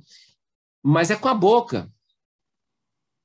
Mas 0.83 1.11
é 1.11 1.15
com 1.15 1.27
a 1.27 1.33
boca. 1.33 1.91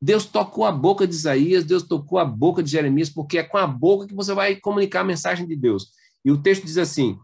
Deus 0.01 0.27
tocou 0.27 0.65
a 0.65 0.73
boca 0.73 1.07
de 1.07 1.15
Isaías, 1.15 1.65
Deus 1.65 1.85
tocou 1.85 2.19
a 2.19 2.25
boca 2.25 2.61
de 2.61 2.71
Jeremias, 2.71 3.09
porque 3.09 3.39
é 3.39 3.45
com 3.45 3.57
a 3.57 3.67
boca 3.67 4.07
que 4.09 4.15
você 4.15 4.35
vai 4.35 4.57
comunicar 4.57 5.01
a 5.01 5.05
mensagem 5.05 5.47
de 5.47 5.55
Deus. 5.55 5.93
E 6.25 6.33
o 6.33 6.43
texto 6.43 6.65
diz 6.65 6.77
assim: 6.77 7.17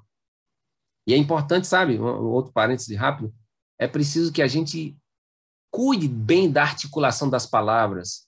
e 1.08 1.14
é 1.14 1.16
importante, 1.16 1.66
sabe, 1.66 1.98
um 1.98 2.04
outro 2.04 2.52
parêntese 2.52 2.94
rápido, 2.94 3.34
é 3.78 3.88
preciso 3.88 4.30
que 4.30 4.42
a 4.42 4.46
gente 4.46 4.94
cuide 5.70 6.08
bem 6.08 6.50
da 6.50 6.62
articulação 6.62 7.28
das 7.28 7.46
palavras. 7.46 8.26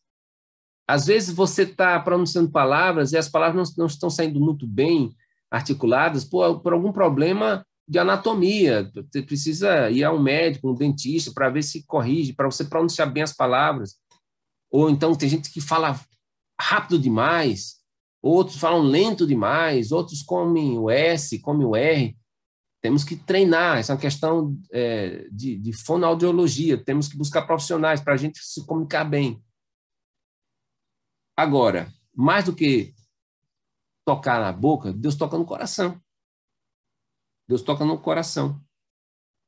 Às 0.89 1.07
vezes 1.07 1.35
você 1.35 1.63
está 1.63 1.99
pronunciando 2.01 2.51
palavras 2.51 3.13
e 3.13 3.17
as 3.17 3.29
palavras 3.29 3.77
não, 3.77 3.87
estão 3.87 4.11
saindo 4.11 4.41
muito 4.41 4.67
bem 4.67 5.15
articuladas 5.51 6.25
por, 6.25 6.61
por 6.61 6.73
algum 6.73 6.93
problema 6.93 7.65
de 7.89 7.99
anatomia. 7.99 8.91
Você 8.95 9.23
precisa 9.23 9.91
ir 9.91 10.05
a 10.05 10.13
um 10.13 10.21
médico, 10.21 10.71
um 10.71 10.75
dentista, 10.75 11.33
para 11.33 11.51
ver 11.51 11.63
se 11.63 11.85
corrige, 11.87 12.33
para 12.33 12.51
você 12.51 12.65
pronunciar 12.65 13.11
bem 13.11 13.23
as 13.23 13.33
palavras. 13.33 13.97
Ou 14.71 14.89
então 14.91 15.15
tem 15.15 15.29
gente 15.29 15.51
que 15.51 15.61
fala 15.61 15.99
rápido 16.61 16.99
demais, 16.99 17.77
outros 18.23 18.59
falam 18.59 18.83
lento 18.83 19.27
demais, 19.27 19.91
outros 19.91 20.23
comem 20.23 20.79
o 20.79 20.91
S, 20.91 21.39
comem 21.41 21.67
o 21.67 21.75
R. 21.75 22.17
Temos 22.83 23.05
que 23.05 23.15
treinar, 23.17 23.79
essa 23.79 23.93
é 23.93 23.95
uma 23.95 24.01
questão 24.01 24.59
é, 24.73 25.29
de, 25.31 25.57
de 25.57 25.73
fonoaudiologia, 25.73 26.83
temos 26.83 27.09
que 27.09 27.17
buscar 27.17 27.43
profissionais 27.43 28.01
para 28.01 28.15
a 28.15 28.17
gente 28.17 28.39
se 28.43 28.65
comunicar 28.65 29.05
bem. 29.05 29.43
Agora, 31.37 31.93
mais 32.15 32.47
do 32.47 32.55
que 32.55 32.95
tocar 34.05 34.41
na 34.41 34.53
boca, 34.53 34.93
Deus 34.93 35.15
toca 35.15 35.37
no 35.37 35.45
coração. 35.45 36.01
Deus 37.49 37.63
toca 37.63 37.85
no 37.85 37.99
coração. 38.01 38.63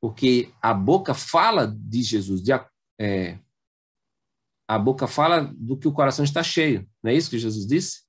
Porque 0.01 0.53
a 0.61 0.73
boca 0.73 1.13
fala 1.13 1.67
de 1.67 2.03
Jesus, 2.03 2.41
de, 2.41 2.51
é, 2.99 3.39
a 4.67 4.77
boca 4.77 5.07
fala 5.07 5.41
do 5.55 5.77
que 5.77 5.87
o 5.87 5.93
coração 5.93 6.23
está 6.23 6.43
cheio. 6.43 6.89
Não 7.01 7.11
é 7.11 7.15
isso 7.15 7.29
que 7.29 7.39
Jesus 7.39 7.65
disse? 7.65 8.02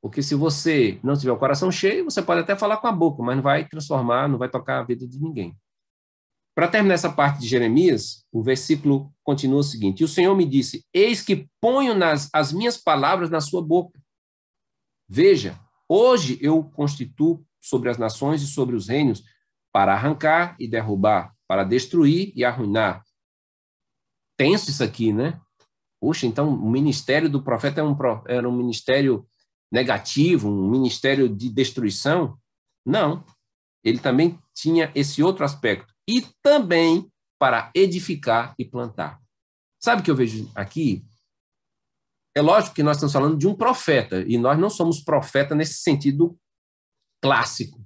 Porque 0.00 0.22
se 0.22 0.34
você 0.34 1.00
não 1.02 1.16
tiver 1.16 1.32
o 1.32 1.38
coração 1.38 1.70
cheio, 1.70 2.04
você 2.04 2.22
pode 2.22 2.40
até 2.40 2.54
falar 2.54 2.76
com 2.76 2.86
a 2.86 2.92
boca, 2.92 3.22
mas 3.22 3.36
não 3.36 3.42
vai 3.42 3.66
transformar, 3.66 4.28
não 4.28 4.38
vai 4.38 4.48
tocar 4.48 4.78
a 4.78 4.84
vida 4.84 5.06
de 5.06 5.20
ninguém. 5.20 5.56
Para 6.54 6.68
terminar 6.68 6.94
essa 6.94 7.12
parte 7.12 7.40
de 7.40 7.48
Jeremias, 7.48 8.24
o 8.32 8.42
versículo 8.42 9.12
continua 9.22 9.60
o 9.60 9.64
seguinte: 9.64 10.02
o 10.04 10.08
Senhor 10.08 10.34
me 10.36 10.44
disse: 10.44 10.84
Eis 10.92 11.22
que 11.22 11.48
ponho 11.60 11.94
nas, 11.94 12.28
as 12.32 12.52
minhas 12.52 12.76
palavras 12.76 13.30
na 13.30 13.40
sua 13.40 13.62
boca. 13.62 14.00
Veja, 15.08 15.58
hoje 15.88 16.38
eu 16.40 16.64
constituo 16.64 17.44
sobre 17.60 17.90
as 17.90 17.98
nações 17.98 18.42
e 18.42 18.46
sobre 18.46 18.76
os 18.76 18.88
reinos 18.88 19.22
para 19.72 19.92
arrancar 19.92 20.56
e 20.58 20.68
derrubar, 20.68 21.32
para 21.46 21.64
destruir 21.64 22.32
e 22.34 22.44
arruinar. 22.44 23.04
Tenso 24.36 24.70
isso 24.70 24.82
aqui, 24.82 25.12
né? 25.12 25.40
Puxa, 26.00 26.26
então 26.26 26.52
o 26.52 26.70
ministério 26.70 27.28
do 27.28 27.42
profeta 27.42 27.80
era 27.80 27.88
um, 27.88 27.96
era 28.26 28.48
um 28.48 28.56
ministério 28.56 29.26
negativo, 29.70 30.48
um 30.48 30.70
ministério 30.70 31.28
de 31.28 31.48
destruição? 31.48 32.38
Não. 32.84 33.24
Ele 33.84 33.98
também 33.98 34.38
tinha 34.54 34.90
esse 34.94 35.22
outro 35.22 35.44
aspecto. 35.44 35.92
E 36.08 36.22
também 36.42 37.10
para 37.38 37.70
edificar 37.74 38.54
e 38.58 38.64
plantar. 38.64 39.20
Sabe 39.80 40.00
o 40.00 40.04
que 40.04 40.10
eu 40.10 40.16
vejo 40.16 40.50
aqui? 40.54 41.06
É 42.36 42.40
lógico 42.40 42.74
que 42.74 42.82
nós 42.82 42.96
estamos 42.96 43.12
falando 43.12 43.36
de 43.36 43.46
um 43.46 43.54
profeta, 43.54 44.24
e 44.26 44.36
nós 44.36 44.58
não 44.58 44.70
somos 44.70 45.00
profeta 45.00 45.54
nesse 45.54 45.80
sentido 45.80 46.38
clássico. 47.20 47.84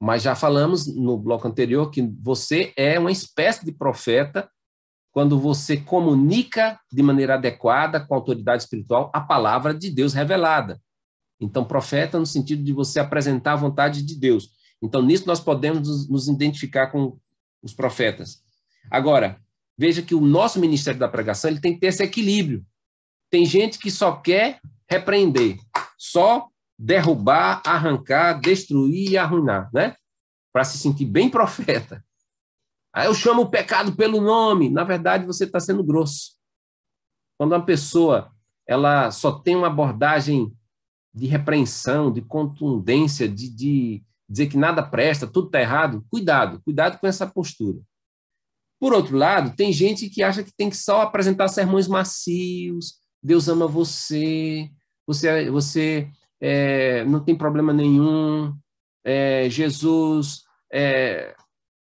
Mas 0.00 0.22
já 0.22 0.34
falamos 0.34 0.86
no 0.86 1.18
bloco 1.18 1.48
anterior 1.48 1.90
que 1.90 2.02
você 2.20 2.72
é 2.76 2.98
uma 2.98 3.10
espécie 3.10 3.64
de 3.64 3.72
profeta 3.72 4.50
quando 5.12 5.38
você 5.38 5.76
comunica 5.76 6.78
de 6.92 7.02
maneira 7.02 7.34
adequada, 7.34 8.04
com 8.04 8.14
autoridade 8.14 8.62
espiritual, 8.62 9.10
a 9.12 9.20
palavra 9.20 9.74
de 9.74 9.90
Deus 9.90 10.12
revelada. 10.12 10.80
Então, 11.40 11.64
profeta 11.64 12.18
no 12.18 12.26
sentido 12.26 12.62
de 12.62 12.72
você 12.72 12.98
apresentar 12.98 13.52
a 13.52 13.56
vontade 13.56 14.02
de 14.02 14.14
Deus. 14.14 14.50
Então, 14.82 15.02
nisso 15.02 15.26
nós 15.26 15.40
podemos 15.40 16.08
nos 16.08 16.28
identificar 16.28 16.88
com 16.88 17.18
os 17.62 17.72
profetas. 17.72 18.42
Agora, 18.90 19.40
veja 19.76 20.02
que 20.02 20.14
o 20.14 20.20
nosso 20.20 20.58
ministério 20.58 20.98
da 20.98 21.08
pregação 21.08 21.50
ele 21.50 21.60
tem 21.60 21.74
que 21.74 21.80
ter 21.80 21.88
esse 21.88 22.02
equilíbrio. 22.02 22.64
Tem 23.30 23.44
gente 23.44 23.78
que 23.78 23.90
só 23.90 24.12
quer 24.16 24.60
repreender, 24.88 25.58
só 25.96 26.48
derrubar, 26.78 27.62
arrancar, 27.66 28.40
destruir 28.40 29.12
e 29.12 29.18
arruinar, 29.18 29.70
né? 29.72 29.94
Para 30.52 30.64
se 30.64 30.78
sentir 30.78 31.04
bem 31.04 31.28
profeta. 31.30 32.04
Aí 32.92 33.06
eu 33.06 33.14
chamo 33.14 33.42
o 33.42 33.50
pecado 33.50 33.94
pelo 33.94 34.20
nome. 34.20 34.70
Na 34.70 34.82
verdade, 34.82 35.26
você 35.26 35.44
está 35.44 35.60
sendo 35.60 35.84
grosso. 35.84 36.32
Quando 37.36 37.52
uma 37.52 37.64
pessoa 37.64 38.32
ela 38.66 39.10
só 39.10 39.32
tem 39.32 39.56
uma 39.56 39.68
abordagem 39.68 40.52
de 41.14 41.26
repreensão, 41.26 42.12
de 42.12 42.22
contundência, 42.22 43.28
de, 43.28 43.48
de 43.48 44.02
dizer 44.28 44.48
que 44.48 44.56
nada 44.56 44.82
presta, 44.82 45.26
tudo 45.26 45.46
está 45.46 45.60
errado, 45.60 46.04
cuidado, 46.10 46.60
cuidado 46.62 46.98
com 46.98 47.06
essa 47.06 47.26
postura. 47.26 47.80
Por 48.80 48.92
outro 48.92 49.16
lado, 49.16 49.56
tem 49.56 49.72
gente 49.72 50.08
que 50.08 50.22
acha 50.22 50.44
que 50.44 50.52
tem 50.56 50.70
que 50.70 50.76
só 50.76 51.02
apresentar 51.02 51.48
sermões 51.48 51.88
macios, 51.88 53.00
Deus 53.22 53.48
ama 53.48 53.66
você, 53.66 54.70
você, 55.06 55.50
você 55.50 56.10
é, 56.40 57.04
não 57.04 57.20
tem 57.20 57.36
problema 57.36 57.72
nenhum, 57.72 58.54
é, 59.04 59.48
Jesus 59.50 60.42
é, 60.72 61.34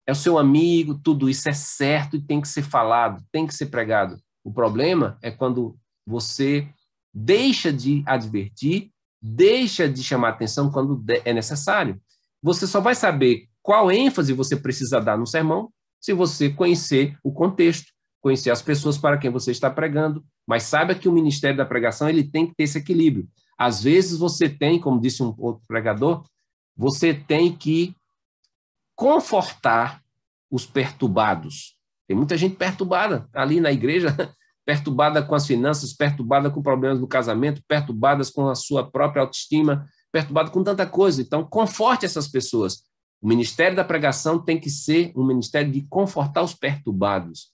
é 0.05 0.11
o 0.11 0.15
seu 0.15 0.37
amigo, 0.37 0.99
tudo 1.03 1.29
isso 1.29 1.49
é 1.49 1.53
certo 1.53 2.15
e 2.15 2.21
tem 2.21 2.39
que 2.39 2.47
ser 2.47 2.63
falado, 2.63 3.21
tem 3.31 3.45
que 3.45 3.53
ser 3.53 3.65
pregado. 3.65 4.17
O 4.43 4.53
problema 4.53 5.17
é 5.21 5.29
quando 5.29 5.77
você 6.05 6.69
deixa 7.13 7.73
de 7.73 8.03
advertir 8.05 8.91
deixa 9.27 9.89
de 9.89 10.03
chamar 10.03 10.29
atenção 10.29 10.71
quando 10.71 11.03
é 11.25 11.33
necessário. 11.33 11.99
Você 12.41 12.65
só 12.65 12.79
vai 12.79 12.95
saber 12.95 13.47
qual 13.61 13.91
ênfase 13.91 14.31
você 14.33 14.55
precisa 14.55 15.01
dar 15.01 15.17
no 15.17 15.27
sermão 15.27 15.71
se 15.99 16.13
você 16.13 16.49
conhecer 16.49 17.17
o 17.23 17.31
contexto, 17.31 17.91
conhecer 18.21 18.49
as 18.49 18.61
pessoas 18.61 18.97
para 18.97 19.17
quem 19.17 19.29
você 19.29 19.51
está 19.51 19.69
pregando, 19.69 20.23
mas 20.47 20.63
saiba 20.63 20.95
que 20.95 21.09
o 21.09 21.11
ministério 21.11 21.57
da 21.57 21.65
pregação 21.65 22.07
ele 22.07 22.23
tem 22.23 22.47
que 22.47 22.55
ter 22.55 22.63
esse 22.63 22.77
equilíbrio. 22.77 23.27
Às 23.57 23.83
vezes 23.83 24.17
você 24.17 24.47
tem, 24.47 24.79
como 24.79 25.01
disse 25.01 25.21
um 25.21 25.33
outro 25.37 25.63
pregador, 25.67 26.23
você 26.75 27.13
tem 27.13 27.53
que 27.53 27.95
confortar 28.95 30.01
os 30.49 30.65
perturbados. 30.65 31.75
Tem 32.07 32.15
muita 32.15 32.37
gente 32.37 32.55
perturbada 32.55 33.27
ali 33.33 33.59
na 33.59 33.71
igreja, 33.71 34.15
perturbada 34.67 35.23
com 35.23 35.33
as 35.33 35.47
finanças, 35.47 35.93
perturbada 35.93 36.51
com 36.51 36.61
problemas 36.61 36.99
no 36.99 37.07
casamento, 37.07 37.63
perturbadas 37.65 38.29
com 38.29 38.49
a 38.49 38.53
sua 38.53 38.91
própria 38.91 39.21
autoestima, 39.21 39.87
perturbada 40.11 40.51
com 40.51 40.61
tanta 40.61 40.85
coisa. 40.85 41.21
Então, 41.21 41.45
conforte 41.45 42.05
essas 42.05 42.27
pessoas. 42.27 42.83
O 43.21 43.29
ministério 43.29 43.77
da 43.77 43.85
pregação 43.85 44.37
tem 44.37 44.59
que 44.59 44.69
ser 44.69 45.13
um 45.15 45.25
ministério 45.25 45.71
de 45.71 45.83
confortar 45.83 46.43
os 46.43 46.53
perturbados. 46.53 47.53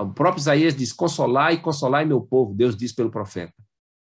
O 0.00 0.08
próprio 0.08 0.40
Isaías 0.40 0.74
diz: 0.74 0.90
consolar 0.90 1.52
e 1.52 1.60
consolar 1.60 2.06
meu 2.06 2.22
povo, 2.22 2.54
Deus 2.54 2.74
diz 2.74 2.94
pelo 2.94 3.10
profeta. 3.10 3.52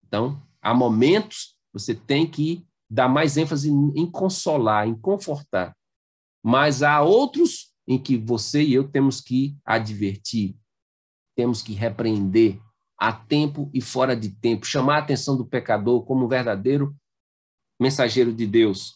Então, 0.06 0.42
há 0.60 0.74
momentos 0.74 1.56
você 1.72 1.94
tem 1.94 2.26
que 2.26 2.66
dar 2.88 3.08
mais 3.08 3.38
ênfase 3.38 3.70
em 3.70 4.10
consolar, 4.10 4.86
em 4.86 4.94
confortar. 4.94 5.74
Mas 6.44 6.82
há 6.82 7.00
outros 7.00 7.72
em 7.88 7.98
que 7.98 8.18
você 8.18 8.62
e 8.62 8.74
eu 8.74 8.86
temos 8.86 9.22
que 9.22 9.56
advertir, 9.64 10.54
temos 11.36 11.62
que 11.62 11.74
repreender 11.74 12.58
a 12.98 13.12
tempo 13.12 13.70
e 13.74 13.80
fora 13.80 14.16
de 14.16 14.30
tempo, 14.30 14.66
chamar 14.66 14.96
a 14.96 14.98
atenção 15.00 15.36
do 15.36 15.44
pecador 15.44 16.04
como 16.04 16.26
verdadeiro 16.26 16.96
mensageiro 17.78 18.32
de 18.32 18.46
Deus. 18.46 18.94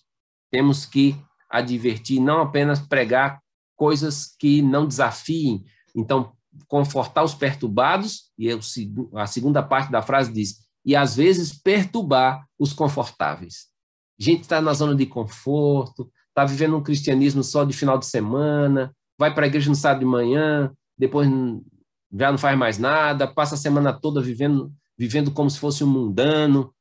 Temos 0.50 0.86
que 0.86 1.14
advertir, 1.50 2.18
não 2.18 2.40
apenas 2.40 2.80
pregar 2.80 3.40
coisas 3.76 4.34
que 4.38 4.62
não 4.62 4.86
desafiem. 4.86 5.64
Então, 5.94 6.32
confortar 6.66 7.22
os 7.22 7.34
perturbados, 7.34 8.30
e 8.38 8.48
a 9.14 9.26
segunda 9.26 9.62
parte 9.62 9.90
da 9.90 10.02
frase 10.02 10.32
diz, 10.32 10.66
e 10.84 10.96
às 10.96 11.14
vezes 11.14 11.52
perturbar 11.52 12.46
os 12.58 12.72
confortáveis. 12.72 13.68
A 14.18 14.22
gente 14.22 14.42
está 14.42 14.60
na 14.60 14.72
zona 14.72 14.94
de 14.94 15.06
conforto, 15.06 16.10
está 16.28 16.44
vivendo 16.44 16.76
um 16.76 16.82
cristianismo 16.82 17.42
só 17.42 17.64
de 17.64 17.72
final 17.72 17.98
de 17.98 18.06
semana, 18.06 18.94
vai 19.18 19.34
para 19.34 19.44
a 19.44 19.48
igreja 19.48 19.68
no 19.68 19.76
sábado 19.76 20.00
de 20.00 20.06
manhã, 20.06 20.72
depois 20.96 21.28
já 22.12 22.30
não 22.30 22.38
faz 22.38 22.58
mais 22.58 22.78
nada, 22.78 23.26
passa 23.26 23.54
a 23.54 23.58
semana 23.58 23.92
toda 23.92 24.20
vivendo, 24.20 24.72
vivendo 24.98 25.30
como 25.30 25.50
se 25.50 25.58
fosse 25.58 25.84
um 25.84 25.86
mundano. 25.86 26.74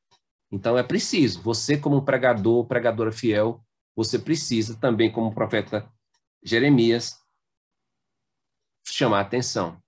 Então 0.52 0.78
é 0.78 0.84
preciso, 0.84 1.42
você 1.42 1.78
como 1.78 2.04
pregador, 2.04 2.66
pregadora 2.66 3.12
fiel, 3.12 3.64
você 3.96 4.18
precisa 4.18 4.76
também 4.76 5.12
como 5.12 5.34
profeta 5.34 5.88
Jeremias 6.44 7.20
chamar 8.86 9.22
atenção, 9.22 9.82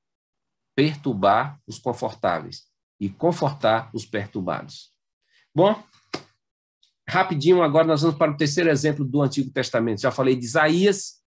perturbar 0.76 1.60
os 1.66 1.80
confortáveis 1.80 2.68
e 3.00 3.10
confortar 3.10 3.90
os 3.94 4.06
perturbados. 4.06 4.92
Bom, 5.54 5.84
rapidinho 7.08 7.64
agora 7.64 7.88
nós 7.88 8.02
vamos 8.02 8.18
para 8.18 8.32
o 8.32 8.38
terceiro 8.38 8.70
exemplo 8.70 9.04
do 9.04 9.22
Antigo 9.22 9.52
Testamento. 9.52 10.02
Já 10.02 10.12
falei 10.12 10.36
de 10.36 10.46
Isaías, 10.46 11.21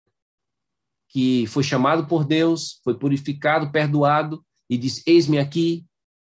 que 1.15 1.47
foi 1.47 1.63
chamado 1.63 2.09
por 2.09 2.25
Deus, 2.25 2.81
foi 2.83 2.99
purificado, 2.99 3.71
perdoado 3.71 4.45
e 4.69 4.77
disse: 4.77 5.01
Eis-me 5.07 5.39
aqui. 5.39 5.87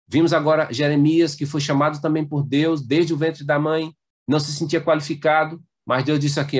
Vimos 0.06 0.34
agora 0.34 0.70
Jeremias, 0.70 1.34
que 1.34 1.46
foi 1.46 1.60
chamado 1.60 2.00
também 2.00 2.24
por 2.24 2.44
Deus 2.44 2.86
desde 2.86 3.14
o 3.14 3.16
ventre 3.16 3.42
da 3.42 3.58
mãe, 3.58 3.92
não 4.28 4.38
se 4.38 4.52
sentia 4.52 4.80
qualificado, 4.80 5.60
mas 5.84 6.04
Deus 6.04 6.20
disse 6.20 6.38
aqui: 6.38 6.58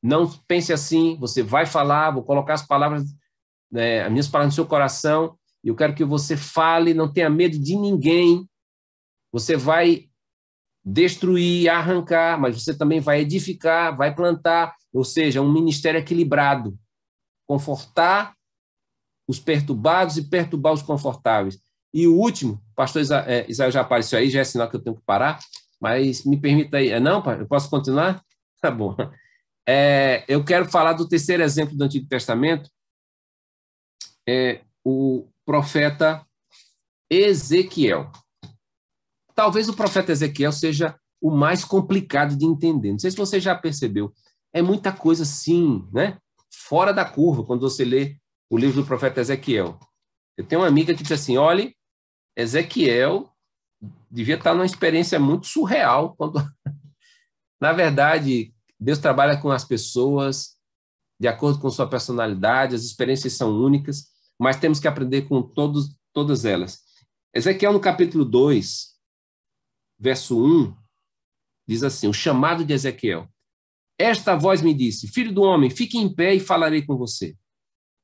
não 0.00 0.30
pense 0.46 0.72
assim, 0.72 1.16
você 1.18 1.42
vai 1.42 1.66
falar, 1.66 2.12
vou 2.12 2.22
colocar 2.22 2.54
as 2.54 2.66
palavras, 2.66 3.04
né, 3.70 4.02
as 4.02 4.12
minhas 4.12 4.28
palavras 4.28 4.52
no 4.52 4.54
seu 4.54 4.66
coração, 4.66 5.36
e 5.64 5.68
eu 5.68 5.74
quero 5.74 5.94
que 5.94 6.04
você 6.04 6.36
fale, 6.36 6.94
não 6.94 7.12
tenha 7.12 7.28
medo 7.28 7.58
de 7.58 7.74
ninguém. 7.74 8.46
Você 9.32 9.56
vai 9.56 10.04
destruir, 10.84 11.70
arrancar, 11.70 12.38
mas 12.38 12.62
você 12.62 12.76
também 12.76 13.00
vai 13.00 13.22
edificar, 13.22 13.96
vai 13.96 14.14
plantar, 14.14 14.74
ou 14.92 15.02
seja, 15.02 15.40
um 15.40 15.50
ministério 15.50 15.98
equilibrado. 15.98 16.78
Confortar 17.46 18.34
os 19.28 19.38
perturbados 19.38 20.16
e 20.16 20.28
perturbar 20.28 20.72
os 20.72 20.82
confortáveis. 20.82 21.58
E 21.92 22.06
o 22.06 22.16
último, 22.16 22.60
pastor 22.74 23.02
é, 23.26 23.48
Isaías 23.48 23.72
já 23.72 23.80
apareceu 23.80 24.18
aí, 24.18 24.28
já 24.28 24.40
é 24.40 24.44
sinal 24.44 24.68
que 24.68 24.76
eu 24.76 24.82
tenho 24.82 24.96
que 24.96 25.02
parar, 25.02 25.38
mas 25.80 26.24
me 26.24 26.36
permita 26.36 26.78
aí. 26.78 26.88
É, 26.88 27.00
não, 27.00 27.24
eu 27.32 27.46
posso 27.46 27.68
continuar? 27.70 28.22
Tá 28.60 28.70
bom. 28.70 28.96
É, 29.68 30.24
eu 30.26 30.42
quero 30.42 30.64
falar 30.64 30.94
do 30.94 31.06
terceiro 31.06 31.42
exemplo 31.42 31.76
do 31.76 31.84
Antigo 31.84 32.08
Testamento, 32.08 32.70
é 34.26 34.62
o 34.82 35.28
profeta 35.44 36.26
Ezequiel. 37.10 38.10
Talvez 39.34 39.68
o 39.68 39.76
profeta 39.76 40.12
Ezequiel 40.12 40.50
seja 40.50 40.98
o 41.20 41.30
mais 41.30 41.62
complicado 41.62 42.36
de 42.36 42.46
entender. 42.46 42.92
Não 42.92 42.98
sei 42.98 43.10
se 43.10 43.18
você 43.18 43.38
já 43.38 43.54
percebeu. 43.54 44.14
É 44.50 44.62
muita 44.62 44.92
coisa, 44.92 45.26
sim, 45.26 45.86
né? 45.92 46.18
Fora 46.56 46.92
da 46.92 47.04
curva, 47.04 47.44
quando 47.44 47.60
você 47.60 47.84
lê 47.84 48.16
o 48.50 48.56
livro 48.56 48.82
do 48.82 48.86
profeta 48.86 49.20
Ezequiel. 49.20 49.78
Eu 50.36 50.44
tenho 50.44 50.62
uma 50.62 50.68
amiga 50.68 50.94
que 50.94 51.02
diz 51.02 51.12
assim: 51.12 51.36
olhe, 51.36 51.76
Ezequiel 52.36 53.30
devia 54.10 54.36
estar 54.36 54.54
numa 54.54 54.66
experiência 54.66 55.18
muito 55.18 55.46
surreal. 55.46 56.14
Quando... 56.16 56.34
Na 57.60 57.72
verdade, 57.72 58.54
Deus 58.78 58.98
trabalha 58.98 59.40
com 59.40 59.50
as 59.50 59.64
pessoas 59.64 60.54
de 61.18 61.28
acordo 61.28 61.58
com 61.58 61.70
sua 61.70 61.88
personalidade, 61.88 62.74
as 62.74 62.82
experiências 62.82 63.34
são 63.34 63.50
únicas, 63.50 64.08
mas 64.38 64.56
temos 64.56 64.80
que 64.80 64.88
aprender 64.88 65.22
com 65.22 65.42
todos, 65.42 65.96
todas 66.12 66.44
elas. 66.44 66.82
Ezequiel, 67.32 67.72
no 67.72 67.80
capítulo 67.80 68.24
2, 68.24 68.94
verso 69.98 70.44
1, 70.44 70.76
diz 71.66 71.82
assim: 71.82 72.08
O 72.08 72.12
chamado 72.12 72.64
de 72.64 72.72
Ezequiel. 72.72 73.28
Esta 73.98 74.36
voz 74.36 74.60
me 74.60 74.74
disse: 74.74 75.08
Filho 75.08 75.32
do 75.32 75.42
homem, 75.42 75.70
fique 75.70 75.98
em 75.98 76.12
pé 76.12 76.34
e 76.34 76.40
falarei 76.40 76.82
com 76.82 76.96
você. 76.96 77.36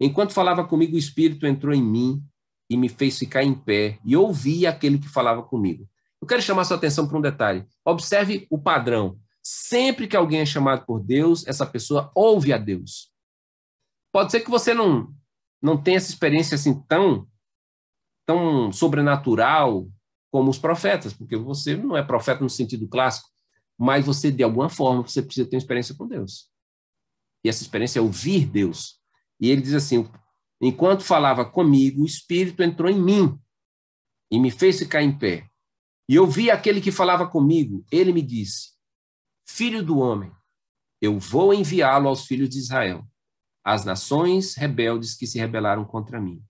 Enquanto 0.00 0.32
falava 0.32 0.66
comigo, 0.66 0.94
o 0.94 0.98
Espírito 0.98 1.46
entrou 1.46 1.74
em 1.74 1.82
mim 1.82 2.22
e 2.70 2.76
me 2.76 2.88
fez 2.88 3.18
ficar 3.18 3.42
em 3.42 3.52
pé 3.52 3.98
e 4.04 4.16
ouvi 4.16 4.66
aquele 4.66 4.98
que 4.98 5.08
falava 5.08 5.42
comigo. 5.42 5.86
Eu 6.20 6.28
quero 6.28 6.40
chamar 6.40 6.64
sua 6.64 6.76
atenção 6.76 7.08
para 7.08 7.18
um 7.18 7.22
detalhe. 7.22 7.66
Observe 7.84 8.46
o 8.50 8.58
padrão. 8.58 9.18
Sempre 9.42 10.06
que 10.06 10.16
alguém 10.16 10.40
é 10.40 10.46
chamado 10.46 10.84
por 10.84 11.00
Deus, 11.00 11.46
essa 11.46 11.66
pessoa 11.66 12.10
ouve 12.14 12.52
a 12.52 12.58
Deus. 12.58 13.10
Pode 14.12 14.30
ser 14.30 14.40
que 14.40 14.50
você 14.50 14.74
não 14.74 15.12
não 15.62 15.76
tenha 15.76 15.98
essa 15.98 16.10
experiência 16.10 16.54
assim 16.54 16.80
tão 16.88 17.26
tão 18.24 18.72
sobrenatural 18.72 19.88
como 20.30 20.50
os 20.50 20.58
profetas, 20.58 21.12
porque 21.12 21.36
você 21.36 21.76
não 21.76 21.96
é 21.96 22.02
profeta 22.02 22.42
no 22.42 22.48
sentido 22.48 22.88
clássico, 22.88 23.28
mas 23.80 24.04
você 24.04 24.30
de 24.30 24.42
alguma 24.42 24.68
forma 24.68 25.00
você 25.00 25.22
precisa 25.22 25.48
ter 25.48 25.56
uma 25.56 25.60
experiência 25.60 25.94
com 25.94 26.06
Deus. 26.06 26.50
E 27.42 27.48
essa 27.48 27.62
experiência 27.62 27.98
é 27.98 28.02
ouvir 28.02 28.44
Deus. 28.44 29.00
E 29.40 29.48
ele 29.48 29.62
diz 29.62 29.72
assim: 29.72 30.06
enquanto 30.60 31.02
falava 31.02 31.46
comigo, 31.46 32.02
o 32.02 32.06
Espírito 32.06 32.62
entrou 32.62 32.90
em 32.90 33.00
mim 33.00 33.38
e 34.30 34.38
me 34.38 34.50
fez 34.50 34.78
ficar 34.78 35.02
em 35.02 35.16
pé. 35.16 35.48
E 36.06 36.14
eu 36.14 36.26
vi 36.26 36.50
aquele 36.50 36.82
que 36.82 36.92
falava 36.92 37.26
comigo. 37.26 37.82
Ele 37.90 38.12
me 38.12 38.20
disse: 38.20 38.72
Filho 39.48 39.82
do 39.82 39.98
homem, 39.98 40.30
eu 41.00 41.18
vou 41.18 41.54
enviá-lo 41.54 42.06
aos 42.06 42.26
filhos 42.26 42.50
de 42.50 42.58
Israel, 42.58 43.02
às 43.64 43.82
nações 43.82 44.56
rebeldes 44.56 45.14
que 45.14 45.26
se 45.26 45.38
rebelaram 45.38 45.86
contra 45.86 46.20
mim. 46.20 46.44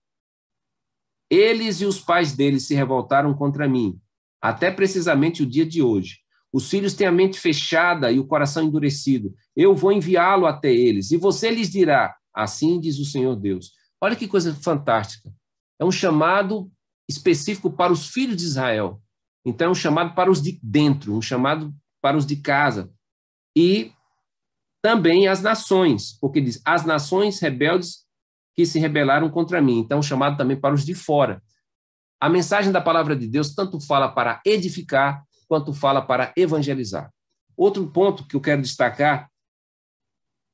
Eles 1.29 1.79
e 1.79 1.85
os 1.85 1.97
pais 1.97 2.33
deles 2.35 2.67
se 2.67 2.75
revoltaram 2.75 3.33
contra 3.33 3.69
mim, 3.69 4.01
até 4.41 4.69
precisamente 4.69 5.41
o 5.41 5.45
dia 5.45 5.65
de 5.65 5.81
hoje. 5.81 6.20
Os 6.53 6.69
filhos 6.69 6.93
têm 6.93 7.07
a 7.07 7.11
mente 7.11 7.39
fechada 7.39 8.11
e 8.11 8.19
o 8.19 8.27
coração 8.27 8.63
endurecido. 8.63 9.33
Eu 9.55 9.75
vou 9.75 9.91
enviá-lo 9.91 10.45
até 10.45 10.71
eles, 10.71 11.11
e 11.11 11.17
você 11.17 11.49
lhes 11.49 11.69
dirá: 11.69 12.15
Assim 12.33 12.79
diz 12.79 12.99
o 12.99 13.05
Senhor 13.05 13.35
Deus. 13.35 13.71
Olha 14.01 14.15
que 14.15 14.27
coisa 14.27 14.53
fantástica. 14.55 15.31
É 15.79 15.85
um 15.85 15.91
chamado 15.91 16.71
específico 17.09 17.71
para 17.71 17.93
os 17.93 18.07
filhos 18.07 18.37
de 18.37 18.43
Israel. 18.43 19.01
Então, 19.45 19.67
é 19.67 19.71
um 19.71 19.75
chamado 19.75 20.13
para 20.13 20.31
os 20.31 20.41
de 20.41 20.59
dentro, 20.61 21.15
um 21.15 21.21
chamado 21.21 21.73
para 22.01 22.17
os 22.17 22.25
de 22.25 22.35
casa. 22.35 22.91
E 23.55 23.91
também 24.81 25.27
as 25.27 25.41
nações, 25.41 26.17
porque 26.19 26.41
diz: 26.41 26.61
as 26.65 26.85
nações 26.85 27.39
rebeldes 27.39 28.05
que 28.55 28.65
se 28.65 28.79
rebelaram 28.79 29.29
contra 29.29 29.61
mim. 29.61 29.79
Então, 29.79 29.99
um 29.99 30.03
chamado 30.03 30.37
também 30.37 30.59
para 30.59 30.73
os 30.73 30.85
de 30.85 30.93
fora. 30.93 31.41
A 32.19 32.29
mensagem 32.29 32.71
da 32.71 32.81
palavra 32.81 33.15
de 33.15 33.27
Deus 33.27 33.55
tanto 33.55 33.79
fala 33.79 34.09
para 34.09 34.41
edificar, 34.45 35.23
quanto 35.51 35.73
fala 35.73 36.01
para 36.01 36.31
evangelizar. 36.37 37.13
Outro 37.57 37.85
ponto 37.91 38.25
que 38.25 38.37
eu 38.37 38.39
quero 38.39 38.61
destacar 38.61 39.29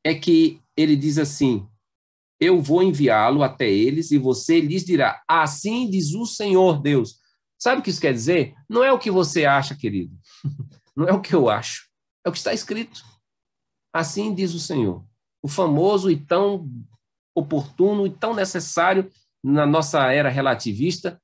é 0.03 0.15
que 0.15 0.59
ele 0.75 0.95
diz 0.95 1.19
assim: 1.19 1.69
Eu 2.39 2.63
vou 2.63 2.81
enviá-lo 2.81 3.43
até 3.43 3.69
eles 3.69 4.09
e 4.09 4.17
você 4.17 4.59
lhes 4.59 4.83
dirá: 4.83 5.21
Assim 5.27 5.87
diz 5.87 6.15
o 6.15 6.25
Senhor 6.25 6.81
Deus. 6.81 7.19
Sabe 7.59 7.79
o 7.79 7.83
que 7.83 7.91
isso 7.91 8.01
quer 8.01 8.11
dizer? 8.11 8.55
Não 8.67 8.83
é 8.83 8.91
o 8.91 8.97
que 8.97 9.11
você 9.11 9.45
acha, 9.45 9.75
querido. 9.75 10.17
Não 10.97 11.07
é 11.07 11.13
o 11.13 11.21
que 11.21 11.35
eu 11.35 11.47
acho. 11.47 11.87
É 12.25 12.29
o 12.29 12.31
que 12.31 12.39
está 12.39 12.51
escrito. 12.51 13.05
Assim 13.93 14.33
diz 14.33 14.55
o 14.55 14.59
Senhor. 14.59 15.05
O 15.43 15.47
famoso 15.47 16.09
e 16.09 16.17
tão 16.17 16.67
oportuno 17.35 18.07
e 18.07 18.09
tão 18.09 18.33
necessário 18.33 19.11
na 19.43 19.67
nossa 19.67 20.11
era 20.11 20.29
relativista. 20.29 21.21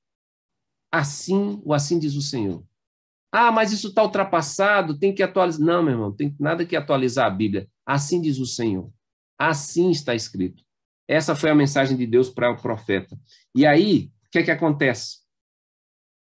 Assim, 0.91 1.59
o 1.65 1.73
assim 1.73 1.97
diz 1.97 2.13
o 2.13 2.21
Senhor. 2.21 2.63
Ah, 3.35 3.51
mas 3.51 3.71
isso 3.71 3.87
está 3.87 4.03
ultrapassado, 4.03 4.99
tem 4.99 5.11
que 5.11 5.23
atualizar. 5.23 5.65
Não, 5.65 5.81
meu 5.81 5.93
irmão, 5.93 6.15
tem 6.15 6.35
nada 6.39 6.63
que 6.63 6.75
atualizar 6.75 7.25
a 7.25 7.31
Bíblia. 7.31 7.67
Assim 7.83 8.21
diz 8.21 8.37
o 8.37 8.45
Senhor. 8.45 8.93
Assim 9.39 9.89
está 9.89 10.13
escrito. 10.13 10.63
Essa 11.07 11.35
foi 11.35 11.49
a 11.49 11.55
mensagem 11.55 11.97
de 11.97 12.05
Deus 12.05 12.29
para 12.29 12.51
o 12.51 12.61
profeta. 12.61 13.19
E 13.55 13.65
aí, 13.65 14.11
o 14.27 14.29
que 14.29 14.37
é 14.37 14.43
que 14.43 14.51
acontece? 14.51 15.23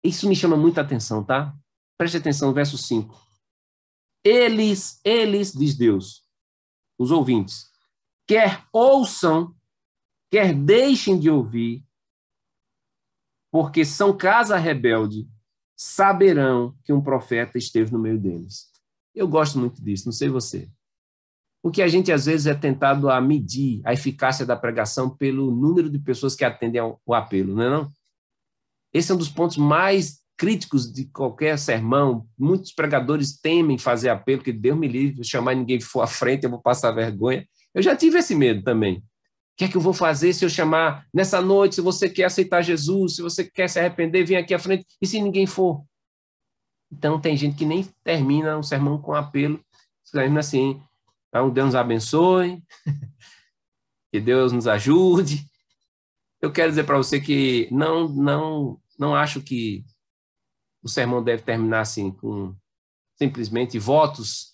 Isso 0.04 0.28
me 0.28 0.36
chama 0.36 0.58
muita 0.58 0.82
atenção, 0.82 1.24
tá? 1.24 1.56
Preste 1.96 2.18
atenção, 2.18 2.52
verso 2.52 2.76
5. 2.76 3.16
Eles, 4.24 5.00
eles, 5.04 5.54
diz 5.54 5.78
Deus, 5.78 6.24
os 6.98 7.12
ouvintes, 7.12 7.68
quer 8.28 8.66
ouçam, 8.74 9.56
quer 10.32 10.56
deixem 10.56 11.20
de 11.20 11.30
ouvir, 11.30 11.86
porque 13.52 13.86
são 13.86 14.18
casa 14.18 14.58
rebelde, 14.58 15.30
saberão 15.76 16.76
que 16.84 16.94
um 16.94 17.02
profeta 17.02 17.58
esteve 17.58 17.92
no 17.92 18.00
meio 18.00 18.18
deles. 18.18 18.68
Eu 19.14 19.28
gosto 19.28 19.60
muito 19.60 19.82
disso, 19.84 20.06
não 20.06 20.14
sei 20.14 20.30
você. 20.30 20.70
Porque 21.62 21.82
a 21.82 21.88
gente, 21.88 22.12
às 22.12 22.26
vezes, 22.26 22.46
é 22.46 22.54
tentado 22.54 23.10
a 23.10 23.20
medir 23.20 23.82
a 23.84 23.94
eficácia 23.94 24.46
da 24.46 24.56
pregação 24.56 25.10
pelo 25.10 25.50
número 25.52 25.90
de 25.90 25.98
pessoas 25.98 26.36
que 26.36 26.46
atendem 26.46 26.80
ao 26.80 27.02
apelo, 27.12 27.56
não 27.56 27.64
é 27.64 27.70
não? 27.70 27.92
Esse 28.94 29.12
é 29.12 29.16
um 29.16 29.18
dos 29.18 29.30
pontos 29.30 29.58
mais 29.58 30.20
críticos 30.38 30.92
de 30.92 31.06
qualquer 31.06 31.58
sermão. 31.58 32.28
Muitos 32.38 32.72
pregadores 32.72 33.40
temem 33.40 33.78
fazer 33.78 34.10
apelo, 34.10 34.44
que 34.44 34.54
Deus 34.54 34.78
me 34.78 34.88
livre, 34.88 35.24
chamar 35.24 35.56
ninguém 35.56 35.80
for 35.82 36.02
à 36.02 36.08
frente, 36.08 36.44
eu 36.44 36.50
vou 36.50 36.62
passar 36.62 36.92
vergonha. 36.92 37.48
Eu 37.74 37.82
já 37.82 37.96
tive 37.96 38.20
esse 38.20 38.36
medo 38.36 38.64
também. 38.64 39.04
O 39.56 39.58
que 39.58 39.64
é 39.64 39.68
que 39.70 39.78
eu 39.78 39.82
vou 39.82 39.94
fazer 39.94 40.34
se 40.34 40.44
eu 40.44 40.50
chamar 40.50 41.08
nessa 41.14 41.42
noite, 41.42 41.76
se 41.76 41.82
você 41.82 42.10
quer 42.10 42.26
aceitar 42.26 42.62
Jesus, 42.62 43.16
se 43.16 43.22
você 43.22 43.42
quer 43.46 43.70
se 43.70 43.80
arrepender, 43.80 44.26
vem 44.26 44.36
aqui 44.36 44.54
à 44.54 44.60
frente, 44.60 44.86
e 45.02 45.08
se 45.08 45.22
ninguém 45.22 45.48
for? 45.48 45.82
Então, 46.92 47.22
tem 47.22 47.38
gente 47.38 47.56
que 47.56 47.66
nem 47.66 47.84
termina 48.04 48.58
um 48.58 48.64
sermão 48.64 49.02
com 49.02 49.14
apelo, 49.14 49.64
termina 50.12 50.42
assim, 50.42 50.82
então, 51.30 51.50
Deus 51.50 51.68
nos 51.68 51.76
abençoe, 51.76 52.62
que 54.12 54.20
Deus 54.20 54.52
nos 54.52 54.68
ajude. 54.68 55.50
Eu 56.42 56.52
quero 56.52 56.72
dizer 56.72 56.84
para 56.84 56.98
você 56.98 57.22
que 57.22 57.70
não, 57.72 58.10
não, 58.10 58.82
não 59.00 59.16
acho 59.16 59.42
que 59.42 59.86
o 60.84 60.90
sermão 60.90 61.24
deve 61.24 61.44
terminar 61.44 61.80
assim, 61.80 62.12
com 62.12 62.54
simplesmente 63.18 63.80
votos 63.80 64.54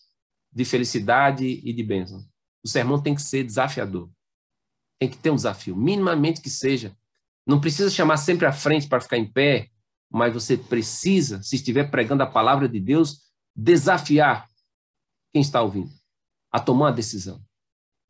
de 0.51 0.63
felicidade 0.63 1.45
e 1.45 1.73
de 1.73 1.83
bênção. 1.83 2.23
O 2.63 2.67
sermão 2.67 3.01
tem 3.01 3.15
que 3.15 3.21
ser 3.21 3.43
desafiador. 3.43 4.09
Tem 5.01 5.09
que 5.09 5.17
ter 5.17 5.31
um 5.31 5.35
desafio, 5.35 5.75
minimamente 5.75 6.41
que 6.41 6.49
seja. 6.49 6.95
Não 7.43 7.59
precisa 7.59 7.89
chamar 7.89 8.17
sempre 8.17 8.45
à 8.45 8.53
frente 8.53 8.87
para 8.87 9.01
ficar 9.01 9.17
em 9.17 9.25
pé, 9.25 9.67
mas 10.07 10.31
você 10.31 10.55
precisa, 10.55 11.41
se 11.41 11.55
estiver 11.55 11.89
pregando 11.89 12.21
a 12.21 12.27
palavra 12.27 12.69
de 12.69 12.79
Deus, 12.79 13.21
desafiar 13.55 14.47
quem 15.33 15.41
está 15.41 15.59
ouvindo 15.59 15.89
a 16.51 16.59
tomar 16.59 16.85
uma 16.85 16.91
decisão. 16.91 17.41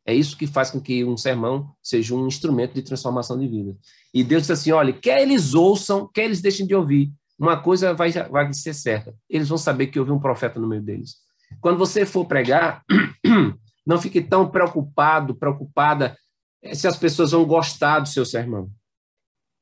É 0.04 0.14
isso 0.14 0.36
que 0.36 0.46
faz 0.46 0.70
com 0.70 0.82
que 0.82 1.02
um 1.02 1.16
sermão 1.16 1.74
seja 1.82 2.14
um 2.14 2.26
instrumento 2.26 2.74
de 2.74 2.82
transformação 2.82 3.38
de 3.38 3.48
vida. 3.48 3.74
E 4.12 4.22
Deus 4.22 4.42
diz 4.42 4.50
assim: 4.50 4.72
olha, 4.72 4.92
quer 4.92 5.22
eles 5.22 5.54
ouçam, 5.54 6.06
quer 6.12 6.26
eles 6.26 6.42
deixem 6.42 6.66
de 6.66 6.74
ouvir, 6.74 7.10
uma 7.38 7.56
coisa 7.56 7.94
vai, 7.94 8.12
vai 8.12 8.52
ser 8.52 8.74
certa: 8.74 9.16
eles 9.30 9.48
vão 9.48 9.56
saber 9.56 9.86
que 9.86 9.98
houve 9.98 10.12
um 10.12 10.20
profeta 10.20 10.60
no 10.60 10.68
meio 10.68 10.82
deles. 10.82 11.22
Quando 11.58 11.78
você 11.78 12.04
for 12.04 12.26
pregar, 12.26 12.84
não 13.86 13.98
fique 13.98 14.20
tão 14.20 14.46
preocupado, 14.50 15.34
preocupada 15.34 16.14
eh, 16.62 16.74
se 16.74 16.86
as 16.86 16.96
pessoas 16.96 17.32
vão 17.32 17.44
gostar 17.44 18.00
do 18.00 18.08
seu 18.08 18.24
sermão. 18.24 18.70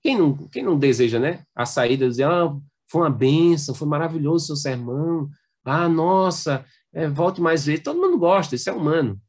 Quem 0.02 0.18
não, 0.18 0.36
quem 0.48 0.62
não 0.62 0.78
deseja, 0.78 1.18
né? 1.18 1.44
A 1.54 1.66
saída 1.66 2.08
dizer, 2.08 2.24
ah, 2.24 2.54
foi 2.90 3.02
uma 3.02 3.10
benção, 3.10 3.74
foi 3.74 3.86
maravilhoso 3.86 4.44
o 4.44 4.46
seu 4.46 4.56
sermão, 4.56 5.30
Ah, 5.64 5.88
nossa, 5.88 6.64
é, 6.92 7.08
volte 7.08 7.40
mais 7.40 7.66
vezes. 7.66 7.84
Todo 7.84 8.00
mundo 8.00 8.18
gosta, 8.18 8.54
isso 8.54 8.70
é 8.70 8.72
humano. 8.72 9.20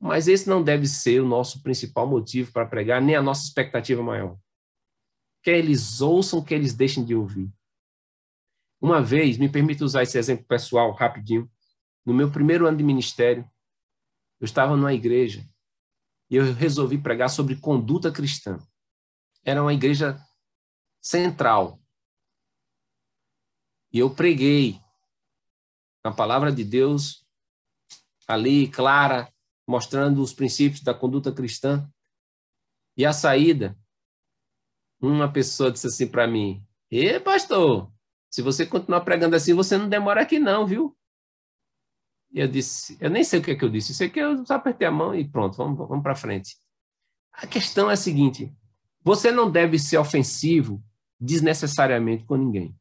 Mas 0.00 0.28
esse 0.28 0.48
não 0.48 0.62
deve 0.62 0.86
ser 0.86 1.20
o 1.20 1.28
nosso 1.28 1.62
principal 1.62 2.06
motivo 2.06 2.52
para 2.52 2.66
pregar, 2.66 3.00
nem 3.02 3.14
a 3.14 3.22
nossa 3.22 3.44
expectativa 3.44 4.02
maior. 4.02 4.36
Que 5.42 5.50
eles 5.50 6.00
ouçam, 6.00 6.42
que 6.42 6.54
eles 6.54 6.74
deixem 6.74 7.04
de 7.04 7.14
ouvir. 7.14 7.50
Uma 8.80 9.02
vez, 9.02 9.36
me 9.38 9.48
permita 9.48 9.84
usar 9.84 10.02
esse 10.02 10.18
exemplo 10.18 10.46
pessoal 10.46 10.92
rapidinho. 10.92 11.50
No 12.04 12.14
meu 12.14 12.30
primeiro 12.30 12.66
ano 12.66 12.78
de 12.78 12.84
ministério, 12.84 13.44
eu 14.40 14.44
estava 14.46 14.76
numa 14.76 14.92
igreja 14.94 15.46
e 16.30 16.36
eu 16.36 16.54
resolvi 16.54 16.96
pregar 16.96 17.28
sobre 17.28 17.56
conduta 17.56 18.12
cristã. 18.12 18.58
Era 19.44 19.60
uma 19.60 19.74
igreja 19.74 20.18
central. 21.00 21.80
E 23.92 23.98
eu 23.98 24.14
preguei 24.14 24.80
a 26.04 26.12
palavra 26.12 26.52
de 26.52 26.62
Deus 26.62 27.26
ali, 28.28 28.68
clara, 28.68 29.32
mostrando 29.66 30.22
os 30.22 30.32
princípios 30.32 30.82
da 30.82 30.94
conduta 30.94 31.32
cristã. 31.32 31.90
E 32.96 33.04
a 33.04 33.12
saída, 33.12 33.76
uma 35.00 35.32
pessoa 35.32 35.72
disse 35.72 35.88
assim 35.88 36.06
para 36.06 36.28
mim: 36.28 36.64
Ê, 36.90 37.18
pastor, 37.18 37.92
se 38.30 38.40
você 38.42 38.64
continuar 38.64 39.00
pregando 39.00 39.34
assim, 39.34 39.52
você 39.52 39.76
não 39.76 39.88
demora 39.88 40.22
aqui, 40.22 40.38
não, 40.38 40.66
viu? 40.66 40.96
E 42.32 42.40
eu 42.40 42.48
disse: 42.48 42.96
Eu 43.00 43.10
nem 43.10 43.24
sei 43.24 43.40
o 43.40 43.42
que, 43.42 43.50
é 43.50 43.56
que 43.56 43.64
eu 43.64 43.68
disse, 43.68 43.94
sei 43.94 44.08
que 44.08 44.20
eu 44.20 44.44
só 44.46 44.54
apertei 44.54 44.86
a 44.86 44.90
mão 44.90 45.14
e 45.14 45.28
pronto, 45.28 45.56
vamos, 45.56 45.76
vamos 45.76 46.02
para 46.02 46.14
frente. 46.14 46.56
A 47.32 47.46
questão 47.46 47.90
é 47.90 47.94
a 47.94 47.96
seguinte: 47.96 48.54
você 49.02 49.30
não 49.30 49.50
deve 49.50 49.78
ser 49.78 49.98
ofensivo 49.98 50.82
desnecessariamente 51.18 52.24
com 52.24 52.36
ninguém. 52.36 52.76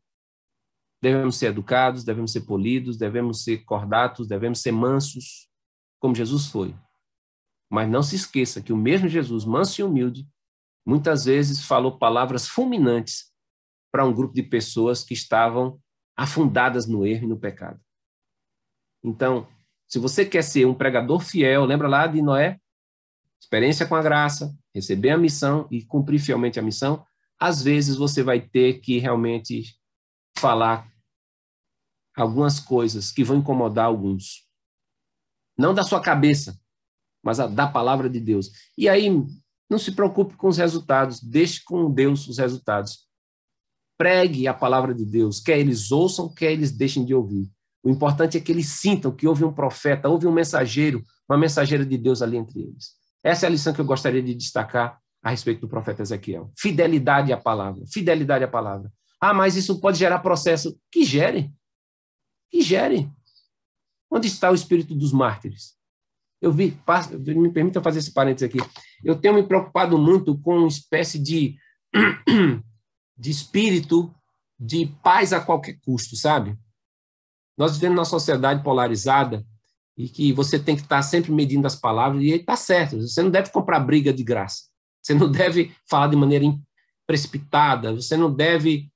Devemos 1.01 1.38
ser 1.38 1.47
educados, 1.47 2.03
devemos 2.03 2.31
ser 2.31 2.41
polidos, 2.41 2.97
devemos 2.97 3.43
ser 3.43 3.59
cordatos, 3.59 4.27
devemos 4.27 4.61
ser 4.61 4.71
mansos, 4.71 5.49
como 5.97 6.13
Jesus 6.13 6.47
foi. 6.47 6.76
Mas 7.69 7.89
não 7.89 8.03
se 8.03 8.15
esqueça 8.15 8.61
que 8.61 8.73
o 8.73 8.77
mesmo 8.77 9.07
Jesus, 9.07 9.45
manso 9.45 9.80
e 9.80 9.84
humilde, 9.84 10.27
muitas 10.85 11.26
vezes 11.26 11.63
falou 11.63 11.97
palavras 11.97 12.47
fulminantes 12.47 13.31
para 13.91 14.05
um 14.05 14.13
grupo 14.13 14.34
de 14.34 14.43
pessoas 14.43 15.03
que 15.03 15.13
estavam 15.13 15.80
afundadas 16.17 16.85
no 16.85 17.05
erro 17.05 17.23
e 17.23 17.27
no 17.27 17.39
pecado. 17.39 17.80
Então, 19.03 19.47
se 19.88 19.97
você 19.97 20.26
quer 20.26 20.43
ser 20.43 20.65
um 20.65 20.73
pregador 20.73 21.19
fiel, 21.19 21.65
lembra 21.65 21.88
lá 21.88 22.07
de 22.07 22.21
Noé? 22.21 22.59
Experiência 23.41 23.85
com 23.88 23.95
a 23.95 24.01
graça, 24.01 24.55
receber 24.73 25.09
a 25.11 25.17
missão 25.17 25.67
e 25.71 25.84
cumprir 25.84 26.19
fielmente 26.19 26.59
a 26.59 26.63
missão, 26.63 27.05
às 27.39 27.63
vezes 27.63 27.95
você 27.95 28.21
vai 28.21 28.41
ter 28.41 28.81
que 28.81 28.99
realmente 28.99 29.76
falar 30.38 30.91
algumas 32.15 32.59
coisas 32.59 33.11
que 33.11 33.23
vão 33.23 33.38
incomodar 33.38 33.85
alguns. 33.85 34.47
Não 35.57 35.73
da 35.73 35.84
sua 35.84 36.01
cabeça, 36.01 36.59
mas 37.23 37.38
da 37.38 37.67
palavra 37.67 38.09
de 38.09 38.19
Deus. 38.19 38.51
E 38.77 38.88
aí, 38.88 39.09
não 39.69 39.77
se 39.77 39.93
preocupe 39.93 40.35
com 40.35 40.47
os 40.47 40.57
resultados, 40.57 41.21
deixe 41.21 41.63
com 41.63 41.91
Deus 41.91 42.27
os 42.27 42.38
resultados. 42.38 43.07
Pregue 43.97 44.47
a 44.47 44.53
palavra 44.53 44.93
de 44.93 45.05
Deus, 45.05 45.39
quer 45.39 45.59
eles 45.59 45.91
ouçam, 45.91 46.34
quer 46.34 46.51
eles 46.51 46.71
deixem 46.71 47.05
de 47.05 47.13
ouvir. 47.13 47.49
O 47.84 47.89
importante 47.89 48.38
é 48.38 48.41
que 48.41 48.51
eles 48.51 48.68
sintam 48.68 49.11
que 49.11 49.27
houve 49.27 49.43
um 49.43 49.53
profeta, 49.53 50.10
houve 50.10 50.27
um 50.27 50.31
mensageiro, 50.31 51.03
uma 51.27 51.38
mensageira 51.38 51.85
de 51.85 51.97
Deus 51.97 52.22
ali 52.22 52.38
entre 52.38 52.61
eles. 52.61 52.93
Essa 53.23 53.45
é 53.45 53.47
a 53.47 53.49
lição 53.49 53.73
que 53.73 53.80
eu 53.80 53.85
gostaria 53.85 54.22
de 54.22 54.34
destacar 54.34 54.99
a 55.22 55.30
respeito 55.30 55.61
do 55.61 55.68
profeta 55.68 56.01
Ezequiel. 56.01 56.51
Fidelidade 56.57 57.31
à 57.31 57.38
palavra. 57.38 57.85
Fidelidade 57.88 58.43
à 58.43 58.47
palavra. 58.47 58.91
Ah, 59.19 59.34
mas 59.34 59.56
isso 59.56 59.80
pode 59.80 59.97
gerar 59.97 60.19
processo. 60.19 60.80
Que 60.91 61.03
gere. 61.03 61.53
Que 62.49 62.61
gere. 62.61 63.11
Onde 64.10 64.27
está 64.27 64.49
o 64.49 64.56
espírito 64.56 64.95
dos 64.95 65.11
mártires? 65.11 65.77
Eu 66.41 66.53
vi, 66.53 66.77
me 67.27 67.51
permita 67.51 67.81
fazer 67.81 67.99
esse 67.99 68.14
parênteses 68.14 68.49
aqui. 68.49 68.60
Eu 69.03 69.15
tenho 69.15 69.34
me 69.34 69.43
preocupado 69.43 69.97
muito 69.97 70.38
com 70.39 70.60
uma 70.60 70.68
espécie 70.68 71.19
de, 71.19 71.57
de 73.18 73.30
espírito 73.30 74.14
de 74.57 74.85
paz 75.03 75.34
a 75.34 75.41
qualquer 75.41 75.77
custo, 75.81 76.15
sabe? 76.15 76.57
Nós 77.60 77.73
vivemos 77.73 77.98
numa 77.98 78.06
sociedade 78.06 78.64
polarizada 78.64 79.45
e 79.98 80.07
que 80.07 80.31
você 80.31 80.57
tem 80.57 80.77
que 80.77 80.81
estar 80.81 81.02
sempre 81.02 81.30
medindo 81.30 81.68
as 81.68 81.76
palavras, 81.76 82.23
e 82.23 82.30
está 82.30 82.56
certo, 82.56 83.02
você 83.02 83.22
não 83.22 83.30
deve 83.30 83.52
comprar 83.52 83.81
briga 83.81 84.14
de 84.14 84.23
graça, 84.23 84.64
você 85.02 85.14
não 85.14 85.30
deve 85.30 85.76
falar 85.90 86.07
de 86.07 86.15
maneira 86.15 86.45
precipitada, 87.06 87.94
você 87.94 88.15
não 88.15 88.34
deve 88.34 88.90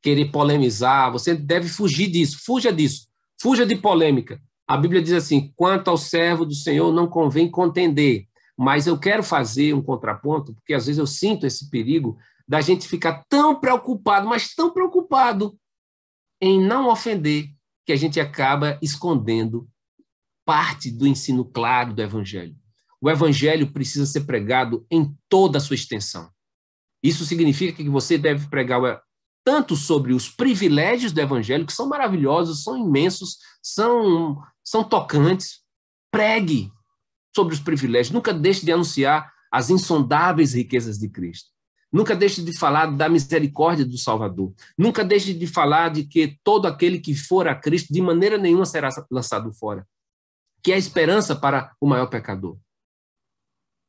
querer 0.00 0.30
polemizar, 0.30 1.12
você 1.12 1.34
deve 1.34 1.68
fugir 1.68 2.10
disso, 2.10 2.38
fuja 2.42 2.72
disso, 2.72 3.08
fuja 3.38 3.66
de 3.66 3.76
polêmica. 3.76 4.40
A 4.66 4.78
Bíblia 4.78 5.02
diz 5.02 5.12
assim: 5.12 5.52
quanto 5.54 5.88
ao 5.88 5.98
servo 5.98 6.46
do 6.46 6.54
Senhor 6.54 6.90
não 6.94 7.06
convém 7.06 7.50
contender, 7.50 8.26
mas 8.56 8.86
eu 8.86 8.98
quero 8.98 9.22
fazer 9.22 9.74
um 9.74 9.82
contraponto, 9.82 10.54
porque 10.54 10.72
às 10.72 10.86
vezes 10.86 10.98
eu 10.98 11.06
sinto 11.06 11.46
esse 11.46 11.68
perigo 11.68 12.16
da 12.48 12.62
gente 12.62 12.88
ficar 12.88 13.22
tão 13.28 13.60
preocupado, 13.60 14.26
mas 14.26 14.54
tão 14.54 14.72
preocupado 14.72 15.54
em 16.40 16.58
não 16.58 16.88
ofender, 16.88 17.50
que 17.84 17.92
a 17.92 17.96
gente 17.96 18.20
acaba 18.20 18.78
escondendo 18.80 19.68
parte 20.44 20.90
do 20.90 21.06
ensino 21.06 21.44
claro 21.44 21.92
do 21.92 22.02
Evangelho. 22.02 22.56
O 23.00 23.10
Evangelho 23.10 23.72
precisa 23.72 24.06
ser 24.06 24.22
pregado 24.22 24.86
em 24.90 25.16
toda 25.28 25.58
a 25.58 25.60
sua 25.60 25.74
extensão. 25.74 26.30
Isso 27.02 27.24
significa 27.24 27.72
que 27.82 27.88
você 27.88 28.16
deve 28.16 28.48
pregar 28.48 29.02
tanto 29.44 29.74
sobre 29.74 30.12
os 30.12 30.28
privilégios 30.28 31.12
do 31.12 31.20
Evangelho, 31.20 31.66
que 31.66 31.72
são 31.72 31.88
maravilhosos, 31.88 32.62
são 32.62 32.78
imensos, 32.78 33.38
são, 33.60 34.40
são 34.64 34.84
tocantes. 34.84 35.62
Pregue 36.12 36.70
sobre 37.34 37.54
os 37.54 37.60
privilégios. 37.60 38.12
Nunca 38.12 38.32
deixe 38.32 38.64
de 38.64 38.72
anunciar 38.72 39.32
as 39.50 39.68
insondáveis 39.68 40.54
riquezas 40.54 40.98
de 40.98 41.08
Cristo. 41.08 41.51
Nunca 41.92 42.16
deixe 42.16 42.42
de 42.42 42.58
falar 42.58 42.86
da 42.86 43.08
misericórdia 43.08 43.84
do 43.84 43.98
Salvador. 43.98 44.54
Nunca 44.78 45.04
deixe 45.04 45.34
de 45.34 45.46
falar 45.46 45.90
de 45.90 46.04
que 46.04 46.38
todo 46.42 46.66
aquele 46.66 46.98
que 46.98 47.14
for 47.14 47.46
a 47.46 47.54
Cristo, 47.54 47.92
de 47.92 48.00
maneira 48.00 48.38
nenhuma 48.38 48.64
será 48.64 48.88
lançado 49.10 49.52
fora. 49.52 49.86
Que 50.62 50.72
é 50.72 50.76
a 50.76 50.78
esperança 50.78 51.36
para 51.36 51.76
o 51.78 51.86
maior 51.86 52.06
pecador. 52.06 52.58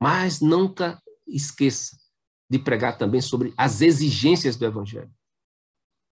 Mas 0.02 0.42
nunca 0.42 1.02
esqueça 1.26 1.98
de 2.50 2.60
pregar 2.60 2.98
também 2.98 3.22
sobre 3.22 3.54
as 3.58 3.80
exigências 3.80 4.58
do 4.58 4.66
Evangelho. 4.66 5.14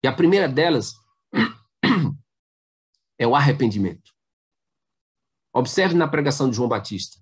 E 0.02 0.08
a 0.08 0.12
primeira 0.12 0.48
delas 0.48 0.92
é 3.18 3.26
o 3.26 3.36
arrependimento. 3.36 4.12
Observe 5.54 5.94
na 5.94 6.08
pregação 6.08 6.50
de 6.50 6.56
João 6.56 6.68
Batista. 6.68 7.18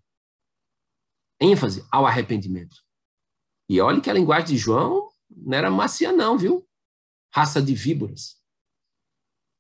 ênfase 1.40 1.86
ao 1.90 2.06
arrependimento. 2.06 2.83
E 3.68 3.80
olhe 3.80 4.00
que 4.00 4.10
a 4.10 4.14
linguagem 4.14 4.48
de 4.48 4.56
João 4.56 5.08
não 5.30 5.56
era 5.56 5.70
macia, 5.70 6.12
não, 6.12 6.36
viu? 6.36 6.66
Raça 7.32 7.60
de 7.60 7.74
víboras. 7.74 8.36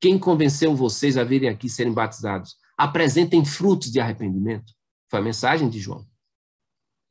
Quem 0.00 0.18
convenceu 0.18 0.74
vocês 0.76 1.16
a 1.16 1.24
virem 1.24 1.48
aqui 1.48 1.68
serem 1.68 1.92
batizados? 1.92 2.56
Apresentem 2.76 3.44
frutos 3.44 3.90
de 3.90 4.00
arrependimento. 4.00 4.72
Foi 5.10 5.20
a 5.20 5.22
mensagem 5.22 5.68
de 5.68 5.78
João. 5.78 6.06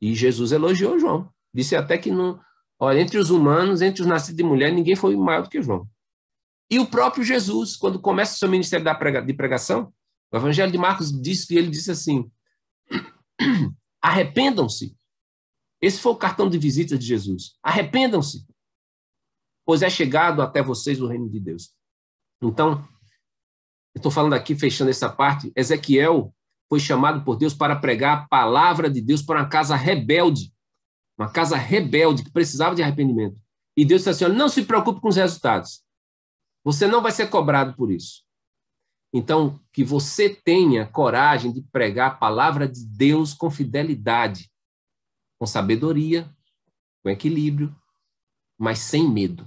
E 0.00 0.14
Jesus 0.14 0.52
elogiou 0.52 0.98
João. 0.98 1.32
Disse 1.52 1.74
até 1.74 1.98
que 1.98 2.10
não, 2.10 2.40
olha, 2.78 3.00
entre 3.00 3.18
os 3.18 3.30
humanos, 3.30 3.82
entre 3.82 4.02
os 4.02 4.06
nascidos 4.06 4.36
de 4.36 4.42
mulher, 4.42 4.72
ninguém 4.72 4.94
foi 4.94 5.16
maior 5.16 5.42
do 5.42 5.48
que 5.48 5.62
João. 5.62 5.88
E 6.70 6.78
o 6.78 6.86
próprio 6.86 7.24
Jesus, 7.24 7.76
quando 7.76 8.00
começa 8.00 8.34
o 8.34 8.38
seu 8.38 8.48
ministério 8.48 8.84
de 9.24 9.34
pregação, 9.34 9.92
o 10.32 10.36
Evangelho 10.36 10.72
de 10.72 10.78
Marcos 10.78 11.12
diz 11.12 11.44
que 11.44 11.56
ele 11.56 11.70
disse 11.70 11.90
assim: 11.90 12.30
arrependam-se 14.02 14.96
esse 15.84 16.00
foi 16.00 16.12
o 16.12 16.16
cartão 16.16 16.48
de 16.48 16.58
visita 16.58 16.96
de 16.96 17.04
Jesus. 17.04 17.56
Arrependam-se, 17.62 18.46
pois 19.64 19.82
é 19.82 19.90
chegado 19.90 20.40
até 20.40 20.62
vocês 20.62 21.00
o 21.00 21.06
reino 21.06 21.28
de 21.28 21.40
Deus. 21.40 21.74
Então, 22.42 22.86
eu 23.94 23.98
estou 23.98 24.10
falando 24.10 24.34
aqui, 24.34 24.54
fechando 24.54 24.90
essa 24.90 25.08
parte, 25.08 25.52
Ezequiel 25.54 26.34
foi 26.68 26.80
chamado 26.80 27.24
por 27.24 27.36
Deus 27.36 27.54
para 27.54 27.76
pregar 27.76 28.18
a 28.18 28.28
palavra 28.28 28.90
de 28.90 29.00
Deus 29.00 29.22
para 29.22 29.40
uma 29.40 29.48
casa 29.48 29.76
rebelde, 29.76 30.52
uma 31.18 31.30
casa 31.30 31.56
rebelde 31.56 32.24
que 32.24 32.32
precisava 32.32 32.74
de 32.74 32.82
arrependimento. 32.82 33.38
E 33.76 33.84
Deus 33.84 34.02
disse 34.04 34.24
assim: 34.24 34.34
não 34.34 34.48
se 34.48 34.64
preocupe 34.64 35.00
com 35.00 35.08
os 35.08 35.16
resultados. 35.16 35.82
Você 36.64 36.86
não 36.86 37.02
vai 37.02 37.12
ser 37.12 37.28
cobrado 37.28 37.76
por 37.76 37.92
isso. 37.92 38.24
Então, 39.12 39.60
que 39.72 39.84
você 39.84 40.30
tenha 40.30 40.86
coragem 40.86 41.52
de 41.52 41.62
pregar 41.62 42.12
a 42.12 42.14
palavra 42.14 42.66
de 42.66 42.84
Deus 42.86 43.34
com 43.34 43.50
fidelidade 43.50 44.50
com 45.44 45.46
sabedoria, 45.46 46.26
com 47.02 47.10
equilíbrio, 47.10 47.76
mas 48.58 48.78
sem 48.78 49.06
medo. 49.06 49.46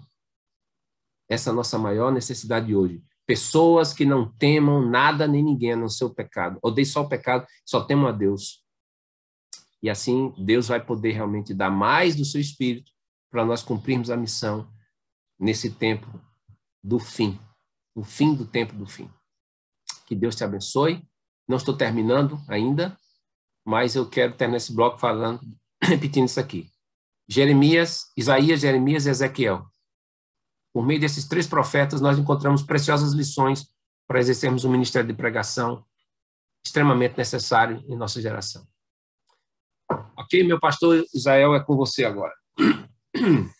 Essa 1.27 1.49
é 1.49 1.51
a 1.51 1.55
nossa 1.55 1.79
maior 1.79 2.11
necessidade 2.11 2.75
hoje. 2.75 3.03
Pessoas 3.25 3.93
que 3.93 4.05
não 4.05 4.31
temam 4.33 4.87
nada 4.87 5.27
nem 5.27 5.43
ninguém 5.43 5.75
no 5.75 5.89
seu 5.89 6.13
pecado. 6.13 6.59
Odeiem 6.61 6.85
só 6.85 7.01
o 7.01 7.09
pecado, 7.09 7.47
só 7.65 7.83
temam 7.83 8.05
a 8.05 8.11
Deus. 8.11 8.63
E 9.81 9.89
assim, 9.89 10.35
Deus 10.37 10.67
vai 10.67 10.85
poder 10.85 11.13
realmente 11.13 11.51
dar 11.51 11.71
mais 11.71 12.15
do 12.15 12.23
seu 12.23 12.39
espírito 12.39 12.91
para 13.31 13.43
nós 13.43 13.63
cumprirmos 13.63 14.11
a 14.11 14.15
missão 14.15 14.71
nesse 15.39 15.71
tempo 15.71 16.07
do 16.83 16.99
fim, 16.99 17.39
o 17.95 18.03
fim 18.03 18.35
do 18.35 18.45
tempo 18.45 18.75
do 18.75 18.85
fim. 18.85 19.09
Que 20.05 20.15
Deus 20.15 20.35
te 20.35 20.43
abençoe. 20.43 21.03
Não 21.47 21.57
estou 21.57 21.75
terminando 21.75 22.39
ainda, 22.47 22.95
mas 23.65 23.95
eu 23.95 24.07
quero 24.07 24.37
terminar 24.37 24.57
esse 24.57 24.73
bloco 24.73 24.99
falando, 24.99 25.41
repetindo 25.83 26.27
isso 26.27 26.39
aqui. 26.39 26.69
Jeremias, 27.27 28.11
Isaías, 28.15 28.61
Jeremias 28.61 29.05
e 29.05 29.09
Ezequiel. 29.09 29.65
Por 30.73 30.85
meio 30.85 30.99
desses 30.99 31.27
três 31.27 31.47
profetas, 31.47 31.99
nós 31.99 32.17
encontramos 32.17 32.63
preciosas 32.63 33.13
lições 33.13 33.67
para 34.07 34.19
exercermos 34.19 34.63
um 34.63 34.71
ministério 34.71 35.07
de 35.07 35.13
pregação 35.13 35.85
extremamente 36.65 37.17
necessário 37.17 37.83
em 37.87 37.97
nossa 37.97 38.21
geração. 38.21 38.67
Ok, 40.17 40.43
meu 40.43 40.59
pastor 40.59 41.05
Israel, 41.13 41.55
é 41.55 41.63
com 41.63 41.75
você 41.75 42.03
agora. 42.05 42.33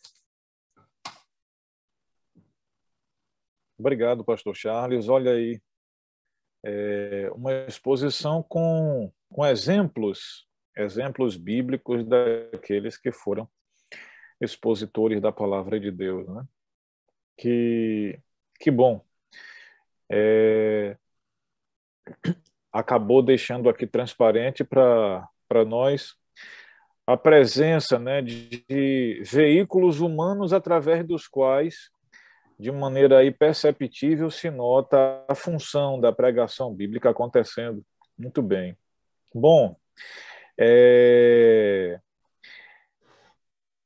Obrigado, 3.79 4.23
pastor 4.23 4.55
Charles. 4.55 5.07
Olha 5.07 5.31
aí, 5.31 5.61
é 6.65 7.29
uma 7.33 7.53
exposição 7.67 8.41
com, 8.41 9.11
com 9.29 9.45
exemplos, 9.45 10.46
exemplos 10.77 11.35
bíblicos 11.35 12.05
daqueles 12.05 12.97
que 12.97 13.11
foram 13.11 13.47
expositores 14.39 15.21
da 15.21 15.31
palavra 15.31 15.79
de 15.79 15.91
Deus, 15.91 16.27
né? 16.27 16.45
Que, 17.37 18.19
que 18.59 18.71
bom. 18.71 19.03
É, 20.09 20.97
acabou 22.71 23.21
deixando 23.21 23.69
aqui 23.69 23.85
transparente 23.85 24.63
para 24.63 25.65
nós 25.65 26.15
a 27.05 27.15
presença 27.15 27.97
né, 27.97 28.21
de, 28.21 28.63
de 28.69 29.21
veículos 29.25 30.01
humanos 30.01 30.53
através 30.53 31.05
dos 31.05 31.27
quais 31.27 31.89
de 32.59 32.71
maneira 32.71 33.19
aí 33.19 33.31
perceptível 33.31 34.31
se 34.31 34.49
nota 34.49 35.23
a 35.27 35.35
função 35.35 35.99
da 35.99 36.11
pregação 36.11 36.73
bíblica 36.73 37.09
acontecendo. 37.09 37.85
Muito 38.17 38.41
bem. 38.41 38.75
Bom, 39.33 39.75
é... 40.59 41.99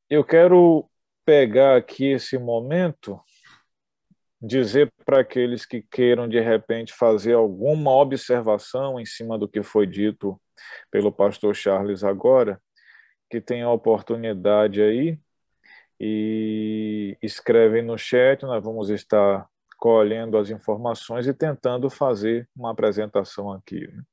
eu 0.10 0.24
quero 0.24 0.90
pegar 1.26 1.76
aqui 1.78 2.12
esse 2.12 2.38
momento, 2.38 3.20
dizer 4.42 4.92
para 5.06 5.20
aqueles 5.20 5.66
que 5.66 5.82
queiram 5.82 6.28
de 6.28 6.40
repente 6.40 6.94
fazer 6.94 7.34
alguma 7.34 7.92
observação 7.92 9.00
em 9.00 9.06
cima 9.06 9.38
do 9.38 9.48
que 9.48 9.62
foi 9.62 9.86
dito 9.86 10.40
pelo 10.90 11.12
pastor 11.12 11.56
Charles 11.56 12.04
agora, 12.04 12.62
que 13.30 13.40
tem 13.40 13.62
a 13.62 13.72
oportunidade 13.72 14.82
aí 14.82 15.20
e 16.00 17.18
escrevem 17.22 17.84
no 17.84 17.98
chat, 17.98 18.44
nós 18.44 18.64
vamos 18.64 18.90
estar 18.90 19.48
colhendo 19.78 20.38
as 20.38 20.50
informações 20.50 21.28
e 21.28 21.34
tentando 21.34 21.90
fazer 21.90 22.50
uma 22.56 22.72
apresentação 22.72 23.52
aqui. 23.52 23.88
Né? 23.88 24.04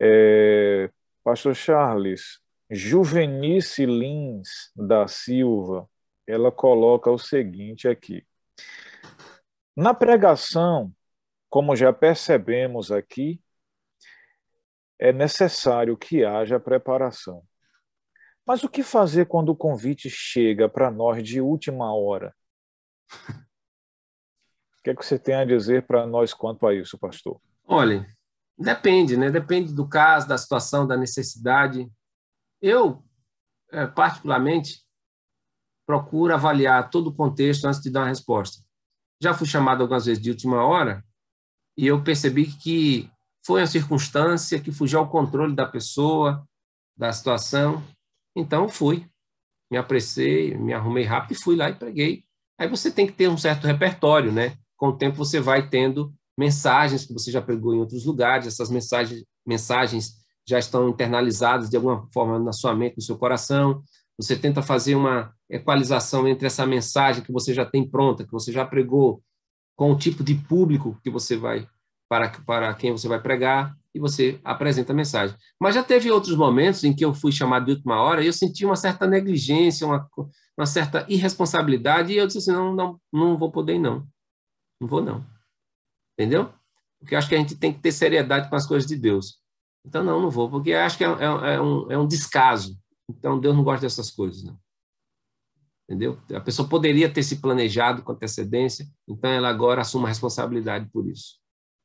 É, 0.00 0.90
Pastor 1.24 1.54
Charles, 1.54 2.40
Juvenice 2.70 3.86
Lins 3.86 4.72
da 4.74 5.06
Silva, 5.06 5.88
ela 6.26 6.50
coloca 6.50 7.10
o 7.10 7.18
seguinte 7.18 7.86
aqui. 7.86 8.26
Na 9.76 9.94
pregação, 9.94 10.92
como 11.48 11.76
já 11.76 11.92
percebemos 11.92 12.90
aqui, 12.90 13.40
é 14.98 15.12
necessário 15.12 15.96
que 15.96 16.24
haja 16.24 16.58
preparação. 16.58 17.44
Mas 18.46 18.64
o 18.64 18.68
que 18.68 18.82
fazer 18.82 19.26
quando 19.26 19.50
o 19.50 19.56
convite 19.56 20.10
chega 20.10 20.68
para 20.68 20.90
nós 20.90 21.22
de 21.22 21.40
última 21.40 21.94
hora? 21.94 22.34
O 24.78 24.82
que, 24.82 24.90
é 24.90 24.94
que 24.96 25.04
você 25.04 25.18
tem 25.18 25.36
a 25.36 25.44
dizer 25.44 25.86
para 25.86 26.06
nós 26.06 26.34
quanto 26.34 26.66
a 26.66 26.74
isso, 26.74 26.98
pastor? 26.98 27.40
Olha, 27.64 28.04
depende, 28.62 29.16
né? 29.16 29.30
Depende 29.30 29.72
do 29.72 29.88
caso, 29.88 30.28
da 30.28 30.38
situação, 30.38 30.86
da 30.86 30.96
necessidade. 30.96 31.90
Eu, 32.60 33.04
é, 33.70 33.86
particularmente, 33.86 34.82
procuro 35.86 36.34
avaliar 36.34 36.90
todo 36.90 37.08
o 37.08 37.14
contexto 37.14 37.66
antes 37.66 37.80
de 37.80 37.90
dar 37.90 38.00
uma 38.00 38.08
resposta. 38.08 38.62
Já 39.20 39.34
fui 39.34 39.46
chamado 39.46 39.82
algumas 39.82 40.06
vezes 40.06 40.22
de 40.22 40.30
última 40.30 40.64
hora 40.64 41.04
e 41.76 41.86
eu 41.86 42.02
percebi 42.02 42.46
que 42.46 43.10
foi 43.44 43.60
uma 43.60 43.66
circunstância 43.66 44.60
que 44.60 44.70
fugiu 44.70 45.00
ao 45.00 45.10
controle 45.10 45.54
da 45.54 45.66
pessoa, 45.66 46.46
da 46.96 47.12
situação, 47.12 47.82
então 48.36 48.68
fui, 48.68 49.06
me 49.70 49.76
apressei, 49.76 50.56
me 50.56 50.72
arrumei 50.72 51.04
rápido 51.04 51.32
e 51.32 51.42
fui 51.42 51.56
lá 51.56 51.70
e 51.70 51.74
preguei. 51.74 52.24
Aí 52.58 52.68
você 52.68 52.90
tem 52.90 53.06
que 53.06 53.12
ter 53.12 53.28
um 53.28 53.36
certo 53.36 53.66
repertório, 53.66 54.30
né? 54.30 54.56
Com 54.76 54.88
o 54.88 54.96
tempo 54.96 55.16
você 55.16 55.40
vai 55.40 55.68
tendo 55.68 56.14
mensagens 56.38 57.04
que 57.04 57.12
você 57.12 57.30
já 57.30 57.40
pregou 57.42 57.74
em 57.74 57.80
outros 57.80 58.04
lugares, 58.04 58.46
essas 58.46 58.70
mensagens, 58.70 59.24
mensagens 59.46 60.14
já 60.46 60.58
estão 60.58 60.88
internalizadas 60.88 61.70
de 61.70 61.76
alguma 61.76 62.08
forma 62.12 62.38
na 62.38 62.52
sua 62.52 62.74
mente, 62.74 62.96
no 62.96 63.02
seu 63.02 63.16
coração. 63.16 63.82
Você 64.18 64.36
tenta 64.36 64.62
fazer 64.62 64.94
uma 64.94 65.32
equalização 65.48 66.26
entre 66.26 66.46
essa 66.46 66.66
mensagem 66.66 67.22
que 67.22 67.32
você 67.32 67.54
já 67.54 67.64
tem 67.64 67.88
pronta, 67.88 68.24
que 68.24 68.32
você 68.32 68.52
já 68.52 68.64
pregou, 68.64 69.22
com 69.76 69.92
o 69.92 69.98
tipo 69.98 70.22
de 70.22 70.34
público 70.34 70.98
que 71.02 71.10
você 71.10 71.36
vai 71.36 71.66
para 72.08 72.28
para 72.28 72.74
quem 72.74 72.92
você 72.92 73.08
vai 73.08 73.20
pregar 73.20 73.74
e 73.94 73.98
você 73.98 74.38
apresenta 74.44 74.92
a 74.92 74.96
mensagem. 74.96 75.36
Mas 75.60 75.74
já 75.74 75.82
teve 75.82 76.10
outros 76.10 76.36
momentos 76.36 76.84
em 76.84 76.94
que 76.94 77.04
eu 77.04 77.14
fui 77.14 77.32
chamado 77.32 77.66
de 77.66 77.72
última 77.72 78.00
hora 78.00 78.22
e 78.22 78.26
eu 78.26 78.32
senti 78.32 78.64
uma 78.64 78.76
certa 78.76 79.06
negligência, 79.06 79.86
uma, 79.86 80.06
uma 80.56 80.66
certa 80.66 81.06
irresponsabilidade, 81.08 82.12
e 82.12 82.16
eu 82.16 82.26
disse 82.26 82.38
assim, 82.38 82.52
não, 82.52 82.74
não, 82.74 83.00
não 83.12 83.38
vou 83.38 83.50
poder 83.50 83.78
não. 83.78 84.06
Não 84.80 84.88
vou 84.88 85.02
não. 85.02 85.24
Entendeu? 86.18 86.52
Porque 86.98 87.14
acho 87.14 87.28
que 87.28 87.34
a 87.34 87.38
gente 87.38 87.56
tem 87.56 87.72
que 87.72 87.80
ter 87.80 87.92
seriedade 87.92 88.48
com 88.48 88.56
as 88.56 88.66
coisas 88.66 88.88
de 88.88 88.96
Deus. 88.96 89.40
Então, 89.84 90.04
não, 90.04 90.20
não 90.20 90.30
vou, 90.30 90.48
porque 90.48 90.72
acho 90.72 90.96
que 90.96 91.04
é, 91.04 91.08
é, 91.08 91.54
é, 91.54 91.60
um, 91.60 91.90
é 91.90 91.98
um 91.98 92.06
descaso. 92.06 92.78
Então, 93.10 93.40
Deus 93.40 93.56
não 93.56 93.64
gosta 93.64 93.82
dessas 93.82 94.10
coisas, 94.10 94.44
não. 94.44 94.58
Entendeu? 95.88 96.20
A 96.32 96.40
pessoa 96.40 96.68
poderia 96.68 97.12
ter 97.12 97.22
se 97.22 97.40
planejado 97.40 98.02
com 98.02 98.12
antecedência, 98.12 98.86
então 99.06 99.28
ela 99.28 99.48
agora 99.48 99.80
assume 99.80 100.04
a 100.06 100.08
responsabilidade 100.08 100.88
por 100.90 101.08
isso. 101.08 101.38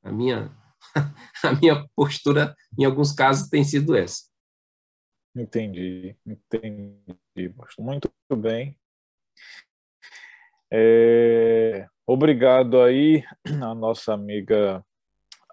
A 0.04 0.12
minha 0.12 0.56
a 1.44 1.54
minha 1.54 1.88
postura, 1.96 2.56
em 2.78 2.86
alguns 2.86 3.12
casos, 3.12 3.50
tem 3.50 3.64
sido 3.64 3.96
essa. 3.96 4.24
Entendi, 5.36 6.16
entendi. 6.26 7.54
Muito 7.78 8.12
bem. 8.36 8.78
É, 10.72 11.88
obrigado 12.06 12.82
aí 12.82 13.24
a 13.62 13.74
nossa 13.74 14.14
amiga, 14.14 14.84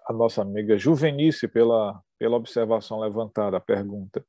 a 0.07 0.13
nossa 0.13 0.41
amiga 0.41 0.77
Juvenice 0.77 1.47
pela, 1.47 2.01
pela 2.19 2.37
observação 2.37 2.99
levantada, 2.99 3.57
a 3.57 3.61
pergunta. 3.61 4.25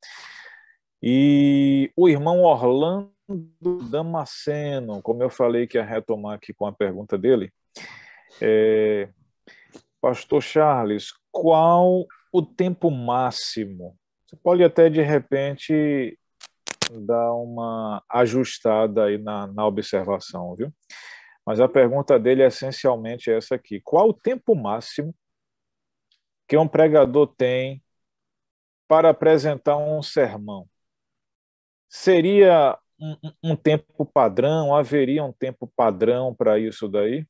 E 1.03 1.91
o 1.97 2.09
irmão 2.09 2.43
Orlando 2.43 3.11
Damasceno, 3.91 5.03
como 5.03 5.23
eu 5.23 5.31
falei 5.31 5.67
que 5.67 5.77
ia 5.77 5.85
retomar 5.85 6.35
aqui 6.35 6.55
com 6.55 6.67
a 6.67 6.73
pergunta 6.73 7.19
dele, 7.19 7.53
é, 8.41 9.09
Pastor 10.01 10.43
Charles, 10.43 11.13
qual 11.31 12.07
o 12.33 12.43
tempo 12.43 12.91
máximo? 12.91 13.97
Você 14.27 14.37
pode 14.37 14.63
até, 14.63 14.89
de 14.89 15.03
repente, 15.03 16.19
dar 16.91 17.33
uma 17.35 18.03
ajustada 18.09 19.05
aí 19.05 19.19
na, 19.19 19.47
na 19.47 19.67
observação, 19.67 20.55
viu? 20.55 20.73
Mas 21.45 21.61
a 21.61 21.69
pergunta 21.69 22.19
dele 22.19 22.43
é 22.43 22.47
essencialmente 22.47 23.31
essa 23.31 23.55
aqui: 23.55 23.81
qual 23.81 24.09
o 24.09 24.15
tempo 24.15 24.55
máximo 24.55 25.15
que 26.49 26.57
um 26.57 26.67
pregador 26.67 27.29
tem 27.37 27.83
para 28.89 29.11
apresentar 29.11 29.77
um 29.77 30.03
sermão? 30.03 30.69
Seria 31.89 32.79
um, 32.99 33.17
um 33.43 33.57
tempo 33.57 34.05
padrão? 34.05 34.75
Haveria 34.75 35.25
um 35.25 35.33
tempo 35.33 35.71
padrão 35.77 36.35
para 36.35 36.59
isso 36.59 36.89
daí? 36.89 37.27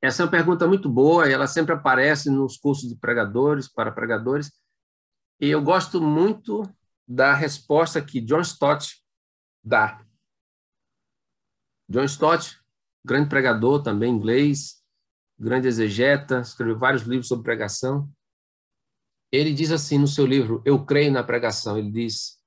Essa 0.00 0.22
é 0.22 0.24
uma 0.24 0.30
pergunta 0.30 0.66
muito 0.66 0.88
boa 0.88 1.28
e 1.28 1.32
ela 1.32 1.46
sempre 1.46 1.74
aparece 1.74 2.30
nos 2.30 2.56
cursos 2.56 2.88
de 2.88 2.96
pregadores, 2.96 3.68
para 3.72 3.90
pregadores. 3.90 4.52
E 5.40 5.48
eu 5.48 5.62
gosto 5.62 6.00
muito 6.00 6.62
da 7.08 7.32
resposta 7.34 8.04
que 8.04 8.20
John 8.20 8.42
Stott 8.42 9.02
dá. 9.64 10.04
John 11.88 12.04
Stott, 12.04 12.60
grande 13.02 13.30
pregador 13.30 13.82
também 13.82 14.12
inglês, 14.12 14.84
grande 15.38 15.68
exegeta, 15.68 16.40
escreveu 16.40 16.78
vários 16.78 17.04
livros 17.04 17.28
sobre 17.28 17.44
pregação. 17.44 18.12
Ele 19.32 19.54
diz 19.54 19.70
assim 19.70 19.96
no 19.98 20.06
seu 20.06 20.26
livro 20.26 20.62
Eu 20.66 20.84
Creio 20.84 21.10
na 21.10 21.24
Pregação, 21.24 21.78
ele 21.78 21.90
diz: 21.90 22.38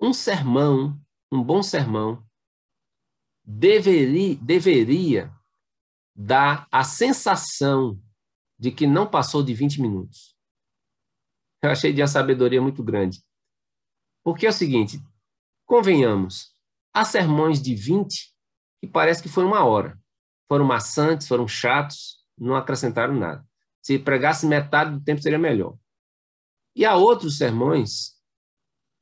um 0.00 0.14
sermão, 0.14 0.98
um 1.30 1.42
bom 1.42 1.62
sermão, 1.62 2.26
deveria, 3.44 5.30
dá 6.14 6.66
a 6.70 6.84
sensação 6.84 8.00
de 8.58 8.70
que 8.70 8.86
não 8.86 9.10
passou 9.10 9.42
de 9.42 9.52
20 9.52 9.80
minutos. 9.82 10.36
Eu 11.62 11.70
achei 11.70 11.92
de 11.92 12.00
uma 12.00 12.08
sabedoria 12.08 12.62
muito 12.62 12.82
grande. 12.82 13.22
Porque 14.28 14.44
é 14.44 14.50
o 14.50 14.52
seguinte, 14.52 15.02
convenhamos, 15.64 16.54
há 16.92 17.02
sermões 17.02 17.62
de 17.62 17.74
20 17.74 18.30
que 18.78 18.86
parece 18.86 19.22
que 19.22 19.28
foi 19.28 19.42
uma 19.42 19.64
hora. 19.64 19.98
Foram 20.46 20.66
maçantes, 20.66 21.26
foram 21.26 21.48
chatos, 21.48 22.22
não 22.36 22.54
acrescentaram 22.54 23.14
nada. 23.14 23.42
Se 23.80 23.98
pregasse 23.98 24.46
metade 24.46 24.92
do 24.92 25.00
tempo 25.00 25.22
seria 25.22 25.38
melhor. 25.38 25.78
E 26.76 26.84
há 26.84 26.94
outros 26.94 27.38
sermões 27.38 28.18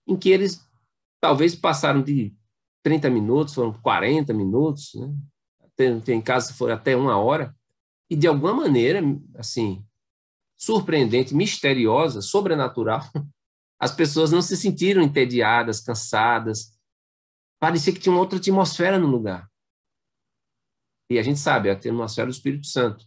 em 0.06 0.16
que 0.16 0.30
eles 0.30 0.64
talvez 1.20 1.56
passaram 1.56 2.00
de 2.00 2.32
30 2.84 3.10
minutos, 3.10 3.52
foram 3.52 3.72
40 3.72 4.32
minutos, 4.32 4.94
né? 4.94 5.12
tem, 5.74 6.00
tem 6.00 6.22
casos 6.22 6.52
que 6.52 6.56
foram 6.56 6.74
até 6.74 6.94
uma 6.94 7.18
hora, 7.18 7.52
e 8.08 8.14
de 8.14 8.28
alguma 8.28 8.54
maneira, 8.54 9.02
assim, 9.34 9.84
surpreendente, 10.56 11.34
misteriosa, 11.34 12.22
sobrenatural, 12.22 13.00
as 13.78 13.92
pessoas 13.92 14.32
não 14.32 14.40
se 14.40 14.56
sentiram 14.56 15.02
entediadas, 15.02 15.80
cansadas, 15.80 16.76
parecia 17.58 17.92
que 17.92 18.00
tinha 18.00 18.12
uma 18.12 18.20
outra 18.20 18.38
atmosfera 18.38 18.98
no 18.98 19.06
lugar. 19.06 19.48
E 21.10 21.18
a 21.18 21.22
gente 21.22 21.38
sabe, 21.38 21.68
é 21.68 21.72
a 21.72 21.74
atmosfera 21.74 22.26
do 22.26 22.32
Espírito 22.32 22.66
Santo. 22.66 23.06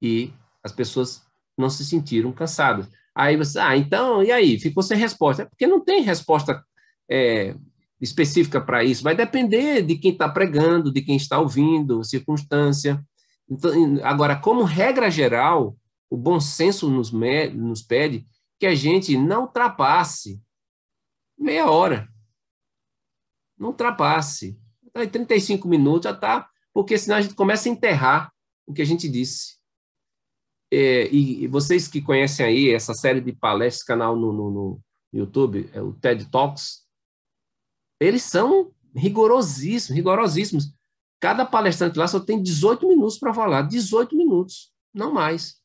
E 0.00 0.32
as 0.62 0.72
pessoas 0.72 1.24
não 1.56 1.70
se 1.70 1.84
sentiram 1.84 2.32
cansadas. 2.32 2.88
Aí 3.14 3.36
você, 3.36 3.58
ah, 3.58 3.76
então, 3.76 4.22
e 4.22 4.30
aí? 4.30 4.58
Ficou 4.58 4.82
sem 4.82 4.98
resposta. 4.98 5.42
É 5.42 5.46
porque 5.46 5.66
não 5.66 5.80
tem 5.82 6.02
resposta 6.02 6.62
é, 7.08 7.54
específica 8.00 8.60
para 8.60 8.84
isso. 8.84 9.02
Vai 9.02 9.14
depender 9.14 9.82
de 9.82 9.96
quem 9.96 10.12
está 10.12 10.28
pregando, 10.28 10.92
de 10.92 11.00
quem 11.00 11.16
está 11.16 11.38
ouvindo, 11.38 12.04
circunstância. 12.04 13.02
Então, 13.48 13.72
agora, 14.02 14.36
como 14.36 14.64
regra 14.64 15.10
geral, 15.10 15.76
o 16.10 16.16
bom 16.16 16.40
senso 16.40 16.90
nos, 16.90 17.12
nos 17.12 17.82
pede 17.82 18.26
que 18.64 18.68
a 18.68 18.74
gente 18.74 19.18
não 19.18 19.42
ultrapasse 19.42 20.42
meia 21.38 21.70
hora. 21.70 22.08
Não 23.58 23.68
ultrapasse. 23.68 24.58
35 25.12 25.68
minutos 25.68 26.04
já 26.04 26.12
está, 26.12 26.48
porque 26.72 26.96
senão 26.96 27.18
a 27.18 27.20
gente 27.20 27.34
começa 27.34 27.68
a 27.68 27.72
enterrar 27.72 28.32
o 28.66 28.72
que 28.72 28.80
a 28.80 28.84
gente 28.86 29.06
disse. 29.06 29.58
É, 30.72 31.08
e, 31.08 31.44
e, 31.44 31.46
vocês 31.46 31.86
que 31.86 32.00
conhecem 32.00 32.46
aí 32.46 32.70
essa 32.70 32.94
série 32.94 33.20
de 33.20 33.34
palestras, 33.34 33.84
canal 33.84 34.16
no, 34.16 34.32
no, 34.32 34.50
no 34.50 34.80
YouTube, 35.12 35.68
é 35.74 35.82
o 35.82 35.92
TED 35.92 36.30
Talks, 36.30 36.86
eles 38.00 38.22
são 38.22 38.72
rigorosíssimos, 38.96 39.94
rigorosíssimos. 39.94 40.74
Cada 41.20 41.44
palestrante 41.44 41.98
lá 41.98 42.08
só 42.08 42.18
tem 42.18 42.42
18 42.42 42.88
minutos 42.88 43.18
para 43.18 43.34
falar, 43.34 43.60
18 43.62 44.16
minutos, 44.16 44.72
não 44.92 45.12
mais. 45.12 45.62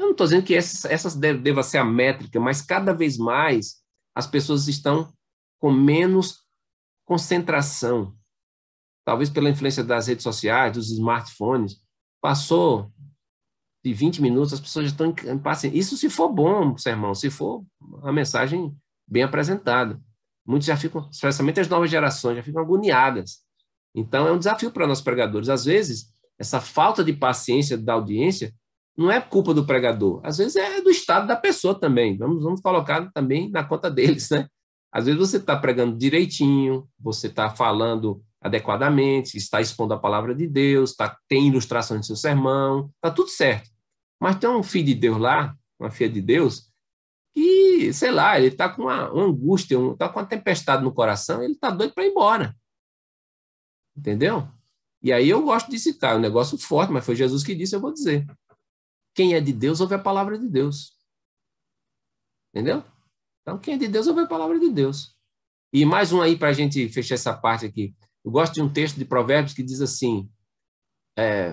Eu 0.00 0.06
não 0.06 0.12
estou 0.12 0.26
dizendo 0.26 0.44
que 0.46 0.54
essas 0.54 1.14
deve, 1.14 1.40
deva 1.40 1.62
ser 1.62 1.76
a 1.76 1.84
métrica, 1.84 2.40
mas 2.40 2.62
cada 2.62 2.94
vez 2.94 3.18
mais 3.18 3.82
as 4.14 4.26
pessoas 4.26 4.66
estão 4.66 5.12
com 5.58 5.70
menos 5.70 6.38
concentração. 7.04 8.16
Talvez 9.04 9.28
pela 9.28 9.50
influência 9.50 9.84
das 9.84 10.06
redes 10.06 10.22
sociais, 10.22 10.72
dos 10.72 10.90
smartphones. 10.90 11.76
Passou 12.18 12.90
de 13.84 13.92
20 13.92 14.22
minutos, 14.22 14.54
as 14.54 14.60
pessoas 14.60 14.86
já 14.86 14.92
estão 14.92 15.14
impacientes. 15.30 15.78
Isso 15.78 15.98
se 15.98 16.08
for 16.08 16.30
bom, 16.32 16.78
sermão, 16.78 17.14
se 17.14 17.28
for 17.28 17.62
uma 17.78 18.10
mensagem 18.10 18.74
bem 19.06 19.22
apresentada. 19.22 20.00
Muitos 20.46 20.66
já 20.66 20.78
ficam, 20.78 21.10
especialmente 21.10 21.60
as 21.60 21.68
novas 21.68 21.90
gerações, 21.90 22.36
já 22.36 22.42
ficam 22.42 22.62
agoniadas. 22.62 23.40
Então, 23.94 24.26
é 24.26 24.32
um 24.32 24.38
desafio 24.38 24.70
para 24.70 24.86
nós 24.86 25.02
pregadores. 25.02 25.50
Às 25.50 25.66
vezes, 25.66 26.10
essa 26.38 26.58
falta 26.58 27.04
de 27.04 27.12
paciência 27.12 27.76
da 27.76 27.92
audiência 27.92 28.54
não 29.00 29.10
é 29.10 29.18
culpa 29.18 29.54
do 29.54 29.64
pregador, 29.64 30.20
às 30.22 30.36
vezes 30.36 30.56
é 30.56 30.82
do 30.82 30.90
estado 30.90 31.26
da 31.26 31.34
pessoa 31.34 31.74
também. 31.74 32.18
Vamos, 32.18 32.42
vamos 32.42 32.60
colocar 32.60 33.10
também 33.12 33.50
na 33.50 33.64
conta 33.64 33.90
deles, 33.90 34.28
né? 34.28 34.46
Às 34.92 35.06
vezes 35.06 35.18
você 35.18 35.38
está 35.38 35.56
pregando 35.56 35.96
direitinho, 35.96 36.86
você 36.98 37.28
está 37.28 37.48
falando 37.48 38.22
adequadamente, 38.42 39.38
está 39.38 39.58
expondo 39.58 39.94
a 39.94 39.98
palavra 39.98 40.34
de 40.34 40.46
Deus, 40.46 40.94
tá, 40.94 41.16
tem 41.26 41.48
ilustração 41.48 41.98
de 41.98 42.06
seu 42.06 42.14
sermão, 42.14 42.90
está 42.96 43.10
tudo 43.10 43.30
certo. 43.30 43.70
Mas 44.20 44.36
tem 44.36 44.50
um 44.50 44.62
filho 44.62 44.88
de 44.88 44.94
Deus 44.94 45.16
lá, 45.16 45.56
uma 45.78 45.90
filha 45.90 46.10
de 46.10 46.20
Deus, 46.20 46.70
que, 47.32 47.94
sei 47.94 48.10
lá, 48.10 48.36
ele 48.36 48.48
está 48.48 48.68
com 48.68 48.82
uma, 48.82 49.10
uma 49.10 49.24
angústia, 49.24 49.78
está 49.92 50.10
com 50.10 50.18
uma 50.18 50.26
tempestade 50.26 50.84
no 50.84 50.92
coração, 50.92 51.42
ele 51.42 51.54
está 51.54 51.70
doido 51.70 51.94
para 51.94 52.04
ir 52.04 52.10
embora. 52.10 52.54
Entendeu? 53.96 54.46
E 55.02 55.10
aí 55.10 55.30
eu 55.30 55.42
gosto 55.42 55.70
de 55.70 55.78
citar, 55.78 56.16
é 56.16 56.18
um 56.18 56.20
negócio 56.20 56.58
forte, 56.58 56.92
mas 56.92 57.06
foi 57.06 57.16
Jesus 57.16 57.42
que 57.42 57.54
disse, 57.54 57.74
eu 57.74 57.80
vou 57.80 57.94
dizer. 57.94 58.26
Quem 59.20 59.34
é 59.34 59.40
de 59.42 59.52
Deus 59.52 59.82
ouve 59.82 59.94
a 59.94 59.98
palavra 59.98 60.38
de 60.38 60.48
Deus. 60.48 60.96
Entendeu? 62.54 62.82
Então, 63.42 63.58
quem 63.58 63.74
é 63.74 63.76
de 63.76 63.86
Deus 63.86 64.06
ouve 64.06 64.22
a 64.22 64.26
palavra 64.26 64.58
de 64.58 64.70
Deus. 64.70 65.14
E 65.74 65.84
mais 65.84 66.10
um 66.10 66.22
aí 66.22 66.38
para 66.38 66.48
a 66.48 66.52
gente 66.54 66.88
fechar 66.88 67.16
essa 67.16 67.36
parte 67.36 67.66
aqui. 67.66 67.94
Eu 68.24 68.30
gosto 68.30 68.54
de 68.54 68.62
um 68.62 68.72
texto 68.72 68.96
de 68.96 69.04
Provérbios 69.04 69.52
que 69.52 69.62
diz 69.62 69.82
assim: 69.82 70.26
é, 71.18 71.50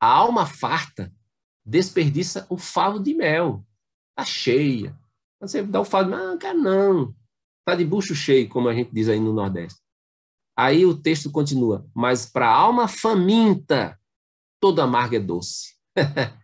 a 0.00 0.06
alma 0.06 0.46
farta 0.46 1.14
desperdiça 1.62 2.46
o 2.48 2.56
favo 2.56 2.98
de 2.98 3.12
mel. 3.12 3.66
Está 4.12 4.24
cheia. 4.24 4.98
Você 5.42 5.62
dá 5.62 5.78
o 5.78 5.84
favo, 5.84 6.08
não, 6.08 6.38
cara, 6.38 6.56
não. 6.56 7.14
Está 7.58 7.76
de 7.76 7.84
bucho 7.84 8.14
cheio, 8.14 8.48
como 8.48 8.66
a 8.66 8.74
gente 8.74 8.94
diz 8.94 9.10
aí 9.10 9.20
no 9.20 9.34
Nordeste. 9.34 9.78
Aí 10.56 10.86
o 10.86 10.98
texto 10.98 11.30
continua: 11.30 11.86
mas 11.94 12.24
para 12.24 12.48
a 12.48 12.56
alma 12.56 12.88
faminta, 12.88 14.00
toda 14.58 14.84
amarga 14.84 15.18
é 15.18 15.20
doce. 15.20 15.78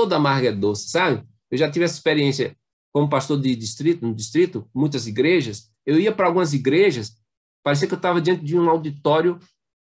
toda 0.00 0.16
amarga 0.16 0.48
é 0.48 0.52
doce, 0.52 0.88
sabe? 0.88 1.22
Eu 1.50 1.58
já 1.58 1.70
tive 1.70 1.84
essa 1.84 1.92
experiência 1.92 2.56
como 2.90 3.10
pastor 3.10 3.38
de 3.38 3.54
distrito, 3.54 4.06
no 4.06 4.14
distrito, 4.14 4.66
muitas 4.74 5.06
igrejas. 5.06 5.70
Eu 5.84 6.00
ia 6.00 6.10
para 6.10 6.26
algumas 6.26 6.54
igrejas, 6.54 7.18
parecia 7.62 7.86
que 7.86 7.92
eu 7.92 7.98
estava 7.98 8.18
diante 8.18 8.42
de 8.42 8.58
um 8.58 8.70
auditório, 8.70 9.38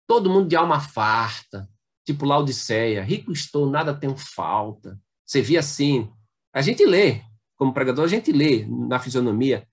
todo 0.06 0.31
mundo 0.31 0.48
de 0.48 0.56
alma 0.56 0.81
farta, 0.81 1.68
tipo 2.02 2.24
Laodiceia, 2.24 3.02
rico 3.02 3.31
estou, 3.31 3.68
nada 3.68 3.93
tenho 3.93 4.16
falta. 4.16 4.98
Você 5.27 5.43
via 5.43 5.60
assim. 5.60 6.10
A 6.51 6.62
gente 6.62 6.86
lê, 6.86 7.20
como 7.59 7.74
pregador, 7.74 8.06
a 8.06 8.09
gente 8.09 8.32
lê 8.32 8.66
na 8.66 8.98
fisionomia, 8.98 9.68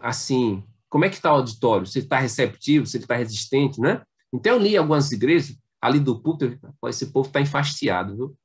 assim, 0.00 0.64
como 0.88 1.04
é 1.04 1.10
que 1.10 1.16
está 1.16 1.30
o 1.30 1.36
auditório? 1.36 1.86
Se 1.86 1.98
ele 1.98 2.06
está 2.06 2.18
receptivo, 2.18 2.86
se 2.86 2.96
ele 2.96 3.04
está 3.04 3.16
resistente, 3.16 3.82
né? 3.82 4.02
Então 4.32 4.54
eu 4.54 4.58
li 4.58 4.78
algumas 4.78 5.12
igrejas, 5.12 5.54
ali 5.78 6.00
do 6.00 6.22
púlpito, 6.22 6.58
esse 6.86 7.12
povo 7.12 7.28
está 7.28 7.38
enfastiado, 7.38 8.16
viu? 8.16 8.36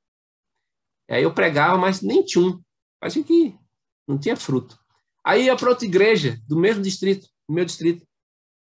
Aí 1.12 1.24
eu 1.24 1.34
pregava, 1.34 1.78
mas 1.78 2.02
nem 2.02 2.24
tinha 2.24 2.46
um. 2.46 2.62
Achei 3.02 3.24
que 3.24 3.54
não 4.08 4.18
tinha 4.18 4.38
fruto. 4.38 4.80
Aí 5.24 5.46
ia 5.46 5.56
para 5.56 5.70
outra 5.70 5.86
igreja, 5.86 6.40
do 6.48 6.58
mesmo 6.58 6.82
distrito, 6.82 7.28
do 7.48 7.54
meu 7.54 7.66
distrito. 7.66 8.06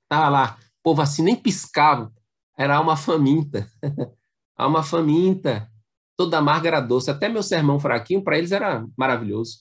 Estava 0.05 0.29
lá, 0.29 0.59
o 0.61 0.83
povo 0.83 1.01
assim 1.01 1.23
nem 1.23 1.37
piscava. 1.37 2.13
Era 2.59 2.77
alma 2.77 2.97
faminta. 2.97 3.67
alma 4.57 4.83
faminta. 4.83 5.71
Toda 6.17 6.39
amarga 6.39 6.69
era 6.69 6.81
doce. 6.81 7.11
Até 7.11 7.29
meu 7.29 7.43
sermão 7.43 7.79
fraquinho, 7.79 8.23
para 8.23 8.37
eles 8.37 8.53
era 8.53 8.85
maravilhoso. 8.97 9.61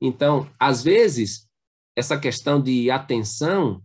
Então, 0.00 0.50
às 0.58 0.82
vezes, 0.82 1.48
essa 1.96 2.18
questão 2.18 2.60
de 2.60 2.90
atenção 2.90 3.82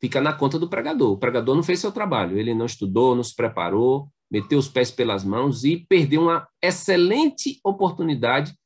fica 0.00 0.20
na 0.20 0.32
conta 0.32 0.58
do 0.58 0.68
pregador. 0.68 1.12
O 1.12 1.18
pregador 1.18 1.54
não 1.54 1.62
fez 1.62 1.80
seu 1.80 1.92
trabalho. 1.92 2.38
Ele 2.38 2.54
não 2.54 2.66
estudou, 2.66 3.14
não 3.14 3.22
se 3.22 3.34
preparou, 3.34 4.08
meteu 4.32 4.58
os 4.58 4.66
pés 4.66 4.90
pelas 4.90 5.22
mãos 5.22 5.62
e 5.62 5.76
perdeu 5.76 6.22
uma 6.22 6.48
excelente 6.62 7.60
oportunidade 7.62 8.58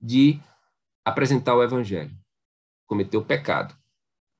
de 0.00 0.38
apresentar 1.04 1.56
o 1.56 1.62
evangelho. 1.62 2.16
Cometeu 2.86 3.24
pecado. 3.24 3.76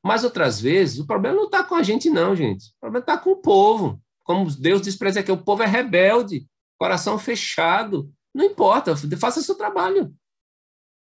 Mas 0.04 0.22
outras 0.22 0.60
vezes, 0.60 1.00
o 1.00 1.06
problema 1.06 1.34
não 1.34 1.46
está 1.46 1.64
com 1.64 1.74
a 1.74 1.82
gente, 1.82 2.08
não, 2.08 2.36
gente. 2.36 2.68
O 2.76 2.80
problema 2.80 3.02
está 3.02 3.18
com 3.18 3.30
o 3.30 3.42
povo. 3.42 4.00
Como 4.22 4.48
Deus 4.54 4.80
diz 4.80 4.94
para 4.94 5.20
que 5.20 5.32
o 5.32 5.42
povo 5.42 5.64
é 5.64 5.66
rebelde, 5.66 6.48
coração 6.78 7.18
fechado. 7.18 8.08
Não 8.32 8.44
importa, 8.44 8.94
faça 9.18 9.42
seu 9.42 9.56
trabalho. 9.56 10.14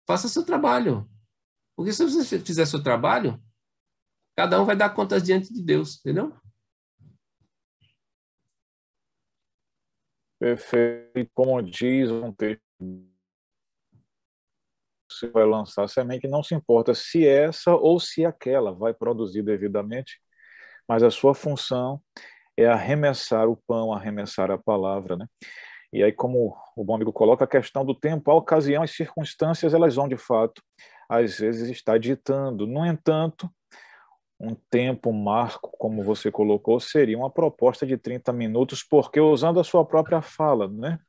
Faça 0.07 0.29
seu 0.29 0.45
trabalho. 0.45 1.05
Porque 1.75 1.91
se 1.91 2.05
você 2.05 2.39
fizer 2.39 2.65
seu 2.65 2.81
trabalho, 2.81 3.37
cada 4.33 4.61
um 4.61 4.65
vai 4.65 4.77
dar 4.77 4.91
contas 4.91 5.21
diante 5.21 5.53
de 5.53 5.61
Deus, 5.61 5.99
entendeu? 5.99 6.33
Perfeito. 10.39 11.31
Como 11.33 11.61
diz 11.61 12.11
um 12.11 12.31
texto, 12.31 12.61
você 15.09 15.27
vai 15.29 15.45
lançar 15.45 15.83
a 15.83 15.87
semente, 15.87 16.27
não 16.27 16.43
se 16.43 16.53
importa 16.53 16.93
se 16.93 17.25
essa 17.27 17.73
ou 17.75 17.99
se 17.99 18.25
aquela 18.25 18.71
vai 18.73 18.93
produzir 18.93 19.41
devidamente, 19.41 20.19
mas 20.87 21.01
a 21.01 21.09
sua 21.09 21.33
função 21.33 22.01
é 22.57 22.65
arremessar 22.67 23.47
o 23.47 23.57
pão, 23.67 23.93
arremessar 23.93 24.51
a 24.51 24.57
palavra, 24.57 25.15
né? 25.15 25.25
E 25.93 26.03
aí, 26.03 26.11
como 26.11 26.55
o 26.75 26.83
bom 26.83 26.95
amigo 26.95 27.13
coloca, 27.13 27.45
a 27.45 27.47
questão 27.47 27.85
do 27.85 27.95
tempo, 27.95 28.29
a 28.29 28.35
ocasião, 28.35 28.83
as 28.83 28.91
circunstâncias, 28.91 29.73
elas 29.73 29.95
vão, 29.95 30.07
de 30.07 30.17
fato, 30.17 30.61
às 31.09 31.39
vezes 31.39 31.69
estar 31.69 31.97
ditando. 31.97 32.67
No 32.67 32.85
entanto, 32.85 33.49
um 34.39 34.55
tempo 34.69 35.11
marco, 35.11 35.71
como 35.77 36.03
você 36.03 36.31
colocou, 36.31 36.79
seria 36.79 37.17
uma 37.17 37.29
proposta 37.29 37.85
de 37.85 37.97
30 37.97 38.31
minutos, 38.33 38.83
porque 38.83 39.19
usando 39.19 39.59
a 39.59 39.63
sua 39.63 39.83
própria 39.85 40.21
fala, 40.21 40.67
né? 40.67 40.99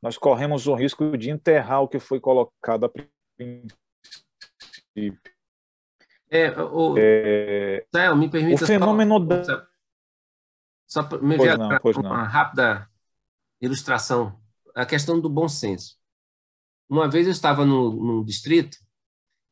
Nós 0.00 0.16
corremos 0.16 0.66
o 0.66 0.74
risco 0.74 1.16
de 1.16 1.30
enterrar 1.30 1.82
o 1.82 1.88
que 1.88 1.98
foi 1.98 2.20
colocado 2.20 2.84
a 2.84 2.90
princípio. 3.36 3.76
É, 6.30 6.50
o, 6.60 6.94
é, 6.98 7.86
Céu, 7.94 8.16
me 8.16 8.28
permita 8.28 8.64
o 8.64 8.66
fenômeno 8.66 9.18
só, 9.18 9.24
da... 9.24 9.66
só 10.86 11.20
me 11.20 11.36
ver 11.36 11.56
uma 11.96 12.24
rápida 12.24 12.88
ilustração 13.60 14.38
a 14.76 14.84
questão 14.84 15.18
do 15.18 15.30
bom 15.30 15.48
senso. 15.48 15.96
Uma 16.88 17.08
vez 17.08 17.26
eu 17.26 17.32
estava 17.32 17.64
no, 17.64 17.90
no 17.92 18.24
distrito 18.24 18.76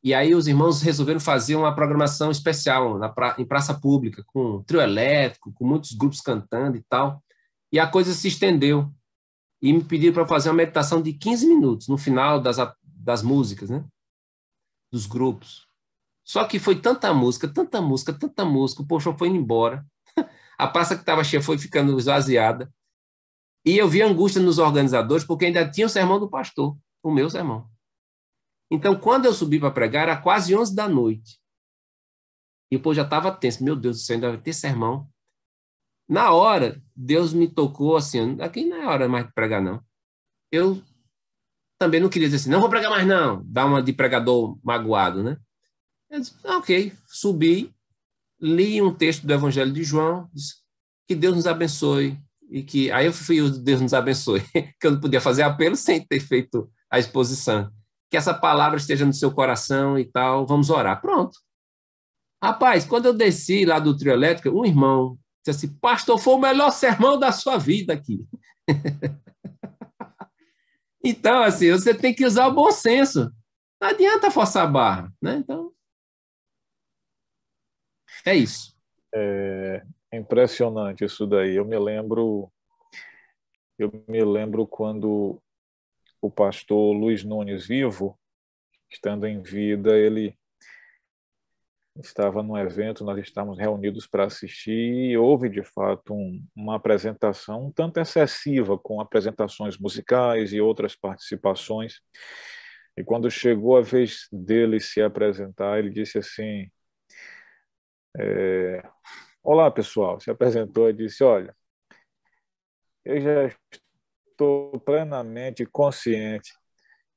e 0.05 0.13
aí 0.13 0.35
os 0.35 0.45
irmãos 0.45 0.83
resolveram 0.83 1.19
fazer 1.19 1.55
uma 1.55 1.73
programação 1.73 2.29
especial 2.29 2.99
na 2.99 3.09
pra, 3.09 3.35
em 3.39 3.43
praça 3.43 3.73
pública, 3.73 4.23
com 4.27 4.61
trio 4.61 4.79
elétrico, 4.79 5.51
com 5.51 5.65
muitos 5.65 5.93
grupos 5.93 6.21
cantando 6.21 6.77
e 6.77 6.83
tal. 6.83 7.23
E 7.71 7.79
a 7.79 7.87
coisa 7.87 8.13
se 8.13 8.27
estendeu. 8.27 8.93
E 9.59 9.73
me 9.73 9.83
pediram 9.83 10.13
para 10.13 10.27
fazer 10.27 10.49
uma 10.49 10.57
meditação 10.57 11.01
de 11.01 11.11
15 11.11 11.47
minutos 11.47 11.87
no 11.87 11.97
final 11.97 12.39
das, 12.39 12.57
das 12.83 13.23
músicas, 13.23 13.71
né? 13.71 13.83
Dos 14.91 15.07
grupos. 15.07 15.67
Só 16.23 16.45
que 16.45 16.59
foi 16.59 16.79
tanta 16.79 17.11
música, 17.11 17.47
tanta 17.47 17.81
música, 17.81 18.13
tanta 18.13 18.45
música, 18.45 18.83
o 18.83 18.87
povo 18.87 19.17
foi 19.17 19.29
indo 19.29 19.37
embora. 19.37 19.83
A 20.55 20.67
praça 20.67 20.93
que 20.93 21.01
estava 21.01 21.23
cheia 21.23 21.41
foi 21.41 21.57
ficando 21.57 21.97
esvaziada. 21.97 22.71
E 23.65 23.75
eu 23.75 23.89
vi 23.89 24.03
angústia 24.03 24.39
nos 24.39 24.59
organizadores, 24.59 25.25
porque 25.25 25.45
ainda 25.45 25.67
tinha 25.67 25.87
o 25.87 25.89
sermão 25.89 26.19
do 26.19 26.29
pastor, 26.29 26.77
o 27.01 27.11
meu 27.11 27.27
sermão. 27.27 27.67
Então, 28.75 28.99
quando 28.99 29.25
eu 29.25 29.33
subi 29.33 29.59
para 29.59 29.71
pregar, 29.71 30.03
era 30.03 30.17
quase 30.17 30.55
11 30.55 30.75
da 30.75 30.87
noite. 30.87 31.39
E 32.71 32.75
o 32.75 32.81
povo 32.81 32.93
já 32.93 33.03
estava 33.03 33.31
tenso. 33.31 33.63
Meu 33.63 33.75
Deus 33.75 33.97
do 33.97 34.03
céu, 34.03 34.15
ainda 34.15 34.29
vai 34.29 34.37
ter 34.37 34.53
sermão. 34.53 35.09
Na 36.07 36.31
hora, 36.31 36.81
Deus 36.95 37.33
me 37.33 37.47
tocou 37.47 37.95
assim, 37.95 38.39
aqui 38.41 38.65
não 38.65 38.77
é 38.77 38.85
hora 38.85 39.07
mais 39.07 39.25
de 39.25 39.33
pregar, 39.33 39.61
não. 39.61 39.81
Eu 40.51 40.81
também 41.79 41.99
não 41.99 42.09
queria 42.09 42.27
dizer 42.27 42.37
assim, 42.37 42.49
não 42.49 42.59
vou 42.59 42.69
pregar 42.69 42.91
mais, 42.91 43.07
não. 43.07 43.43
Dar 43.45 43.65
uma 43.65 43.81
de 43.81 43.93
pregador 43.93 44.59
magoado, 44.63 45.23
né? 45.23 45.37
Eu 46.09 46.19
disse, 46.19 46.35
ah, 46.43 46.57
ok, 46.57 46.93
subi, 47.07 47.73
li 48.39 48.81
um 48.81 48.93
texto 48.93 49.25
do 49.25 49.33
Evangelho 49.33 49.73
de 49.73 49.83
João, 49.83 50.29
disse, 50.33 50.55
que 51.07 51.15
Deus 51.15 51.35
nos 51.35 51.47
abençoe. 51.47 52.19
E 52.49 52.61
que 52.61 52.91
aí 52.91 53.07
eu 53.07 53.13
fui 53.13 53.49
Deus 53.49 53.81
nos 53.81 53.93
abençoe, 53.93 54.41
que 54.79 54.85
eu 54.85 54.91
não 54.91 54.99
podia 54.99 55.19
fazer 55.19 55.41
apelo 55.41 55.75
sem 55.75 56.05
ter 56.05 56.19
feito 56.19 56.69
a 56.89 56.99
exposição. 56.99 57.71
Que 58.15 58.17
essa 58.17 58.33
palavra 58.33 58.77
esteja 58.77 59.05
no 59.05 59.11
seu 59.11 59.29
coração 59.29 59.99
e 59.99 60.05
tal, 60.05 60.47
vamos 60.47 60.69
orar. 60.69 61.01
Pronto. 61.01 61.37
Rapaz, 62.41 62.85
quando 62.85 63.07
eu 63.07 63.13
desci 63.13 63.65
lá 63.65 63.77
do 63.77 63.97
trio 63.97 64.13
elétrico, 64.13 64.57
um 64.57 64.65
irmão 64.65 65.19
disse 65.45 65.65
assim, 65.65 65.77
pastor, 65.79 66.17
foi 66.17 66.35
o 66.35 66.39
melhor 66.39 66.71
sermão 66.71 67.19
da 67.19 67.33
sua 67.33 67.57
vida 67.57 67.91
aqui. 67.91 68.25
então, 71.03 71.43
assim, 71.43 71.71
você 71.71 71.93
tem 71.93 72.15
que 72.15 72.25
usar 72.25 72.47
o 72.47 72.53
bom 72.53 72.71
senso. 72.71 73.29
Não 73.81 73.89
adianta 73.89 74.31
forçar 74.31 74.63
a 74.63 74.71
barra, 74.71 75.13
né? 75.21 75.35
Então, 75.35 75.73
é 78.25 78.33
isso. 78.33 78.77
É 79.13 79.83
impressionante 80.13 81.03
isso 81.03 81.27
daí. 81.27 81.57
Eu 81.57 81.65
me 81.65 81.77
lembro, 81.77 82.49
eu 83.77 83.91
me 84.07 84.23
lembro 84.23 84.65
quando 84.65 85.41
o 86.25 86.31
pastor 86.31 86.95
Luiz 86.95 87.23
Nunes 87.23 87.67
vivo, 87.67 88.19
estando 88.89 89.27
em 89.27 89.41
vida, 89.41 89.95
ele 89.97 90.37
estava 91.97 92.43
num 92.43 92.57
evento, 92.57 93.05
nós 93.05 93.19
estávamos 93.19 93.57
reunidos 93.57 94.05
para 94.07 94.25
assistir 94.25 95.11
e 95.11 95.17
houve 95.17 95.49
de 95.49 95.63
fato 95.63 96.13
um, 96.13 96.45
uma 96.55 96.75
apresentação 96.75 97.67
um 97.67 97.71
tanto 97.71 97.99
excessiva 97.99 98.77
com 98.77 98.99
apresentações 98.99 99.77
musicais 99.77 100.51
e 100.51 100.59
outras 100.59 100.95
participações. 100.95 102.01
E 102.97 103.03
quando 103.03 103.29
chegou 103.29 103.77
a 103.77 103.81
vez 103.81 104.27
dele 104.31 104.79
se 104.79 105.01
apresentar, 105.01 105.79
ele 105.79 105.89
disse 105.89 106.17
assim: 106.17 106.69
é, 108.17 108.81
Olá, 109.43 109.69
pessoal. 109.69 110.19
Se 110.19 110.31
apresentou 110.31 110.89
e 110.89 110.93
disse: 110.93 111.23
Olha, 111.23 111.55
eu 113.05 113.21
já 113.21 113.55
estou 114.35 114.79
plenamente 114.81 115.65
consciente. 115.65 116.51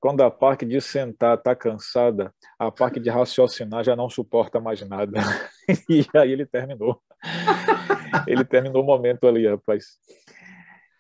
Quando 0.01 0.23
a 0.23 0.31
parte 0.31 0.65
de 0.65 0.81
sentar 0.81 1.37
está 1.37 1.57
cansada, 1.57 2.33
a 2.57 2.71
parte 2.71 3.01
de 3.01 3.11
raciocinar 3.11 3.83
já 3.83 3.97
não 3.97 4.09
suporta 4.09 4.61
mais 4.61 4.81
nada. 4.89 5.19
e 5.91 6.07
aí 6.17 6.33
ele 6.33 6.47
terminou. 6.47 7.03
Ele 8.27 8.45
terminou 8.45 8.83
o 8.83 8.87
momento 8.87 9.27
ali, 9.27 9.47
rapaz. 9.47 9.99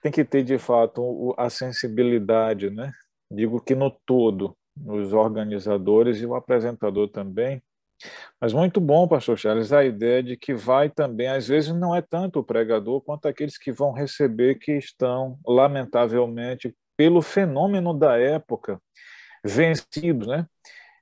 Tem 0.02 0.10
que 0.12 0.24
ter, 0.24 0.42
de 0.42 0.58
fato, 0.58 1.34
a 1.38 1.48
sensibilidade, 1.48 2.70
né? 2.70 2.92
Digo 3.30 3.60
que 3.60 3.74
no 3.74 3.90
todo, 3.90 4.56
os 4.84 5.12
organizadores 5.12 6.20
e 6.20 6.26
o 6.26 6.34
apresentador 6.34 7.08
também, 7.08 7.62
mas 8.40 8.52
muito 8.52 8.80
bom, 8.80 9.08
pastor 9.08 9.36
Charles, 9.36 9.72
a 9.72 9.84
ideia 9.84 10.22
de 10.22 10.36
que 10.36 10.54
vai 10.54 10.88
também, 10.88 11.28
às 11.28 11.48
vezes 11.48 11.72
não 11.74 11.94
é 11.94 12.00
tanto 12.00 12.40
o 12.40 12.44
pregador 12.44 13.00
quanto 13.00 13.26
aqueles 13.26 13.58
que 13.58 13.72
vão 13.72 13.92
receber 13.92 14.56
que 14.56 14.72
estão, 14.72 15.38
lamentavelmente, 15.46 16.74
pelo 16.96 17.22
fenômeno 17.22 17.92
da 17.96 18.18
época, 18.18 18.80
vencidos, 19.44 20.26
né? 20.26 20.46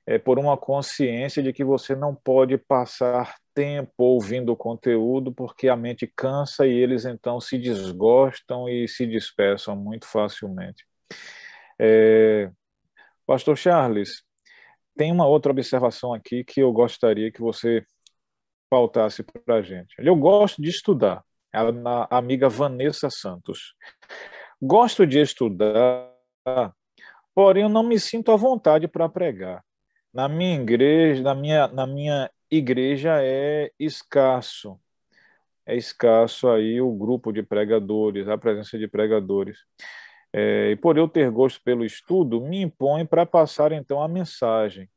É, 0.05 0.17
por 0.17 0.39
uma 0.39 0.55
consciência 0.55 1.43
de 1.43 1.51
que 1.51 1.65
você 1.65 1.93
não 1.93 2.15
pode 2.15 2.57
passar 2.57 3.35
tempo 3.53 3.91
ouvindo 3.97 4.53
o 4.53 4.55
conteúdo 4.55 5.33
porque 5.33 5.67
a 5.67 5.75
mente 5.75 6.07
cansa 6.15 6.65
e 6.65 6.71
eles 6.71 7.03
então 7.03 7.41
se 7.41 7.57
desgostam 7.57 8.69
e 8.69 8.87
se 8.87 9.05
dispersam 9.05 9.75
muito 9.75 10.07
facilmente. 10.07 10.85
É, 11.77 12.49
Pastor 13.25 13.57
Charles, 13.57 14.23
tem 14.97 15.11
uma 15.11 15.27
outra 15.27 15.51
observação 15.51 16.13
aqui 16.13 16.43
que 16.43 16.59
eu 16.59 16.71
gostaria 16.73 17.31
que 17.31 17.39
você 17.39 17.85
pautasse 18.69 19.23
para 19.23 19.55
a 19.55 19.61
gente. 19.61 19.95
Eu 19.99 20.15
gosto 20.15 20.61
de 20.61 20.69
estudar, 20.69 21.23
na 21.53 22.07
amiga 22.09 22.49
Vanessa 22.49 23.09
Santos. 23.09 23.75
Gosto 24.61 25.05
de 25.05 25.19
estudar, 25.21 26.11
porém 27.33 27.63
eu 27.63 27.69
não 27.69 27.83
me 27.83 27.99
sinto 27.99 28.31
à 28.31 28.35
vontade 28.35 28.87
para 28.87 29.07
pregar. 29.07 29.63
Na 30.13 30.27
minha 30.27 30.59
igreja, 30.59 31.21
na 31.21 31.35
minha, 31.35 31.67
na 31.67 31.85
minha 31.85 32.29
igreja 32.49 33.21
é 33.21 33.71
escasso. 33.79 34.79
É 35.65 35.75
escasso 35.75 36.49
aí 36.49 36.81
o 36.81 36.91
grupo 36.91 37.31
de 37.31 37.43
pregadores, 37.43 38.27
a 38.27 38.37
presença 38.37 38.77
de 38.77 38.87
pregadores 38.87 39.59
é, 40.39 40.69
e 40.69 40.75
por 40.75 40.99
eu 40.99 41.07
ter 41.07 41.31
gosto 41.31 41.59
pelo 41.63 41.83
estudo, 41.83 42.39
me 42.39 42.61
impõe 42.61 43.03
para 43.07 43.25
passar 43.25 43.71
então 43.71 43.99
a 43.99 44.07
mensagem. 44.07 44.87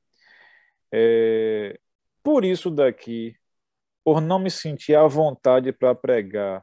É, 0.92 1.80
por 2.22 2.44
isso 2.44 2.70
daqui, 2.70 3.34
por 4.04 4.20
não 4.20 4.38
me 4.38 4.50
sentir 4.50 4.94
à 4.94 5.06
vontade 5.06 5.72
para 5.72 5.94
pregar, 5.94 6.62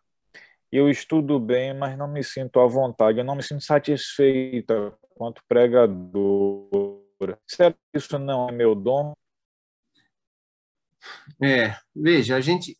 eu 0.72 0.92
estudo 0.92 1.40
bem, 1.40 1.74
mas 1.74 1.98
não 1.98 2.08
me 2.08 2.24
sinto 2.24 2.60
à 2.60 2.68
vontade, 2.68 3.18
eu 3.18 3.24
não 3.24 3.36
me 3.36 3.42
sinto 3.42 3.64
satisfeita 3.64 4.96
quanto 5.16 5.42
pregadora. 5.48 7.40
Será 7.48 7.74
que 7.74 7.80
isso 7.96 8.20
não 8.20 8.48
é 8.48 8.52
meu 8.52 8.76
dom? 8.76 9.12
É, 11.42 11.76
veja, 11.96 12.36
a 12.36 12.42
gente, 12.42 12.78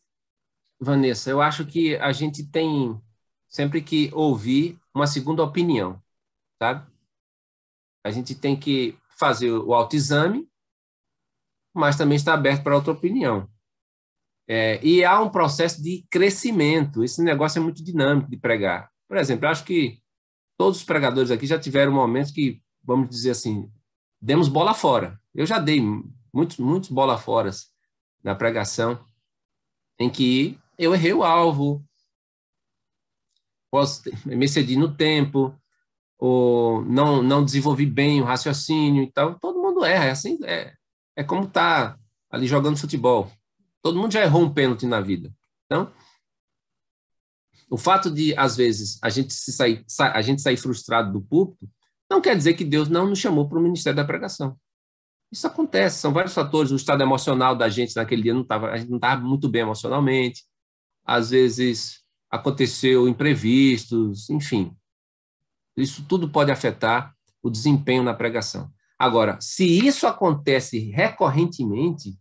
Vanessa, 0.78 1.28
eu 1.28 1.42
acho 1.42 1.66
que 1.66 1.96
a 1.96 2.12
gente 2.12 2.48
tem 2.48 3.02
sempre 3.48 3.82
que 3.82 4.10
ouvir 4.12 4.78
uma 4.94 5.06
segunda 5.06 5.42
opinião, 5.42 6.02
sabe? 6.62 6.86
A 8.04 8.10
gente 8.10 8.34
tem 8.34 8.58
que 8.58 8.96
fazer 9.18 9.50
o 9.50 9.74
autoexame, 9.74 10.48
mas 11.74 11.96
também 11.96 12.16
está 12.16 12.34
aberto 12.34 12.62
para 12.62 12.76
outra 12.76 12.92
opinião. 12.92 13.48
É, 14.46 14.82
e 14.82 15.04
há 15.04 15.20
um 15.20 15.28
processo 15.28 15.82
de 15.82 16.06
crescimento. 16.10 17.04
Esse 17.04 17.22
negócio 17.22 17.58
é 17.58 17.62
muito 17.62 17.84
dinâmico 17.84 18.30
de 18.30 18.36
pregar. 18.36 18.90
Por 19.06 19.16
exemplo, 19.16 19.46
acho 19.46 19.64
que 19.64 20.00
todos 20.56 20.78
os 20.78 20.84
pregadores 20.84 21.30
aqui 21.30 21.46
já 21.46 21.58
tiveram 21.58 21.92
momentos 21.92 22.32
que, 22.32 22.62
vamos 22.82 23.08
dizer 23.10 23.30
assim, 23.30 23.70
demos 24.20 24.48
bola 24.48 24.74
fora. 24.74 25.20
Eu 25.34 25.46
já 25.46 25.58
dei 25.58 25.80
muitos, 26.32 26.58
muitos 26.58 26.90
bola 26.90 27.18
fora 27.18 27.50
na 28.22 28.34
pregação, 28.34 29.04
em 29.98 30.10
que 30.10 30.58
eu 30.78 30.94
errei 30.94 31.12
o 31.12 31.24
alvo, 31.24 31.84
posso 33.70 34.02
me 34.26 34.44
excedi 34.44 34.76
no 34.76 34.94
tempo, 34.94 35.54
ou 36.18 36.84
não, 36.84 37.22
não 37.22 37.44
desenvolvi 37.44 37.86
bem 37.86 38.20
o 38.20 38.24
raciocínio 38.24 39.02
e 39.02 39.12
tal. 39.12 39.38
Todo 39.38 39.60
mundo 39.60 39.84
erra, 39.84 40.06
é 40.06 40.10
assim, 40.10 40.38
é, 40.44 40.72
é 41.16 41.22
como 41.22 41.46
tá 41.46 41.96
ali 42.30 42.46
jogando 42.46 42.76
futebol. 42.76 43.30
Todo 43.82 43.98
mundo 43.98 44.12
já 44.12 44.22
errou 44.22 44.42
um 44.42 44.52
pênalti 44.52 44.86
na 44.86 45.00
vida. 45.00 45.32
Então, 45.66 45.92
o 47.70 47.76
fato 47.76 48.10
de 48.10 48.34
às 48.36 48.56
vezes 48.56 48.98
a 49.02 49.08
gente 49.08 49.32
se 49.32 49.52
sair, 49.52 49.84
a 49.98 50.22
gente 50.22 50.42
sair 50.42 50.56
frustrado 50.56 51.12
do 51.12 51.20
púlpito, 51.20 51.68
não 52.10 52.20
quer 52.20 52.36
dizer 52.36 52.54
que 52.54 52.64
Deus 52.64 52.88
não 52.88 53.06
nos 53.06 53.18
chamou 53.18 53.48
para 53.48 53.58
o 53.58 53.62
ministério 53.62 53.96
da 53.96 54.04
pregação. 54.04 54.58
Isso 55.30 55.46
acontece, 55.46 56.00
são 56.00 56.12
vários 56.12 56.32
fatores. 56.32 56.70
O 56.72 56.76
estado 56.76 57.02
emocional 57.02 57.54
da 57.54 57.68
gente 57.68 57.94
naquele 57.94 58.22
dia 58.22 58.34
não 58.34 58.40
estava, 58.40 58.70
a 58.70 58.76
gente 58.78 58.88
não 58.88 58.96
estava 58.96 59.20
muito 59.20 59.46
bem 59.48 59.60
emocionalmente. 59.62 60.44
Às 61.04 61.30
vezes 61.30 62.02
aconteceu 62.30 63.08
imprevistos, 63.08 64.28
enfim. 64.30 64.74
Isso 65.76 66.04
tudo 66.08 66.28
pode 66.28 66.50
afetar 66.50 67.14
o 67.42 67.50
desempenho 67.50 68.02
na 68.02 68.14
pregação. 68.14 68.70
Agora, 68.98 69.38
se 69.40 69.64
isso 69.64 70.06
acontece 70.06 70.90
recorrentemente, 70.90 72.18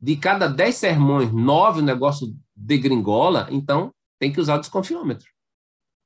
de 0.00 0.16
cada 0.16 0.48
dez 0.48 0.76
sermões, 0.76 1.32
nove 1.32 1.80
o 1.80 1.84
negócio 1.84 2.34
degringola, 2.56 3.48
então 3.50 3.92
tem 4.18 4.32
que 4.32 4.40
usar 4.40 4.56
o 4.56 4.60
desconfiômetro. 4.60 5.28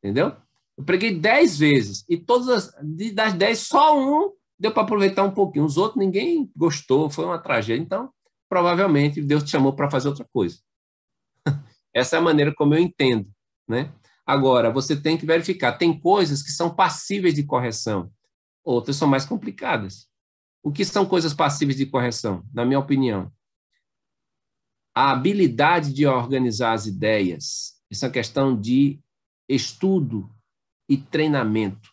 Entendeu? 0.02 0.34
Eu 0.76 0.84
preguei 0.84 1.16
dez 1.16 1.58
vezes 1.58 2.04
e 2.08 2.16
todas 2.16 2.48
as, 2.48 2.74
das 3.14 3.34
dez, 3.34 3.60
só 3.60 3.96
um 3.96 4.32
deu 4.58 4.72
para 4.72 4.82
aproveitar 4.82 5.22
um 5.22 5.30
pouquinho. 5.30 5.64
Os 5.64 5.76
outros 5.76 5.98
ninguém 5.98 6.50
gostou, 6.56 7.08
foi 7.08 7.24
uma 7.24 7.38
tragédia. 7.38 7.82
Então, 7.82 8.10
provavelmente 8.48 9.22
Deus 9.22 9.44
te 9.44 9.50
chamou 9.50 9.74
para 9.74 9.90
fazer 9.90 10.08
outra 10.08 10.26
coisa. 10.32 10.58
Essa 11.94 12.16
é 12.16 12.18
a 12.18 12.22
maneira 12.22 12.52
como 12.54 12.74
eu 12.74 12.80
entendo, 12.80 13.28
né? 13.68 13.92
Agora, 14.26 14.70
você 14.70 14.96
tem 14.96 15.18
que 15.18 15.26
verificar. 15.26 15.72
Tem 15.72 15.98
coisas 15.98 16.42
que 16.42 16.50
são 16.50 16.74
passíveis 16.74 17.34
de 17.34 17.44
correção, 17.44 18.10
outras 18.64 18.96
são 18.96 19.06
mais 19.08 19.24
complicadas. 19.24 20.08
O 20.62 20.72
que 20.72 20.84
são 20.84 21.04
coisas 21.04 21.34
passíveis 21.34 21.76
de 21.76 21.84
correção, 21.84 22.42
na 22.52 22.64
minha 22.64 22.78
opinião? 22.78 23.30
A 24.94 25.10
habilidade 25.10 25.92
de 25.92 26.06
organizar 26.06 26.72
as 26.72 26.86
ideias. 26.86 27.74
Isso 27.90 28.06
é 28.06 28.10
questão 28.10 28.58
de 28.58 28.98
estudo 29.48 30.30
e 30.88 30.96
treinamento. 30.96 31.90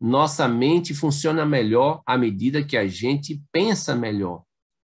Nossa 0.00 0.48
mente 0.48 0.94
funciona 0.94 1.44
melhor 1.44 2.02
à 2.06 2.16
medida 2.16 2.64
que 2.64 2.76
a 2.76 2.86
gente 2.86 3.42
pensa 3.52 3.94
melhor. 3.94 4.42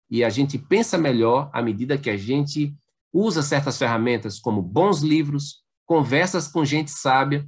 E 0.10 0.24
a 0.24 0.30
gente 0.30 0.58
pensa 0.58 0.98
melhor 0.98 1.50
à 1.54 1.62
medida 1.62 1.98
que 1.98 2.10
a 2.10 2.18
gente 2.18 2.76
usa 3.12 3.42
certas 3.42 3.78
ferramentas, 3.78 4.40
como 4.40 4.62
bons 4.62 5.02
livros, 5.02 5.64
conversas 5.88 6.48
com 6.48 6.64
gente 6.64 6.92
sábia, 6.92 7.48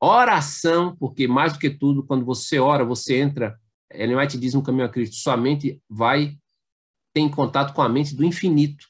oração, 0.00 0.94
porque 0.96 1.26
mais 1.26 1.54
do 1.54 1.58
que 1.58 1.70
tudo, 1.70 2.04
quando 2.04 2.24
você 2.24 2.60
ora, 2.60 2.84
você 2.84 3.18
entra. 3.18 3.58
Ellen 3.90 4.16
White 4.16 4.38
diz 4.38 4.54
no 4.54 4.62
caminho 4.62 4.84
a 4.84 4.88
Cristo: 4.88 5.16
sua 5.16 5.36
mente 5.36 5.82
vai 5.88 6.38
ter 7.12 7.28
contato 7.30 7.74
com 7.74 7.82
a 7.82 7.88
mente 7.88 8.14
do 8.14 8.24
infinito. 8.24 8.86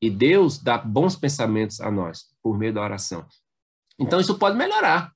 E 0.00 0.08
Deus 0.08 0.58
dá 0.58 0.78
bons 0.78 1.14
pensamentos 1.14 1.80
a 1.80 1.90
nós 1.90 2.34
por 2.42 2.56
meio 2.56 2.72
da 2.72 2.82
oração. 2.82 3.26
Então, 3.98 4.18
isso 4.18 4.38
pode 4.38 4.56
melhorar. 4.56 5.12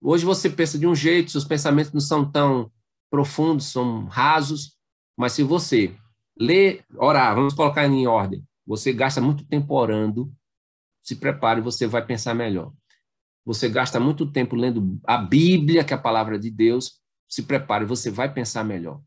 Hoje 0.00 0.24
você 0.24 0.50
pensa 0.50 0.78
de 0.78 0.86
um 0.86 0.94
jeito, 0.94 1.30
seus 1.30 1.44
pensamentos 1.44 1.92
não 1.92 2.00
são 2.00 2.30
tão 2.30 2.70
profundos, 3.10 3.72
são 3.72 4.04
rasos, 4.04 4.76
mas 5.16 5.32
se 5.32 5.42
você 5.42 5.96
ler, 6.38 6.84
orar, 6.96 7.34
vamos 7.34 7.54
colocar 7.54 7.86
em 7.86 8.06
ordem, 8.06 8.46
você 8.66 8.92
gasta 8.92 9.20
muito 9.20 9.44
tempo 9.46 9.74
orando, 9.74 10.32
se 11.06 11.16
prepare, 11.16 11.60
você 11.60 11.86
vai 11.86 12.04
pensar 12.04 12.34
melhor. 12.34 12.72
Você 13.44 13.68
gasta 13.68 14.00
muito 14.00 14.30
tempo 14.30 14.56
lendo 14.56 14.98
a 15.06 15.16
Bíblia, 15.16 15.84
que 15.84 15.94
é 15.94 15.96
a 15.96 16.00
palavra 16.00 16.38
de 16.38 16.50
Deus, 16.50 17.00
se 17.28 17.42
prepare, 17.42 17.84
você 17.84 18.10
vai 18.10 18.32
pensar 18.32 18.64
melhor. 18.64 19.00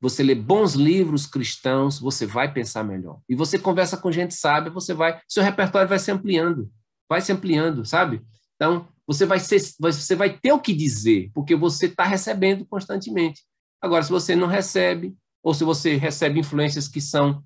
Você 0.00 0.22
lê 0.22 0.34
bons 0.34 0.74
livros 0.74 1.26
cristãos, 1.26 1.98
você 1.98 2.26
vai 2.26 2.52
pensar 2.52 2.84
melhor. 2.84 3.20
E 3.28 3.34
você 3.34 3.58
conversa 3.58 3.96
com 3.96 4.12
gente 4.12 4.34
sábia, 4.34 4.70
você 4.70 4.94
vai, 4.94 5.20
seu 5.28 5.42
repertório 5.42 5.88
vai 5.88 5.98
se 5.98 6.10
ampliando 6.10 6.70
vai 7.10 7.20
se 7.20 7.32
ampliando, 7.32 7.84
sabe? 7.84 8.22
Então, 8.54 8.86
você 9.04 9.26
vai, 9.26 9.40
ser, 9.40 9.60
você 9.80 10.14
vai 10.14 10.38
ter 10.38 10.52
o 10.52 10.60
que 10.60 10.72
dizer, 10.72 11.28
porque 11.34 11.56
você 11.56 11.86
está 11.86 12.04
recebendo 12.04 12.64
constantemente. 12.64 13.42
Agora, 13.82 14.04
se 14.04 14.10
você 14.10 14.36
não 14.36 14.46
recebe, 14.46 15.16
ou 15.42 15.52
se 15.52 15.64
você 15.64 15.96
recebe 15.96 16.38
influências 16.38 16.86
que 16.86 17.00
são 17.00 17.42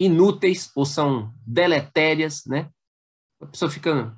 inúteis 0.00 0.72
ou 0.74 0.86
são 0.86 1.32
deletérias, 1.46 2.42
né? 2.46 2.70
A 3.40 3.46
pessoa 3.46 3.70
fica 3.70 4.16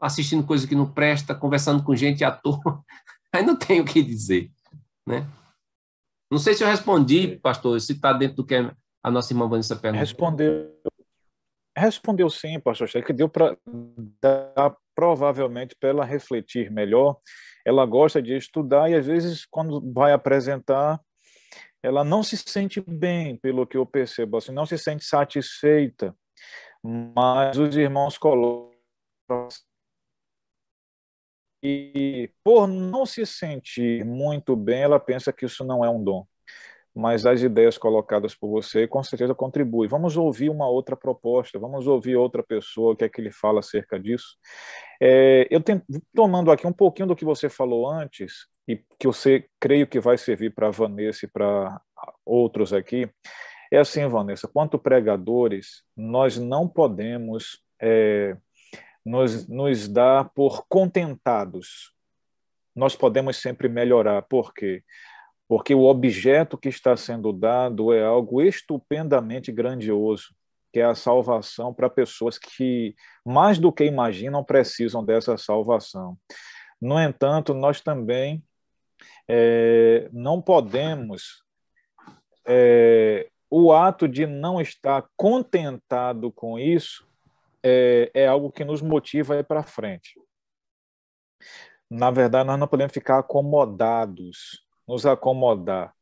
assistindo 0.00 0.46
coisa 0.46 0.66
que 0.66 0.74
não 0.74 0.90
presta, 0.90 1.34
conversando 1.34 1.82
com 1.82 1.96
gente 1.96 2.24
à 2.24 2.30
toa, 2.30 2.84
aí 3.34 3.44
não 3.44 3.56
tem 3.56 3.80
o 3.80 3.84
que 3.84 4.02
dizer, 4.02 4.50
né? 5.06 5.26
Não 6.30 6.38
sei 6.38 6.54
se 6.54 6.64
eu 6.64 6.68
respondi, 6.68 7.36
pastor, 7.36 7.80
se 7.80 7.92
está 7.92 8.12
dentro 8.12 8.36
do 8.36 8.46
que 8.46 8.54
a 9.02 9.10
nossa 9.10 9.32
irmã 9.32 9.48
Vanessa 9.48 9.76
perguntou. 9.76 10.00
Respondeu, 10.00 10.76
Respondeu 11.76 12.30
sim, 12.30 12.58
pastor 12.58 12.88
Chefe, 12.88 13.06
que 13.06 13.12
deu 13.12 13.28
para 13.28 13.56
dar 14.22 14.74
provavelmente 14.94 15.76
para 15.78 15.90
ela 15.90 16.04
refletir 16.06 16.70
melhor. 16.70 17.18
Ela 17.66 17.84
gosta 17.84 18.22
de 18.22 18.34
estudar 18.34 18.90
e 18.90 18.94
às 18.94 19.04
vezes 19.04 19.44
quando 19.44 19.92
vai 19.92 20.12
apresentar, 20.12 20.98
ela 21.86 22.02
não 22.02 22.22
se 22.22 22.36
sente 22.36 22.80
bem, 22.80 23.36
pelo 23.36 23.66
que 23.66 23.76
eu 23.76 23.86
percebo, 23.86 24.36
assim, 24.36 24.52
não 24.52 24.66
se 24.66 24.76
sente 24.76 25.04
satisfeita. 25.04 26.14
Mas 26.82 27.56
os 27.58 27.76
irmãos 27.76 28.18
colocam 28.18 28.70
e 31.62 32.30
por 32.44 32.66
não 32.66 33.06
se 33.06 33.24
sentir 33.24 34.04
muito 34.04 34.54
bem, 34.54 34.82
ela 34.82 35.00
pensa 35.00 35.32
que 35.32 35.46
isso 35.46 35.64
não 35.64 35.84
é 35.84 35.90
um 35.90 36.02
dom 36.02 36.26
mas 36.96 37.26
as 37.26 37.42
ideias 37.42 37.76
colocadas 37.76 38.34
por 38.34 38.48
você 38.48 38.88
com 38.88 39.02
certeza 39.02 39.34
contribuem. 39.34 39.86
Vamos 39.86 40.16
ouvir 40.16 40.48
uma 40.48 40.66
outra 40.66 40.96
proposta, 40.96 41.58
vamos 41.58 41.86
ouvir 41.86 42.16
outra 42.16 42.42
pessoa, 42.42 42.94
o 42.94 42.96
que 42.96 43.04
é 43.04 43.08
que 43.08 43.20
ele 43.20 43.30
fala 43.30 43.60
acerca 43.60 44.00
disso. 44.00 44.38
É, 44.98 45.46
eu 45.50 45.60
tenho, 45.60 45.82
tomando 46.14 46.50
aqui 46.50 46.66
um 46.66 46.72
pouquinho 46.72 47.08
do 47.08 47.14
que 47.14 47.24
você 47.24 47.50
falou 47.50 47.86
antes, 47.86 48.48
e 48.66 48.76
que 48.98 49.06
você 49.06 49.48
creio 49.60 49.86
que 49.86 50.00
vai 50.00 50.18
servir 50.18 50.54
para 50.54 50.68
a 50.68 50.72
Vanessa 50.72 51.24
e 51.24 51.28
para 51.28 51.80
outros 52.24 52.72
aqui, 52.72 53.08
é 53.70 53.78
assim, 53.78 54.06
Vanessa, 54.08 54.48
quanto 54.48 54.78
pregadores, 54.78 55.82
nós 55.96 56.38
não 56.38 56.68
podemos 56.68 57.60
é, 57.80 58.36
nos, 59.04 59.46
nos 59.48 59.88
dar 59.88 60.30
por 60.30 60.66
contentados. 60.68 61.92
Nós 62.74 62.94
podemos 62.94 63.36
sempre 63.38 63.68
melhorar. 63.68 64.22
Por 64.22 64.52
quê? 64.52 64.82
Porque 64.82 65.06
porque 65.48 65.74
o 65.74 65.84
objeto 65.84 66.58
que 66.58 66.68
está 66.68 66.96
sendo 66.96 67.32
dado 67.32 67.92
é 67.92 68.04
algo 68.04 68.42
estupendamente 68.42 69.52
grandioso, 69.52 70.34
que 70.72 70.80
é 70.80 70.84
a 70.84 70.94
salvação 70.94 71.72
para 71.72 71.88
pessoas 71.88 72.36
que, 72.36 72.94
mais 73.24 73.58
do 73.58 73.72
que 73.72 73.84
imaginam, 73.84 74.42
precisam 74.42 75.04
dessa 75.04 75.36
salvação. 75.36 76.18
No 76.80 77.00
entanto, 77.00 77.54
nós 77.54 77.80
também 77.80 78.42
é, 79.28 80.08
não 80.12 80.40
podemos. 80.40 81.42
É, 82.46 83.28
o 83.50 83.72
ato 83.72 84.08
de 84.08 84.26
não 84.26 84.60
estar 84.60 85.04
contentado 85.16 86.30
com 86.32 86.58
isso 86.58 87.06
é, 87.62 88.10
é 88.14 88.26
algo 88.26 88.50
que 88.50 88.64
nos 88.64 88.82
motiva 88.82 89.34
a 89.34 89.38
ir 89.38 89.44
para 89.44 89.62
frente. 89.62 90.20
Na 91.90 92.10
verdade, 92.10 92.46
nós 92.46 92.58
não 92.58 92.66
podemos 92.66 92.92
ficar 92.92 93.18
acomodados 93.18 94.66
nos 94.86 95.04
acomodar. 95.04 95.92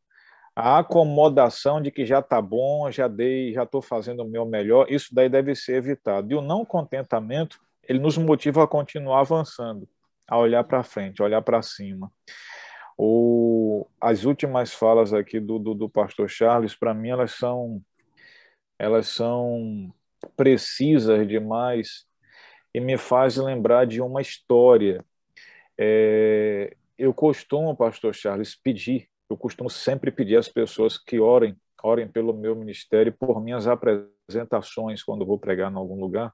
A 0.55 0.79
acomodação 0.79 1.81
de 1.83 1.91
que 1.91 2.07
já 2.07 2.21
está 2.21 2.41
bom, 2.41 2.91
já 2.91 3.09
dei, 3.09 3.53
já 3.53 3.65
estou 3.65 3.83
fazendo 3.83 4.23
o 4.23 4.29
meu 4.29 4.45
melhor, 4.45 4.87
isso 4.89 5.13
daí 5.13 5.29
deve 5.29 5.55
ser 5.55 5.77
evitado. 5.77 6.33
E 6.33 6.37
o 6.37 6.41
não 6.41 6.65
contentamento, 6.65 7.59
ele 7.89 7.99
nos 7.99 8.17
motiva 8.17 8.63
a 8.63 8.69
continuar 8.69 9.21
avançando, 9.21 9.89
a 10.29 10.39
olhar 10.39 10.63
para 10.63 10.85
frente, 10.85 11.23
olhar 11.23 11.43
para 11.43 11.61
cima. 11.61 12.11
O, 12.97 13.87
as 14.01 14.25
últimas 14.25 14.73
falas 14.73 15.13
aqui 15.13 15.41
do, 15.41 15.59
do, 15.59 15.75
do 15.75 15.89
pastor 15.89 16.29
Charles, 16.29 16.75
para 16.75 16.95
mim, 16.95 17.09
elas 17.11 17.33
são, 17.33 17.83
elas 18.79 19.09
são 19.09 19.93
precisas 20.37 21.27
demais 21.27 22.07
e 22.73 22.81
me 22.81 22.97
faz 22.97 23.37
lembrar 23.37 23.87
de 23.87 24.01
uma 24.01 24.21
história. 24.21 25.05
É, 25.79 26.77
eu 26.97 27.13
costumo, 27.13 27.77
pastor 27.77 28.15
Charles, 28.15 28.55
pedir, 28.55 29.09
eu 29.29 29.37
costumo 29.37 29.69
sempre 29.69 30.11
pedir 30.11 30.37
às 30.37 30.49
pessoas 30.49 30.97
que 30.97 31.19
orem, 31.19 31.57
orem 31.83 32.09
pelo 32.09 32.33
meu 32.33 32.55
ministério, 32.55 33.13
por 33.13 33.43
minhas 33.43 33.67
apresentações 33.67 35.03
quando 35.03 35.27
vou 35.27 35.39
pregar 35.39 35.71
em 35.71 35.77
algum 35.77 36.01
lugar, 36.01 36.33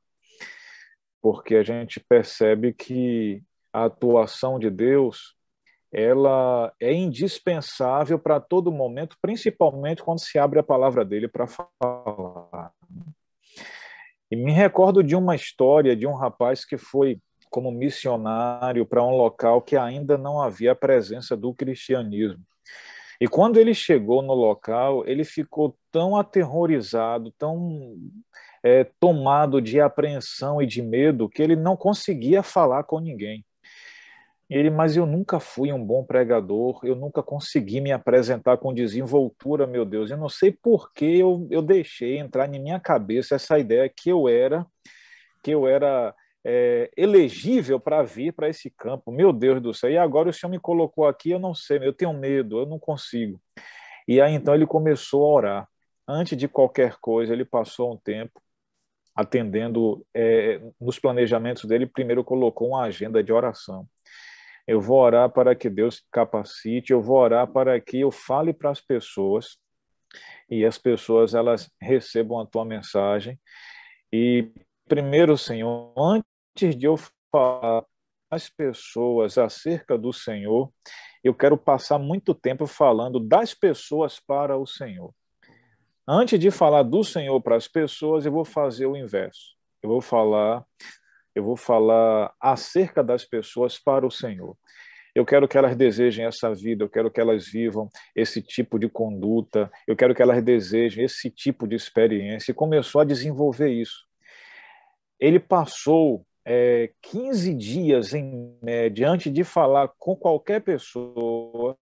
porque 1.22 1.56
a 1.56 1.62
gente 1.62 2.00
percebe 2.00 2.72
que 2.72 3.42
a 3.72 3.84
atuação 3.84 4.58
de 4.58 4.70
Deus 4.70 5.34
ela 5.92 6.72
é 6.80 6.92
indispensável 6.92 8.18
para 8.18 8.38
todo 8.38 8.70
momento, 8.70 9.16
principalmente 9.20 10.02
quando 10.02 10.20
se 10.20 10.38
abre 10.38 10.58
a 10.58 10.62
palavra 10.62 11.04
dele 11.04 11.26
para 11.26 11.46
falar. 11.46 12.72
E 14.30 14.36
me 14.36 14.52
recordo 14.52 15.02
de 15.02 15.16
uma 15.16 15.34
história 15.34 15.96
de 15.96 16.06
um 16.06 16.14
rapaz 16.14 16.64
que 16.64 16.78
foi 16.78 17.18
como 17.50 17.72
missionário 17.72 18.86
para 18.86 19.02
um 19.02 19.16
local 19.16 19.60
que 19.60 19.76
ainda 19.76 20.16
não 20.16 20.40
havia 20.40 20.72
a 20.72 20.76
presença 20.76 21.36
do 21.36 21.52
cristianismo. 21.52 22.40
E 23.20 23.26
quando 23.26 23.58
ele 23.58 23.74
chegou 23.74 24.22
no 24.22 24.32
local, 24.32 25.04
ele 25.06 25.24
ficou 25.24 25.76
tão 25.90 26.16
aterrorizado, 26.16 27.32
tão 27.32 27.98
é, 28.62 28.84
tomado 28.98 29.60
de 29.60 29.80
apreensão 29.80 30.62
e 30.62 30.66
de 30.66 30.80
medo, 30.80 31.28
que 31.28 31.42
ele 31.42 31.56
não 31.56 31.76
conseguia 31.76 32.42
falar 32.42 32.84
com 32.84 33.00
ninguém. 33.00 33.44
Ele, 34.50 34.68
mas 34.68 34.96
eu 34.96 35.06
nunca 35.06 35.38
fui 35.38 35.72
um 35.72 35.82
bom 35.82 36.04
pregador, 36.04 36.80
eu 36.82 36.96
nunca 36.96 37.22
consegui 37.22 37.80
me 37.80 37.92
apresentar 37.92 38.58
com 38.58 38.74
desenvoltura, 38.74 39.64
meu 39.64 39.84
Deus. 39.84 40.10
Eu 40.10 40.16
não 40.16 40.28
sei 40.28 40.50
por 40.50 40.92
que 40.92 41.04
eu, 41.20 41.46
eu 41.50 41.62
deixei 41.62 42.18
entrar 42.18 42.48
na 42.48 42.58
minha 42.58 42.80
cabeça 42.80 43.36
essa 43.36 43.60
ideia 43.60 43.88
que 43.88 44.10
eu 44.10 44.28
era, 44.28 44.66
que 45.40 45.52
eu 45.52 45.68
era 45.68 46.12
é, 46.44 46.90
elegível 46.96 47.78
para 47.78 48.02
vir 48.02 48.32
para 48.32 48.48
esse 48.48 48.70
campo. 48.70 49.12
Meu 49.12 49.32
Deus 49.32 49.62
do 49.62 49.72
céu, 49.72 49.88
e 49.88 49.96
agora 49.96 50.30
o 50.30 50.32
Senhor 50.32 50.50
me 50.50 50.58
colocou 50.58 51.06
aqui, 51.06 51.30
eu 51.30 51.38
não 51.38 51.54
sei, 51.54 51.78
eu 51.82 51.92
tenho 51.92 52.12
medo, 52.12 52.58
eu 52.58 52.66
não 52.66 52.78
consigo. 52.78 53.40
E 54.08 54.20
aí 54.20 54.34
então 54.34 54.52
ele 54.52 54.66
começou 54.66 55.24
a 55.24 55.34
orar. 55.34 55.68
Antes 56.08 56.36
de 56.36 56.48
qualquer 56.48 56.96
coisa, 57.00 57.32
ele 57.32 57.44
passou 57.44 57.92
um 57.92 57.96
tempo 57.96 58.42
atendendo 59.14 60.04
é, 60.14 60.60
nos 60.80 60.98
planejamentos 60.98 61.64
dele, 61.66 61.86
primeiro 61.86 62.24
colocou 62.24 62.70
uma 62.70 62.82
agenda 62.82 63.22
de 63.22 63.32
oração. 63.32 63.86
Eu 64.70 64.80
vou 64.80 65.00
orar 65.00 65.28
para 65.28 65.52
que 65.52 65.68
Deus 65.68 66.00
capacite, 66.12 66.92
eu 66.92 67.02
vou 67.02 67.16
orar 67.16 67.44
para 67.48 67.80
que 67.80 67.98
eu 67.98 68.12
fale 68.12 68.52
para 68.52 68.70
as 68.70 68.80
pessoas 68.80 69.58
e 70.48 70.64
as 70.64 70.78
pessoas 70.78 71.34
elas 71.34 71.68
recebam 71.82 72.38
a 72.38 72.46
tua 72.46 72.64
mensagem. 72.64 73.36
E 74.12 74.48
primeiro, 74.86 75.36
Senhor, 75.36 75.92
antes 75.98 76.76
de 76.76 76.86
eu 76.86 76.96
falar 77.32 77.84
às 78.30 78.48
pessoas 78.48 79.36
acerca 79.38 79.98
do 79.98 80.12
Senhor, 80.12 80.72
eu 81.24 81.34
quero 81.34 81.58
passar 81.58 81.98
muito 81.98 82.32
tempo 82.32 82.64
falando 82.64 83.18
das 83.18 83.52
pessoas 83.52 84.20
para 84.20 84.56
o 84.56 84.68
Senhor. 84.68 85.12
Antes 86.06 86.38
de 86.38 86.48
falar 86.48 86.84
do 86.84 87.02
Senhor 87.02 87.40
para 87.40 87.56
as 87.56 87.66
pessoas, 87.66 88.24
eu 88.24 88.30
vou 88.30 88.44
fazer 88.44 88.86
o 88.86 88.96
inverso. 88.96 89.56
Eu 89.82 89.90
vou 89.90 90.00
falar, 90.00 90.64
eu 91.34 91.44
vou 91.44 91.56
falar 91.56 92.32
acerca 92.40 93.02
das 93.02 93.24
pessoas 93.24 93.78
para 93.78 94.06
o 94.06 94.10
Senhor. 94.10 94.56
Eu 95.14 95.26
quero 95.26 95.48
que 95.48 95.58
elas 95.58 95.76
desejem 95.76 96.24
essa 96.24 96.54
vida, 96.54 96.84
eu 96.84 96.88
quero 96.88 97.10
que 97.10 97.20
elas 97.20 97.46
vivam 97.46 97.88
esse 98.14 98.40
tipo 98.40 98.78
de 98.78 98.88
conduta, 98.88 99.70
eu 99.86 99.96
quero 99.96 100.14
que 100.14 100.22
elas 100.22 100.42
desejem 100.42 101.04
esse 101.04 101.30
tipo 101.30 101.66
de 101.66 101.74
experiência. 101.74 102.52
E 102.52 102.54
começou 102.54 103.00
a 103.00 103.04
desenvolver 103.04 103.68
isso. 103.68 104.06
Ele 105.18 105.40
passou 105.40 106.24
é, 106.44 106.92
15 107.02 107.54
dias 107.54 108.14
em 108.14 108.56
média 108.62 109.10
antes 109.10 109.32
de 109.32 109.44
falar 109.44 109.88
com 109.98 110.16
qualquer 110.16 110.60
pessoa, 110.60 111.76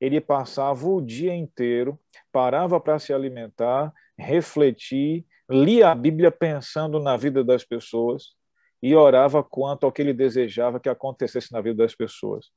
ele 0.00 0.20
passava 0.20 0.86
o 0.86 1.00
dia 1.00 1.34
inteiro, 1.34 1.98
parava 2.32 2.80
para 2.80 2.98
se 2.98 3.12
alimentar, 3.12 3.92
refletir, 4.18 5.24
lia 5.48 5.90
a 5.90 5.94
Bíblia 5.94 6.30
pensando 6.30 6.98
na 6.98 7.16
vida 7.16 7.44
das 7.44 7.64
pessoas 7.64 8.34
e 8.82 8.94
orava 8.96 9.42
quanto 9.44 9.84
ao 9.84 9.92
que 9.92 10.02
ele 10.02 10.12
desejava 10.12 10.80
que 10.80 10.88
acontecesse 10.88 11.52
na 11.52 11.60
vida 11.60 11.76
das 11.76 11.94
pessoas. 11.94 12.50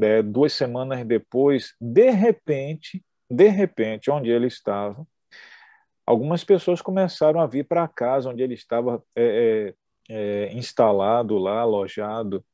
É, 0.00 0.22
duas 0.22 0.52
semanas 0.52 1.04
depois, 1.04 1.74
de 1.80 2.10
repente, 2.10 3.04
de 3.28 3.48
repente, 3.48 4.10
onde 4.10 4.30
ele 4.30 4.46
estava, 4.46 5.06
algumas 6.06 6.44
pessoas 6.44 6.80
começaram 6.80 7.40
a 7.40 7.46
vir 7.46 7.66
para 7.66 7.82
a 7.82 7.88
casa 7.88 8.30
onde 8.30 8.42
ele 8.42 8.54
estava 8.54 9.02
é, 9.16 9.74
é, 10.08 10.52
instalado 10.52 11.36
lá, 11.38 11.60
alojado. 11.60 12.44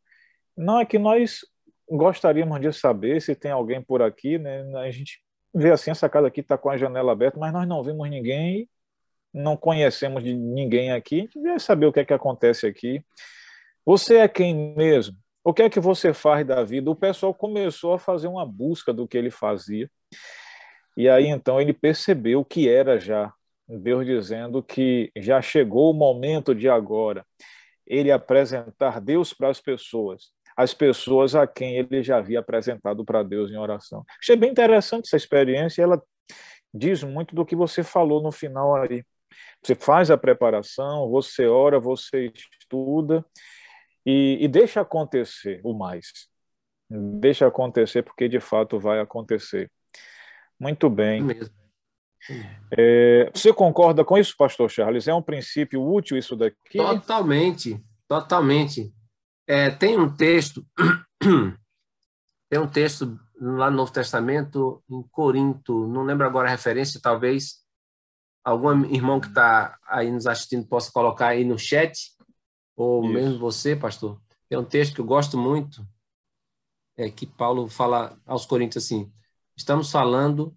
Não 0.56 0.80
é 0.80 0.86
que 0.86 0.98
nós 0.98 1.40
gostaríamos 1.88 2.60
de 2.60 2.72
saber 2.72 3.20
se 3.20 3.34
tem 3.34 3.50
alguém 3.50 3.82
por 3.82 4.00
aqui, 4.00 4.38
né? 4.38 4.62
A 4.78 4.90
gente 4.90 5.20
vê 5.52 5.70
assim, 5.72 5.90
essa 5.90 6.08
casa 6.08 6.28
aqui 6.28 6.40
está 6.40 6.56
com 6.56 6.70
a 6.70 6.76
janela 6.76 7.12
aberta, 7.12 7.38
mas 7.38 7.52
nós 7.52 7.66
não 7.66 7.82
vimos 7.82 8.08
ninguém, 8.08 8.68
não 9.32 9.56
conhecemos 9.56 10.22
de 10.22 10.34
ninguém 10.34 10.92
aqui, 10.92 11.16
a 11.16 11.20
gente 11.20 11.40
quer 11.40 11.60
saber 11.60 11.86
o 11.86 11.92
que 11.92 12.00
é 12.00 12.04
que 12.04 12.12
acontece 12.12 12.66
aqui. 12.66 13.04
Você 13.84 14.16
é 14.16 14.28
quem 14.28 14.74
mesmo? 14.76 15.16
O 15.42 15.54
que 15.54 15.62
é 15.62 15.70
que 15.70 15.80
você 15.80 16.12
faz 16.12 16.46
da 16.46 16.62
vida? 16.62 16.90
O 16.90 16.96
pessoal 16.96 17.32
começou 17.32 17.94
a 17.94 17.98
fazer 17.98 18.28
uma 18.28 18.44
busca 18.44 18.92
do 18.92 19.08
que 19.08 19.16
ele 19.16 19.30
fazia. 19.30 19.90
E 20.96 21.08
aí 21.08 21.26
então 21.26 21.60
ele 21.60 21.72
percebeu 21.72 22.44
que 22.44 22.68
era 22.68 22.98
já 22.98 23.32
Deus 23.66 24.04
dizendo 24.04 24.62
que 24.62 25.10
já 25.16 25.40
chegou 25.40 25.90
o 25.90 25.94
momento 25.94 26.54
de 26.54 26.68
agora 26.68 27.24
ele 27.86 28.10
apresentar 28.10 29.00
Deus 29.00 29.32
para 29.32 29.48
as 29.48 29.60
pessoas, 29.60 30.30
as 30.56 30.74
pessoas 30.74 31.34
a 31.34 31.46
quem 31.46 31.76
ele 31.76 32.02
já 32.02 32.18
havia 32.18 32.40
apresentado 32.40 33.04
para 33.04 33.22
Deus 33.22 33.50
em 33.50 33.56
oração. 33.56 34.04
Achei 34.20 34.36
bem 34.36 34.50
interessante 34.50 35.06
essa 35.06 35.16
experiência, 35.16 35.82
ela 35.82 36.00
diz 36.72 37.02
muito 37.02 37.34
do 37.34 37.44
que 37.44 37.56
você 37.56 37.82
falou 37.82 38.22
no 38.22 38.30
final 38.30 38.76
aí. 38.76 39.04
Você 39.62 39.74
faz 39.74 40.10
a 40.10 40.16
preparação, 40.16 41.10
você 41.10 41.46
ora, 41.46 41.78
você 41.78 42.32
estuda 42.34 43.24
e, 44.04 44.38
e 44.40 44.48
deixa 44.48 44.80
acontecer 44.80 45.60
o 45.62 45.74
mais. 45.74 46.28
Deixa 46.88 47.46
acontecer 47.46 48.02
porque 48.02 48.28
de 48.28 48.40
fato 48.40 48.78
vai 48.78 49.00
acontecer. 49.00 49.70
Muito 50.58 50.90
bem. 50.90 51.22
É 51.30 51.60
é, 52.76 53.30
você 53.34 53.52
concorda 53.52 54.04
com 54.04 54.18
isso, 54.18 54.34
pastor 54.36 54.70
Charles? 54.70 55.08
É 55.08 55.14
um 55.14 55.22
princípio 55.22 55.82
útil 55.82 56.16
isso 56.16 56.36
daqui? 56.36 56.76
Totalmente, 56.76 57.82
totalmente. 58.06 58.92
É, 59.46 59.70
tem 59.70 59.98
um 59.98 60.14
texto, 60.14 60.64
tem 62.48 62.58
um 62.58 62.68
texto 62.68 63.18
lá 63.40 63.70
no 63.70 63.78
Novo 63.78 63.92
Testamento, 63.92 64.82
em 64.88 65.02
Corinto, 65.10 65.86
não 65.88 66.02
lembro 66.02 66.26
agora 66.26 66.48
a 66.48 66.50
referência, 66.50 67.00
talvez 67.02 67.59
algum 68.50 68.84
irmão 68.86 69.20
que 69.20 69.28
está 69.28 69.78
aí 69.86 70.10
nos 70.10 70.26
assistindo 70.26 70.66
possa 70.66 70.90
colocar 70.90 71.28
aí 71.28 71.44
no 71.44 71.58
chat, 71.58 72.12
ou 72.76 73.04
isso. 73.04 73.12
mesmo 73.12 73.38
você, 73.38 73.76
pastor. 73.76 74.20
Tem 74.48 74.58
um 74.58 74.64
texto 74.64 74.94
que 74.94 75.00
eu 75.00 75.04
gosto 75.04 75.38
muito, 75.38 75.86
é 76.96 77.10
que 77.10 77.26
Paulo 77.26 77.68
fala 77.68 78.18
aos 78.26 78.44
Coríntios 78.44 78.84
assim: 78.84 79.12
estamos 79.56 79.90
falando 79.90 80.56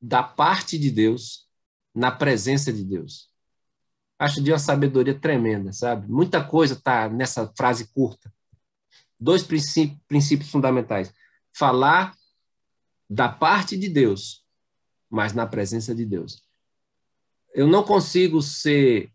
da 0.00 0.22
parte 0.22 0.78
de 0.78 0.90
Deus, 0.90 1.48
na 1.94 2.10
presença 2.10 2.72
de 2.72 2.84
Deus. 2.84 3.30
Acho 4.18 4.42
de 4.42 4.50
uma 4.50 4.58
sabedoria 4.58 5.18
tremenda, 5.18 5.72
sabe? 5.72 6.10
Muita 6.10 6.42
coisa 6.42 6.74
está 6.74 7.08
nessa 7.08 7.52
frase 7.56 7.86
curta. 7.92 8.32
Dois 9.18 9.42
princípios, 9.42 9.98
princípios 10.08 10.50
fundamentais. 10.50 11.12
Falar 11.54 12.14
da 13.08 13.28
parte 13.28 13.76
de 13.76 13.88
Deus, 13.88 14.44
mas 15.08 15.32
na 15.32 15.46
presença 15.46 15.94
de 15.94 16.04
Deus. 16.04 16.45
Eu 17.56 17.66
não 17.66 17.82
consigo 17.82 18.42
ser 18.42 19.10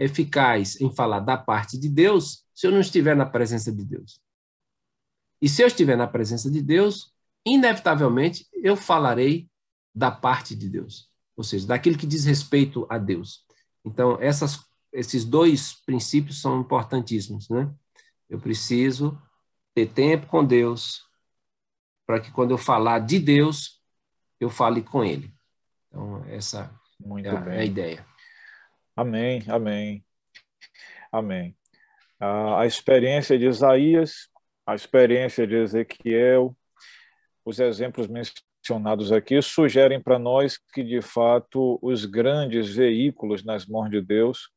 eficaz 0.00 0.80
em 0.80 0.92
falar 0.92 1.20
da 1.20 1.36
parte 1.36 1.78
de 1.78 1.88
Deus 1.88 2.44
se 2.52 2.66
eu 2.66 2.72
não 2.72 2.80
estiver 2.80 3.14
na 3.14 3.24
presença 3.24 3.70
de 3.72 3.84
Deus. 3.84 4.20
E 5.40 5.48
se 5.48 5.62
eu 5.62 5.68
estiver 5.68 5.96
na 5.96 6.08
presença 6.08 6.50
de 6.50 6.60
Deus, 6.60 7.14
inevitavelmente 7.46 8.44
eu 8.54 8.76
falarei 8.76 9.48
da 9.94 10.10
parte 10.10 10.56
de 10.56 10.68
Deus, 10.68 11.08
ou 11.36 11.44
seja, 11.44 11.64
daquilo 11.64 11.96
que 11.96 12.08
diz 12.08 12.24
respeito 12.24 12.84
a 12.90 12.98
Deus. 12.98 13.46
Então, 13.84 14.18
essas, 14.20 14.66
esses 14.92 15.24
dois 15.24 15.72
princípios 15.72 16.40
são 16.40 16.60
importantíssimos, 16.60 17.48
né? 17.48 17.72
Eu 18.28 18.40
preciso 18.40 19.16
ter 19.72 19.86
tempo 19.86 20.26
com 20.26 20.44
Deus, 20.44 21.04
para 22.04 22.18
que 22.18 22.32
quando 22.32 22.50
eu 22.50 22.58
falar 22.58 22.98
de 22.98 23.20
Deus, 23.20 23.80
eu 24.40 24.50
fale 24.50 24.82
com 24.82 25.04
Ele. 25.04 25.32
Então, 25.86 26.24
essa 26.26 26.68
Muito 26.98 27.28
é, 27.28 27.30
a, 27.30 27.54
é 27.54 27.58
a 27.60 27.64
ideia. 27.64 28.06
Amém, 28.94 29.42
amém, 29.48 30.04
amém. 31.12 31.56
A, 32.18 32.60
a 32.62 32.66
experiência 32.66 33.38
de 33.38 33.46
Isaías, 33.46 34.28
a 34.66 34.74
experiência 34.74 35.46
de 35.46 35.54
Ezequiel, 35.54 36.56
os 37.44 37.60
exemplos 37.60 38.08
mencionados 38.08 39.12
aqui 39.12 39.40
sugerem 39.40 40.02
para 40.02 40.18
nós 40.18 40.58
que, 40.72 40.82
de 40.82 41.00
fato, 41.00 41.78
os 41.80 42.04
grandes 42.04 42.74
veículos 42.74 43.44
nas 43.44 43.66
mãos 43.66 43.90
de 43.90 44.00
Deus 44.00 44.50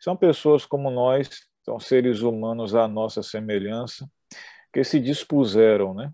são 0.00 0.16
pessoas 0.16 0.66
como 0.66 0.90
nós, 0.90 1.46
são 1.62 1.78
seres 1.78 2.20
humanos 2.20 2.74
à 2.74 2.88
nossa 2.88 3.22
semelhança, 3.22 4.10
que 4.72 4.82
se 4.82 4.98
dispuseram, 4.98 5.94
né? 5.94 6.12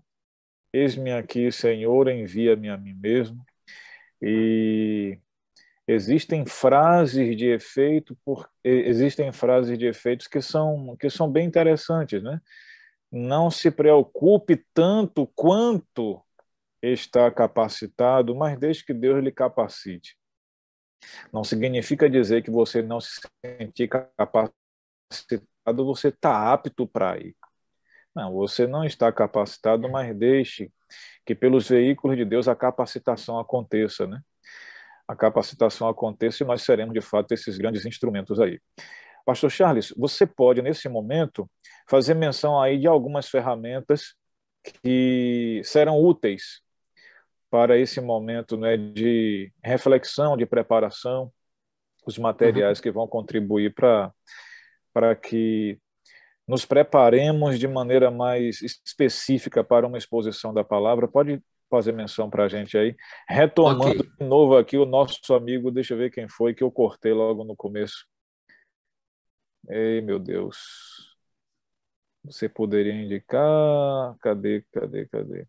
Eis-me 0.71 1.11
aqui, 1.11 1.51
Senhor, 1.51 2.07
envia-me 2.07 2.69
a 2.69 2.77
mim 2.77 2.93
mesmo. 2.93 3.43
E 4.21 5.17
existem 5.87 6.45
frases 6.45 7.35
de 7.37 7.47
efeito, 7.47 8.17
por, 8.23 8.49
existem 8.63 9.31
frases 9.31 9.77
de 9.77 9.87
efeitos 9.87 10.27
que 10.27 10.41
são 10.41 10.95
que 10.99 11.09
são 11.09 11.31
bem 11.31 11.47
interessantes, 11.47 12.21
né? 12.23 12.39
Não 13.11 13.51
se 13.51 13.69
preocupe 13.71 14.65
tanto 14.73 15.27
quanto 15.35 16.23
está 16.81 17.29
capacitado, 17.31 18.35
mas 18.35 18.57
desde 18.57 18.85
que 18.85 18.93
Deus 18.93 19.23
lhe 19.23 19.31
capacite. 19.31 20.17
Não 21.33 21.43
significa 21.43 22.09
dizer 22.09 22.43
que 22.43 22.51
você 22.51 22.81
não 22.81 22.99
se 23.01 23.21
sentir 23.59 23.87
capacitado, 23.89 24.55
você 25.85 26.09
está 26.09 26.51
apto 26.53 26.87
para 26.87 27.17
ir. 27.17 27.35
Não, 28.15 28.33
você 28.33 28.67
não 28.67 28.83
está 28.83 29.11
capacitado, 29.11 29.89
mas 29.89 30.15
deixe 30.15 30.71
que 31.25 31.33
pelos 31.33 31.69
veículos 31.69 32.17
de 32.17 32.25
Deus 32.25 32.47
a 32.47 32.55
capacitação 32.55 33.39
aconteça, 33.39 34.05
né? 34.05 34.21
A 35.11 35.15
capacitação 35.15 35.89
aconteça 35.89 36.41
e 36.41 36.47
nós 36.47 36.61
seremos 36.61 36.93
de 36.93 37.01
fato 37.01 37.33
esses 37.33 37.57
grandes 37.57 37.85
instrumentos 37.85 38.39
aí. 38.39 38.61
Pastor 39.25 39.51
Charles, 39.51 39.93
você 39.97 40.25
pode 40.25 40.61
nesse 40.61 40.87
momento 40.87 41.51
fazer 41.85 42.13
menção 42.13 42.57
aí 42.57 42.79
de 42.79 42.87
algumas 42.87 43.27
ferramentas 43.27 44.15
que 44.81 45.61
serão 45.65 46.01
úteis 46.01 46.61
para 47.49 47.77
esse 47.77 47.99
momento 47.99 48.55
né, 48.55 48.77
de 48.77 49.51
reflexão, 49.61 50.37
de 50.37 50.45
preparação, 50.45 51.29
os 52.07 52.17
materiais 52.17 52.79
uhum. 52.79 52.83
que 52.83 52.91
vão 52.91 53.05
contribuir 53.05 53.73
para 53.73 55.13
que 55.21 55.77
nos 56.47 56.63
preparemos 56.63 57.59
de 57.59 57.67
maneira 57.67 58.09
mais 58.09 58.61
específica 58.61 59.61
para 59.61 59.85
uma 59.85 59.97
exposição 59.97 60.53
da 60.53 60.63
palavra. 60.63 61.05
Pode 61.05 61.43
fazer 61.71 61.93
menção 61.93 62.29
para 62.29 62.43
a 62.43 62.49
gente 62.49 62.77
aí. 62.77 62.95
Retomando 63.27 64.01
okay. 64.01 64.11
de 64.19 64.25
novo 64.25 64.57
aqui 64.57 64.77
o 64.77 64.85
nosso 64.85 65.33
amigo, 65.33 65.71
deixa 65.71 65.93
eu 65.93 65.97
ver 65.97 66.11
quem 66.11 66.27
foi 66.27 66.53
que 66.53 66.63
eu 66.63 66.69
cortei 66.69 67.13
logo 67.13 67.45
no 67.45 67.55
começo. 67.55 68.05
Ei, 69.69 70.01
meu 70.01 70.19
Deus. 70.19 71.15
Você 72.25 72.49
poderia 72.49 72.93
indicar? 72.93 74.15
Cadê, 74.19 74.63
cadê, 74.71 75.07
cadê? 75.07 75.47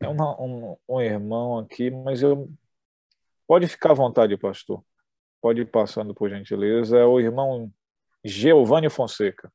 É 0.00 0.06
uma, 0.06 0.40
um, 0.40 0.76
um 0.88 1.00
irmão 1.00 1.58
aqui, 1.58 1.90
mas 1.90 2.22
eu. 2.22 2.48
Pode 3.46 3.66
ficar 3.66 3.92
à 3.92 3.94
vontade, 3.94 4.36
pastor. 4.36 4.84
Pode 5.40 5.62
ir 5.62 5.66
passando, 5.66 6.14
por 6.14 6.28
gentileza. 6.28 6.98
É 6.98 7.04
o 7.04 7.18
irmão 7.18 7.72
Giovanni 8.22 8.90
Fonseca, 8.90 9.50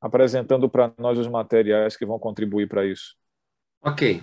apresentando 0.00 0.68
para 0.70 0.92
nós 0.98 1.18
os 1.18 1.28
materiais 1.28 1.96
que 1.96 2.06
vão 2.06 2.18
contribuir 2.18 2.66
para 2.66 2.86
isso. 2.86 3.14
Ok, 3.86 4.22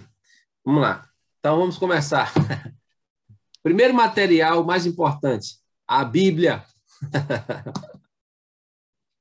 vamos 0.65 0.81
lá. 0.81 1.07
Então 1.38 1.59
vamos 1.59 1.77
começar. 1.77 2.33
Primeiro 3.61 3.93
material 3.93 4.63
mais 4.63 4.88
importante, 4.88 5.59
a 5.88 6.03
Bíblia. 6.03 6.65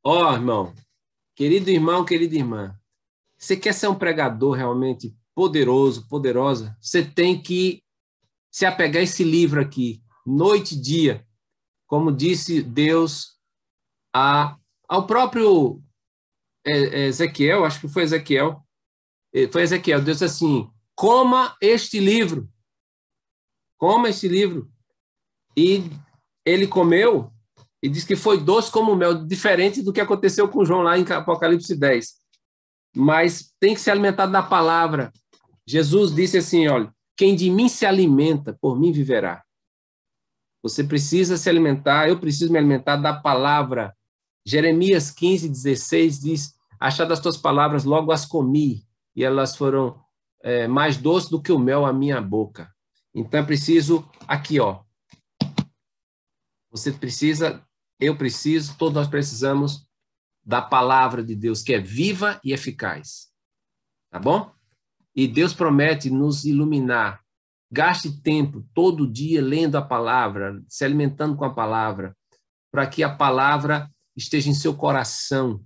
Ó, 0.03 0.31
oh, 0.31 0.33
irmão, 0.33 0.75
querido 1.37 1.69
irmão, 1.69 2.07
querida 2.07 2.35
irmã, 2.35 2.75
você 3.37 3.55
quer 3.55 3.75
ser 3.75 3.89
um 3.89 3.95
pregador 3.95 4.57
realmente 4.57 5.15
poderoso, 5.35 6.09
poderosa? 6.09 6.75
Você 6.81 7.05
tem 7.05 7.39
que 7.39 7.85
se 8.51 8.65
apegar 8.65 9.01
a 9.01 9.05
esse 9.05 9.23
livro 9.23 9.61
aqui, 9.61 10.03
noite 10.25 10.75
e 10.75 10.81
dia, 10.81 11.27
como 11.87 12.11
disse 12.11 12.63
Deus 12.63 13.39
a, 14.11 14.57
ao 14.89 15.07
próprio 15.07 15.83
é, 16.65 16.73
é, 16.73 17.07
Ezequiel, 17.09 17.63
acho 17.67 17.79
que 17.79 17.89
foi 17.89 18.05
Ezequiel, 18.05 18.65
foi 19.53 19.63
Ezequiel, 19.63 20.03
Deus 20.03 20.19
disse 20.19 20.25
assim, 20.25 20.69
coma 20.95 21.57
este 21.61 22.01
livro, 22.01 22.49
coma 23.79 24.09
este 24.09 24.29
livro. 24.29 24.71
E 25.57 25.85
ele 26.45 26.67
comeu 26.67 27.33
e 27.83 27.89
diz 27.89 28.05
que 28.05 28.17
foi 28.17 28.39
doce 28.39 28.71
como 28.71 28.95
mel, 28.95 29.25
diferente 29.25 29.83
do 29.83 29.93
que 29.93 30.01
aconteceu 30.01 30.49
com 30.49 30.65
João 30.65 30.83
lá 30.83 30.99
em 30.99 31.05
Apocalipse 31.11 31.75
10. 31.75 32.21
Mas 32.95 33.53
tem 33.61 33.75
que 33.75 33.81
se 33.81 33.91
alimentar 33.91 34.27
da 34.27 34.43
palavra. 34.43 35.13
Jesus 35.67 36.15
disse 36.15 36.39
assim, 36.39 36.67
olha, 36.69 36.93
quem 37.17 37.37
de 37.37 37.51
mim 37.51 37.69
se 37.69 37.87
alimenta, 37.87 38.57
por 38.61 38.79
mim 38.79 38.93
viverá. 38.93 39.43
Você 40.63 40.85
precisa 40.85 41.37
se 41.37 41.49
alimentar, 41.49 42.09
eu 42.09 42.19
preciso 42.19 42.53
me 42.53 42.59
alimentar 42.59 42.97
da 42.97 43.15
palavra. 43.15 43.95
Jeremias 44.45 45.11
15, 45.11 45.49
16 45.49 46.21
diz: 46.21 46.55
Achadas 46.79 47.19
as 47.19 47.23
tuas 47.23 47.37
palavras, 47.37 47.85
logo 47.85 48.13
as 48.13 48.27
comi, 48.27 48.85
e 49.15 49.25
elas 49.25 49.57
foram 49.57 50.03
é, 50.43 50.67
mais 50.67 50.97
doces 50.97 51.31
do 51.31 51.41
que 51.41 51.53
o 51.53 51.59
mel 51.59 51.85
à 51.85 51.93
minha 51.93 52.21
boca. 52.21 52.73
Então 53.15 53.45
preciso, 53.45 54.09
aqui, 54.27 54.61
ó. 54.61 54.83
Você 56.71 56.93
precisa, 56.93 57.65
eu 57.99 58.17
preciso, 58.17 58.77
todos 58.79 58.95
nós 58.95 59.09
precisamos 59.09 59.87
da 60.45 60.63
palavra 60.63 61.23
de 61.23 61.35
Deus, 61.35 61.63
que 61.63 61.75
é 61.75 61.81
viva 61.81 62.41
e 62.45 62.53
eficaz. 62.53 63.29
Tá 64.11 64.19
bom? 64.19 64.53
E 65.15 65.27
Deus 65.27 65.53
promete 65.53 66.09
nos 66.09 66.45
iluminar 66.45 67.21
Gaste 67.73 68.11
tempo 68.21 68.67
todo 68.75 69.07
dia 69.07 69.41
lendo 69.41 69.77
a 69.77 69.83
palavra, 69.83 70.61
se 70.67 70.85
alimentando 70.85 71.37
com 71.37 71.45
a 71.45 71.55
palavra, 71.55 72.17
para 72.69 72.85
que 72.85 73.05
a 73.05 73.15
palavra 73.15 73.89
esteja 74.17 74.51
em 74.51 74.55
seu 74.55 74.75
coração. 74.77 75.65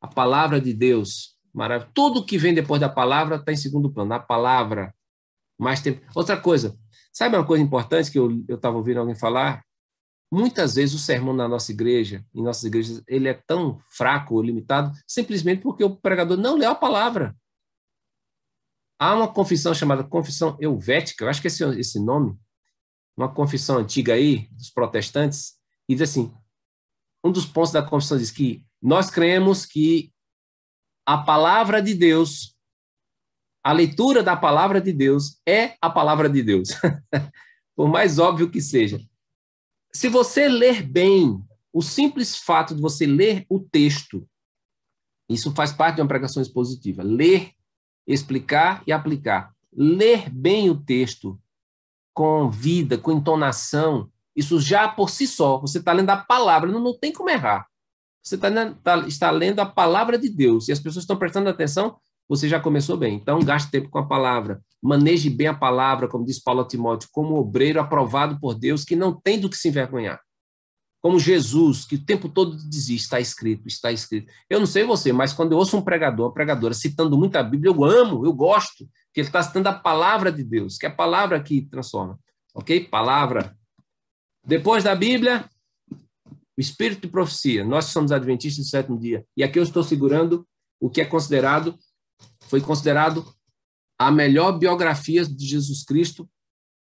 A 0.00 0.08
palavra 0.08 0.60
de 0.60 0.74
Deus, 0.74 1.35
maravilha. 1.56 1.90
Tudo 1.94 2.24
que 2.24 2.36
vem 2.36 2.54
depois 2.54 2.80
da 2.80 2.88
palavra 2.88 3.36
está 3.36 3.50
em 3.50 3.56
segundo 3.56 3.90
plano. 3.90 4.12
A 4.12 4.20
palavra, 4.20 4.94
mais 5.58 5.80
tempo. 5.80 6.06
Outra 6.14 6.38
coisa, 6.38 6.78
sabe 7.12 7.36
uma 7.36 7.46
coisa 7.46 7.64
importante 7.64 8.10
que 8.10 8.18
eu 8.18 8.44
estava 8.48 8.76
ouvindo 8.76 9.00
alguém 9.00 9.14
falar? 9.14 9.64
Muitas 10.30 10.74
vezes 10.74 10.94
o 10.94 10.98
sermão 10.98 11.32
na 11.32 11.48
nossa 11.48 11.72
igreja, 11.72 12.24
em 12.34 12.42
nossas 12.42 12.64
igrejas, 12.64 13.02
ele 13.08 13.28
é 13.28 13.34
tão 13.46 13.80
fraco 13.88 14.34
ou 14.34 14.42
limitado 14.42 14.92
simplesmente 15.06 15.62
porque 15.62 15.82
o 15.82 15.96
pregador 15.96 16.36
não 16.36 16.56
leu 16.56 16.70
a 16.70 16.74
palavra. 16.74 17.34
Há 18.98 19.14
uma 19.14 19.32
confissão 19.32 19.72
chamada 19.72 20.02
Confissão 20.02 20.56
Helvética, 20.60 21.24
eu 21.24 21.28
acho 21.28 21.40
que 21.40 21.48
esse 21.48 21.62
esse 21.78 22.00
nome, 22.00 22.36
uma 23.16 23.32
confissão 23.32 23.78
antiga 23.78 24.14
aí, 24.14 24.48
dos 24.52 24.70
protestantes, 24.70 25.54
e 25.88 25.94
diz 25.94 26.10
assim: 26.10 26.34
um 27.24 27.30
dos 27.30 27.46
pontos 27.46 27.72
da 27.72 27.82
confissão 27.82 28.18
diz 28.18 28.30
que 28.30 28.64
nós 28.82 29.10
cremos 29.10 29.64
que 29.64 30.12
a 31.06 31.18
palavra 31.18 31.80
de 31.80 31.94
Deus, 31.94 32.56
a 33.64 33.72
leitura 33.72 34.22
da 34.22 34.36
palavra 34.36 34.80
de 34.80 34.92
Deus 34.92 35.40
é 35.46 35.76
a 35.80 35.88
palavra 35.88 36.28
de 36.28 36.42
Deus. 36.42 36.70
Por 37.76 37.88
mais 37.88 38.18
óbvio 38.18 38.50
que 38.50 38.60
seja. 38.60 39.00
Se 39.92 40.08
você 40.08 40.48
ler 40.48 40.82
bem, 40.82 41.40
o 41.72 41.80
simples 41.80 42.36
fato 42.36 42.74
de 42.74 42.82
você 42.82 43.06
ler 43.06 43.46
o 43.48 43.60
texto, 43.60 44.28
isso 45.28 45.54
faz 45.54 45.72
parte 45.72 45.96
de 45.96 46.02
uma 46.02 46.08
pregação 46.08 46.42
expositiva. 46.42 47.02
Ler 47.02 47.52
explicar 48.06 48.82
e 48.86 48.92
aplicar. 48.92 49.54
Ler 49.72 50.30
bem 50.30 50.70
o 50.70 50.80
texto 50.80 51.40
com 52.14 52.50
vida, 52.50 52.96
com 52.96 53.12
entonação, 53.12 54.10
isso 54.34 54.60
já 54.60 54.88
por 54.88 55.10
si 55.10 55.26
só, 55.26 55.58
você 55.58 55.78
está 55.78 55.92
lendo 55.92 56.10
a 56.10 56.16
palavra, 56.16 56.70
não, 56.70 56.80
não 56.80 56.98
tem 56.98 57.12
como 57.12 57.28
errar. 57.28 57.66
Você 58.26 58.36
tá, 58.36 58.50
tá, 58.82 58.98
está 59.06 59.30
lendo 59.30 59.60
a 59.60 59.66
palavra 59.66 60.18
de 60.18 60.28
Deus 60.28 60.68
e 60.68 60.72
as 60.72 60.80
pessoas 60.80 61.04
estão 61.04 61.16
prestando 61.16 61.48
atenção, 61.48 61.96
você 62.28 62.48
já 62.48 62.58
começou 62.58 62.96
bem. 62.96 63.14
Então, 63.14 63.38
gaste 63.38 63.70
tempo 63.70 63.88
com 63.88 63.98
a 63.98 64.06
palavra, 64.06 64.60
maneje 64.82 65.30
bem 65.30 65.46
a 65.46 65.54
palavra, 65.54 66.08
como 66.08 66.24
diz 66.24 66.42
Paulo 66.42 66.64
Timóteo, 66.64 67.08
como 67.12 67.36
obreiro 67.36 67.80
aprovado 67.80 68.40
por 68.40 68.54
Deus, 68.54 68.84
que 68.84 68.96
não 68.96 69.12
tem 69.12 69.38
do 69.38 69.48
que 69.48 69.56
se 69.56 69.68
envergonhar 69.68 70.20
como 71.06 71.20
Jesus, 71.20 71.84
que 71.84 71.94
o 71.94 72.04
tempo 72.04 72.28
todo 72.28 72.56
dizia, 72.68 72.96
está 72.96 73.20
escrito, 73.20 73.68
está 73.68 73.92
escrito. 73.92 74.32
Eu 74.50 74.58
não 74.58 74.66
sei 74.66 74.82
você, 74.82 75.12
mas 75.12 75.32
quando 75.32 75.52
eu 75.52 75.58
ouço 75.58 75.76
um 75.76 75.82
pregador, 75.82 76.26
uma 76.26 76.34
pregadora 76.34 76.74
citando 76.74 77.16
muito 77.16 77.36
a 77.36 77.44
Bíblia, 77.44 77.70
eu 77.70 77.84
amo, 77.84 78.26
eu 78.26 78.32
gosto, 78.32 78.84
que 79.14 79.20
ele 79.20 79.28
está 79.28 79.40
citando 79.40 79.68
a 79.68 79.72
palavra 79.72 80.32
de 80.32 80.42
Deus, 80.42 80.76
que 80.76 80.84
é 80.84 80.88
a 80.88 80.92
palavra 80.92 81.40
que 81.40 81.62
transforma. 81.62 82.18
Ok? 82.52 82.88
Palavra. 82.88 83.56
Depois 84.44 84.82
da 84.82 84.96
Bíblia, 84.96 85.48
o 86.56 86.60
Espírito 86.60 87.02
de 87.02 87.08
profecia. 87.08 87.64
Nós 87.64 87.86
somos 87.86 88.12
adventistas 88.12 88.64
do 88.64 88.68
sétimo 88.68 88.98
dia. 88.98 89.24
E 89.36 89.44
aqui 89.44 89.58
eu 89.58 89.62
estou 89.62 89.82
segurando 89.82 90.46
o 90.80 90.90
que 90.90 91.00
é 91.00 91.04
considerado, 91.04 91.78
foi 92.48 92.60
considerado 92.60 93.24
a 93.98 94.10
melhor 94.10 94.58
biografia 94.58 95.24
de 95.24 95.46
Jesus 95.46 95.84
Cristo, 95.84 96.28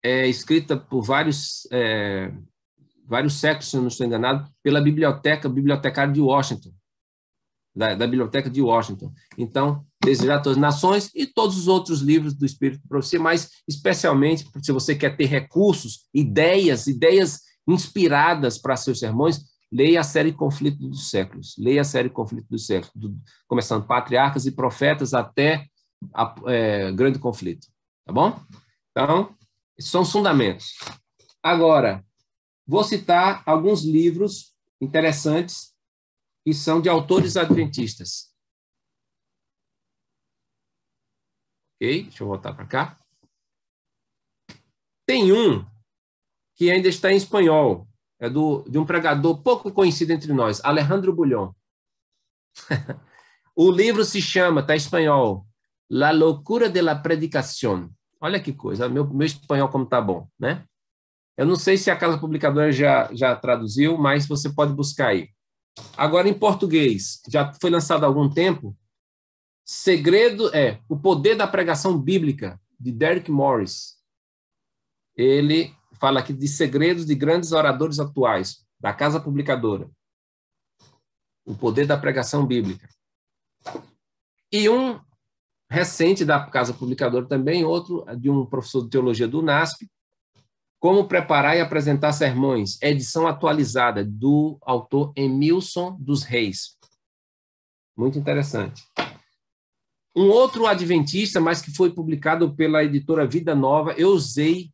é, 0.03 0.27
escrita 0.28 0.77
por 0.77 1.03
vários 1.03 1.66
é, 1.73 2.32
vários 3.07 3.35
séculos, 3.35 3.70
se 3.70 3.77
eu 3.77 3.81
não 3.81 3.89
estou 3.89 4.07
enganado, 4.07 4.49
pela 4.62 4.81
biblioteca, 4.81 5.49
bibliotecária 5.49 6.12
de 6.12 6.20
Washington, 6.20 6.70
da, 7.74 7.95
da 7.95 8.07
biblioteca 8.07 8.51
de 8.51 8.61
Washington. 8.61 9.12
Então, 9.36 9.86
Desejar 10.05 10.40
todas 10.40 10.57
as 10.57 10.61
nações 10.61 11.11
e 11.12 11.27
todos 11.27 11.59
os 11.59 11.66
outros 11.66 12.01
livros 12.01 12.32
do 12.32 12.47
Espírito 12.47 12.81
de 12.81 12.89
Profecia, 12.89 13.19
mas 13.19 13.51
especialmente 13.66 14.49
se 14.62 14.70
você 14.70 14.95
quer 14.95 15.16
ter 15.16 15.27
recursos, 15.27 16.07
ideias, 16.15 16.86
ideias 16.86 17.43
inspiradas 17.66 18.59
para 18.59 18.77
seus 18.77 19.01
sermões, 19.01 19.40
leia 19.70 20.01
a 20.01 20.05
série 20.05 20.32
Conflito 20.32 20.78
dos 20.89 21.11
Séculos. 21.11 21.55
Leia 21.59 21.82
a 21.82 21.85
série 21.85 22.11
Conflito 22.11 22.47
dos 22.49 22.66
Séculos, 22.66 22.95
do, 22.95 23.19
começando 23.47 23.86
Patriarcas 23.86 24.47
e 24.47 24.53
Profetas 24.53 25.15
até 25.15 25.66
a, 26.15 26.35
é, 26.47 26.93
Grande 26.93 27.19
Conflito. 27.19 27.66
Tá 28.05 28.12
bom? 28.12 28.40
Então, 28.90 29.35
esses 29.77 29.90
são 29.90 30.03
os 30.03 30.11
fundamentos. 30.11 30.74
Agora, 31.43 32.05
Vou 32.69 32.85
citar 32.85 33.43
alguns 33.47 33.82
livros 33.82 34.55
interessantes 34.78 35.74
que 36.45 36.53
são 36.53 36.82
de 36.82 36.89
autores 36.90 37.35
adventistas. 37.35 38.31
Ok? 41.77 42.03
Deixa 42.03 42.23
eu 42.23 42.27
voltar 42.27 42.53
para 42.53 42.66
cá. 42.66 43.01
Tem 45.07 45.32
um 45.32 45.65
que 46.55 46.70
ainda 46.70 46.89
está 46.89 47.11
em 47.11 47.16
espanhol. 47.16 47.89
É 48.20 48.28
do, 48.28 48.65
de 48.69 48.78
um 48.78 48.85
pregador 48.85 49.43
pouco 49.43 49.70
conhecido 49.70 50.12
entre 50.12 50.32
nós, 50.32 50.61
Alejandro 50.65 51.12
Bulhon. 51.12 51.53
o 53.55 53.70
livro 53.70 54.05
se 54.05 54.20
chama, 54.20 54.61
está 54.61 54.74
em 54.74 54.78
espanhol, 54.78 55.47
La 55.90 56.12
loucura 56.12 56.69
de 56.69 56.82
la 56.82 57.03
predicación. 57.03 57.90
Olha 58.20 58.40
que 58.40 58.53
coisa, 58.53 58.89
meu, 58.89 59.07
meu 59.09 59.27
espanhol 59.27 59.69
como 59.70 59.86
tá 59.86 60.01
bom, 60.01 60.28
né? 60.39 60.65
Eu 61.36 61.47
não 61.47 61.57
sei 61.57 61.78
se 61.78 61.90
a 61.90 61.97
Casa 61.97 62.19
Publicadora 62.19 62.70
já, 62.73 63.09
já 63.15 63.35
traduziu, 63.36 63.97
mas 63.97 64.27
você 64.27 64.53
pode 64.53 64.74
buscar 64.74 65.09
aí. 65.09 65.31
Agora, 65.97 66.28
em 66.28 66.35
português, 66.35 67.23
já 67.28 67.55
foi 67.61 67.70
lançado 67.70 68.05
há 68.05 68.07
algum 68.07 68.28
tempo, 68.28 68.77
Segredo 69.65 70.55
é 70.57 70.81
O 70.89 70.99
Poder 70.99 71.36
da 71.36 71.47
Pregação 71.47 71.99
Bíblica, 71.99 72.59
de 72.81 72.90
Derek 72.90 73.31
Morris. 73.31 73.99
Ele 75.15 75.74
fala 76.00 76.20
aqui 76.20 76.32
de 76.32 76.48
segredos 76.48 77.06
de 77.06 77.14
grandes 77.14 77.52
oradores 77.52 77.98
atuais, 77.98 78.64
da 78.80 78.92
Casa 78.92 79.20
Publicadora. 79.20 79.90
O 81.44 81.54
Poder 81.54 81.86
da 81.86 81.96
Pregação 81.96 82.46
Bíblica. 82.46 82.88
E 84.52 84.68
um 84.68 85.00
recente 85.70 86.24
da 86.24 86.44
Casa 86.46 86.72
Publicadora 86.72 87.26
também, 87.26 87.64
outro 87.64 88.04
de 88.16 88.30
um 88.30 88.46
professor 88.46 88.84
de 88.84 88.90
teologia 88.90 89.28
do 89.28 89.42
NASP, 89.42 89.88
Como 90.80 91.08
preparar 91.08 91.56
e 91.56 91.60
apresentar 91.60 92.12
sermões, 92.12 92.80
edição 92.80 93.26
atualizada 93.26 94.04
do 94.04 94.56
autor 94.62 95.12
Emilson 95.16 95.96
dos 95.98 96.22
Reis. 96.22 96.76
Muito 97.96 98.16
interessante. 98.16 98.84
Um 100.14 100.28
outro 100.28 100.66
adventista, 100.66 101.40
mas 101.40 101.60
que 101.60 101.74
foi 101.74 101.92
publicado 101.92 102.54
pela 102.54 102.84
editora 102.84 103.26
Vida 103.26 103.56
Nova, 103.56 103.92
eu 103.94 104.10
usei 104.10 104.70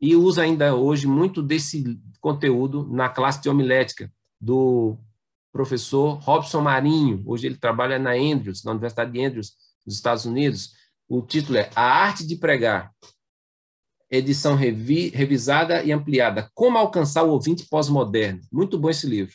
e 0.00 0.14
uso 0.14 0.40
ainda 0.40 0.74
hoje 0.74 1.06
muito 1.06 1.42
desse 1.42 2.00
conteúdo 2.20 2.86
na 2.90 3.08
classe 3.08 3.40
de 3.42 3.48
homilética 3.48 4.12
do 4.40 4.96
professor 5.52 6.14
Robson 6.20 6.60
Marinho. 6.60 7.22
Hoje 7.26 7.46
ele 7.46 7.56
trabalha 7.56 7.98
na 7.98 8.12
Andrews, 8.12 8.62
na 8.62 8.72
Universidade 8.72 9.12
de 9.12 9.24
Andrews, 9.24 9.54
nos 9.84 9.96
Estados 9.96 10.24
Unidos. 10.24 10.72
O 11.08 11.22
título 11.22 11.58
é 11.58 11.70
A 11.74 11.82
Arte 11.82 12.26
de 12.26 12.36
Pregar, 12.36 12.92
edição 14.10 14.54
revi, 14.54 15.08
revisada 15.08 15.82
e 15.82 15.92
ampliada. 15.92 16.50
Como 16.54 16.78
alcançar 16.78 17.24
o 17.24 17.30
ouvinte 17.30 17.66
pós-moderno. 17.66 18.40
Muito 18.52 18.78
bom 18.78 18.90
esse 18.90 19.06
livro. 19.06 19.34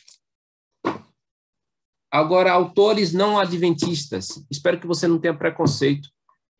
Agora, 2.10 2.52
autores 2.52 3.12
não 3.12 3.38
adventistas. 3.38 4.44
Espero 4.48 4.78
que 4.78 4.86
você 4.86 5.08
não 5.08 5.18
tenha 5.18 5.36
preconceito 5.36 6.08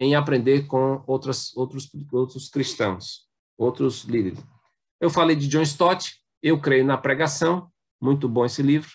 em 0.00 0.16
aprender 0.16 0.66
com 0.66 1.02
outros, 1.06 1.56
outros, 1.56 1.88
outros 2.12 2.48
cristãos, 2.48 3.28
outros 3.56 4.04
líderes. 4.04 4.44
Eu 5.00 5.10
falei 5.10 5.36
de 5.36 5.48
John 5.48 5.62
Stott, 5.62 6.18
Eu 6.42 6.60
Creio 6.60 6.84
na 6.84 6.96
Pregação. 6.96 7.70
Muito 8.00 8.28
bom 8.28 8.44
esse 8.44 8.62
livro. 8.62 8.90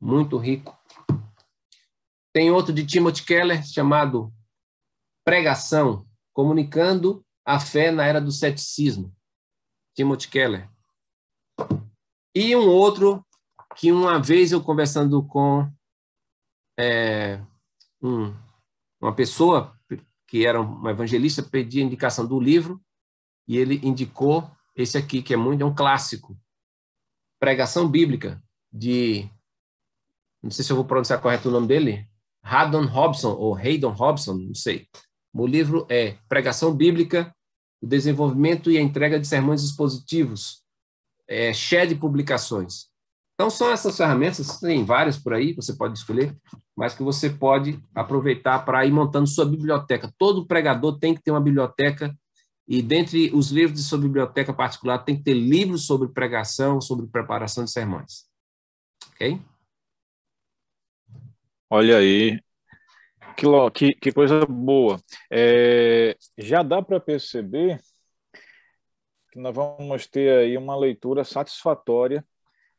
Muito 0.00 0.36
rico. 0.36 0.76
Tem 2.32 2.50
outro 2.50 2.72
de 2.72 2.86
Timothy 2.86 3.24
Keller 3.24 3.64
chamado 3.64 4.32
Pregação, 5.24 6.06
comunicando 6.32 7.24
a 7.44 7.60
fé 7.60 7.90
na 7.90 8.04
era 8.04 8.20
do 8.20 8.32
ceticismo, 8.32 9.14
Timothy 9.94 10.28
Keller. 10.28 10.70
E 12.34 12.56
um 12.56 12.68
outro 12.68 13.24
que 13.76 13.92
uma 13.92 14.20
vez 14.20 14.52
eu 14.52 14.62
conversando 14.62 15.22
com 15.24 15.70
é, 16.78 17.40
um, 18.02 18.34
uma 19.00 19.14
pessoa 19.14 19.78
que 20.26 20.46
era 20.46 20.60
um 20.60 20.88
evangelista, 20.88 21.42
pedi 21.42 21.80
a 21.80 21.84
indicação 21.84 22.26
do 22.26 22.40
livro 22.40 22.82
e 23.46 23.56
ele 23.56 23.80
indicou 23.82 24.50
esse 24.74 24.96
aqui, 24.96 25.22
que 25.22 25.34
é 25.34 25.36
muito 25.36 25.62
é 25.62 25.66
um 25.66 25.74
clássico, 25.74 26.36
Pregação 27.38 27.88
Bíblica, 27.88 28.42
de, 28.72 29.28
não 30.42 30.50
sei 30.50 30.64
se 30.64 30.72
eu 30.72 30.76
vou 30.76 30.84
pronunciar 30.84 31.20
correto 31.20 31.48
o 31.48 31.52
nome 31.52 31.66
dele, 31.66 32.08
Haddon 32.42 32.86
Robson, 32.86 33.32
ou 33.32 33.54
Haydon 33.54 33.90
Robson, 33.90 34.34
não 34.34 34.54
sei, 34.54 34.86
o 35.34 35.46
livro 35.46 35.86
é 35.90 36.18
Pregação 36.28 36.74
Bíblica, 36.74 37.34
o 37.80 37.86
desenvolvimento 37.86 38.70
e 38.70 38.78
a 38.78 38.80
entrega 38.80 39.18
de 39.18 39.26
sermões 39.26 39.62
expositivos, 39.62 40.62
é, 41.28 41.52
de 41.52 41.94
publicações. 41.94 42.92
Então, 43.34 43.50
são 43.50 43.70
essas 43.70 43.96
ferramentas, 43.96 44.60
tem 44.60 44.84
várias 44.84 45.18
por 45.18 45.32
aí, 45.32 45.52
você 45.54 45.74
pode 45.74 45.98
escolher, 45.98 46.36
mas 46.76 46.94
que 46.94 47.02
você 47.02 47.28
pode 47.28 47.82
aproveitar 47.94 48.64
para 48.64 48.84
ir 48.86 48.92
montando 48.92 49.26
sua 49.26 49.44
biblioteca. 49.44 50.12
Todo 50.16 50.46
pregador 50.46 50.98
tem 50.98 51.14
que 51.14 51.22
ter 51.22 51.30
uma 51.30 51.40
biblioteca, 51.40 52.14
e 52.66 52.80
dentre 52.80 53.30
os 53.34 53.50
livros 53.50 53.78
de 53.78 53.84
sua 53.84 53.98
biblioteca 53.98 54.52
particular, 54.52 54.98
tem 54.98 55.16
que 55.16 55.24
ter 55.24 55.34
livros 55.34 55.86
sobre 55.86 56.08
pregação, 56.08 56.80
sobre 56.80 57.06
preparação 57.06 57.64
de 57.64 57.70
sermões. 57.70 58.26
Ok? 59.12 59.40
Olha 61.68 61.98
aí, 61.98 62.40
que, 63.36 63.46
que, 63.74 63.94
que 63.94 64.12
coisa 64.12 64.44
boa. 64.46 65.00
É, 65.30 66.16
já 66.38 66.62
dá 66.62 66.82
para 66.82 67.00
perceber 67.00 67.80
que 69.32 69.38
nós 69.38 69.54
vamos 69.54 70.06
ter 70.06 70.30
aí 70.38 70.56
uma 70.56 70.76
leitura 70.76 71.24
satisfatória 71.24 72.24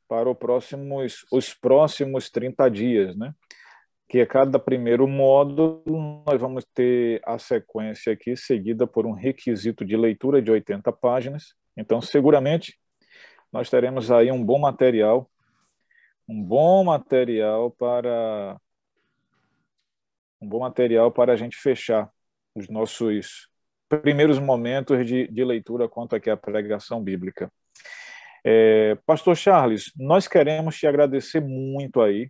para 0.07 0.33
próximos, 0.35 1.25
os 1.31 1.53
próximos 1.53 2.29
30 2.29 2.69
dias, 2.69 3.15
né? 3.15 3.33
Que 4.13 4.21
a 4.21 4.27
cada 4.27 4.59
primeiro 4.59 5.07
módulo 5.07 5.81
nós 6.23 6.39
vamos 6.39 6.63
ter 6.71 7.19
a 7.25 7.39
sequência 7.39 8.13
aqui 8.13 8.37
seguida 8.37 8.85
por 8.85 9.07
um 9.07 9.11
requisito 9.11 9.83
de 9.83 9.97
leitura 9.97 10.39
de 10.39 10.51
80 10.51 10.91
páginas. 10.91 11.55
Então, 11.75 11.99
seguramente 11.99 12.79
nós 13.51 13.71
teremos 13.71 14.11
aí 14.11 14.31
um 14.31 14.45
bom 14.45 14.59
material, 14.59 15.27
um 16.29 16.43
bom 16.43 16.83
material 16.83 17.71
para 17.71 18.55
um 20.39 20.47
bom 20.47 20.59
material 20.59 21.11
para 21.11 21.33
a 21.33 21.35
gente 21.35 21.57
fechar 21.57 22.07
os 22.53 22.69
nossos 22.69 23.49
primeiros 23.89 24.37
momentos 24.37 25.07
de, 25.07 25.27
de 25.27 25.43
leitura 25.43 25.89
quanto 25.89 26.15
aqui 26.15 26.29
à 26.29 26.37
pregação 26.37 27.03
bíblica. 27.03 27.51
É, 28.45 28.93
Pastor 29.07 29.35
Charles, 29.35 29.91
nós 29.97 30.27
queremos 30.27 30.77
te 30.77 30.85
agradecer 30.85 31.41
muito 31.41 31.99
aí 31.99 32.29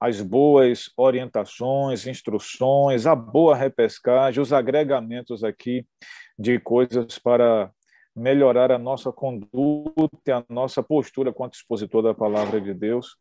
as 0.00 0.20
boas 0.20 0.90
orientações, 0.96 2.06
instruções, 2.06 3.06
a 3.06 3.14
boa 3.14 3.56
repescagem, 3.56 4.42
os 4.42 4.52
agregamentos 4.52 5.42
aqui 5.42 5.86
de 6.38 6.58
coisas 6.60 7.18
para 7.18 7.70
melhorar 8.14 8.72
a 8.72 8.78
nossa 8.78 9.12
conduta, 9.12 10.36
a 10.36 10.44
nossa 10.48 10.82
postura 10.82 11.32
quanto 11.32 11.54
expositor 11.54 12.02
da 12.02 12.14
palavra 12.14 12.60
de 12.60 12.72
Deus. 12.72 13.16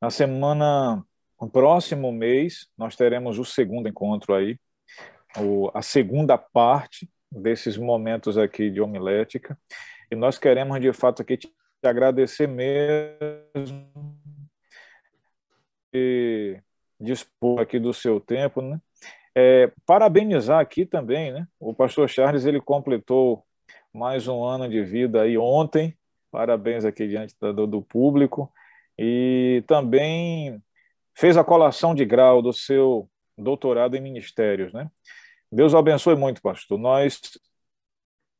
Na 0.00 0.10
semana 0.10 1.04
no 1.40 1.48
próximo 1.48 2.12
mês, 2.12 2.68
nós 2.76 2.96
teremos 2.96 3.38
o 3.38 3.44
segundo 3.44 3.88
encontro 3.88 4.34
aí, 4.34 4.58
a 5.72 5.80
segunda 5.80 6.36
parte 6.36 7.08
desses 7.32 7.78
momentos 7.78 8.36
aqui 8.36 8.70
de 8.70 8.80
homilética. 8.80 9.58
E 10.10 10.16
nós 10.16 10.38
queremos, 10.38 10.78
de 10.80 10.92
fato, 10.92 11.22
aqui 11.22 11.38
te 11.38 11.50
agradecer 11.82 12.46
mesmo 12.46 13.88
dispor 17.00 17.60
aqui 17.60 17.78
do 17.78 17.92
seu 17.92 18.20
tempo, 18.20 18.60
né? 18.60 18.80
É, 19.34 19.72
parabenizar 19.86 20.60
aqui 20.60 20.84
também, 20.84 21.32
né? 21.32 21.46
O 21.58 21.72
pastor 21.72 22.08
Charles, 22.08 22.44
ele 22.44 22.60
completou 22.60 23.44
mais 23.92 24.28
um 24.28 24.44
ano 24.44 24.68
de 24.68 24.82
vida 24.84 25.22
aí 25.22 25.38
ontem, 25.38 25.96
parabéns 26.30 26.84
aqui 26.84 27.08
diante 27.08 27.34
do, 27.40 27.66
do 27.66 27.82
público, 27.82 28.52
e 28.98 29.64
também 29.66 30.62
fez 31.14 31.36
a 31.36 31.44
colação 31.44 31.94
de 31.94 32.04
grau 32.04 32.42
do 32.42 32.52
seu 32.52 33.08
doutorado 33.36 33.96
em 33.96 34.00
ministérios, 34.00 34.72
né? 34.72 34.90
Deus 35.50 35.74
abençoe 35.74 36.14
muito, 36.14 36.40
pastor. 36.40 36.78
Nós, 36.78 37.20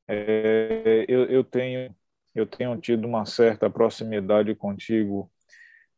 é, 0.06 1.04
eu, 1.08 1.24
eu, 1.24 1.42
tenho, 1.42 1.94
eu 2.34 2.46
tenho 2.46 2.76
tido 2.80 3.06
uma 3.06 3.24
certa 3.24 3.68
proximidade 3.68 4.54
contigo 4.54 5.30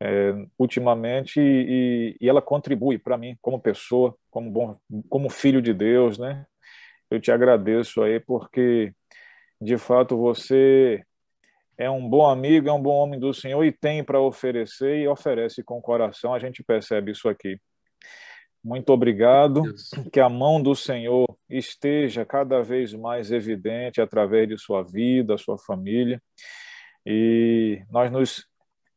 é, 0.05 0.35
ultimamente 0.59 1.41
e, 1.41 2.17
e, 2.21 2.29
ela 2.29 2.43
contribui 2.43 2.99
para 2.99 3.17
mim 3.17 3.37
como 3.41 3.61
pessoa, 3.61 4.17
como 4.33 4.51
bom, 4.51 4.77
como 5.09 5.31
filho 5.31 5.63
de 5.63 5.73
Deus, 5.73 6.19
né? 6.19 6.45
Eu 7.09 7.21
te 7.21 7.31
agradeço 7.31 8.03
aí 8.03 8.19
porque 8.19 8.93
de 9.61 9.79
fato 9.79 10.17
você 10.17 11.05
é 11.79 11.89
um 11.89 12.09
bom 12.09 12.27
amigo, 12.29 12.69
é 12.69 12.73
um 12.73 12.83
bom 12.83 12.97
homem 12.97 13.21
do 13.21 13.33
Senhor 13.33 13.65
e 13.65 13.71
tem 13.71 14.03
para 14.03 14.21
oferecer 14.21 14.99
e 14.99 15.07
oferece 15.07 15.63
com 15.63 15.79
o 15.79 15.83
coração. 15.83 16.35
A 16.35 16.39
gente 16.41 16.65
percebe 16.65 17.13
isso 17.13 17.29
aqui. 17.29 17.61
Muito 18.65 18.91
obrigado. 18.91 19.63
Que 20.13 20.19
a 20.19 20.29
mão 20.29 20.61
do 20.61 20.75
Senhor 20.75 21.27
esteja 21.49 22.25
cada 22.25 22.61
vez 22.61 22.93
mais 22.93 23.31
evidente 23.31 24.01
através 24.01 24.49
de 24.49 24.59
sua 24.59 24.83
vida, 24.83 25.39
sua 25.39 25.59
família. 25.59 26.21
E 27.07 27.83
nós 27.91 28.11
nos 28.11 28.52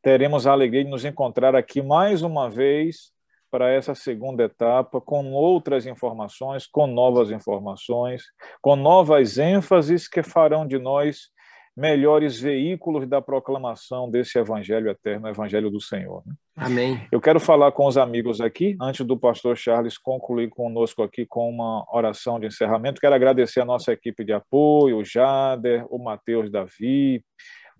teremos 0.06 0.46
a 0.46 0.52
alegria 0.52 0.84
de 0.84 0.90
nos 0.92 1.04
encontrar 1.04 1.56
aqui 1.56 1.82
mais 1.82 2.22
uma 2.22 2.48
vez 2.48 3.12
para 3.50 3.72
essa 3.72 3.96
segunda 3.96 4.44
etapa, 4.44 5.02
com 5.02 5.32
outras 5.32 5.88
informações, 5.88 6.68
com 6.68 6.86
novas 6.86 7.32
informações, 7.32 8.22
com 8.62 8.76
novas 8.76 9.40
ênfases 9.40 10.08
que 10.08 10.22
farão 10.22 10.68
de 10.68 10.78
nós 10.78 11.32
melhores 11.76 12.40
veículos 12.40 13.08
da 13.08 13.20
proclamação 13.20 14.08
desse 14.08 14.38
evangelho 14.38 14.92
eterno, 14.92 15.26
o 15.26 15.30
evangelho 15.30 15.72
do 15.72 15.82
Senhor. 15.82 16.22
Né? 16.24 16.36
Amém. 16.56 17.02
Eu 17.12 17.20
quero 17.20 17.40
falar 17.40 17.72
com 17.72 17.88
os 17.88 17.98
amigos 17.98 18.40
aqui, 18.40 18.78
antes 18.80 19.04
do 19.04 19.18
pastor 19.18 19.58
Charles 19.58 19.98
concluir 19.98 20.50
conosco 20.50 21.02
aqui 21.02 21.26
com 21.26 21.50
uma 21.50 21.84
oração 21.92 22.40
de 22.40 22.46
encerramento. 22.46 23.02
Quero 23.02 23.16
agradecer 23.16 23.62
a 23.62 23.66
nossa 23.66 23.92
equipe 23.92 24.24
de 24.24 24.34
apoio, 24.34 25.00
o 25.00 25.04
Jader, 25.04 25.84
o 25.90 25.98
Matheus 25.98 26.52
Davi, 26.52 27.26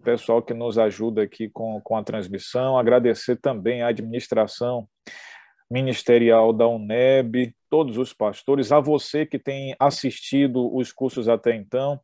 pessoal 0.06 0.42
que 0.42 0.54
nos 0.54 0.78
ajuda 0.78 1.24
aqui 1.24 1.50
com, 1.50 1.82
com 1.82 1.98
a 1.98 2.04
transmissão. 2.04 2.78
Agradecer 2.78 3.36
também 3.38 3.82
a 3.82 3.88
administração 3.88 4.88
ministerial 5.70 6.54
da 6.54 6.68
UNEB, 6.68 7.54
todos 7.70 7.98
os 7.98 8.14
pastores, 8.14 8.72
a 8.72 8.80
você 8.80 9.26
que 9.26 9.40
tem 9.40 9.76
assistido 9.80 10.74
os 10.74 10.94
cursos 10.94 11.28
até 11.28 11.56
então. 11.56 12.00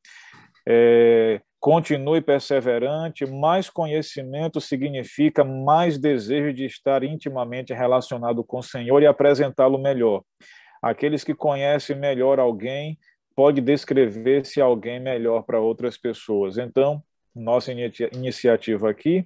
É, 0.67 1.39
Continue 1.61 2.21
perseverante, 2.21 3.23
mais 3.23 3.69
conhecimento 3.69 4.59
significa 4.59 5.43
mais 5.43 5.99
desejo 5.99 6.51
de 6.51 6.65
estar 6.65 7.03
intimamente 7.03 7.71
relacionado 7.71 8.43
com 8.43 8.57
o 8.57 8.63
Senhor 8.63 9.03
e 9.03 9.05
apresentá-lo 9.05 9.77
melhor. 9.77 10.23
Aqueles 10.81 11.23
que 11.23 11.35
conhecem 11.35 11.95
melhor 11.95 12.39
alguém 12.39 12.97
pode 13.35 13.61
descrever-se 13.61 14.59
alguém 14.59 14.99
melhor 14.99 15.43
para 15.43 15.59
outras 15.59 15.99
pessoas. 15.99 16.57
Então, 16.57 16.99
nossa 17.35 17.71
iniciativa 17.71 18.89
aqui 18.89 19.23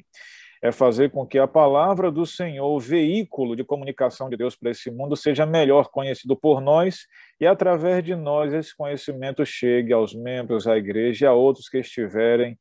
é 0.62 0.72
fazer 0.72 1.12
com 1.12 1.26
que 1.26 1.38
a 1.38 1.48
palavra 1.48 2.12
do 2.12 2.26
Senhor, 2.26 2.68
o 2.68 2.80
veículo 2.80 3.56
de 3.56 3.64
comunicação 3.64 4.30
de 4.30 4.38
Deus 4.38 4.56
para 4.56 4.72
esse 4.72 4.90
mundo, 4.90 5.16
seja 5.16 5.46
melhor 5.46 5.90
conhecido 5.90 6.36
por 6.36 6.60
nós 6.60 7.06
e, 7.40 7.46
através 7.46 8.04
de 8.04 8.16
nós, 8.16 8.54
esse 8.54 8.76
conhecimento 8.76 9.46
chegue 9.46 9.94
aos 9.94 10.14
membros 10.14 10.66
da 10.66 10.76
igreja 10.78 11.26
e 11.26 11.28
a 11.28 11.34
outros 11.34 11.70
que 11.70 11.80
estiverem 11.80 12.58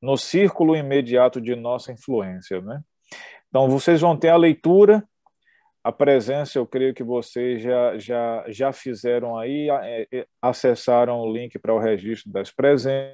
no 0.00 0.16
círculo 0.16 0.76
imediato 0.76 1.40
de 1.40 1.56
nossa 1.56 1.92
influência. 1.92 2.60
Né? 2.60 2.80
Então, 3.48 3.68
vocês 3.68 4.00
vão 4.00 4.16
ter 4.16 4.28
a 4.28 4.36
leitura, 4.36 5.02
a 5.82 5.90
presença, 5.90 6.58
eu 6.58 6.66
creio 6.66 6.94
que 6.94 7.02
vocês 7.02 7.62
já, 7.62 7.98
já, 7.98 8.44
já 8.48 8.72
fizeram 8.72 9.36
aí, 9.36 9.68
é, 9.70 10.06
é, 10.12 10.26
acessaram 10.40 11.18
o 11.18 11.32
link 11.32 11.58
para 11.58 11.74
o 11.74 11.78
registro 11.78 12.30
das 12.30 12.52
presenças 12.52 13.08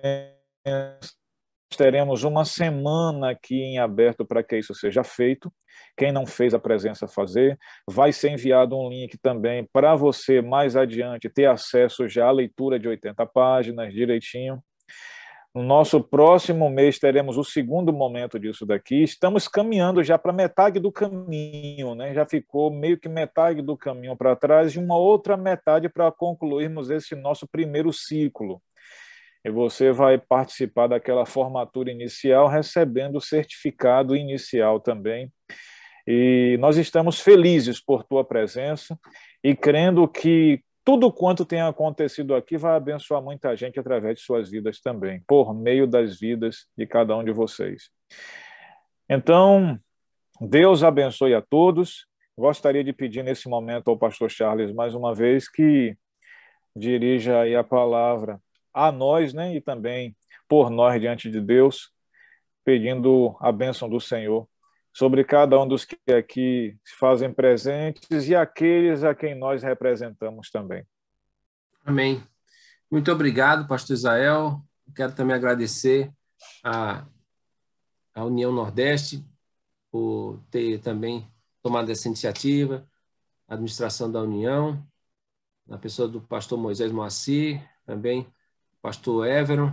teremos 1.76 2.24
uma 2.24 2.44
semana 2.44 3.30
aqui 3.30 3.60
em 3.60 3.78
aberto 3.78 4.24
para 4.24 4.42
que 4.42 4.58
isso 4.58 4.74
seja 4.74 5.04
feito. 5.04 5.52
Quem 5.96 6.12
não 6.12 6.26
fez 6.26 6.54
a 6.54 6.58
presença 6.58 7.06
fazer, 7.06 7.58
vai 7.88 8.12
ser 8.12 8.30
enviado 8.30 8.76
um 8.76 8.88
link 8.88 9.18
também 9.18 9.68
para 9.72 9.94
você 9.94 10.40
mais 10.40 10.76
adiante 10.76 11.28
ter 11.28 11.46
acesso 11.46 12.08
já 12.08 12.26
à 12.26 12.30
leitura 12.30 12.78
de 12.78 12.88
80 12.88 13.26
páginas 13.26 13.92
direitinho. 13.92 14.62
No 15.54 15.62
nosso 15.62 16.02
próximo 16.02 16.68
mês 16.68 16.98
teremos 16.98 17.38
o 17.38 17.44
segundo 17.44 17.92
momento 17.92 18.40
disso 18.40 18.66
daqui. 18.66 19.04
Estamos 19.04 19.46
caminhando 19.46 20.02
já 20.02 20.18
para 20.18 20.32
metade 20.32 20.80
do 20.80 20.90
caminho, 20.90 21.94
né? 21.94 22.12
Já 22.12 22.26
ficou 22.26 22.72
meio 22.72 22.98
que 22.98 23.08
metade 23.08 23.62
do 23.62 23.76
caminho 23.76 24.16
para 24.16 24.34
trás 24.34 24.74
e 24.74 24.80
uma 24.80 24.96
outra 24.96 25.36
metade 25.36 25.88
para 25.88 26.10
concluirmos 26.10 26.90
esse 26.90 27.14
nosso 27.14 27.46
primeiro 27.46 27.92
ciclo 27.92 28.60
e 29.44 29.50
você 29.50 29.92
vai 29.92 30.18
participar 30.18 30.86
daquela 30.86 31.26
formatura 31.26 31.90
inicial 31.90 32.48
recebendo 32.48 33.16
o 33.16 33.20
certificado 33.20 34.16
inicial 34.16 34.80
também. 34.80 35.30
E 36.06 36.56
nós 36.60 36.78
estamos 36.78 37.20
felizes 37.20 37.80
por 37.82 38.04
tua 38.04 38.24
presença 38.24 38.98
e 39.42 39.54
crendo 39.54 40.08
que 40.08 40.62
tudo 40.84 41.12
quanto 41.12 41.44
tem 41.44 41.60
acontecido 41.62 42.34
aqui 42.34 42.56
vai 42.56 42.76
abençoar 42.76 43.22
muita 43.22 43.54
gente 43.56 43.80
através 43.80 44.16
de 44.18 44.22
suas 44.22 44.50
vidas 44.50 44.80
também, 44.80 45.22
por 45.26 45.54
meio 45.54 45.86
das 45.86 46.18
vidas 46.18 46.66
de 46.76 46.86
cada 46.86 47.16
um 47.16 47.24
de 47.24 47.32
vocês. 47.32 47.90
Então, 49.08 49.78
Deus 50.40 50.82
abençoe 50.82 51.34
a 51.34 51.40
todos. 51.40 52.06
Gostaria 52.36 52.84
de 52.84 52.92
pedir 52.92 53.22
nesse 53.22 53.48
momento 53.48 53.88
ao 53.88 53.98
pastor 53.98 54.30
Charles 54.30 54.74
mais 54.74 54.94
uma 54.94 55.14
vez 55.14 55.48
que 55.48 55.96
dirija 56.76 57.40
aí 57.40 57.54
a 57.54 57.64
palavra 57.64 58.38
a 58.74 58.90
nós, 58.90 59.32
né, 59.32 59.54
e 59.54 59.60
também 59.60 60.16
por 60.48 60.68
nós 60.68 61.00
diante 61.00 61.30
de 61.30 61.40
Deus, 61.40 61.90
pedindo 62.64 63.36
a 63.40 63.52
bênção 63.52 63.88
do 63.88 64.00
Senhor 64.00 64.48
sobre 64.92 65.24
cada 65.24 65.60
um 65.60 65.66
dos 65.66 65.84
que 65.84 65.96
aqui 66.12 66.76
se 66.84 66.94
fazem 66.96 67.32
presentes 67.32 68.28
e 68.28 68.34
aqueles 68.34 69.02
a 69.02 69.14
quem 69.14 69.34
nós 69.34 69.62
representamos 69.62 70.50
também. 70.50 70.84
Amém. 71.84 72.22
Muito 72.90 73.10
obrigado, 73.10 73.66
pastor 73.66 73.94
Israel. 73.94 74.60
Quero 74.94 75.14
também 75.14 75.34
agradecer 75.34 76.12
a, 76.62 77.04
a 78.14 78.24
União 78.24 78.52
Nordeste 78.52 79.24
por 79.90 80.40
ter 80.50 80.80
também 80.80 81.28
tomado 81.62 81.90
essa 81.90 82.06
iniciativa, 82.08 82.86
a 83.48 83.54
administração 83.54 84.10
da 84.10 84.20
União, 84.20 84.84
na 85.66 85.78
pessoa 85.78 86.06
do 86.06 86.20
pastor 86.20 86.58
Moisés 86.58 86.92
Moacir, 86.92 87.62
também 87.84 88.26
pastor 88.84 89.26
Everon, 89.26 89.72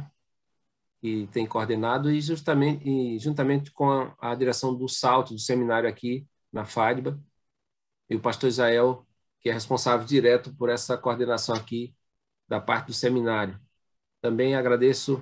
que 1.02 1.28
tem 1.34 1.46
coordenado, 1.46 2.10
e, 2.10 2.22
justamente, 2.22 2.88
e 2.88 3.20
juntamente 3.20 3.70
com 3.72 3.90
a, 3.92 4.16
a, 4.22 4.36
direção 4.36 4.74
do 4.74 4.88
Salto, 4.88 5.34
do 5.34 5.40
seminário 5.40 5.90
aqui 5.90 6.26
na 6.52 6.64
FADBA, 6.66 7.22
e 8.10 8.16
o 8.16 8.22
pastor 8.22 8.48
Israel, 8.50 9.06
que 9.42 9.50
é 9.50 9.54
responsável 9.54 10.06
direto 10.08 10.56
por 10.56 10.70
essa 10.70 10.98
coordenação 10.98 11.54
aqui 11.56 11.94
da 12.48 12.62
parte 12.62 12.88
do 12.88 12.94
seminário. 12.94 13.60
Também 14.22 14.56
agradeço 14.56 15.22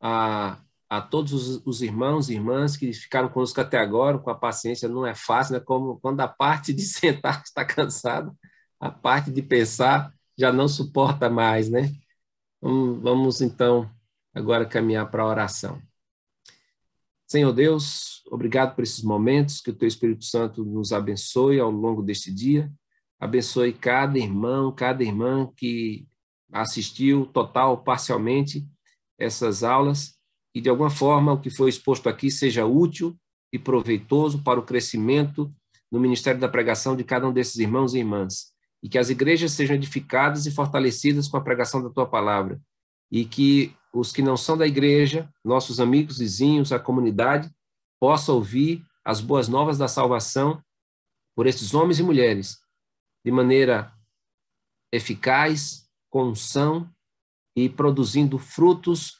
a, 0.00 0.58
a 0.88 1.02
todos 1.02 1.32
os, 1.34 1.66
os 1.66 1.82
irmãos 1.82 2.30
e 2.30 2.34
irmãs 2.34 2.78
que 2.78 2.92
ficaram 2.94 3.28
conosco 3.28 3.60
até 3.60 3.78
agora, 3.78 4.18
com 4.18 4.30
a 4.30 4.34
paciência, 4.38 4.88
não 4.88 5.06
é 5.06 5.14
fácil, 5.14 5.54
né? 5.54 5.60
Como 5.60 6.00
quando 6.00 6.20
a 6.20 6.28
parte 6.28 6.72
de 6.72 6.82
sentar 6.86 7.42
está 7.42 7.64
cansada, 7.64 8.34
a 8.80 8.90
parte 8.90 9.30
de 9.30 9.42
pensar 9.42 10.14
já 10.38 10.52
não 10.52 10.68
suporta 10.68 11.28
mais, 11.28 11.68
né? 11.68 11.92
Vamos, 12.60 13.40
então 13.40 13.88
agora 14.34 14.66
caminhar 14.66 15.10
para 15.10 15.22
a 15.22 15.26
oração. 15.26 15.80
Senhor 17.26 17.52
Deus, 17.52 18.22
obrigado 18.30 18.74
por 18.74 18.82
esses 18.82 19.02
momentos, 19.02 19.60
que 19.60 19.70
o 19.70 19.74
Teu 19.74 19.86
Espírito 19.86 20.24
Santo 20.24 20.64
nos 20.64 20.92
abençoe 20.92 21.60
ao 21.60 21.70
longo 21.70 22.02
deste 22.02 22.32
dia, 22.32 22.72
abençoe 23.20 23.72
cada 23.72 24.18
irmão, 24.18 24.72
cada 24.72 25.04
irmã 25.04 25.50
que 25.56 26.08
assistiu 26.50 27.26
total 27.26 27.72
ou 27.72 27.78
parcialmente 27.78 28.66
essas 29.18 29.62
aulas. 29.62 30.16
E 30.54 30.60
de 30.60 30.68
alguma 30.68 30.90
forma 30.90 31.34
o 31.34 31.40
que 31.40 31.50
foi 31.50 31.68
exposto 31.68 32.08
aqui 32.08 32.30
seja 32.30 32.64
útil 32.64 33.16
e 33.52 33.58
proveitoso 33.58 34.42
para 34.42 34.58
o 34.58 34.64
crescimento 34.64 35.52
no 35.92 36.00
ministério 36.00 36.40
da 36.40 36.48
pregação 36.48 36.96
de 36.96 37.04
cada 37.04 37.28
um 37.28 37.32
desses 37.32 37.56
irmãos 37.56 37.94
e 37.94 37.98
irmãs 37.98 38.52
e 38.82 38.88
que 38.88 38.98
as 38.98 39.10
igrejas 39.10 39.52
sejam 39.52 39.76
edificadas 39.76 40.46
e 40.46 40.50
fortalecidas 40.50 41.28
com 41.28 41.36
a 41.36 41.42
pregação 41.42 41.82
da 41.82 41.90
tua 41.90 42.06
palavra, 42.06 42.60
e 43.10 43.24
que 43.24 43.74
os 43.92 44.12
que 44.12 44.22
não 44.22 44.36
são 44.36 44.56
da 44.56 44.66
igreja, 44.66 45.28
nossos 45.44 45.80
amigos, 45.80 46.18
vizinhos, 46.18 46.72
a 46.72 46.78
comunidade, 46.78 47.50
possam 48.00 48.36
ouvir 48.36 48.84
as 49.04 49.20
boas 49.20 49.48
novas 49.48 49.78
da 49.78 49.88
salvação 49.88 50.62
por 51.34 51.46
esses 51.46 51.74
homens 51.74 51.98
e 51.98 52.02
mulheres, 52.02 52.58
de 53.24 53.32
maneira 53.32 53.92
eficaz, 54.92 55.88
com 56.10 56.30
unção 56.30 56.88
e 57.56 57.68
produzindo 57.68 58.38
frutos 58.38 59.18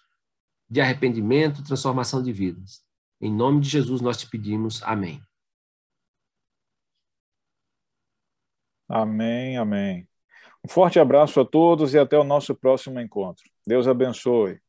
de 0.71 0.81
arrependimento, 0.81 1.65
transformação 1.65 2.23
de 2.23 2.33
vidas. 2.33 2.83
Em 3.21 3.33
nome 3.33 3.61
de 3.61 3.69
Jesus 3.69 4.01
nós 4.01 4.17
te 4.19 4.29
pedimos. 4.29 4.83
Amém. 4.83 5.21
Amém, 8.89 9.57
amém. 9.57 10.09
Um 10.65 10.69
forte 10.69 10.99
abraço 10.99 11.41
a 11.41 11.45
todos 11.45 11.95
e 11.95 11.99
até 11.99 12.19
o 12.19 12.25
nosso 12.25 12.55
próximo 12.55 13.01
encontro. 13.01 13.45
Deus 13.67 13.87
abençoe. 13.87 14.61